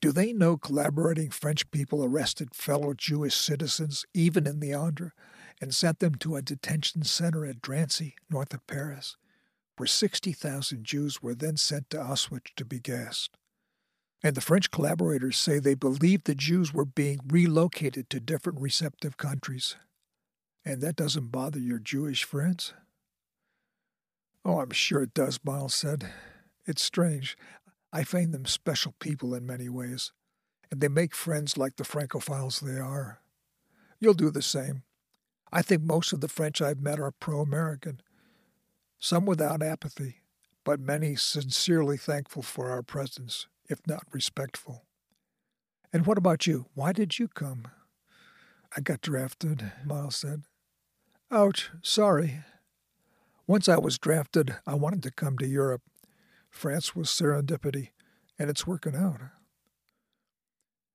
Do 0.00 0.12
they 0.12 0.32
know 0.32 0.56
collaborating 0.56 1.30
French 1.30 1.70
people 1.70 2.04
arrested 2.04 2.54
fellow 2.54 2.94
Jewish 2.94 3.34
citizens, 3.34 4.04
even 4.14 4.46
in 4.46 4.60
the 4.60 4.72
Indre, 4.72 5.12
and 5.60 5.74
sent 5.74 5.98
them 5.98 6.14
to 6.16 6.36
a 6.36 6.42
detention 6.42 7.04
center 7.04 7.46
at 7.46 7.62
Drancy, 7.62 8.14
north 8.30 8.52
of 8.52 8.66
Paris, 8.66 9.16
where 9.76 9.86
60,000 9.86 10.84
Jews 10.84 11.22
were 11.22 11.34
then 11.34 11.56
sent 11.56 11.90
to 11.90 11.98
Auschwitz 11.98 12.54
to 12.56 12.64
be 12.64 12.80
gassed? 12.80 13.36
And 14.22 14.34
the 14.34 14.40
French 14.40 14.70
collaborators 14.70 15.36
say 15.36 15.58
they 15.58 15.74
believed 15.74 16.24
the 16.24 16.34
Jews 16.34 16.72
were 16.72 16.86
being 16.86 17.20
relocated 17.28 18.08
to 18.10 18.20
different 18.20 18.60
receptive 18.60 19.16
countries. 19.16 19.76
And 20.64 20.80
that 20.80 20.96
doesn't 20.96 21.30
bother 21.30 21.58
your 21.58 21.78
Jewish 21.78 22.24
friends? 22.24 22.72
Oh, 24.44 24.60
I'm 24.60 24.70
sure 24.70 25.02
it 25.02 25.14
does, 25.14 25.38
Miles 25.44 25.74
said. 25.74 26.10
It's 26.66 26.82
strange. 26.82 27.36
I 27.92 28.02
find 28.02 28.32
them 28.32 28.46
special 28.46 28.94
people 28.98 29.34
in 29.34 29.46
many 29.46 29.68
ways, 29.68 30.12
and 30.70 30.80
they 30.80 30.88
make 30.88 31.14
friends 31.14 31.56
like 31.56 31.76
the 31.76 31.84
Francophiles 31.84 32.60
they 32.60 32.78
are. 32.78 33.20
You'll 34.00 34.14
do 34.14 34.30
the 34.30 34.42
same. 34.42 34.82
I 35.52 35.62
think 35.62 35.82
most 35.82 36.12
of 36.12 36.20
the 36.20 36.28
French 36.28 36.60
I've 36.60 36.80
met 36.80 36.98
are 36.98 37.10
pro 37.12 37.40
American, 37.40 38.00
some 38.98 39.26
without 39.26 39.62
apathy, 39.62 40.22
but 40.64 40.80
many 40.80 41.16
sincerely 41.16 41.96
thankful 41.96 42.42
for 42.42 42.70
our 42.70 42.82
presence 42.82 43.46
if 43.68 43.86
not 43.86 44.04
respectful. 44.12 44.84
And 45.92 46.06
what 46.06 46.18
about 46.18 46.46
you? 46.46 46.66
Why 46.74 46.92
did 46.92 47.18
you 47.18 47.28
come? 47.28 47.68
I 48.76 48.80
got 48.80 49.00
drafted, 49.00 49.72
Miles 49.84 50.16
said. 50.16 50.42
Ouch, 51.30 51.70
sorry. 51.82 52.40
Once 53.46 53.68
I 53.68 53.78
was 53.78 53.98
drafted, 53.98 54.56
I 54.66 54.74
wanted 54.74 55.02
to 55.04 55.10
come 55.10 55.38
to 55.38 55.46
Europe. 55.46 55.82
France 56.50 56.96
was 56.96 57.08
serendipity, 57.08 57.90
and 58.38 58.50
it's 58.50 58.66
working 58.66 58.96
out. 58.96 59.20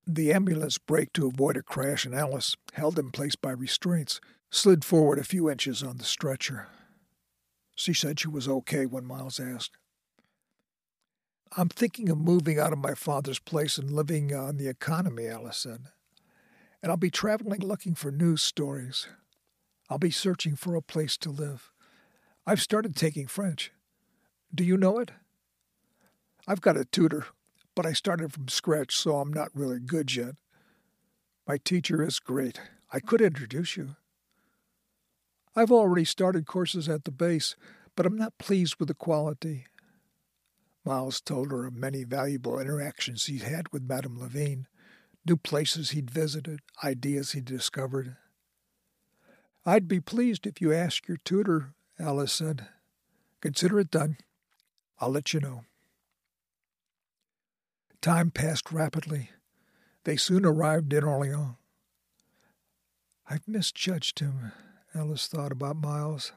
The 0.06 0.32
ambulance 0.32 0.78
braked 0.78 1.14
to 1.14 1.28
avoid 1.28 1.56
a 1.56 1.62
crash, 1.62 2.04
and 2.04 2.14
Alice, 2.14 2.56
held 2.72 2.98
in 2.98 3.10
place 3.10 3.36
by 3.36 3.52
restraints, 3.52 4.20
slid 4.50 4.84
forward 4.84 5.18
a 5.18 5.24
few 5.24 5.48
inches 5.48 5.82
on 5.82 5.98
the 5.98 6.04
stretcher. 6.04 6.66
She 7.80 7.94
said 7.94 8.20
she 8.20 8.28
was 8.28 8.46
okay 8.46 8.84
when 8.84 9.06
Miles 9.06 9.40
asked. 9.40 9.78
I'm 11.56 11.70
thinking 11.70 12.10
of 12.10 12.18
moving 12.18 12.58
out 12.58 12.74
of 12.74 12.78
my 12.78 12.92
father's 12.92 13.38
place 13.38 13.78
and 13.78 13.90
living 13.90 14.34
on 14.34 14.58
the 14.58 14.68
economy, 14.68 15.26
Alice 15.26 15.56
said. 15.56 15.86
And 16.82 16.92
I'll 16.92 16.98
be 16.98 17.08
traveling 17.08 17.62
looking 17.62 17.94
for 17.94 18.10
news 18.10 18.42
stories. 18.42 19.08
I'll 19.88 19.96
be 19.96 20.10
searching 20.10 20.56
for 20.56 20.74
a 20.74 20.82
place 20.82 21.16
to 21.16 21.30
live. 21.30 21.70
I've 22.46 22.60
started 22.60 22.96
taking 22.96 23.26
French. 23.26 23.72
Do 24.54 24.62
you 24.62 24.76
know 24.76 24.98
it? 24.98 25.12
I've 26.46 26.60
got 26.60 26.76
a 26.76 26.84
tutor, 26.84 27.28
but 27.74 27.86
I 27.86 27.94
started 27.94 28.30
from 28.30 28.48
scratch, 28.48 28.94
so 28.94 29.16
I'm 29.16 29.32
not 29.32 29.48
really 29.54 29.80
good 29.80 30.14
yet. 30.14 30.34
My 31.48 31.56
teacher 31.56 32.02
is 32.02 32.18
great. 32.18 32.60
I 32.92 33.00
could 33.00 33.22
introduce 33.22 33.78
you. 33.78 33.96
I've 35.60 35.70
already 35.70 36.06
started 36.06 36.46
courses 36.46 36.88
at 36.88 37.04
the 37.04 37.10
base, 37.10 37.54
but 37.94 38.06
I'm 38.06 38.16
not 38.16 38.38
pleased 38.38 38.76
with 38.78 38.88
the 38.88 38.94
quality. 38.94 39.66
Miles 40.86 41.20
told 41.20 41.50
her 41.50 41.66
of 41.66 41.74
many 41.74 42.02
valuable 42.02 42.58
interactions 42.58 43.26
he'd 43.26 43.42
had 43.42 43.70
with 43.70 43.82
Madame 43.82 44.18
Levine, 44.18 44.68
new 45.28 45.36
places 45.36 45.90
he'd 45.90 46.10
visited, 46.10 46.60
ideas 46.82 47.32
he'd 47.32 47.44
discovered. 47.44 48.16
I'd 49.66 49.86
be 49.86 50.00
pleased 50.00 50.46
if 50.46 50.62
you 50.62 50.72
asked 50.72 51.08
your 51.08 51.18
tutor, 51.26 51.74
Alice 51.98 52.32
said. 52.32 52.66
Consider 53.42 53.80
it 53.80 53.90
done. 53.90 54.16
I'll 54.98 55.10
let 55.10 55.34
you 55.34 55.40
know. 55.40 55.64
Time 58.00 58.30
passed 58.30 58.72
rapidly. 58.72 59.28
They 60.04 60.16
soon 60.16 60.46
arrived 60.46 60.94
in 60.94 61.04
Orleans. 61.04 61.56
I've 63.28 63.46
misjudged 63.46 64.20
him, 64.20 64.52
Alice 64.94 65.28
thought 65.28 65.52
about 65.52 65.76
Miles. 65.76 66.32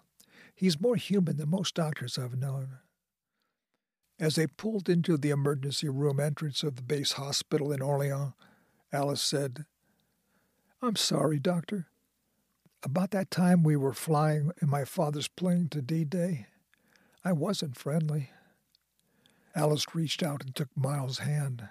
He's 0.53 0.79
more 0.79 0.95
human 0.95 1.37
than 1.37 1.49
most 1.49 1.75
doctors 1.75 2.17
I've 2.17 2.37
known. 2.37 2.77
As 4.19 4.35
they 4.35 4.47
pulled 4.47 4.89
into 4.89 5.17
the 5.17 5.31
emergency 5.31 5.89
room 5.89 6.19
entrance 6.19 6.61
of 6.63 6.75
the 6.75 6.83
base 6.83 7.13
hospital 7.13 7.71
in 7.71 7.81
Orleans, 7.81 8.33
Alice 8.91 9.21
said, 9.21 9.65
I'm 10.81 10.95
sorry, 10.95 11.39
Doctor. 11.39 11.87
About 12.83 13.11
that 13.11 13.31
time 13.31 13.63
we 13.63 13.75
were 13.75 13.93
flying 13.93 14.51
in 14.61 14.69
my 14.69 14.83
father's 14.85 15.27
plane 15.27 15.69
to 15.69 15.81
D 15.81 16.03
Day, 16.03 16.47
I 17.25 17.31
wasn't 17.31 17.77
friendly. 17.77 18.29
Alice 19.55 19.95
reached 19.95 20.21
out 20.21 20.43
and 20.43 20.53
took 20.53 20.69
Miles' 20.75 21.19
hand. 21.19 21.69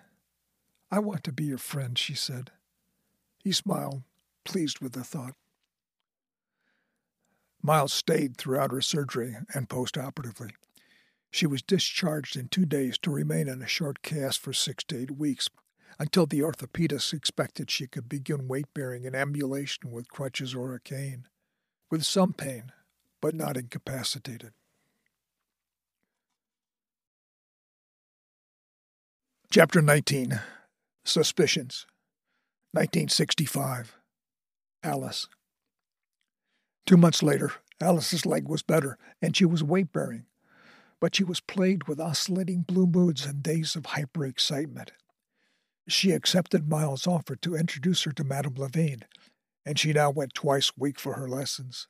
I 0.90 0.98
want 0.98 1.24
to 1.24 1.32
be 1.32 1.44
your 1.44 1.58
friend, 1.58 1.98
she 1.98 2.14
said. 2.14 2.50
He 3.38 3.52
smiled, 3.52 4.02
pleased 4.44 4.80
with 4.80 4.92
the 4.92 5.04
thought. 5.04 5.34
Miles 7.62 7.92
stayed 7.92 8.36
throughout 8.36 8.72
her 8.72 8.80
surgery 8.80 9.36
and 9.54 9.68
postoperatively. 9.68 10.50
She 11.30 11.46
was 11.46 11.62
discharged 11.62 12.36
in 12.36 12.48
two 12.48 12.66
days 12.66 12.98
to 12.98 13.10
remain 13.10 13.48
in 13.48 13.62
a 13.62 13.66
short 13.66 14.02
cast 14.02 14.40
for 14.40 14.52
six 14.52 14.84
to 14.84 15.00
eight 15.00 15.12
weeks 15.12 15.48
until 15.98 16.26
the 16.26 16.40
orthopedist 16.40 17.12
expected 17.12 17.70
she 17.70 17.86
could 17.86 18.08
begin 18.08 18.48
weight 18.48 18.66
bearing 18.74 19.06
and 19.06 19.14
ambulation 19.14 19.90
with 19.90 20.10
crutches 20.10 20.54
or 20.54 20.74
a 20.74 20.80
cane, 20.80 21.28
with 21.90 22.04
some 22.04 22.32
pain, 22.32 22.72
but 23.20 23.34
not 23.34 23.56
incapacitated. 23.56 24.52
Chapter 29.50 29.82
19 29.82 30.40
Suspicions 31.04 31.86
1965 32.72 33.96
Alice 34.82 35.28
Two 36.86 36.96
months 36.96 37.22
later, 37.22 37.52
Alice's 37.80 38.26
leg 38.26 38.48
was 38.48 38.62
better, 38.62 38.98
and 39.20 39.36
she 39.36 39.44
was 39.44 39.62
weight 39.62 39.92
bearing, 39.92 40.26
but 41.00 41.14
she 41.14 41.24
was 41.24 41.40
plagued 41.40 41.88
with 41.88 42.00
oscillating 42.00 42.62
blue 42.62 42.86
moods 42.86 43.24
and 43.26 43.42
days 43.42 43.76
of 43.76 43.86
hyper 43.86 44.24
excitement. 44.24 44.92
She 45.88 46.12
accepted 46.12 46.68
Miles' 46.68 47.06
offer 47.06 47.36
to 47.36 47.56
introduce 47.56 48.02
her 48.04 48.12
to 48.12 48.24
Madame 48.24 48.54
Levine, 48.56 49.04
and 49.64 49.78
she 49.78 49.92
now 49.92 50.10
went 50.10 50.34
twice 50.34 50.70
a 50.70 50.80
week 50.80 50.98
for 50.98 51.14
her 51.14 51.28
lessons. 51.28 51.88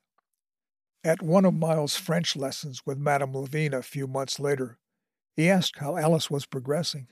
At 1.05 1.23
one 1.23 1.45
of 1.45 1.55
Miles' 1.55 1.97
French 1.97 2.37
lessons 2.37 2.83
with 2.87 2.99
Madame 2.99 3.35
Levine 3.35 3.75
a 3.75 3.83
few 3.83 4.07
months 4.07 4.39
later, 4.39 4.79
he 5.35 5.51
asked 5.51 5.79
how 5.79 5.97
Alice 5.97 6.31
was 6.31 6.47
progressing. 6.47 7.09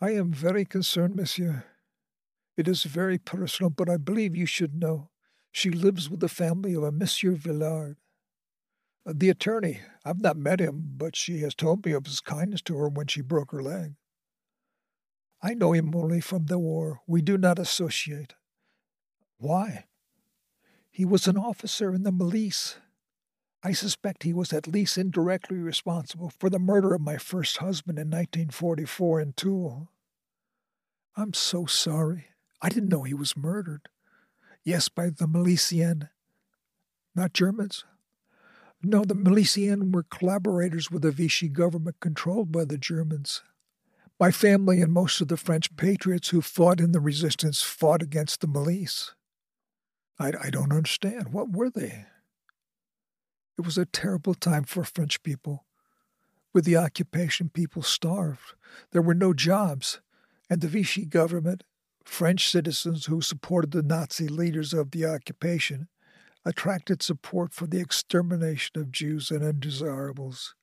I 0.00 0.10
am 0.10 0.32
very 0.32 0.64
concerned, 0.64 1.16
monsieur. 1.16 1.64
It 2.56 2.68
is 2.68 2.84
very 2.84 3.18
personal, 3.18 3.70
but 3.70 3.88
I 3.88 3.96
believe 3.96 4.36
you 4.36 4.46
should 4.46 4.74
know. 4.74 5.10
She 5.56 5.70
lives 5.70 6.10
with 6.10 6.18
the 6.18 6.28
family 6.28 6.74
of 6.74 6.82
a 6.82 6.90
Monsieur 6.90 7.36
Villard. 7.36 7.96
Uh, 9.06 9.12
the 9.14 9.30
attorney, 9.30 9.82
I've 10.04 10.20
not 10.20 10.36
met 10.36 10.58
him, 10.58 10.94
but 10.96 11.14
she 11.14 11.42
has 11.42 11.54
told 11.54 11.86
me 11.86 11.92
of 11.92 12.06
his 12.06 12.20
kindness 12.20 12.60
to 12.62 12.76
her 12.76 12.88
when 12.88 13.06
she 13.06 13.20
broke 13.20 13.52
her 13.52 13.62
leg. 13.62 13.94
I 15.40 15.54
know 15.54 15.70
him 15.70 15.94
only 15.94 16.20
from 16.20 16.46
the 16.46 16.58
war. 16.58 17.02
We 17.06 17.22
do 17.22 17.38
not 17.38 17.60
associate. 17.60 18.34
Why? 19.38 19.84
He 20.90 21.04
was 21.04 21.28
an 21.28 21.36
officer 21.36 21.94
in 21.94 22.02
the 22.02 22.10
police. 22.10 22.78
I 23.62 23.74
suspect 23.74 24.24
he 24.24 24.34
was 24.34 24.52
at 24.52 24.66
least 24.66 24.98
indirectly 24.98 25.58
responsible 25.58 26.30
for 26.30 26.50
the 26.50 26.58
murder 26.58 26.94
of 26.94 27.00
my 27.00 27.16
first 27.16 27.58
husband 27.58 28.00
in 28.00 28.08
1944 28.08 29.20
in 29.20 29.32
Toul. 29.34 29.88
I'm 31.14 31.32
so 31.32 31.64
sorry. 31.66 32.26
I 32.60 32.68
didn't 32.70 32.88
know 32.88 33.04
he 33.04 33.14
was 33.14 33.36
murdered. 33.36 33.88
Yes, 34.64 34.88
by 34.88 35.10
the 35.10 35.26
Miliciens. 35.26 36.08
Not 37.14 37.32
Germans. 37.32 37.84
No, 38.82 39.04
the 39.04 39.14
Miliciens 39.14 39.92
were 39.92 40.02
collaborators 40.02 40.90
with 40.90 41.02
the 41.02 41.10
Vichy 41.10 41.48
government 41.48 42.00
controlled 42.00 42.50
by 42.50 42.64
the 42.64 42.78
Germans. 42.78 43.42
My 44.18 44.30
family 44.30 44.80
and 44.80 44.92
most 44.92 45.20
of 45.20 45.28
the 45.28 45.36
French 45.36 45.74
patriots 45.76 46.28
who 46.28 46.40
fought 46.40 46.80
in 46.80 46.92
the 46.92 47.00
resistance 47.00 47.62
fought 47.62 48.02
against 48.02 48.40
the 48.40 48.46
milice. 48.46 49.14
I, 50.18 50.32
I 50.40 50.50
don't 50.50 50.72
understand. 50.72 51.32
What 51.32 51.50
were 51.50 51.70
they? 51.70 52.06
It 53.58 53.64
was 53.64 53.78
a 53.78 53.86
terrible 53.86 54.34
time 54.34 54.64
for 54.64 54.84
French 54.84 55.22
people. 55.22 55.64
With 56.52 56.64
the 56.64 56.76
occupation, 56.76 57.48
people 57.48 57.82
starved. 57.82 58.54
There 58.92 59.02
were 59.02 59.14
no 59.14 59.32
jobs, 59.32 60.00
and 60.48 60.60
the 60.60 60.68
Vichy 60.68 61.04
government 61.04 61.64
French 62.04 62.48
citizens 62.48 63.06
who 63.06 63.20
supported 63.20 63.70
the 63.72 63.82
Nazi 63.82 64.28
leaders 64.28 64.72
of 64.72 64.90
the 64.90 65.04
occupation 65.06 65.88
attracted 66.44 67.02
support 67.02 67.52
for 67.52 67.66
the 67.66 67.80
extermination 67.80 68.80
of 68.80 68.92
Jews 68.92 69.30
and 69.30 69.42
undesirables. 69.42 70.54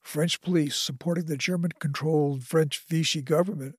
French 0.00 0.40
police, 0.40 0.76
supporting 0.76 1.26
the 1.26 1.36
German 1.36 1.72
controlled 1.78 2.44
French 2.44 2.84
Vichy 2.88 3.22
government, 3.22 3.76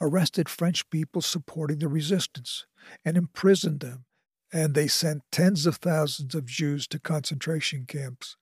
arrested 0.00 0.48
French 0.48 0.88
people 0.90 1.20
supporting 1.20 1.78
the 1.78 1.88
resistance 1.88 2.66
and 3.04 3.16
imprisoned 3.16 3.80
them, 3.80 4.04
and 4.52 4.74
they 4.74 4.88
sent 4.88 5.22
tens 5.30 5.66
of 5.66 5.76
thousands 5.76 6.34
of 6.34 6.46
Jews 6.46 6.86
to 6.88 6.98
concentration 6.98 7.84
camps. 7.86 8.36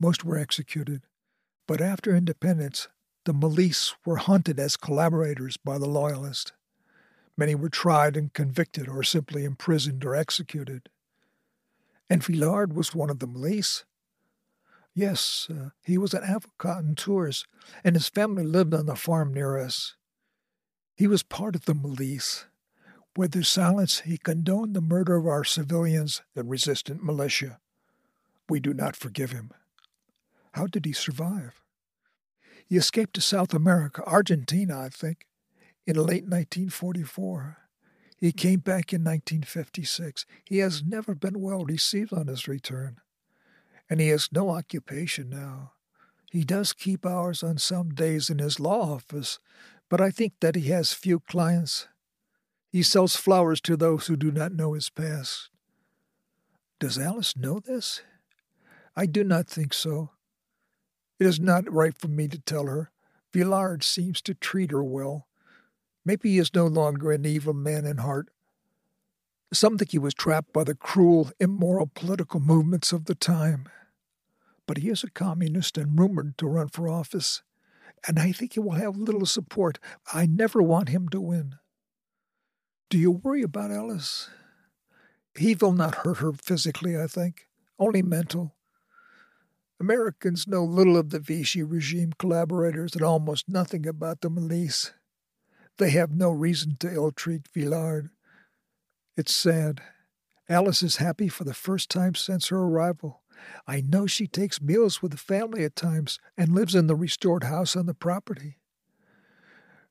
Most 0.00 0.24
were 0.24 0.38
executed, 0.38 1.02
but 1.68 1.80
after 1.80 2.16
independence, 2.16 2.88
the 3.24 3.34
milice 3.34 3.94
were 4.06 4.16
hunted 4.16 4.58
as 4.58 4.76
collaborators 4.76 5.56
by 5.56 5.78
the 5.78 5.88
Loyalists. 5.88 6.52
Many 7.40 7.54
were 7.54 7.70
tried 7.70 8.18
and 8.18 8.30
convicted 8.34 8.86
or 8.86 9.02
simply 9.02 9.46
imprisoned 9.46 10.04
or 10.04 10.14
executed. 10.14 10.90
And 12.10 12.22
Villard 12.22 12.74
was 12.74 12.94
one 12.94 13.08
of 13.08 13.18
the 13.18 13.26
milice. 13.26 13.86
Yes, 14.92 15.48
uh, 15.48 15.70
he 15.82 15.96
was 15.96 16.12
an 16.12 16.22
avocat 16.22 16.84
in 16.84 16.96
Tours, 16.96 17.46
and 17.82 17.96
his 17.96 18.10
family 18.10 18.44
lived 18.44 18.74
on 18.74 18.84
the 18.84 18.94
farm 18.94 19.32
near 19.32 19.56
us. 19.56 19.96
He 20.94 21.06
was 21.06 21.22
part 21.22 21.56
of 21.56 21.64
the 21.64 21.72
milice. 21.72 22.44
With 23.16 23.32
his 23.32 23.48
silence, 23.48 24.00
he 24.00 24.18
condoned 24.18 24.74
the 24.74 24.82
murder 24.82 25.16
of 25.16 25.26
our 25.26 25.42
civilians, 25.42 26.20
the 26.34 26.44
resistant 26.44 27.02
militia. 27.02 27.58
We 28.50 28.60
do 28.60 28.74
not 28.74 28.96
forgive 28.96 29.30
him. 29.30 29.50
How 30.52 30.66
did 30.66 30.84
he 30.84 30.92
survive? 30.92 31.62
He 32.66 32.76
escaped 32.76 33.14
to 33.14 33.22
South 33.22 33.54
America, 33.54 34.04
Argentina, 34.04 34.78
I 34.78 34.90
think 34.90 35.24
in 35.90 35.96
late 35.96 36.24
1944. 36.24 37.58
He 38.16 38.30
hmm. 38.30 38.36
came 38.36 38.60
back 38.60 38.92
in 38.92 39.02
1956. 39.02 40.24
He 40.44 40.58
has 40.58 40.84
never 40.84 41.14
been 41.14 41.40
well 41.40 41.64
received 41.64 42.12
on 42.12 42.28
his 42.28 42.46
return, 42.46 43.00
and 43.88 44.00
he 44.00 44.08
has 44.08 44.28
no 44.32 44.50
occupation 44.50 45.28
now. 45.28 45.72
He 46.30 46.44
does 46.44 46.72
keep 46.72 47.04
hours 47.04 47.42
on 47.42 47.58
some 47.58 47.90
days 47.90 48.30
in 48.30 48.38
his 48.38 48.60
law 48.60 48.94
office, 48.94 49.40
but 49.88 50.00
I 50.00 50.10
think 50.10 50.34
that 50.40 50.54
he 50.54 50.68
has 50.68 50.92
few 50.92 51.18
clients. 51.18 51.88
He 52.70 52.84
sells 52.84 53.16
flowers 53.16 53.60
to 53.62 53.76
those 53.76 54.06
who 54.06 54.16
do 54.16 54.30
not 54.30 54.52
know 54.52 54.74
his 54.74 54.90
past. 54.90 55.50
Does 56.78 56.98
Alice 56.98 57.36
know 57.36 57.58
this? 57.58 58.02
I 58.94 59.06
do 59.06 59.24
not 59.24 59.48
think 59.48 59.74
so. 59.74 60.10
It 61.18 61.26
is 61.26 61.40
not 61.40 61.70
right 61.70 61.98
for 61.98 62.08
me 62.08 62.28
to 62.28 62.38
tell 62.38 62.66
her. 62.66 62.92
Villard 63.32 63.82
seems 63.82 64.22
to 64.22 64.34
treat 64.34 64.70
her 64.70 64.84
well. 64.84 65.26
Maybe 66.04 66.30
he 66.30 66.38
is 66.38 66.54
no 66.54 66.66
longer 66.66 67.12
an 67.12 67.26
evil 67.26 67.52
man 67.52 67.84
in 67.84 67.98
heart. 67.98 68.28
Some 69.52 69.76
think 69.76 69.90
he 69.90 69.98
was 69.98 70.14
trapped 70.14 70.52
by 70.52 70.64
the 70.64 70.74
cruel, 70.74 71.30
immoral 71.40 71.90
political 71.94 72.40
movements 72.40 72.92
of 72.92 73.06
the 73.06 73.14
time. 73.14 73.68
But 74.66 74.78
he 74.78 74.88
is 74.88 75.02
a 75.02 75.10
communist 75.10 75.76
and 75.76 75.98
rumored 75.98 76.38
to 76.38 76.46
run 76.46 76.68
for 76.68 76.88
office, 76.88 77.42
and 78.06 78.18
I 78.18 78.32
think 78.32 78.54
he 78.54 78.60
will 78.60 78.72
have 78.72 78.96
little 78.96 79.26
support. 79.26 79.78
I 80.12 80.26
never 80.26 80.62
want 80.62 80.88
him 80.88 81.08
to 81.08 81.20
win. 81.20 81.56
Do 82.88 82.98
you 82.98 83.10
worry 83.10 83.42
about 83.42 83.70
Alice? 83.70 84.30
He 85.36 85.54
will 85.54 85.72
not 85.72 85.96
hurt 85.96 86.18
her 86.18 86.32
physically, 86.32 86.98
I 86.98 87.06
think, 87.06 87.48
only 87.78 88.02
mental. 88.02 88.54
Americans 89.80 90.46
know 90.46 90.64
little 90.64 90.96
of 90.96 91.10
the 91.10 91.18
Vichy 91.18 91.62
regime 91.62 92.12
collaborators 92.18 92.94
and 92.94 93.02
almost 93.02 93.48
nothing 93.48 93.86
about 93.86 94.20
the 94.20 94.28
milice. 94.28 94.92
They 95.80 95.90
have 95.92 96.12
no 96.12 96.30
reason 96.30 96.76
to 96.80 96.92
ill 96.92 97.10
treat 97.10 97.48
Villard. 97.48 98.10
It's 99.16 99.32
sad. 99.32 99.80
Alice 100.46 100.82
is 100.82 100.96
happy 100.96 101.28
for 101.28 101.44
the 101.44 101.54
first 101.54 101.88
time 101.88 102.14
since 102.14 102.48
her 102.48 102.58
arrival. 102.58 103.22
I 103.66 103.80
know 103.80 104.06
she 104.06 104.26
takes 104.26 104.60
meals 104.60 105.00
with 105.00 105.12
the 105.12 105.16
family 105.16 105.64
at 105.64 105.74
times 105.74 106.18
and 106.36 106.54
lives 106.54 106.74
in 106.74 106.86
the 106.86 106.94
restored 106.94 107.44
house 107.44 107.76
on 107.76 107.86
the 107.86 107.94
property. 107.94 108.58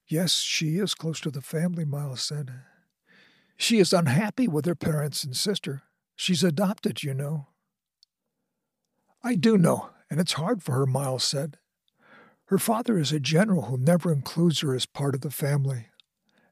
Yes, 0.07 0.35
she 0.35 0.77
is 0.77 0.93
close 0.93 1.19
to 1.21 1.31
the 1.31 1.41
family, 1.41 1.85
Miles 1.85 2.21
said. 2.21 2.51
She 3.57 3.79
is 3.79 3.91
unhappy 3.91 4.47
with 4.47 4.67
her 4.67 4.75
parents 4.75 5.23
and 5.23 5.35
sister. 5.35 5.81
She's 6.15 6.43
adopted, 6.43 7.01
you 7.01 7.15
know. 7.15 7.47
I 9.23 9.33
do 9.33 9.57
know, 9.57 9.89
and 10.07 10.19
it's 10.19 10.33
hard 10.33 10.61
for 10.61 10.73
her, 10.73 10.85
Miles 10.85 11.23
said. 11.23 11.57
Her 12.49 12.57
father 12.57 12.97
is 12.97 13.11
a 13.11 13.19
general 13.19 13.65
who 13.65 13.77
never 13.77 14.11
includes 14.11 14.61
her 14.61 14.73
as 14.73 14.87
part 14.87 15.13
of 15.13 15.21
the 15.21 15.29
family, 15.29 15.85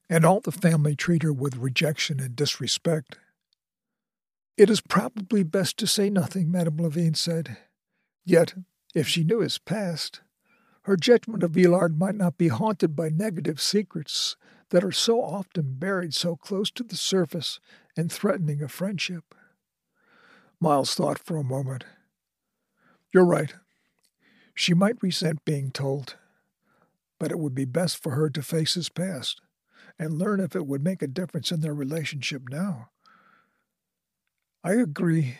and 0.08 0.24
all 0.24 0.40
the 0.40 0.52
family 0.52 0.96
treat 0.96 1.24
her 1.24 1.34
with 1.34 1.58
rejection 1.58 2.20
and 2.20 2.36
disrespect. 2.36 3.18
It 4.58 4.70
is 4.70 4.80
probably 4.80 5.42
best 5.42 5.76
to 5.78 5.88
say 5.88 6.12
nothing, 6.12 6.52
Madame 6.52 6.78
Levine 6.78 7.16
said. 7.16 7.58
Yet, 8.24 8.54
if 8.94 9.08
she 9.08 9.24
knew 9.24 9.40
his 9.40 9.58
past, 9.58 10.22
her 10.84 10.98
judgment 10.98 11.42
of 11.42 11.52
Villard 11.52 11.98
might 11.98 12.14
not 12.14 12.38
be 12.38 12.50
haunted 12.50 12.96
by 12.96 13.10
negative 13.10 13.60
secrets 13.60 14.36
that 14.70 14.84
are 14.84 14.92
so 14.92 15.24
often 15.24 15.80
buried 15.80 16.14
so 16.14 16.36
close 16.36 16.70
to 16.72 16.84
the 16.84 16.96
surface 16.96 17.60
and 17.96 18.12
threatening 18.12 18.62
a 18.62 18.68
friendship. 18.68 19.34
Miles 20.60 20.94
thought 20.94 21.18
for 21.18 21.38
a 21.38 21.44
moment. 21.44 21.86
You're 23.12 23.26
right. 23.26 23.56
She 24.58 24.74
might 24.74 25.04
resent 25.04 25.46
being 25.46 25.70
told, 25.70 26.16
but 27.20 27.30
it 27.30 27.38
would 27.38 27.54
be 27.54 27.64
best 27.64 28.02
for 28.02 28.14
her 28.14 28.28
to 28.32 28.42
face 28.42 28.74
his 28.74 28.90
past 28.90 29.40
and 30.00 30.18
learn 30.18 30.40
if 30.40 30.56
it 30.56 30.66
would 30.66 30.84
make 30.84 31.04
a 31.04 31.08
difference 31.08 31.52
in 31.52 31.62
their 31.62 31.76
relationship 31.76 32.50
now. 32.50 32.90
I 34.64 34.74
agree, 34.74 35.38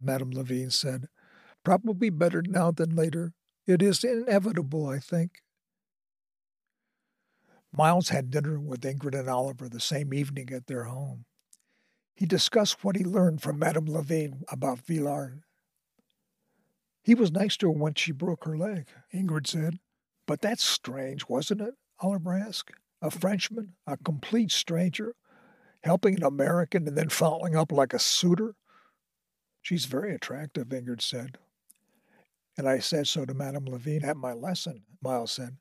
Madame 0.00 0.30
Levine 0.30 0.70
said. 0.70 1.08
Probably 1.64 2.08
better 2.08 2.40
now 2.40 2.70
than 2.70 2.96
later. 2.96 3.34
It 3.66 3.82
is 3.82 4.02
inevitable, 4.02 4.88
I 4.88 5.00
think. 5.00 5.42
Miles 7.76 8.08
had 8.08 8.30
dinner 8.30 8.58
with 8.58 8.80
Ingrid 8.80 9.18
and 9.18 9.28
Oliver 9.28 9.68
the 9.68 9.80
same 9.80 10.14
evening 10.14 10.50
at 10.50 10.66
their 10.66 10.84
home. 10.84 11.26
He 12.14 12.24
discussed 12.24 12.82
what 12.82 12.96
he 12.96 13.04
learned 13.04 13.42
from 13.42 13.58
Madame 13.58 13.84
Levine 13.84 14.44
about 14.48 14.78
Villard 14.78 15.42
he 17.06 17.14
was 17.14 17.30
nice 17.30 17.56
to 17.58 17.66
her 17.66 17.72
when 17.72 17.94
she 17.94 18.10
broke 18.10 18.44
her 18.44 18.58
leg, 18.58 18.88
Ingrid 19.14 19.46
said. 19.46 19.78
But 20.26 20.40
that's 20.40 20.64
strange, 20.64 21.28
wasn't 21.28 21.60
it? 21.60 21.74
Oliver 22.00 22.34
asked. 22.34 22.72
A 23.00 23.12
Frenchman, 23.12 23.74
a 23.86 23.96
complete 23.96 24.50
stranger, 24.50 25.14
helping 25.84 26.16
an 26.16 26.24
American 26.24 26.88
and 26.88 26.98
then 26.98 27.08
following 27.08 27.54
up 27.54 27.70
like 27.70 27.94
a 27.94 28.00
suitor? 28.00 28.56
She's 29.62 29.84
very 29.84 30.16
attractive, 30.16 30.66
Ingrid 30.66 31.00
said. 31.00 31.38
And 32.58 32.68
I 32.68 32.80
said 32.80 33.06
so 33.06 33.24
to 33.24 33.34
Madame 33.34 33.66
Levine 33.66 34.04
at 34.04 34.16
my 34.16 34.32
lesson, 34.32 34.82
Miles 35.00 35.30
said. 35.30 35.58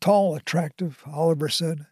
Tall, 0.00 0.36
attractive, 0.36 1.02
Oliver 1.04 1.48
said. 1.48 1.86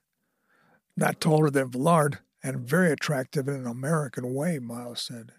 Not 0.97 1.21
taller 1.21 1.51
than 1.51 1.73
Villard, 1.73 2.21
and 2.45 2.61
very 2.61 2.93
attractive 2.93 3.49
in 3.49 3.55
an 3.55 3.67
American 3.67 4.33
way, 4.35 4.61
Miles 4.61 5.03
said. 5.03 5.33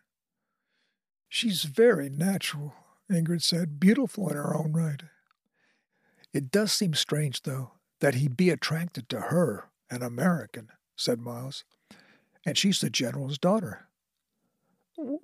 She's 1.34 1.64
very 1.64 2.10
natural, 2.10 2.74
Ingrid 3.10 3.42
said, 3.42 3.80
beautiful 3.80 4.28
in 4.28 4.36
her 4.36 4.54
own 4.54 4.74
right. 4.74 5.02
It 6.34 6.52
does 6.52 6.74
seem 6.74 6.94
strange, 6.94 7.44
though, 7.44 7.72
that 8.02 8.16
he'd 8.16 8.36
be 8.36 8.50
attracted 8.50 9.08
to 9.08 9.22
her, 9.22 9.70
an 9.90 10.04
American, 10.04 10.68
said 10.98 11.22
Miles. 11.22 11.64
And 12.46 12.58
she's 12.58 12.82
the 12.82 12.90
general's 12.90 13.38
daughter. 13.38 13.88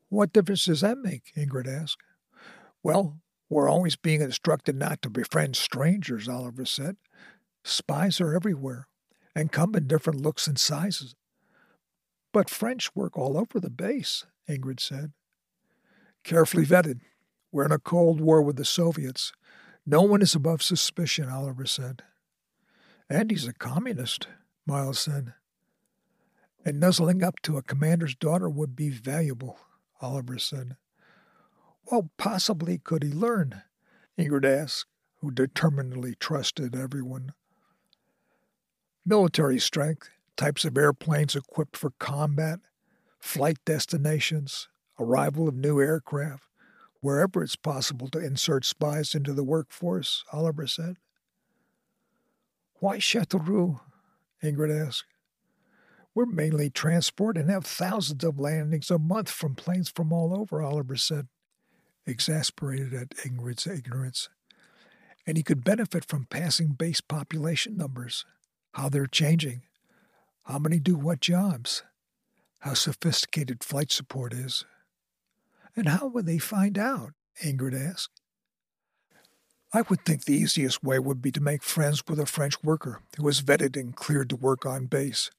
What 0.08 0.32
difference 0.32 0.64
does 0.64 0.80
that 0.80 0.98
make? 0.98 1.34
Ingrid 1.36 1.68
asked. 1.68 2.02
Well, 2.82 3.18
we're 3.50 3.70
always 3.70 3.98
being 3.98 4.22
instructed 4.22 4.78
not 4.78 5.02
to 5.02 5.10
befriend 5.10 5.58
strangers, 5.58 6.30
Oliver 6.30 6.64
said. 6.64 6.96
Spies 7.66 8.22
are 8.22 8.34
everywhere 8.34 8.88
and 9.36 9.52
come 9.52 9.76
in 9.76 9.88
different 9.88 10.22
looks 10.22 10.48
and 10.48 10.58
sizes. 10.58 11.16
But 12.32 12.50
French 12.50 12.96
work 12.96 13.18
all 13.18 13.38
over 13.38 13.60
the 13.60 13.70
base, 13.70 14.26
Ingrid 14.50 14.80
said. 14.80 15.12
Carefully 16.28 16.66
vetted. 16.66 17.00
We're 17.54 17.64
in 17.64 17.72
a 17.72 17.80
Cold 17.80 18.20
War 18.20 18.42
with 18.42 18.58
the 18.58 18.66
Soviets. 18.66 19.32
No 19.86 20.02
one 20.02 20.22
is 20.22 20.36
above 20.36 20.62
suspicion, 20.62 21.30
Oliver 21.30 21.66
said. 21.66 22.04
And 23.10 23.32
he's 23.32 23.48
a 23.48 23.54
communist, 23.54 24.28
Miles 24.66 25.00
said. 25.00 25.36
And 26.66 26.82
nuzzling 26.82 27.24
up 27.24 27.42
to 27.44 27.56
a 27.56 27.64
commander's 27.64 28.14
daughter 28.14 28.50
would 28.50 28.76
be 28.76 28.90
valuable, 28.90 29.58
Oliver 30.02 30.38
said. 30.38 30.76
What 31.86 32.08
possibly 32.18 32.78
could 32.78 33.04
he 33.04 33.12
learn? 33.12 33.62
Ingrid 34.20 34.44
asked, 34.44 34.88
who 35.22 35.32
determinedly 35.32 36.14
trusted 36.20 36.76
everyone. 36.76 37.32
Military 39.06 39.60
strength, 39.60 40.10
types 40.36 40.66
of 40.66 40.78
airplanes 40.78 41.38
equipped 41.38 41.78
for 41.78 41.92
combat, 41.92 42.60
flight 43.18 43.60
destinations, 43.64 44.68
arrival 45.00 45.48
of 45.48 45.56
new 45.56 45.80
aircraft, 45.80 46.44
wherever 47.02 47.44
it's 47.44 47.56
possible 47.56 48.08
to 48.10 48.20
insert 48.20 48.66
spies 48.66 49.16
into 49.16 49.34
the 49.34 49.44
workforce, 49.44 50.24
Oliver 50.32 50.68
said. 50.68 50.98
Why 52.80 52.98
Châteauroux? 52.98 53.80
Ingrid 54.44 54.88
asked. 54.88 55.06
We're 56.14 56.26
mainly 56.26 56.70
transport 56.70 57.38
and 57.38 57.50
have 57.50 57.66
thousands 57.66 58.24
of 58.24 58.40
landings 58.40 58.90
a 58.90 58.98
month 58.98 59.30
from 59.30 59.56
planes 59.56 59.90
from 59.90 60.12
all 60.12 60.36
over, 60.36 60.62
Oliver 60.62 60.96
said, 60.96 61.28
exasperated 62.06 62.94
at 62.94 63.10
Ingrid's 63.18 63.68
ignorance. 63.68 64.30
And 65.28 65.38
he 65.38 65.44
could 65.44 65.64
benefit 65.64 66.06
from 66.06 66.26
passing 66.26 66.70
base 66.70 67.02
population 67.02 67.78
numbers, 67.78 68.26
how 68.74 68.90
they're 68.90 69.06
changing, 69.06 69.64
how 70.46 70.58
many 70.58 70.80
do 70.80 70.96
what 70.96 71.20
jobs, 71.20 71.84
how 72.62 72.74
sophisticated 72.74 73.64
flight 73.64 73.92
support 73.92 74.34
is. 74.34 74.66
And 75.78 75.88
how 75.88 76.08
would 76.08 76.26
they 76.26 76.40
find 76.40 76.78
out? 76.78 77.12
Ingrid 77.46 77.80
asked. 77.80 78.20
I 79.72 79.84
would 79.84 80.04
think 80.04 80.26
the 80.26 80.34
easiest 80.34 80.84
way 80.84 80.98
would 80.98 81.22
be 81.22 81.32
to 81.32 81.42
make 81.42 81.62
friends 81.62 82.02
with 82.08 82.20
a 82.20 82.26
French 82.26 82.64
worker 82.64 83.02
who 83.16 83.24
was 83.24 83.44
vetted 83.44 83.80
and 83.80 83.96
cleared 83.96 84.30
to 84.32 84.36
work 84.36 84.66
on 84.66 84.88
base, 84.88 85.30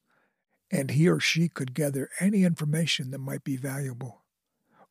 and 0.70 0.92
he 0.92 1.08
or 1.08 1.18
she 1.18 1.48
could 1.48 1.74
gather 1.74 2.08
any 2.20 2.44
information 2.44 3.10
that 3.10 3.18
might 3.18 3.42
be 3.42 3.56
valuable. 3.56 4.22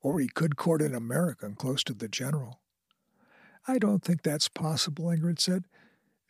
Or 0.01 0.19
he 0.19 0.27
could 0.27 0.57
court 0.57 0.81
an 0.81 0.93
American 0.93 1.55
close 1.55 1.83
to 1.85 1.93
the 1.93 2.09
general. 2.09 2.59
I 3.67 3.77
don't 3.77 4.03
think 4.03 4.23
that's 4.23 4.49
possible, 4.49 5.05
Ingrid 5.05 5.39
said. 5.39 5.63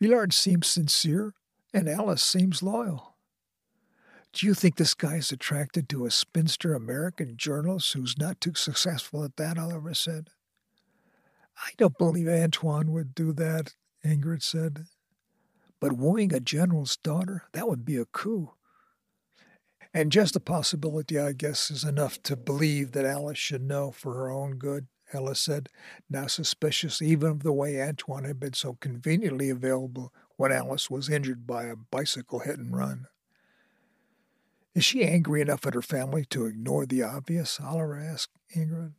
Villard 0.00 0.32
seems 0.32 0.68
sincere, 0.68 1.34
and 1.74 1.88
Alice 1.88 2.22
seems 2.22 2.62
loyal. 2.62 3.07
Do 4.32 4.46
you 4.46 4.54
think 4.54 4.76
this 4.76 4.94
guy 4.94 5.16
is 5.16 5.32
attracted 5.32 5.88
to 5.88 6.04
a 6.04 6.10
spinster 6.10 6.74
American 6.74 7.36
journalist 7.36 7.92
who's 7.94 8.18
not 8.18 8.40
too 8.40 8.54
successful 8.54 9.24
at 9.24 9.36
that? 9.36 9.58
Oliver 9.58 9.94
said. 9.94 10.28
I 11.56 11.70
don't 11.76 11.98
believe 11.98 12.28
Antoine 12.28 12.92
would 12.92 13.14
do 13.14 13.32
that, 13.32 13.74
Ingrid 14.04 14.42
said. 14.42 14.86
But 15.80 15.94
wooing 15.94 16.32
a 16.32 16.40
general's 16.40 16.96
daughter, 16.96 17.44
that 17.52 17.68
would 17.68 17.84
be 17.84 17.96
a 17.96 18.04
coup. 18.04 18.52
And 19.94 20.12
just 20.12 20.34
the 20.34 20.40
possibility, 20.40 21.18
I 21.18 21.32
guess, 21.32 21.70
is 21.70 21.82
enough 21.82 22.22
to 22.24 22.36
believe 22.36 22.92
that 22.92 23.06
Alice 23.06 23.38
should 23.38 23.62
know 23.62 23.90
for 23.90 24.14
her 24.14 24.30
own 24.30 24.58
good, 24.58 24.86
Alice 25.12 25.40
said, 25.40 25.70
now 26.10 26.26
suspicious 26.26 27.00
even 27.00 27.30
of 27.30 27.42
the 27.42 27.52
way 27.52 27.82
Antoine 27.82 28.24
had 28.24 28.38
been 28.38 28.52
so 28.52 28.74
conveniently 28.74 29.48
available 29.48 30.12
when 30.36 30.52
Alice 30.52 30.90
was 30.90 31.08
injured 31.08 31.46
by 31.46 31.64
a 31.64 31.76
bicycle 31.76 32.40
hit 32.40 32.58
and 32.58 32.76
run. 32.76 33.06
Is 34.78 34.84
she 34.84 35.02
angry 35.02 35.40
enough 35.40 35.66
at 35.66 35.74
her 35.74 35.82
family 35.82 36.24
to 36.26 36.46
ignore 36.46 36.86
the 36.86 37.02
obvious? 37.02 37.58
Oliver 37.58 37.98
asked 37.98 38.30
Ingrid. 38.54 38.92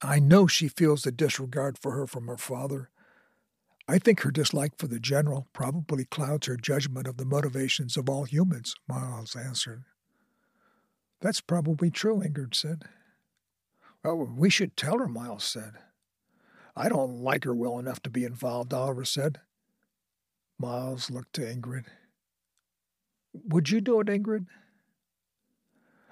I 0.00 0.20
know 0.20 0.46
she 0.46 0.68
feels 0.68 1.02
the 1.02 1.12
disregard 1.12 1.76
for 1.76 1.92
her 1.92 2.06
from 2.06 2.28
her 2.28 2.38
father. 2.38 2.88
I 3.86 3.98
think 3.98 4.20
her 4.20 4.30
dislike 4.30 4.78
for 4.78 4.86
the 4.86 5.00
general 5.00 5.48
probably 5.52 6.06
clouds 6.06 6.46
her 6.46 6.56
judgment 6.56 7.06
of 7.06 7.18
the 7.18 7.26
motivations 7.26 7.98
of 7.98 8.08
all 8.08 8.24
humans, 8.24 8.74
Miles 8.88 9.36
answered. 9.36 9.84
That's 11.20 11.42
probably 11.42 11.90
true, 11.90 12.22
Ingrid 12.22 12.54
said. 12.54 12.84
Well, 14.02 14.32
we 14.34 14.48
should 14.48 14.78
tell 14.78 14.98
her, 14.98 15.08
Miles 15.08 15.44
said. 15.44 15.74
I 16.74 16.88
don't 16.88 17.20
like 17.20 17.44
her 17.44 17.54
well 17.54 17.78
enough 17.78 18.00
to 18.04 18.08
be 18.08 18.24
involved, 18.24 18.72
Oliver 18.72 19.04
said. 19.04 19.40
Miles 20.58 21.10
looked 21.10 21.34
to 21.34 21.42
Ingrid. 21.42 21.84
Would 23.46 23.70
you 23.70 23.80
do 23.80 24.00
it, 24.00 24.08
Ingrid? 24.08 24.46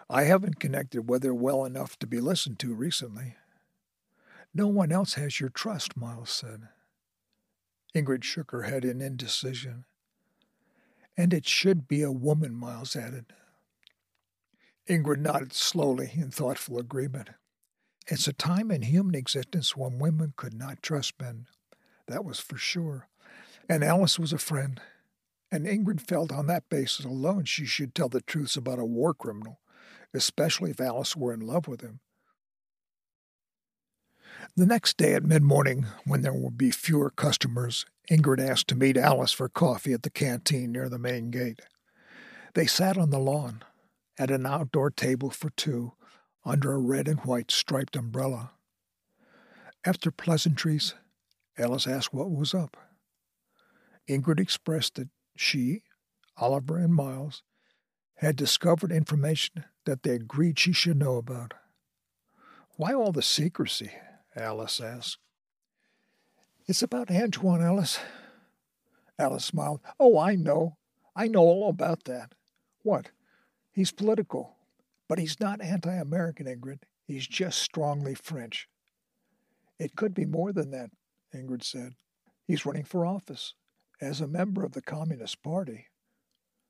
I 0.09 0.24
haven't 0.24 0.61
connected 0.61 1.09
with 1.09 1.24
her 1.24 1.35
well 1.35 1.65
enough 1.65 1.98
to 1.98 2.07
be 2.07 2.20
listened 2.20 2.59
to 2.61 2.74
recently. 2.74 3.35
No 4.55 4.69
one 4.69 4.93
else 4.93 5.15
has 5.15 5.40
your 5.40 5.51
trust, 5.51 5.97
Miles 5.97 6.31
said. 6.31 6.69
Ingrid 7.94 8.23
shook 8.24 8.53
her 8.53 8.62
head 8.62 8.85
in 8.85 9.01
indecision. 9.01 9.85
And 11.16 11.32
it 11.32 11.47
should 11.47 11.89
be 11.89 12.03
a 12.03 12.12
woman, 12.12 12.55
Miles 12.55 12.94
added. 12.94 13.27
Ingrid 14.89 15.19
nodded 15.19 15.53
slowly 15.53 16.12
in 16.15 16.31
thoughtful 16.31 16.78
agreement. 16.78 17.31
It's 18.07 18.28
a 18.28 18.32
time 18.32 18.70
in 18.70 18.82
human 18.82 19.16
existence 19.16 19.77
when 19.77 19.98
women 19.98 20.35
could 20.36 20.55
not 20.55 20.82
trust 20.82 21.20
men. 21.20 21.47
That 22.07 22.24
was 22.24 22.39
for 22.39 22.57
sure. 22.57 23.09
And 23.69 23.82
Alice 23.82 24.19
was 24.19 24.32
a 24.32 24.39
friend. 24.39 24.81
And 25.51 25.66
Ingrid 25.66 26.01
felt 26.01 26.32
on 26.32 26.47
that 26.48 26.68
basis 26.68 27.05
alone 27.05 27.44
she 27.44 27.66
should 27.66 27.94
tell 27.94 28.09
the 28.09 28.20
truths 28.20 28.56
about 28.56 28.78
a 28.78 28.85
war 28.85 29.14
criminal, 29.14 29.60
especially 30.12 30.70
if 30.70 30.81
Alice 30.81 31.16
were 31.16 31.32
in 31.32 31.40
love 31.40 31.68
with 31.68 31.82
him. 31.82 32.01
The 34.56 34.66
next 34.66 34.97
day 34.97 35.14
at 35.14 35.23
mid 35.23 35.43
morning, 35.43 35.86
when 36.05 36.23
there 36.23 36.32
would 36.32 36.59
be 36.59 36.70
fewer 36.70 37.10
customers, 37.10 37.86
Ingrid 38.10 38.40
asked 38.40 38.68
to 38.68 38.74
meet 38.74 38.97
Alice 38.97 39.32
for 39.32 39.48
coffee 39.48 39.93
at 39.93 40.02
the 40.02 40.10
canteen 40.10 40.73
near 40.73 40.89
the 40.89 40.98
main 40.98 41.31
gate. 41.31 41.60
They 42.55 42.66
sat 42.66 42.97
on 42.97 43.10
the 43.10 43.18
lawn, 43.18 43.62
at 44.18 44.31
an 44.31 44.47
outdoor 44.47 44.90
table 44.90 45.31
for 45.31 45.51
two, 45.51 45.93
under 46.44 46.73
a 46.73 46.78
red 46.78 47.09
and 47.09 47.20
white 47.20 47.51
striped 47.51 47.97
umbrella. 47.97 48.52
After 49.85 50.10
pleasantries, 50.10 50.94
Alice 51.59 51.86
asked 51.86 52.14
what 52.14 52.31
was 52.31 52.55
up. 52.55 52.77
Ingrid 54.09 54.40
expressed 54.40 54.94
that 54.94 55.09
she, 55.41 55.83
Oliver, 56.37 56.79
and 56.79 56.95
Miles 56.95 57.43
had 58.17 58.37
discovered 58.37 58.93
information 58.93 59.65
that 59.85 60.03
they 60.03 60.13
agreed 60.13 60.59
she 60.59 60.73
should 60.73 60.99
know 60.99 61.17
about. 61.17 61.55
Why 62.77 62.93
all 62.93 63.13
the 63.13 63.23
secrecy? 63.23 63.91
Alice 64.35 64.81
asked. 64.81 65.19
It's 66.67 66.83
about 66.83 67.11
Antoine, 67.11 67.63
Alice. 67.63 67.99
Alice 69.19 69.45
smiled. 69.45 69.81
Oh, 69.99 70.19
I 70.19 70.35
know. 70.35 70.77
I 71.15 71.29
know 71.29 71.41
all 71.41 71.69
about 71.69 72.05
that. 72.05 72.33
What? 72.83 73.11
He's 73.73 73.93
political. 73.93 74.57
But 75.09 75.19
he's 75.19 75.41
not 75.41 75.63
anti 75.63 75.95
American, 75.95 76.47
Ingrid. 76.47 76.81
He's 77.07 77.27
just 77.27 77.61
strongly 77.61 78.15
French. 78.15 78.69
It 79.79 79.95
could 79.95 80.13
be 80.15 80.25
more 80.25 80.53
than 80.53 80.71
that, 80.73 80.91
Ingrid 81.35 81.63
said. 81.63 81.95
He's 82.47 82.67
running 82.67 82.85
for 82.85 83.07
office 83.07 83.55
as 84.01 84.20
a 84.20 84.27
member 84.27 84.64
of 84.64 84.73
the 84.73 84.82
Communist 84.82 85.43
Party. 85.43 85.86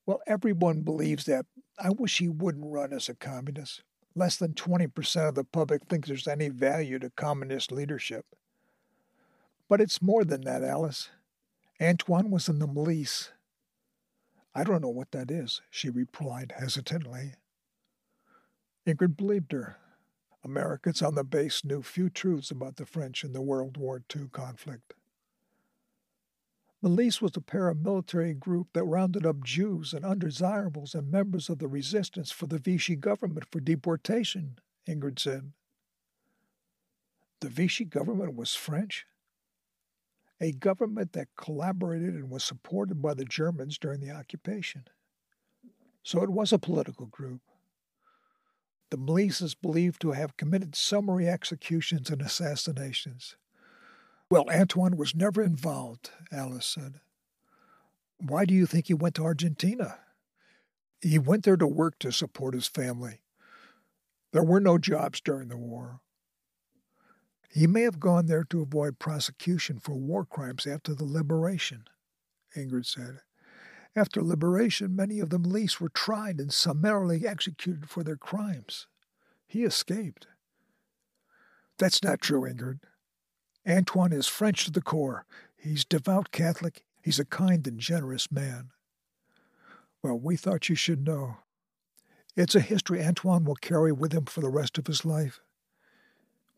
Well, 0.06 0.20
everyone 0.26 0.82
believes 0.82 1.24
that. 1.24 1.46
I 1.78 1.90
wish 1.90 2.18
he 2.18 2.28
wouldn't 2.28 2.72
run 2.72 2.92
as 2.92 3.08
a 3.08 3.14
communist. 3.14 3.82
Less 4.14 4.36
than 4.36 4.54
20% 4.54 5.28
of 5.28 5.34
the 5.34 5.44
public 5.44 5.84
thinks 5.84 6.08
there's 6.08 6.28
any 6.28 6.48
value 6.48 6.98
to 7.00 7.10
communist 7.10 7.70
leadership. 7.72 8.24
But 9.68 9.80
it's 9.80 10.00
more 10.00 10.24
than 10.24 10.42
that, 10.42 10.62
Alice. 10.62 11.10
Antoine 11.82 12.30
was 12.30 12.48
in 12.48 12.60
the 12.60 12.66
milice. 12.66 13.32
I 14.54 14.64
don't 14.64 14.80
know 14.80 14.88
what 14.88 15.10
that 15.10 15.30
is, 15.30 15.60
she 15.70 15.90
replied 15.90 16.54
hesitantly. 16.56 17.34
Ingrid 18.86 19.16
believed 19.16 19.52
her. 19.52 19.76
Americans 20.44 21.02
on 21.02 21.16
the 21.16 21.24
base 21.24 21.64
knew 21.64 21.82
few 21.82 22.08
truths 22.08 22.52
about 22.52 22.76
the 22.76 22.86
French 22.86 23.24
in 23.24 23.32
the 23.32 23.42
World 23.42 23.76
War 23.76 24.00
II 24.14 24.28
conflict. 24.32 24.94
Milice 26.82 27.22
was 27.22 27.32
a 27.36 27.40
paramilitary 27.40 28.38
group 28.38 28.68
that 28.74 28.84
rounded 28.84 29.24
up 29.24 29.42
Jews 29.42 29.92
and 29.92 30.04
undesirables 30.04 30.94
and 30.94 31.10
members 31.10 31.48
of 31.48 31.58
the 31.58 31.68
resistance 31.68 32.30
for 32.30 32.46
the 32.46 32.58
Vichy 32.58 32.96
government 32.96 33.46
for 33.50 33.60
deportation, 33.60 34.58
Ingrid 34.86 35.18
said. 35.18 35.52
The 37.40 37.48
Vichy 37.48 37.84
government 37.84 38.34
was 38.34 38.54
French? 38.54 39.06
A 40.40 40.52
government 40.52 41.12
that 41.12 41.28
collaborated 41.36 42.14
and 42.14 42.30
was 42.30 42.44
supported 42.44 43.00
by 43.00 43.14
the 43.14 43.24
Germans 43.24 43.78
during 43.78 44.00
the 44.00 44.10
occupation. 44.10 44.84
So 46.02 46.22
it 46.22 46.30
was 46.30 46.52
a 46.52 46.58
political 46.58 47.06
group. 47.06 47.40
The 48.90 48.98
milice 48.98 49.40
is 49.40 49.54
believed 49.54 50.00
to 50.02 50.12
have 50.12 50.36
committed 50.36 50.76
summary 50.76 51.26
executions 51.26 52.10
and 52.10 52.20
assassinations. 52.20 53.36
Well, 54.30 54.46
Antoine 54.50 54.96
was 54.96 55.14
never 55.14 55.42
involved, 55.42 56.10
Alice 56.32 56.66
said. 56.66 57.00
Why 58.18 58.44
do 58.44 58.54
you 58.54 58.66
think 58.66 58.86
he 58.86 58.94
went 58.94 59.14
to 59.16 59.24
Argentina? 59.24 59.98
He 61.00 61.18
went 61.18 61.44
there 61.44 61.56
to 61.56 61.66
work 61.66 61.98
to 62.00 62.10
support 62.10 62.54
his 62.54 62.66
family. 62.66 63.20
There 64.32 64.42
were 64.42 64.60
no 64.60 64.78
jobs 64.78 65.20
during 65.20 65.48
the 65.48 65.56
war. 65.56 66.00
He 67.50 67.66
may 67.66 67.82
have 67.82 68.00
gone 68.00 68.26
there 68.26 68.44
to 68.44 68.62
avoid 68.62 68.98
prosecution 68.98 69.78
for 69.78 69.94
war 69.94 70.24
crimes 70.24 70.66
after 70.66 70.94
the 70.94 71.04
liberation, 71.04 71.84
Ingrid 72.56 72.86
said. 72.86 73.20
After 73.94 74.22
liberation, 74.22 74.96
many 74.96 75.20
of 75.20 75.30
the 75.30 75.38
milice 75.38 75.80
were 75.80 75.88
tried 75.88 76.38
and 76.40 76.52
summarily 76.52 77.26
executed 77.26 77.88
for 77.88 78.02
their 78.02 78.16
crimes. 78.16 78.88
He 79.46 79.64
escaped. 79.64 80.26
That's 81.78 82.02
not 82.02 82.20
true, 82.20 82.42
Ingrid. 82.42 82.80
Antoine 83.68 84.12
is 84.12 84.28
French 84.28 84.64
to 84.64 84.70
the 84.70 84.80
core. 84.80 85.26
He's 85.56 85.84
devout 85.84 86.30
Catholic. 86.30 86.84
He's 87.02 87.18
a 87.18 87.24
kind 87.24 87.66
and 87.66 87.80
generous 87.80 88.30
man. 88.30 88.70
Well, 90.02 90.18
we 90.18 90.36
thought 90.36 90.68
you 90.68 90.76
should 90.76 91.04
know. 91.04 91.38
It's 92.36 92.54
a 92.54 92.60
history 92.60 93.02
Antoine 93.02 93.44
will 93.44 93.56
carry 93.56 93.92
with 93.92 94.12
him 94.12 94.26
for 94.26 94.40
the 94.40 94.48
rest 94.48 94.78
of 94.78 94.86
his 94.86 95.04
life. 95.04 95.40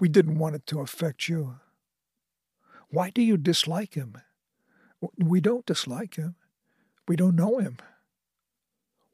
We 0.01 0.09
didn't 0.09 0.39
want 0.39 0.57
it 0.57 0.67
to 0.67 0.81
affect 0.81 1.29
you. 1.29 1.61
Why 2.91 3.11
do 3.11 3.23
you 3.23 3.37
dislike 3.37 3.95
him? 3.95 4.17
We 5.17 5.41
don't 5.41 5.67
dislike 5.67 6.17
him. 6.17 6.35
We 7.07 7.17
don't 7.17 7.37
know 7.37 7.59
him. 7.59 7.79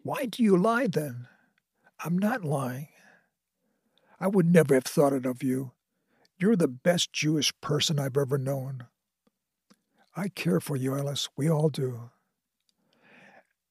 Why 0.03 0.27
do 0.27 0.43
you 0.43 0.57
lie 0.57 0.87
then? 0.87 1.29
I'm 2.03 2.19
not 2.19 2.45
lying. 2.45 2.89
I 4.19 4.27
would 4.27 4.51
never 4.51 4.75
have 4.75 4.85
thought 4.85 5.13
it 5.13 5.27
of 5.27 5.43
you. 5.43 5.73
You're 6.39 6.57
the 6.57 6.69
best 6.69 7.13
Jewish 7.13 7.53
person 7.61 7.99
I've 7.99 8.17
ever 8.17 8.39
known. 8.39 8.87
I 10.17 10.29
care 10.29 10.61
for 10.61 10.77
you, 10.77 10.97
Alice. 10.97 11.29
We 11.37 11.51
all 11.51 11.69
do. 11.69 12.11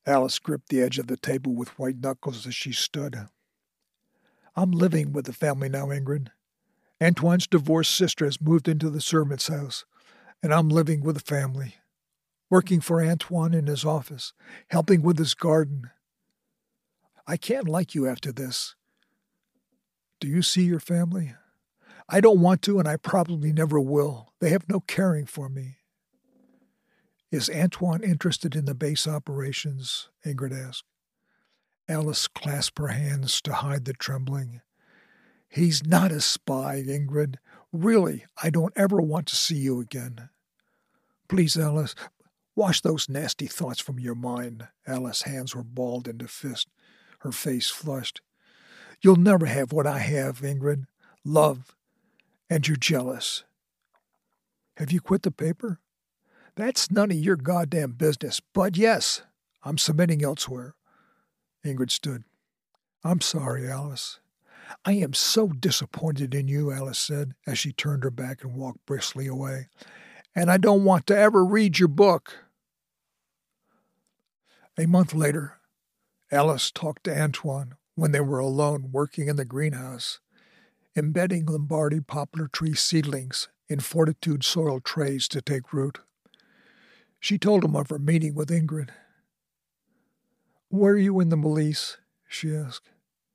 Alice 0.05 0.39
gripped 0.39 0.69
the 0.69 0.81
edge 0.81 0.99
of 0.99 1.07
the 1.07 1.17
table 1.17 1.53
with 1.53 1.77
white 1.79 1.97
knuckles 1.99 2.45
as 2.45 2.55
she 2.55 2.71
stood. 2.71 3.27
I'm 4.55 4.71
living 4.71 5.13
with 5.13 5.25
the 5.25 5.33
family 5.33 5.69
now, 5.69 5.87
Ingrid. 5.87 6.27
Antoine's 6.99 7.47
divorced 7.47 7.95
sister 7.95 8.25
has 8.25 8.41
moved 8.41 8.67
into 8.67 8.89
the 8.89 9.01
servant's 9.01 9.47
house, 9.47 9.85
and 10.41 10.53
I'm 10.53 10.69
living 10.69 11.01
with 11.01 11.15
the 11.15 11.21
family 11.21 11.75
working 12.53 12.79
for 12.79 13.01
Antoine 13.01 13.55
in 13.55 13.65
his 13.65 13.83
office, 13.83 14.31
helping 14.67 15.01
with 15.01 15.17
his 15.17 15.33
garden. 15.33 15.89
I 17.25 17.35
can't 17.35 17.67
like 17.67 17.95
you 17.95 18.05
after 18.05 18.31
this. 18.31 18.75
Do 20.19 20.27
you 20.27 20.43
see 20.43 20.61
your 20.61 20.79
family? 20.79 21.33
I 22.09 22.21
don't 22.21 22.41
want 22.41 22.61
to, 22.63 22.79
and 22.79 22.87
I 22.87 22.97
probably 22.97 23.53
never 23.53 23.79
will. 23.79 24.33
They 24.39 24.49
have 24.49 24.69
no 24.69 24.79
caring 24.81 25.25
for 25.25 25.49
me. 25.49 25.77
Is 27.31 27.49
Antoine 27.49 28.03
interested 28.03 28.55
in 28.55 28.65
the 28.65 28.75
base 28.75 29.07
operations? 29.07 30.09
Ingrid 30.25 30.53
asked. 30.53 30.83
Alice 31.89 32.27
clasped 32.27 32.79
her 32.79 32.87
hands 32.87 33.41
to 33.41 33.53
hide 33.53 33.85
the 33.85 33.93
trembling. 33.93 34.61
He's 35.49 35.85
not 35.85 36.11
a 36.11 36.21
spy, 36.21 36.83
Ingrid. 36.85 37.35
Really, 37.71 38.25
I 38.41 38.49
don't 38.49 38.73
ever 38.75 39.01
want 39.01 39.27
to 39.27 39.35
see 39.35 39.55
you 39.57 39.79
again. 39.79 40.29
Please, 41.27 41.57
Alice, 41.57 41.95
Wash 42.55 42.81
those 42.81 43.09
nasty 43.09 43.47
thoughts 43.47 43.81
from 43.81 43.99
your 43.99 44.13
mind. 44.13 44.67
Alice's 44.85 45.23
hands 45.23 45.55
were 45.55 45.63
balled 45.63 46.07
into 46.07 46.27
fists, 46.27 46.69
her 47.19 47.31
face 47.31 47.69
flushed. 47.69 48.21
You'll 49.01 49.15
never 49.15 49.47
have 49.47 49.73
what 49.73 49.87
I 49.87 49.99
have, 49.99 50.41
Ingrid 50.41 50.85
love, 51.25 51.75
and 52.49 52.67
you're 52.67 52.77
jealous. 52.77 53.43
Have 54.77 54.91
you 54.91 55.01
quit 55.01 55.21
the 55.21 55.31
paper? 55.31 55.79
That's 56.55 56.91
none 56.91 57.11
of 57.11 57.17
your 57.17 57.35
goddamn 57.35 57.93
business, 57.93 58.39
but 58.53 58.77
yes, 58.77 59.21
I'm 59.63 59.77
submitting 59.77 60.23
elsewhere. 60.23 60.75
Ingrid 61.65 61.91
stood. 61.91 62.23
I'm 63.03 63.21
sorry, 63.21 63.67
Alice. 63.69 64.19
I 64.85 64.93
am 64.93 65.13
so 65.13 65.47
disappointed 65.47 66.33
in 66.33 66.47
you, 66.47 66.71
Alice 66.71 66.99
said 66.99 67.33
as 67.45 67.59
she 67.59 67.71
turned 67.71 68.03
her 68.03 68.11
back 68.11 68.43
and 68.43 68.55
walked 68.55 68.85
briskly 68.85 69.27
away. 69.27 69.67
And 70.35 70.49
I 70.49 70.57
don't 70.57 70.83
want 70.83 71.07
to 71.07 71.17
ever 71.17 71.45
read 71.45 71.79
your 71.79 71.87
book. 71.87 72.45
A 74.77 74.87
month 74.87 75.13
later, 75.13 75.59
Alice 76.31 76.71
talked 76.71 77.03
to 77.03 77.15
Antoine 77.15 77.75
when 77.95 78.11
they 78.11 78.21
were 78.21 78.39
alone 78.39 78.89
working 78.91 79.27
in 79.27 79.35
the 79.35 79.45
greenhouse, 79.45 80.19
embedding 80.95 81.45
Lombardy 81.45 81.99
poplar 81.99 82.47
tree 82.47 82.75
seedlings 82.75 83.49
in 83.67 83.79
fortitude 83.79 84.43
soil 84.43 84.79
trays 84.79 85.27
to 85.29 85.41
take 85.41 85.73
root. 85.73 85.99
She 87.19 87.37
told 87.37 87.63
him 87.63 87.75
of 87.75 87.89
her 87.89 87.99
meeting 87.99 88.35
with 88.35 88.49
Ingrid. 88.49 88.89
Were 90.69 90.97
you 90.97 91.19
in 91.19 91.29
the 91.29 91.37
Milice? 91.37 91.97
she 92.27 92.55
asked. 92.55 92.89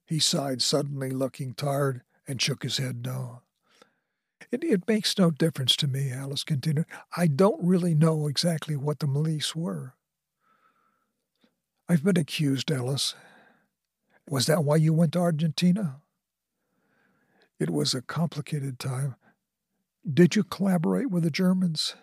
He 0.07 0.19
sighed 0.19 0.63
suddenly, 0.63 1.11
looking 1.11 1.55
tired, 1.55 2.03
and 2.27 2.41
shook 2.41 2.63
his 2.63 2.79
head 2.79 3.05
no. 3.05 3.43
It, 4.51 4.65
it 4.65 4.89
makes 4.89 5.17
no 5.19 5.31
difference 5.31 5.77
to 5.77 5.87
me, 5.87 6.11
Alice 6.11 6.45
continued. 6.45 6.87
I 7.17 7.27
don't 7.27 7.63
really 7.63 7.95
know 7.95 8.27
exactly 8.27 8.77
what 8.77 8.99
the 9.01 9.07
Milice 9.07 9.55
were. 9.55 9.95
I've 11.89 12.05
been 12.05 12.17
accused, 12.19 12.71
Alice. 12.71 13.15
Was 14.29 14.47
that 14.47 14.65
why 14.65 14.77
you 14.77 14.93
went 14.93 15.13
to 15.13 15.21
Argentina? 15.21 16.01
It 17.59 17.71
was 17.71 17.95
a 17.95 18.03
complicated 18.03 18.79
time. 18.79 19.17
Did 20.09 20.37
you 20.37 20.45
collaborate 20.45 21.11
with 21.11 21.25
the 21.25 21.31
Germans? 21.31 21.95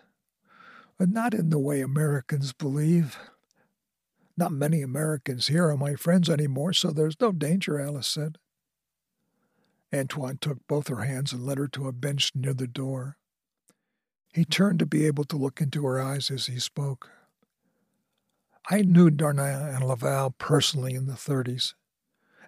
Uh, 1.00 1.06
not 1.08 1.34
in 1.34 1.50
the 1.50 1.58
way 1.58 1.80
Americans 1.80 2.52
believe. 2.52 3.18
Not 4.36 4.52
many 4.52 4.82
Americans 4.82 5.46
here 5.46 5.68
are 5.68 5.76
my 5.76 5.94
friends 5.94 6.28
anymore, 6.28 6.74
so 6.74 6.90
there's 6.90 7.20
no 7.20 7.32
danger, 7.32 7.80
Alice 7.80 8.06
said. 8.06 8.38
Antoine 9.94 10.38
took 10.38 10.66
both 10.66 10.88
her 10.88 11.04
hands 11.04 11.32
and 11.32 11.46
led 11.46 11.58
her 11.58 11.68
to 11.68 11.88
a 11.88 11.92
bench 11.92 12.32
near 12.34 12.52
the 12.52 12.66
door. 12.66 13.16
He 14.32 14.44
turned 14.44 14.78
to 14.80 14.86
be 14.86 15.06
able 15.06 15.24
to 15.24 15.36
look 15.36 15.60
into 15.62 15.86
her 15.86 16.00
eyes 16.00 16.30
as 16.30 16.46
he 16.46 16.58
spoke. 16.58 17.10
I 18.68 18.82
knew 18.82 19.10
Darnand 19.10 19.74
and 19.76 19.84
Laval 19.86 20.32
personally 20.32 20.94
in 20.94 21.06
the 21.06 21.14
30s, 21.14 21.74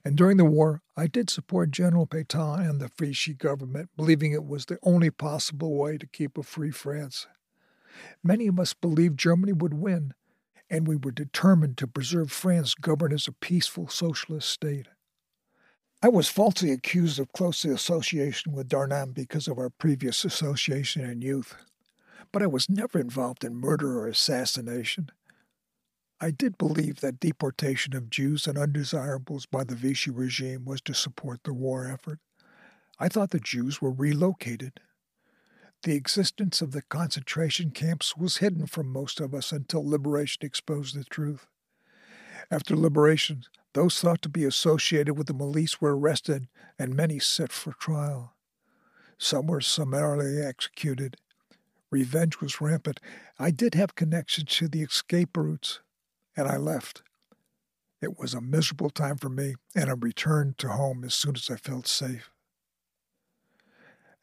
and 0.04 0.16
during 0.16 0.36
the 0.36 0.44
war 0.44 0.82
I 0.96 1.06
did 1.06 1.30
support 1.30 1.70
General 1.70 2.06
Pétain 2.06 2.68
and 2.68 2.80
the 2.80 2.90
Vichy 2.98 3.34
government, 3.34 3.90
believing 3.96 4.32
it 4.32 4.44
was 4.44 4.66
the 4.66 4.78
only 4.82 5.10
possible 5.10 5.76
way 5.76 5.98
to 5.98 6.06
keep 6.06 6.36
a 6.36 6.42
free 6.42 6.70
France. 6.70 7.26
Many 8.22 8.46
of 8.46 8.60
us 8.60 8.74
believed 8.74 9.18
Germany 9.18 9.52
would 9.52 9.74
win, 9.74 10.14
and 10.70 10.86
we 10.86 10.96
were 10.96 11.10
determined 11.10 11.78
to 11.78 11.86
preserve 11.86 12.30
France 12.30 12.74
governed 12.74 13.14
as 13.14 13.26
a 13.26 13.32
peaceful 13.32 13.88
socialist 13.88 14.48
state. 14.48 14.88
I 16.00 16.08
was 16.08 16.28
falsely 16.28 16.70
accused 16.70 17.18
of 17.18 17.32
close 17.32 17.64
association 17.64 18.52
with 18.52 18.68
Darnand 18.68 19.14
because 19.14 19.48
of 19.48 19.58
our 19.58 19.70
previous 19.70 20.24
association 20.24 21.02
in 21.04 21.22
youth, 21.22 21.56
but 22.30 22.42
I 22.42 22.46
was 22.46 22.68
never 22.68 23.00
involved 23.00 23.42
in 23.42 23.56
murder 23.56 23.98
or 23.98 24.06
assassination. 24.06 25.10
I 26.20 26.32
did 26.32 26.58
believe 26.58 27.00
that 27.00 27.20
deportation 27.20 27.94
of 27.94 28.10
Jews 28.10 28.48
and 28.48 28.58
undesirables 28.58 29.46
by 29.46 29.62
the 29.62 29.76
Vichy 29.76 30.10
regime 30.10 30.64
was 30.64 30.80
to 30.80 30.94
support 30.94 31.44
the 31.44 31.54
war 31.54 31.86
effort. 31.86 32.18
I 32.98 33.08
thought 33.08 33.30
the 33.30 33.38
Jews 33.38 33.80
were 33.80 33.92
relocated. 33.92 34.80
The 35.84 35.94
existence 35.94 36.60
of 36.60 36.72
the 36.72 36.82
concentration 36.82 37.70
camps 37.70 38.16
was 38.16 38.38
hidden 38.38 38.66
from 38.66 38.88
most 38.88 39.20
of 39.20 39.32
us 39.32 39.52
until 39.52 39.88
liberation 39.88 40.44
exposed 40.44 40.96
the 40.96 41.04
truth. 41.04 41.46
After 42.50 42.74
liberation, 42.74 43.44
those 43.74 44.00
thought 44.00 44.20
to 44.22 44.28
be 44.28 44.44
associated 44.44 45.14
with 45.16 45.28
the 45.28 45.34
milice 45.34 45.80
were 45.80 45.96
arrested 45.96 46.48
and 46.80 46.96
many 46.96 47.20
set 47.20 47.52
for 47.52 47.74
trial. 47.74 48.34
Some 49.18 49.46
were 49.46 49.60
summarily 49.60 50.42
executed. 50.42 51.16
Revenge 51.92 52.40
was 52.40 52.60
rampant. 52.60 52.98
I 53.38 53.52
did 53.52 53.74
have 53.74 53.94
connections 53.94 54.56
to 54.56 54.66
the 54.66 54.82
escape 54.82 55.36
routes 55.36 55.78
and 56.38 56.48
I 56.48 56.56
left. 56.56 57.02
It 58.00 58.16
was 58.16 58.32
a 58.32 58.40
miserable 58.40 58.90
time 58.90 59.16
for 59.16 59.28
me, 59.28 59.56
and 59.74 59.90
I 59.90 59.94
returned 59.94 60.56
to 60.58 60.68
home 60.68 61.02
as 61.02 61.12
soon 61.12 61.34
as 61.34 61.50
I 61.50 61.56
felt 61.56 61.88
safe. 61.88 62.30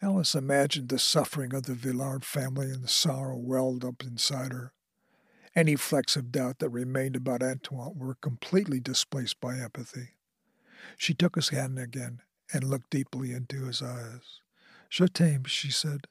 Alice 0.02 0.34
imagined 0.34 0.88
the 0.88 0.98
suffering 0.98 1.54
of 1.54 1.64
the 1.64 1.74
Villard 1.74 2.24
family 2.24 2.68
and 2.68 2.82
the 2.84 2.88
sorrow 2.88 3.36
welled 3.36 3.84
up 3.84 4.02
inside 4.02 4.54
her. 4.54 4.72
Any 5.58 5.76
flecks 5.76 6.16
of 6.16 6.32
doubt 6.32 6.60
that 6.60 6.70
remained 6.70 7.18
about 7.18 7.44
Antoine 7.44 7.98
were 7.98 8.16
completely 8.16 8.80
displaced 8.80 9.42
by 9.42 9.58
empathy. 9.58 10.12
She 10.98 11.14
took 11.14 11.36
his 11.36 11.50
hand 11.50 11.78
again 11.78 12.22
and 12.54 12.64
looked 12.64 12.92
deeply 12.92 13.34
into 13.34 13.66
his 13.66 13.82
eyes. 13.82 14.40
Je 14.90 15.06
t'aime, 15.08 15.44
she 15.46 15.70
said, 15.70 16.08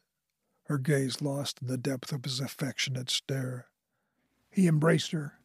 her 0.64 0.76
gaze 0.76 1.22
lost 1.22 1.62
in 1.62 1.68
the 1.68 1.78
depth 1.78 2.12
of 2.12 2.24
his 2.24 2.40
affectionate 2.40 3.08
stare. 3.08 3.68
He 4.50 4.66
embraced 4.66 5.12
her 5.12 5.38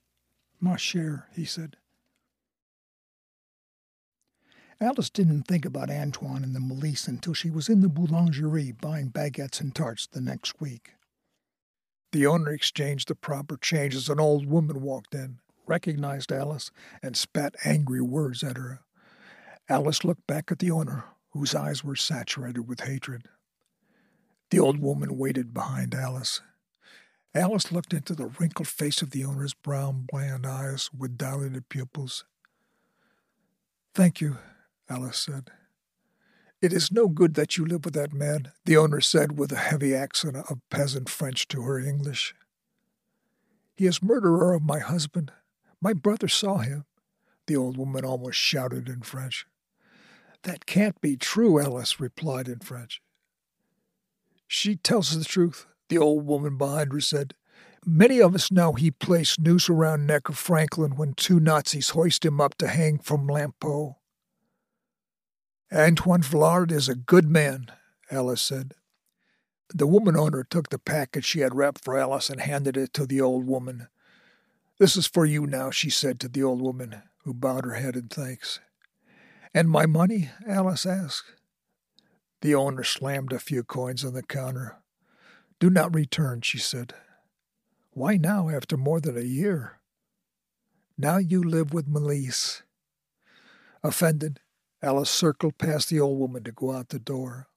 Ma 0.60 0.76
chère, 0.76 1.23
he 1.34 1.45
said. 1.45 1.77
Alice 4.81 5.10
didn't 5.10 5.44
think 5.44 5.65
about 5.65 5.90
Antoine 5.90 6.44
and 6.44 6.56
the 6.56 6.60
Milice 6.60 7.07
until 7.07 7.34
she 7.34 7.49
was 7.49 7.68
in 7.68 7.81
the 7.81 7.90
boulangerie 7.90 8.72
buying 8.72 9.10
baguettes 9.10 9.60
and 9.60 9.76
tarts 9.76 10.07
the 10.07 10.22
next 10.22 10.61
week. 10.61 10.94
The 12.11 12.26
owner 12.26 12.52
exchanged 12.52 13.10
the 13.10 13.15
proper 13.15 13.57
change 13.57 13.94
as 13.94 14.10
an 14.10 14.19
old 14.19 14.48
woman 14.48 14.81
walked 14.81 15.14
in, 15.14 15.40
recognized 15.68 16.31
Alice, 16.31 16.72
and 17.03 17.15
spat 17.15 17.56
angry 17.65 18.02
words 18.02 18.41
at 18.41 18.57
her. 18.57 18.80
Alice 19.68 20.03
looked 20.03 20.26
back 20.26 20.52
at 20.52 20.60
the 20.60 20.72
owner, 20.72 21.03
whose 21.31 21.53
eyes 21.53 21.84
were 21.84 21.95
saturated 21.95 22.61
with 22.61 22.81
hatred. 22.81 23.27
The 24.49 24.60
old 24.60 24.80
woman 24.80 25.18
waited 25.18 25.53
behind 25.53 25.94
Alice. 25.94 26.41
Alice 27.35 27.72
looked 27.72 27.93
into 27.93 28.15
the 28.15 28.31
wrinkled 28.39 28.68
face 28.68 29.01
of 29.01 29.11
the 29.11 29.23
owner's 29.23 29.53
brown, 29.53 30.07
bland 30.11 30.45
eyes 30.47 30.89
with 30.97 31.18
dilated 31.18 31.69
pupils. 31.69 32.26
Thank 33.93 34.19
you, 34.19 34.38
Alice 34.89 35.19
said. 35.19 35.51
It 36.61 36.73
is 36.73 36.91
no 36.91 37.07
good 37.07 37.35
that 37.35 37.56
you 37.56 37.65
live 37.65 37.85
with 37.85 37.93
that 37.93 38.14
man, 38.14 38.51
the 38.65 38.76
owner 38.76 38.99
said 38.99 39.38
with 39.38 39.51
a 39.51 39.57
heavy 39.57 39.95
accent 39.95 40.35
of 40.35 40.60
peasant 40.69 41.07
French 41.07 41.47
to 41.49 41.61
her 41.61 41.80
English. 41.80 42.34
He 43.77 43.85
is 43.85 44.03
murderer 44.03 44.53
of 44.53 44.64
my 44.64 44.80
husband. 44.80 45.31
My 45.81 45.93
brother 45.93 46.27
saw 46.27 46.57
him, 46.57 46.85
the 47.47 47.56
old 47.56 47.77
woman 47.77 48.03
almost 48.03 48.38
shouted 48.38 48.89
in 48.89 49.01
French. 49.01 49.45
That 50.43 50.65
can't 50.65 50.99
be 50.99 51.15
true, 51.15 51.60
Alice 51.60 51.99
replied 51.99 52.49
in 52.49 52.60
French. 52.60 53.01
She 54.47 54.76
tells 54.76 55.18
the 55.18 55.23
truth, 55.23 55.65
the 55.89 55.97
old 55.97 56.25
woman 56.25 56.57
behind 56.57 56.93
her 56.93 57.01
said. 57.01 57.33
Many 57.85 58.19
of 58.19 58.35
us 58.35 58.51
know 58.51 58.73
he 58.73 58.91
placed 58.91 59.39
noose 59.39 59.69
around 59.69 60.05
neck 60.05 60.29
of 60.29 60.37
Franklin 60.37 60.95
when 60.95 61.13
two 61.13 61.39
Nazis 61.39 61.89
hoisted 61.89 62.27
him 62.27 62.41
up 62.41 62.55
to 62.55 62.67
hang 62.67 62.99
from 62.99 63.27
Lampeau. 63.27 63.95
Antoine 65.73 66.21
Villard 66.21 66.71
is 66.71 66.89
a 66.89 66.95
good 66.95 67.29
man, 67.29 67.67
Alice 68.09 68.41
said. 68.41 68.73
The 69.73 69.87
woman 69.87 70.17
owner 70.17 70.43
took 70.43 70.69
the 70.69 70.79
package 70.79 71.25
she 71.25 71.41
had 71.41 71.55
wrapped 71.55 71.83
for 71.83 71.97
Alice 71.97 72.29
and 72.29 72.41
handed 72.41 72.75
it 72.75 72.91
to 72.93 73.05
the 73.05 73.21
old 73.21 73.45
woman. 73.45 73.87
This 74.79 74.95
is 74.95 75.05
for 75.05 75.25
you 75.25 75.45
now, 75.45 75.69
she 75.69 75.89
said 75.89 76.19
to 76.19 76.27
the 76.27 76.43
old 76.43 76.61
woman, 76.61 77.03
who 77.23 77.33
bowed 77.33 77.65
her 77.65 77.75
head 77.75 77.95
in 77.95 78.07
thanks. 78.07 78.59
And 79.53 79.69
my 79.69 79.85
money? 79.85 80.31
Alice 80.47 80.85
asked. 80.85 81.35
The 82.41 82.55
owner 82.55 82.83
slammed 82.83 83.31
a 83.31 83.39
few 83.39 83.63
coins 83.63 84.03
on 84.03 84.13
the 84.13 84.23
counter. 84.23 84.78
Do 85.60 85.69
not 85.69 85.94
return, 85.94 86.41
she 86.41 86.57
said. 86.57 86.94
Why 87.91 88.18
now, 88.18 88.49
after 88.49 88.77
more 88.77 89.02
than 89.02 89.18
a 89.18 89.22
year? 89.22 89.80
Now 90.98 91.18
you 91.18 91.44
live 91.44 91.73
with 91.73 91.88
Milice. 91.88 92.61
Offended, 93.84 94.40
Alice 94.81 95.10
circled 95.10 95.57
past 95.57 95.90
the 95.90 95.99
old 95.99 96.19
woman 96.19 96.44
to 96.44 96.52
go 96.52 96.72
out 96.72 96.90
the 96.90 96.99
door. 96.99 97.48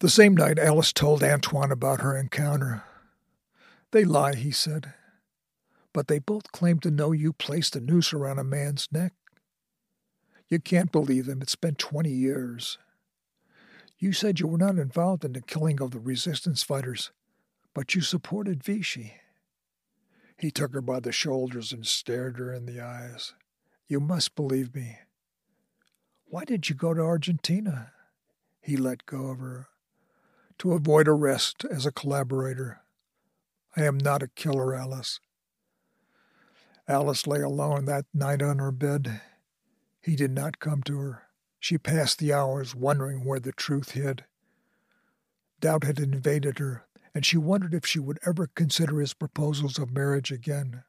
The 0.00 0.08
same 0.08 0.34
night, 0.34 0.58
Alice 0.58 0.92
told 0.94 1.22
Antoine 1.22 1.70
about 1.70 2.00
her 2.00 2.16
encounter. 2.16 2.84
They 3.90 4.04
lie, 4.04 4.34
he 4.34 4.50
said. 4.50 4.94
But 5.92 6.08
they 6.08 6.18
both 6.18 6.52
claim 6.52 6.78
to 6.80 6.90
know 6.90 7.12
you 7.12 7.34
placed 7.34 7.76
a 7.76 7.80
noose 7.80 8.14
around 8.14 8.38
a 8.38 8.44
man's 8.44 8.88
neck. 8.90 9.12
You 10.48 10.58
can't 10.58 10.92
believe 10.92 11.26
them. 11.26 11.42
It's 11.42 11.56
been 11.56 11.74
20 11.74 12.10
years. 12.10 12.78
You 14.00 14.14
said 14.14 14.40
you 14.40 14.46
were 14.46 14.56
not 14.56 14.78
involved 14.78 15.26
in 15.26 15.34
the 15.34 15.42
killing 15.42 15.82
of 15.82 15.90
the 15.90 16.00
resistance 16.00 16.62
fighters, 16.62 17.12
but 17.74 17.94
you 17.94 18.00
supported 18.00 18.64
Vichy. 18.64 19.16
He 20.38 20.50
took 20.50 20.72
her 20.72 20.80
by 20.80 21.00
the 21.00 21.12
shoulders 21.12 21.70
and 21.70 21.86
stared 21.86 22.38
her 22.38 22.50
in 22.50 22.64
the 22.64 22.80
eyes. 22.80 23.34
You 23.88 24.00
must 24.00 24.34
believe 24.34 24.74
me. 24.74 24.96
Why 26.24 26.46
did 26.46 26.70
you 26.70 26.74
go 26.74 26.94
to 26.94 27.02
Argentina? 27.02 27.92
He 28.62 28.78
let 28.78 29.04
go 29.04 29.26
of 29.26 29.38
her. 29.40 29.68
To 30.60 30.72
avoid 30.72 31.06
arrest 31.06 31.66
as 31.70 31.84
a 31.84 31.92
collaborator. 31.92 32.80
I 33.76 33.82
am 33.82 33.98
not 33.98 34.22
a 34.22 34.28
killer, 34.28 34.74
Alice. 34.74 35.20
Alice 36.88 37.26
lay 37.26 37.42
alone 37.42 37.84
that 37.84 38.06
night 38.14 38.40
on 38.40 38.60
her 38.60 38.72
bed. 38.72 39.20
He 40.00 40.16
did 40.16 40.30
not 40.30 40.58
come 40.58 40.82
to 40.84 40.98
her. 40.98 41.22
She 41.60 41.76
passed 41.76 42.18
the 42.18 42.32
hours 42.32 42.74
wondering 42.74 43.24
where 43.24 43.38
the 43.38 43.52
truth 43.52 43.90
hid. 43.90 44.24
Doubt 45.60 45.84
had 45.84 46.00
invaded 46.00 46.58
her, 46.58 46.86
and 47.14 47.24
she 47.24 47.36
wondered 47.36 47.74
if 47.74 47.84
she 47.84 47.98
would 47.98 48.18
ever 48.26 48.46
consider 48.46 48.98
his 48.98 49.12
proposals 49.12 49.78
of 49.78 49.92
marriage 49.92 50.32
again. 50.32 50.84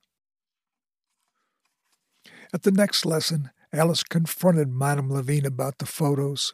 At 2.54 2.64
the 2.64 2.72
next 2.72 3.06
lesson, 3.06 3.52
Alice 3.74 4.04
confronted 4.04 4.70
Madame 4.70 5.12
Levine 5.12 5.46
about 5.46 5.78
the 5.78 5.86
photos. 5.86 6.54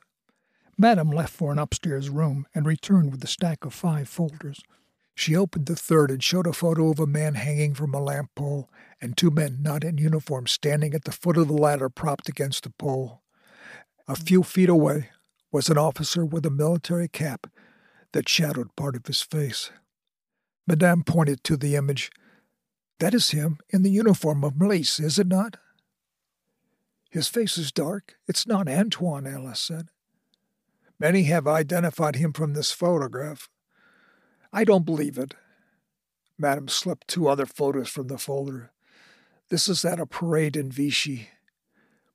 Madame 0.77 1.11
left 1.11 1.33
for 1.33 1.51
an 1.51 1.59
upstairs 1.59 2.09
room 2.09 2.47
and 2.53 2.65
returned 2.65 3.11
with 3.11 3.23
a 3.23 3.27
stack 3.27 3.65
of 3.65 3.73
five 3.73 4.09
folders. 4.09 4.61
She 5.15 5.35
opened 5.35 5.65
the 5.67 5.75
third 5.75 6.11
and 6.11 6.23
showed 6.23 6.45
a 6.45 6.53
photo 6.53 6.89
of 6.89 6.99
a 6.99 7.07
man 7.07 7.35
hanging 7.35 7.73
from 7.73 7.93
a 7.93 8.01
lamp 8.01 8.29
pole 8.35 8.69
and 9.01 9.15
two 9.15 9.31
men 9.31 9.59
not 9.61 9.83
in 9.83 9.97
uniform 9.97 10.45
standing 10.45 10.93
at 10.93 11.05
the 11.05 11.11
foot 11.11 11.37
of 11.37 11.47
the 11.47 11.53
ladder 11.53 11.89
propped 11.89 12.29
against 12.29 12.63
the 12.63 12.69
pole. 12.71 13.23
A 14.07 14.15
few 14.15 14.41
feet 14.43 14.69
away 14.69 15.09
was 15.51 15.69
an 15.69 15.77
officer 15.77 16.25
with 16.25 16.45
a 16.45 16.49
military 16.49 17.07
cap 17.07 17.47
that 18.13 18.29
shadowed 18.29 18.75
part 18.75 18.95
of 18.95 19.05
his 19.05 19.21
face. 19.21 19.69
Madame 20.65 21.03
pointed 21.03 21.43
to 21.43 21.57
the 21.57 21.75
image. 21.75 22.09
That 22.99 23.13
is 23.13 23.31
him 23.31 23.59
in 23.69 23.83
the 23.83 23.91
uniform 23.91 24.43
of 24.43 24.57
police, 24.57 24.99
is 24.99 25.19
it 25.19 25.27
not? 25.27 25.57
His 27.09 27.27
face 27.27 27.57
is 27.57 27.71
dark. 27.71 28.15
It's 28.27 28.47
not 28.47 28.69
Antoine, 28.69 29.27
Alice 29.27 29.59
said. 29.59 29.89
Many 30.99 31.23
have 31.23 31.47
identified 31.47 32.15
him 32.15 32.33
from 32.33 32.53
this 32.53 32.71
photograph. 32.71 33.49
I 34.51 34.63
don't 34.63 34.85
believe 34.85 35.17
it. 35.17 35.35
Madame 36.37 36.67
slipped 36.67 37.07
two 37.07 37.27
other 37.27 37.45
photos 37.45 37.89
from 37.89 38.07
the 38.07 38.17
folder. 38.17 38.71
This 39.49 39.67
is 39.67 39.83
at 39.85 39.99
a 39.99 40.05
parade 40.05 40.55
in 40.55 40.71
Vichy. 40.71 41.29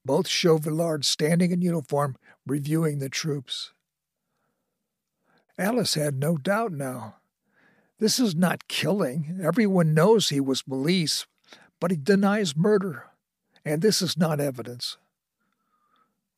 Both 0.04 0.28
show 0.28 0.58
Villard 0.58 1.04
standing 1.04 1.52
in 1.52 1.62
uniform, 1.62 2.16
reviewing 2.46 2.98
the 2.98 3.08
troops. 3.08 3.72
Alice 5.58 5.94
had 5.94 6.16
no 6.16 6.36
doubt 6.36 6.72
now. 6.72 7.16
This 7.98 8.18
is 8.18 8.34
not 8.34 8.66
killing. 8.66 9.38
Everyone 9.42 9.94
knows 9.94 10.28
he 10.28 10.40
was 10.40 10.62
police, 10.62 11.26
but 11.78 11.90
he 11.90 11.96
denies 11.96 12.56
murder, 12.56 13.04
and 13.64 13.80
this 13.80 14.02
is 14.02 14.16
not 14.16 14.40
evidence. 14.40 14.96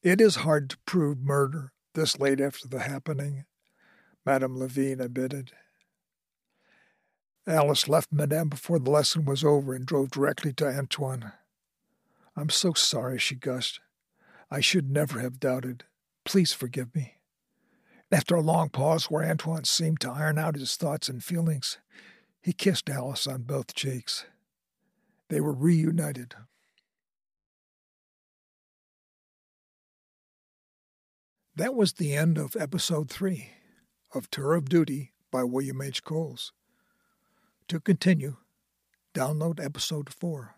It 0.03 0.21
is 0.21 0.37
hard 0.37 0.69
to 0.71 0.79
prove 0.85 1.19
murder 1.21 1.73
this 1.95 2.19
late 2.19 2.41
after 2.41 2.69
the 2.69 2.81
happening, 2.81 3.47
Madame 4.27 4.59
Levine 4.59 5.01
admitted. 5.01 5.53
Alice 7.47 7.89
left 7.89 8.13
Madame 8.13 8.49
before 8.49 8.79
the 8.79 8.91
lesson 8.91 9.25
was 9.25 9.45
over 9.45 9.75
and 9.75 9.87
drove 9.87 10.11
directly 10.11 10.53
to 10.55 10.67
Antoine. 10.67 11.33
I'm 12.37 12.51
so 12.51 12.73
sorry, 12.73 13.19
she 13.19 13.35
gushed. 13.35 13.81
I 14.51 14.61
should 14.61 14.91
never 14.91 15.21
have 15.21 15.41
doubted. 15.41 15.85
Please 16.25 16.53
forgive 16.53 16.95
me. 16.95 17.15
After 18.11 18.35
a 18.35 18.41
long 18.41 18.69
pause 18.69 19.07
where 19.07 19.25
Antoine 19.25 19.65
seemed 19.65 20.01
to 20.01 20.11
iron 20.11 20.39
out 20.39 20.55
his 20.57 20.77
thoughts 20.77 21.09
and 21.09 21.23
feelings, 21.23 21.79
he 22.41 22.53
kissed 22.53 22.89
Alice 22.89 23.27
on 23.27 23.43
both 23.43 23.75
cheeks. 23.75 24.27
They 25.29 25.41
were 25.41 25.53
reunited. 25.53 26.35
That 31.57 31.75
was 31.75 31.95
the 31.95 32.15
end 32.15 32.37
of 32.37 32.57
episode 32.57 33.11
three 33.11 33.51
of 34.13 34.31
Tour 34.31 34.55
of 34.55 34.69
Duty 34.69 35.13
by 35.31 35.45
William 35.45 35.81
H. 35.81 36.05
Coles. 36.05 36.53
To 37.69 37.81
continue, 37.81 38.37
download 39.15 39.65
episode 39.65 40.13
four. 40.13 40.57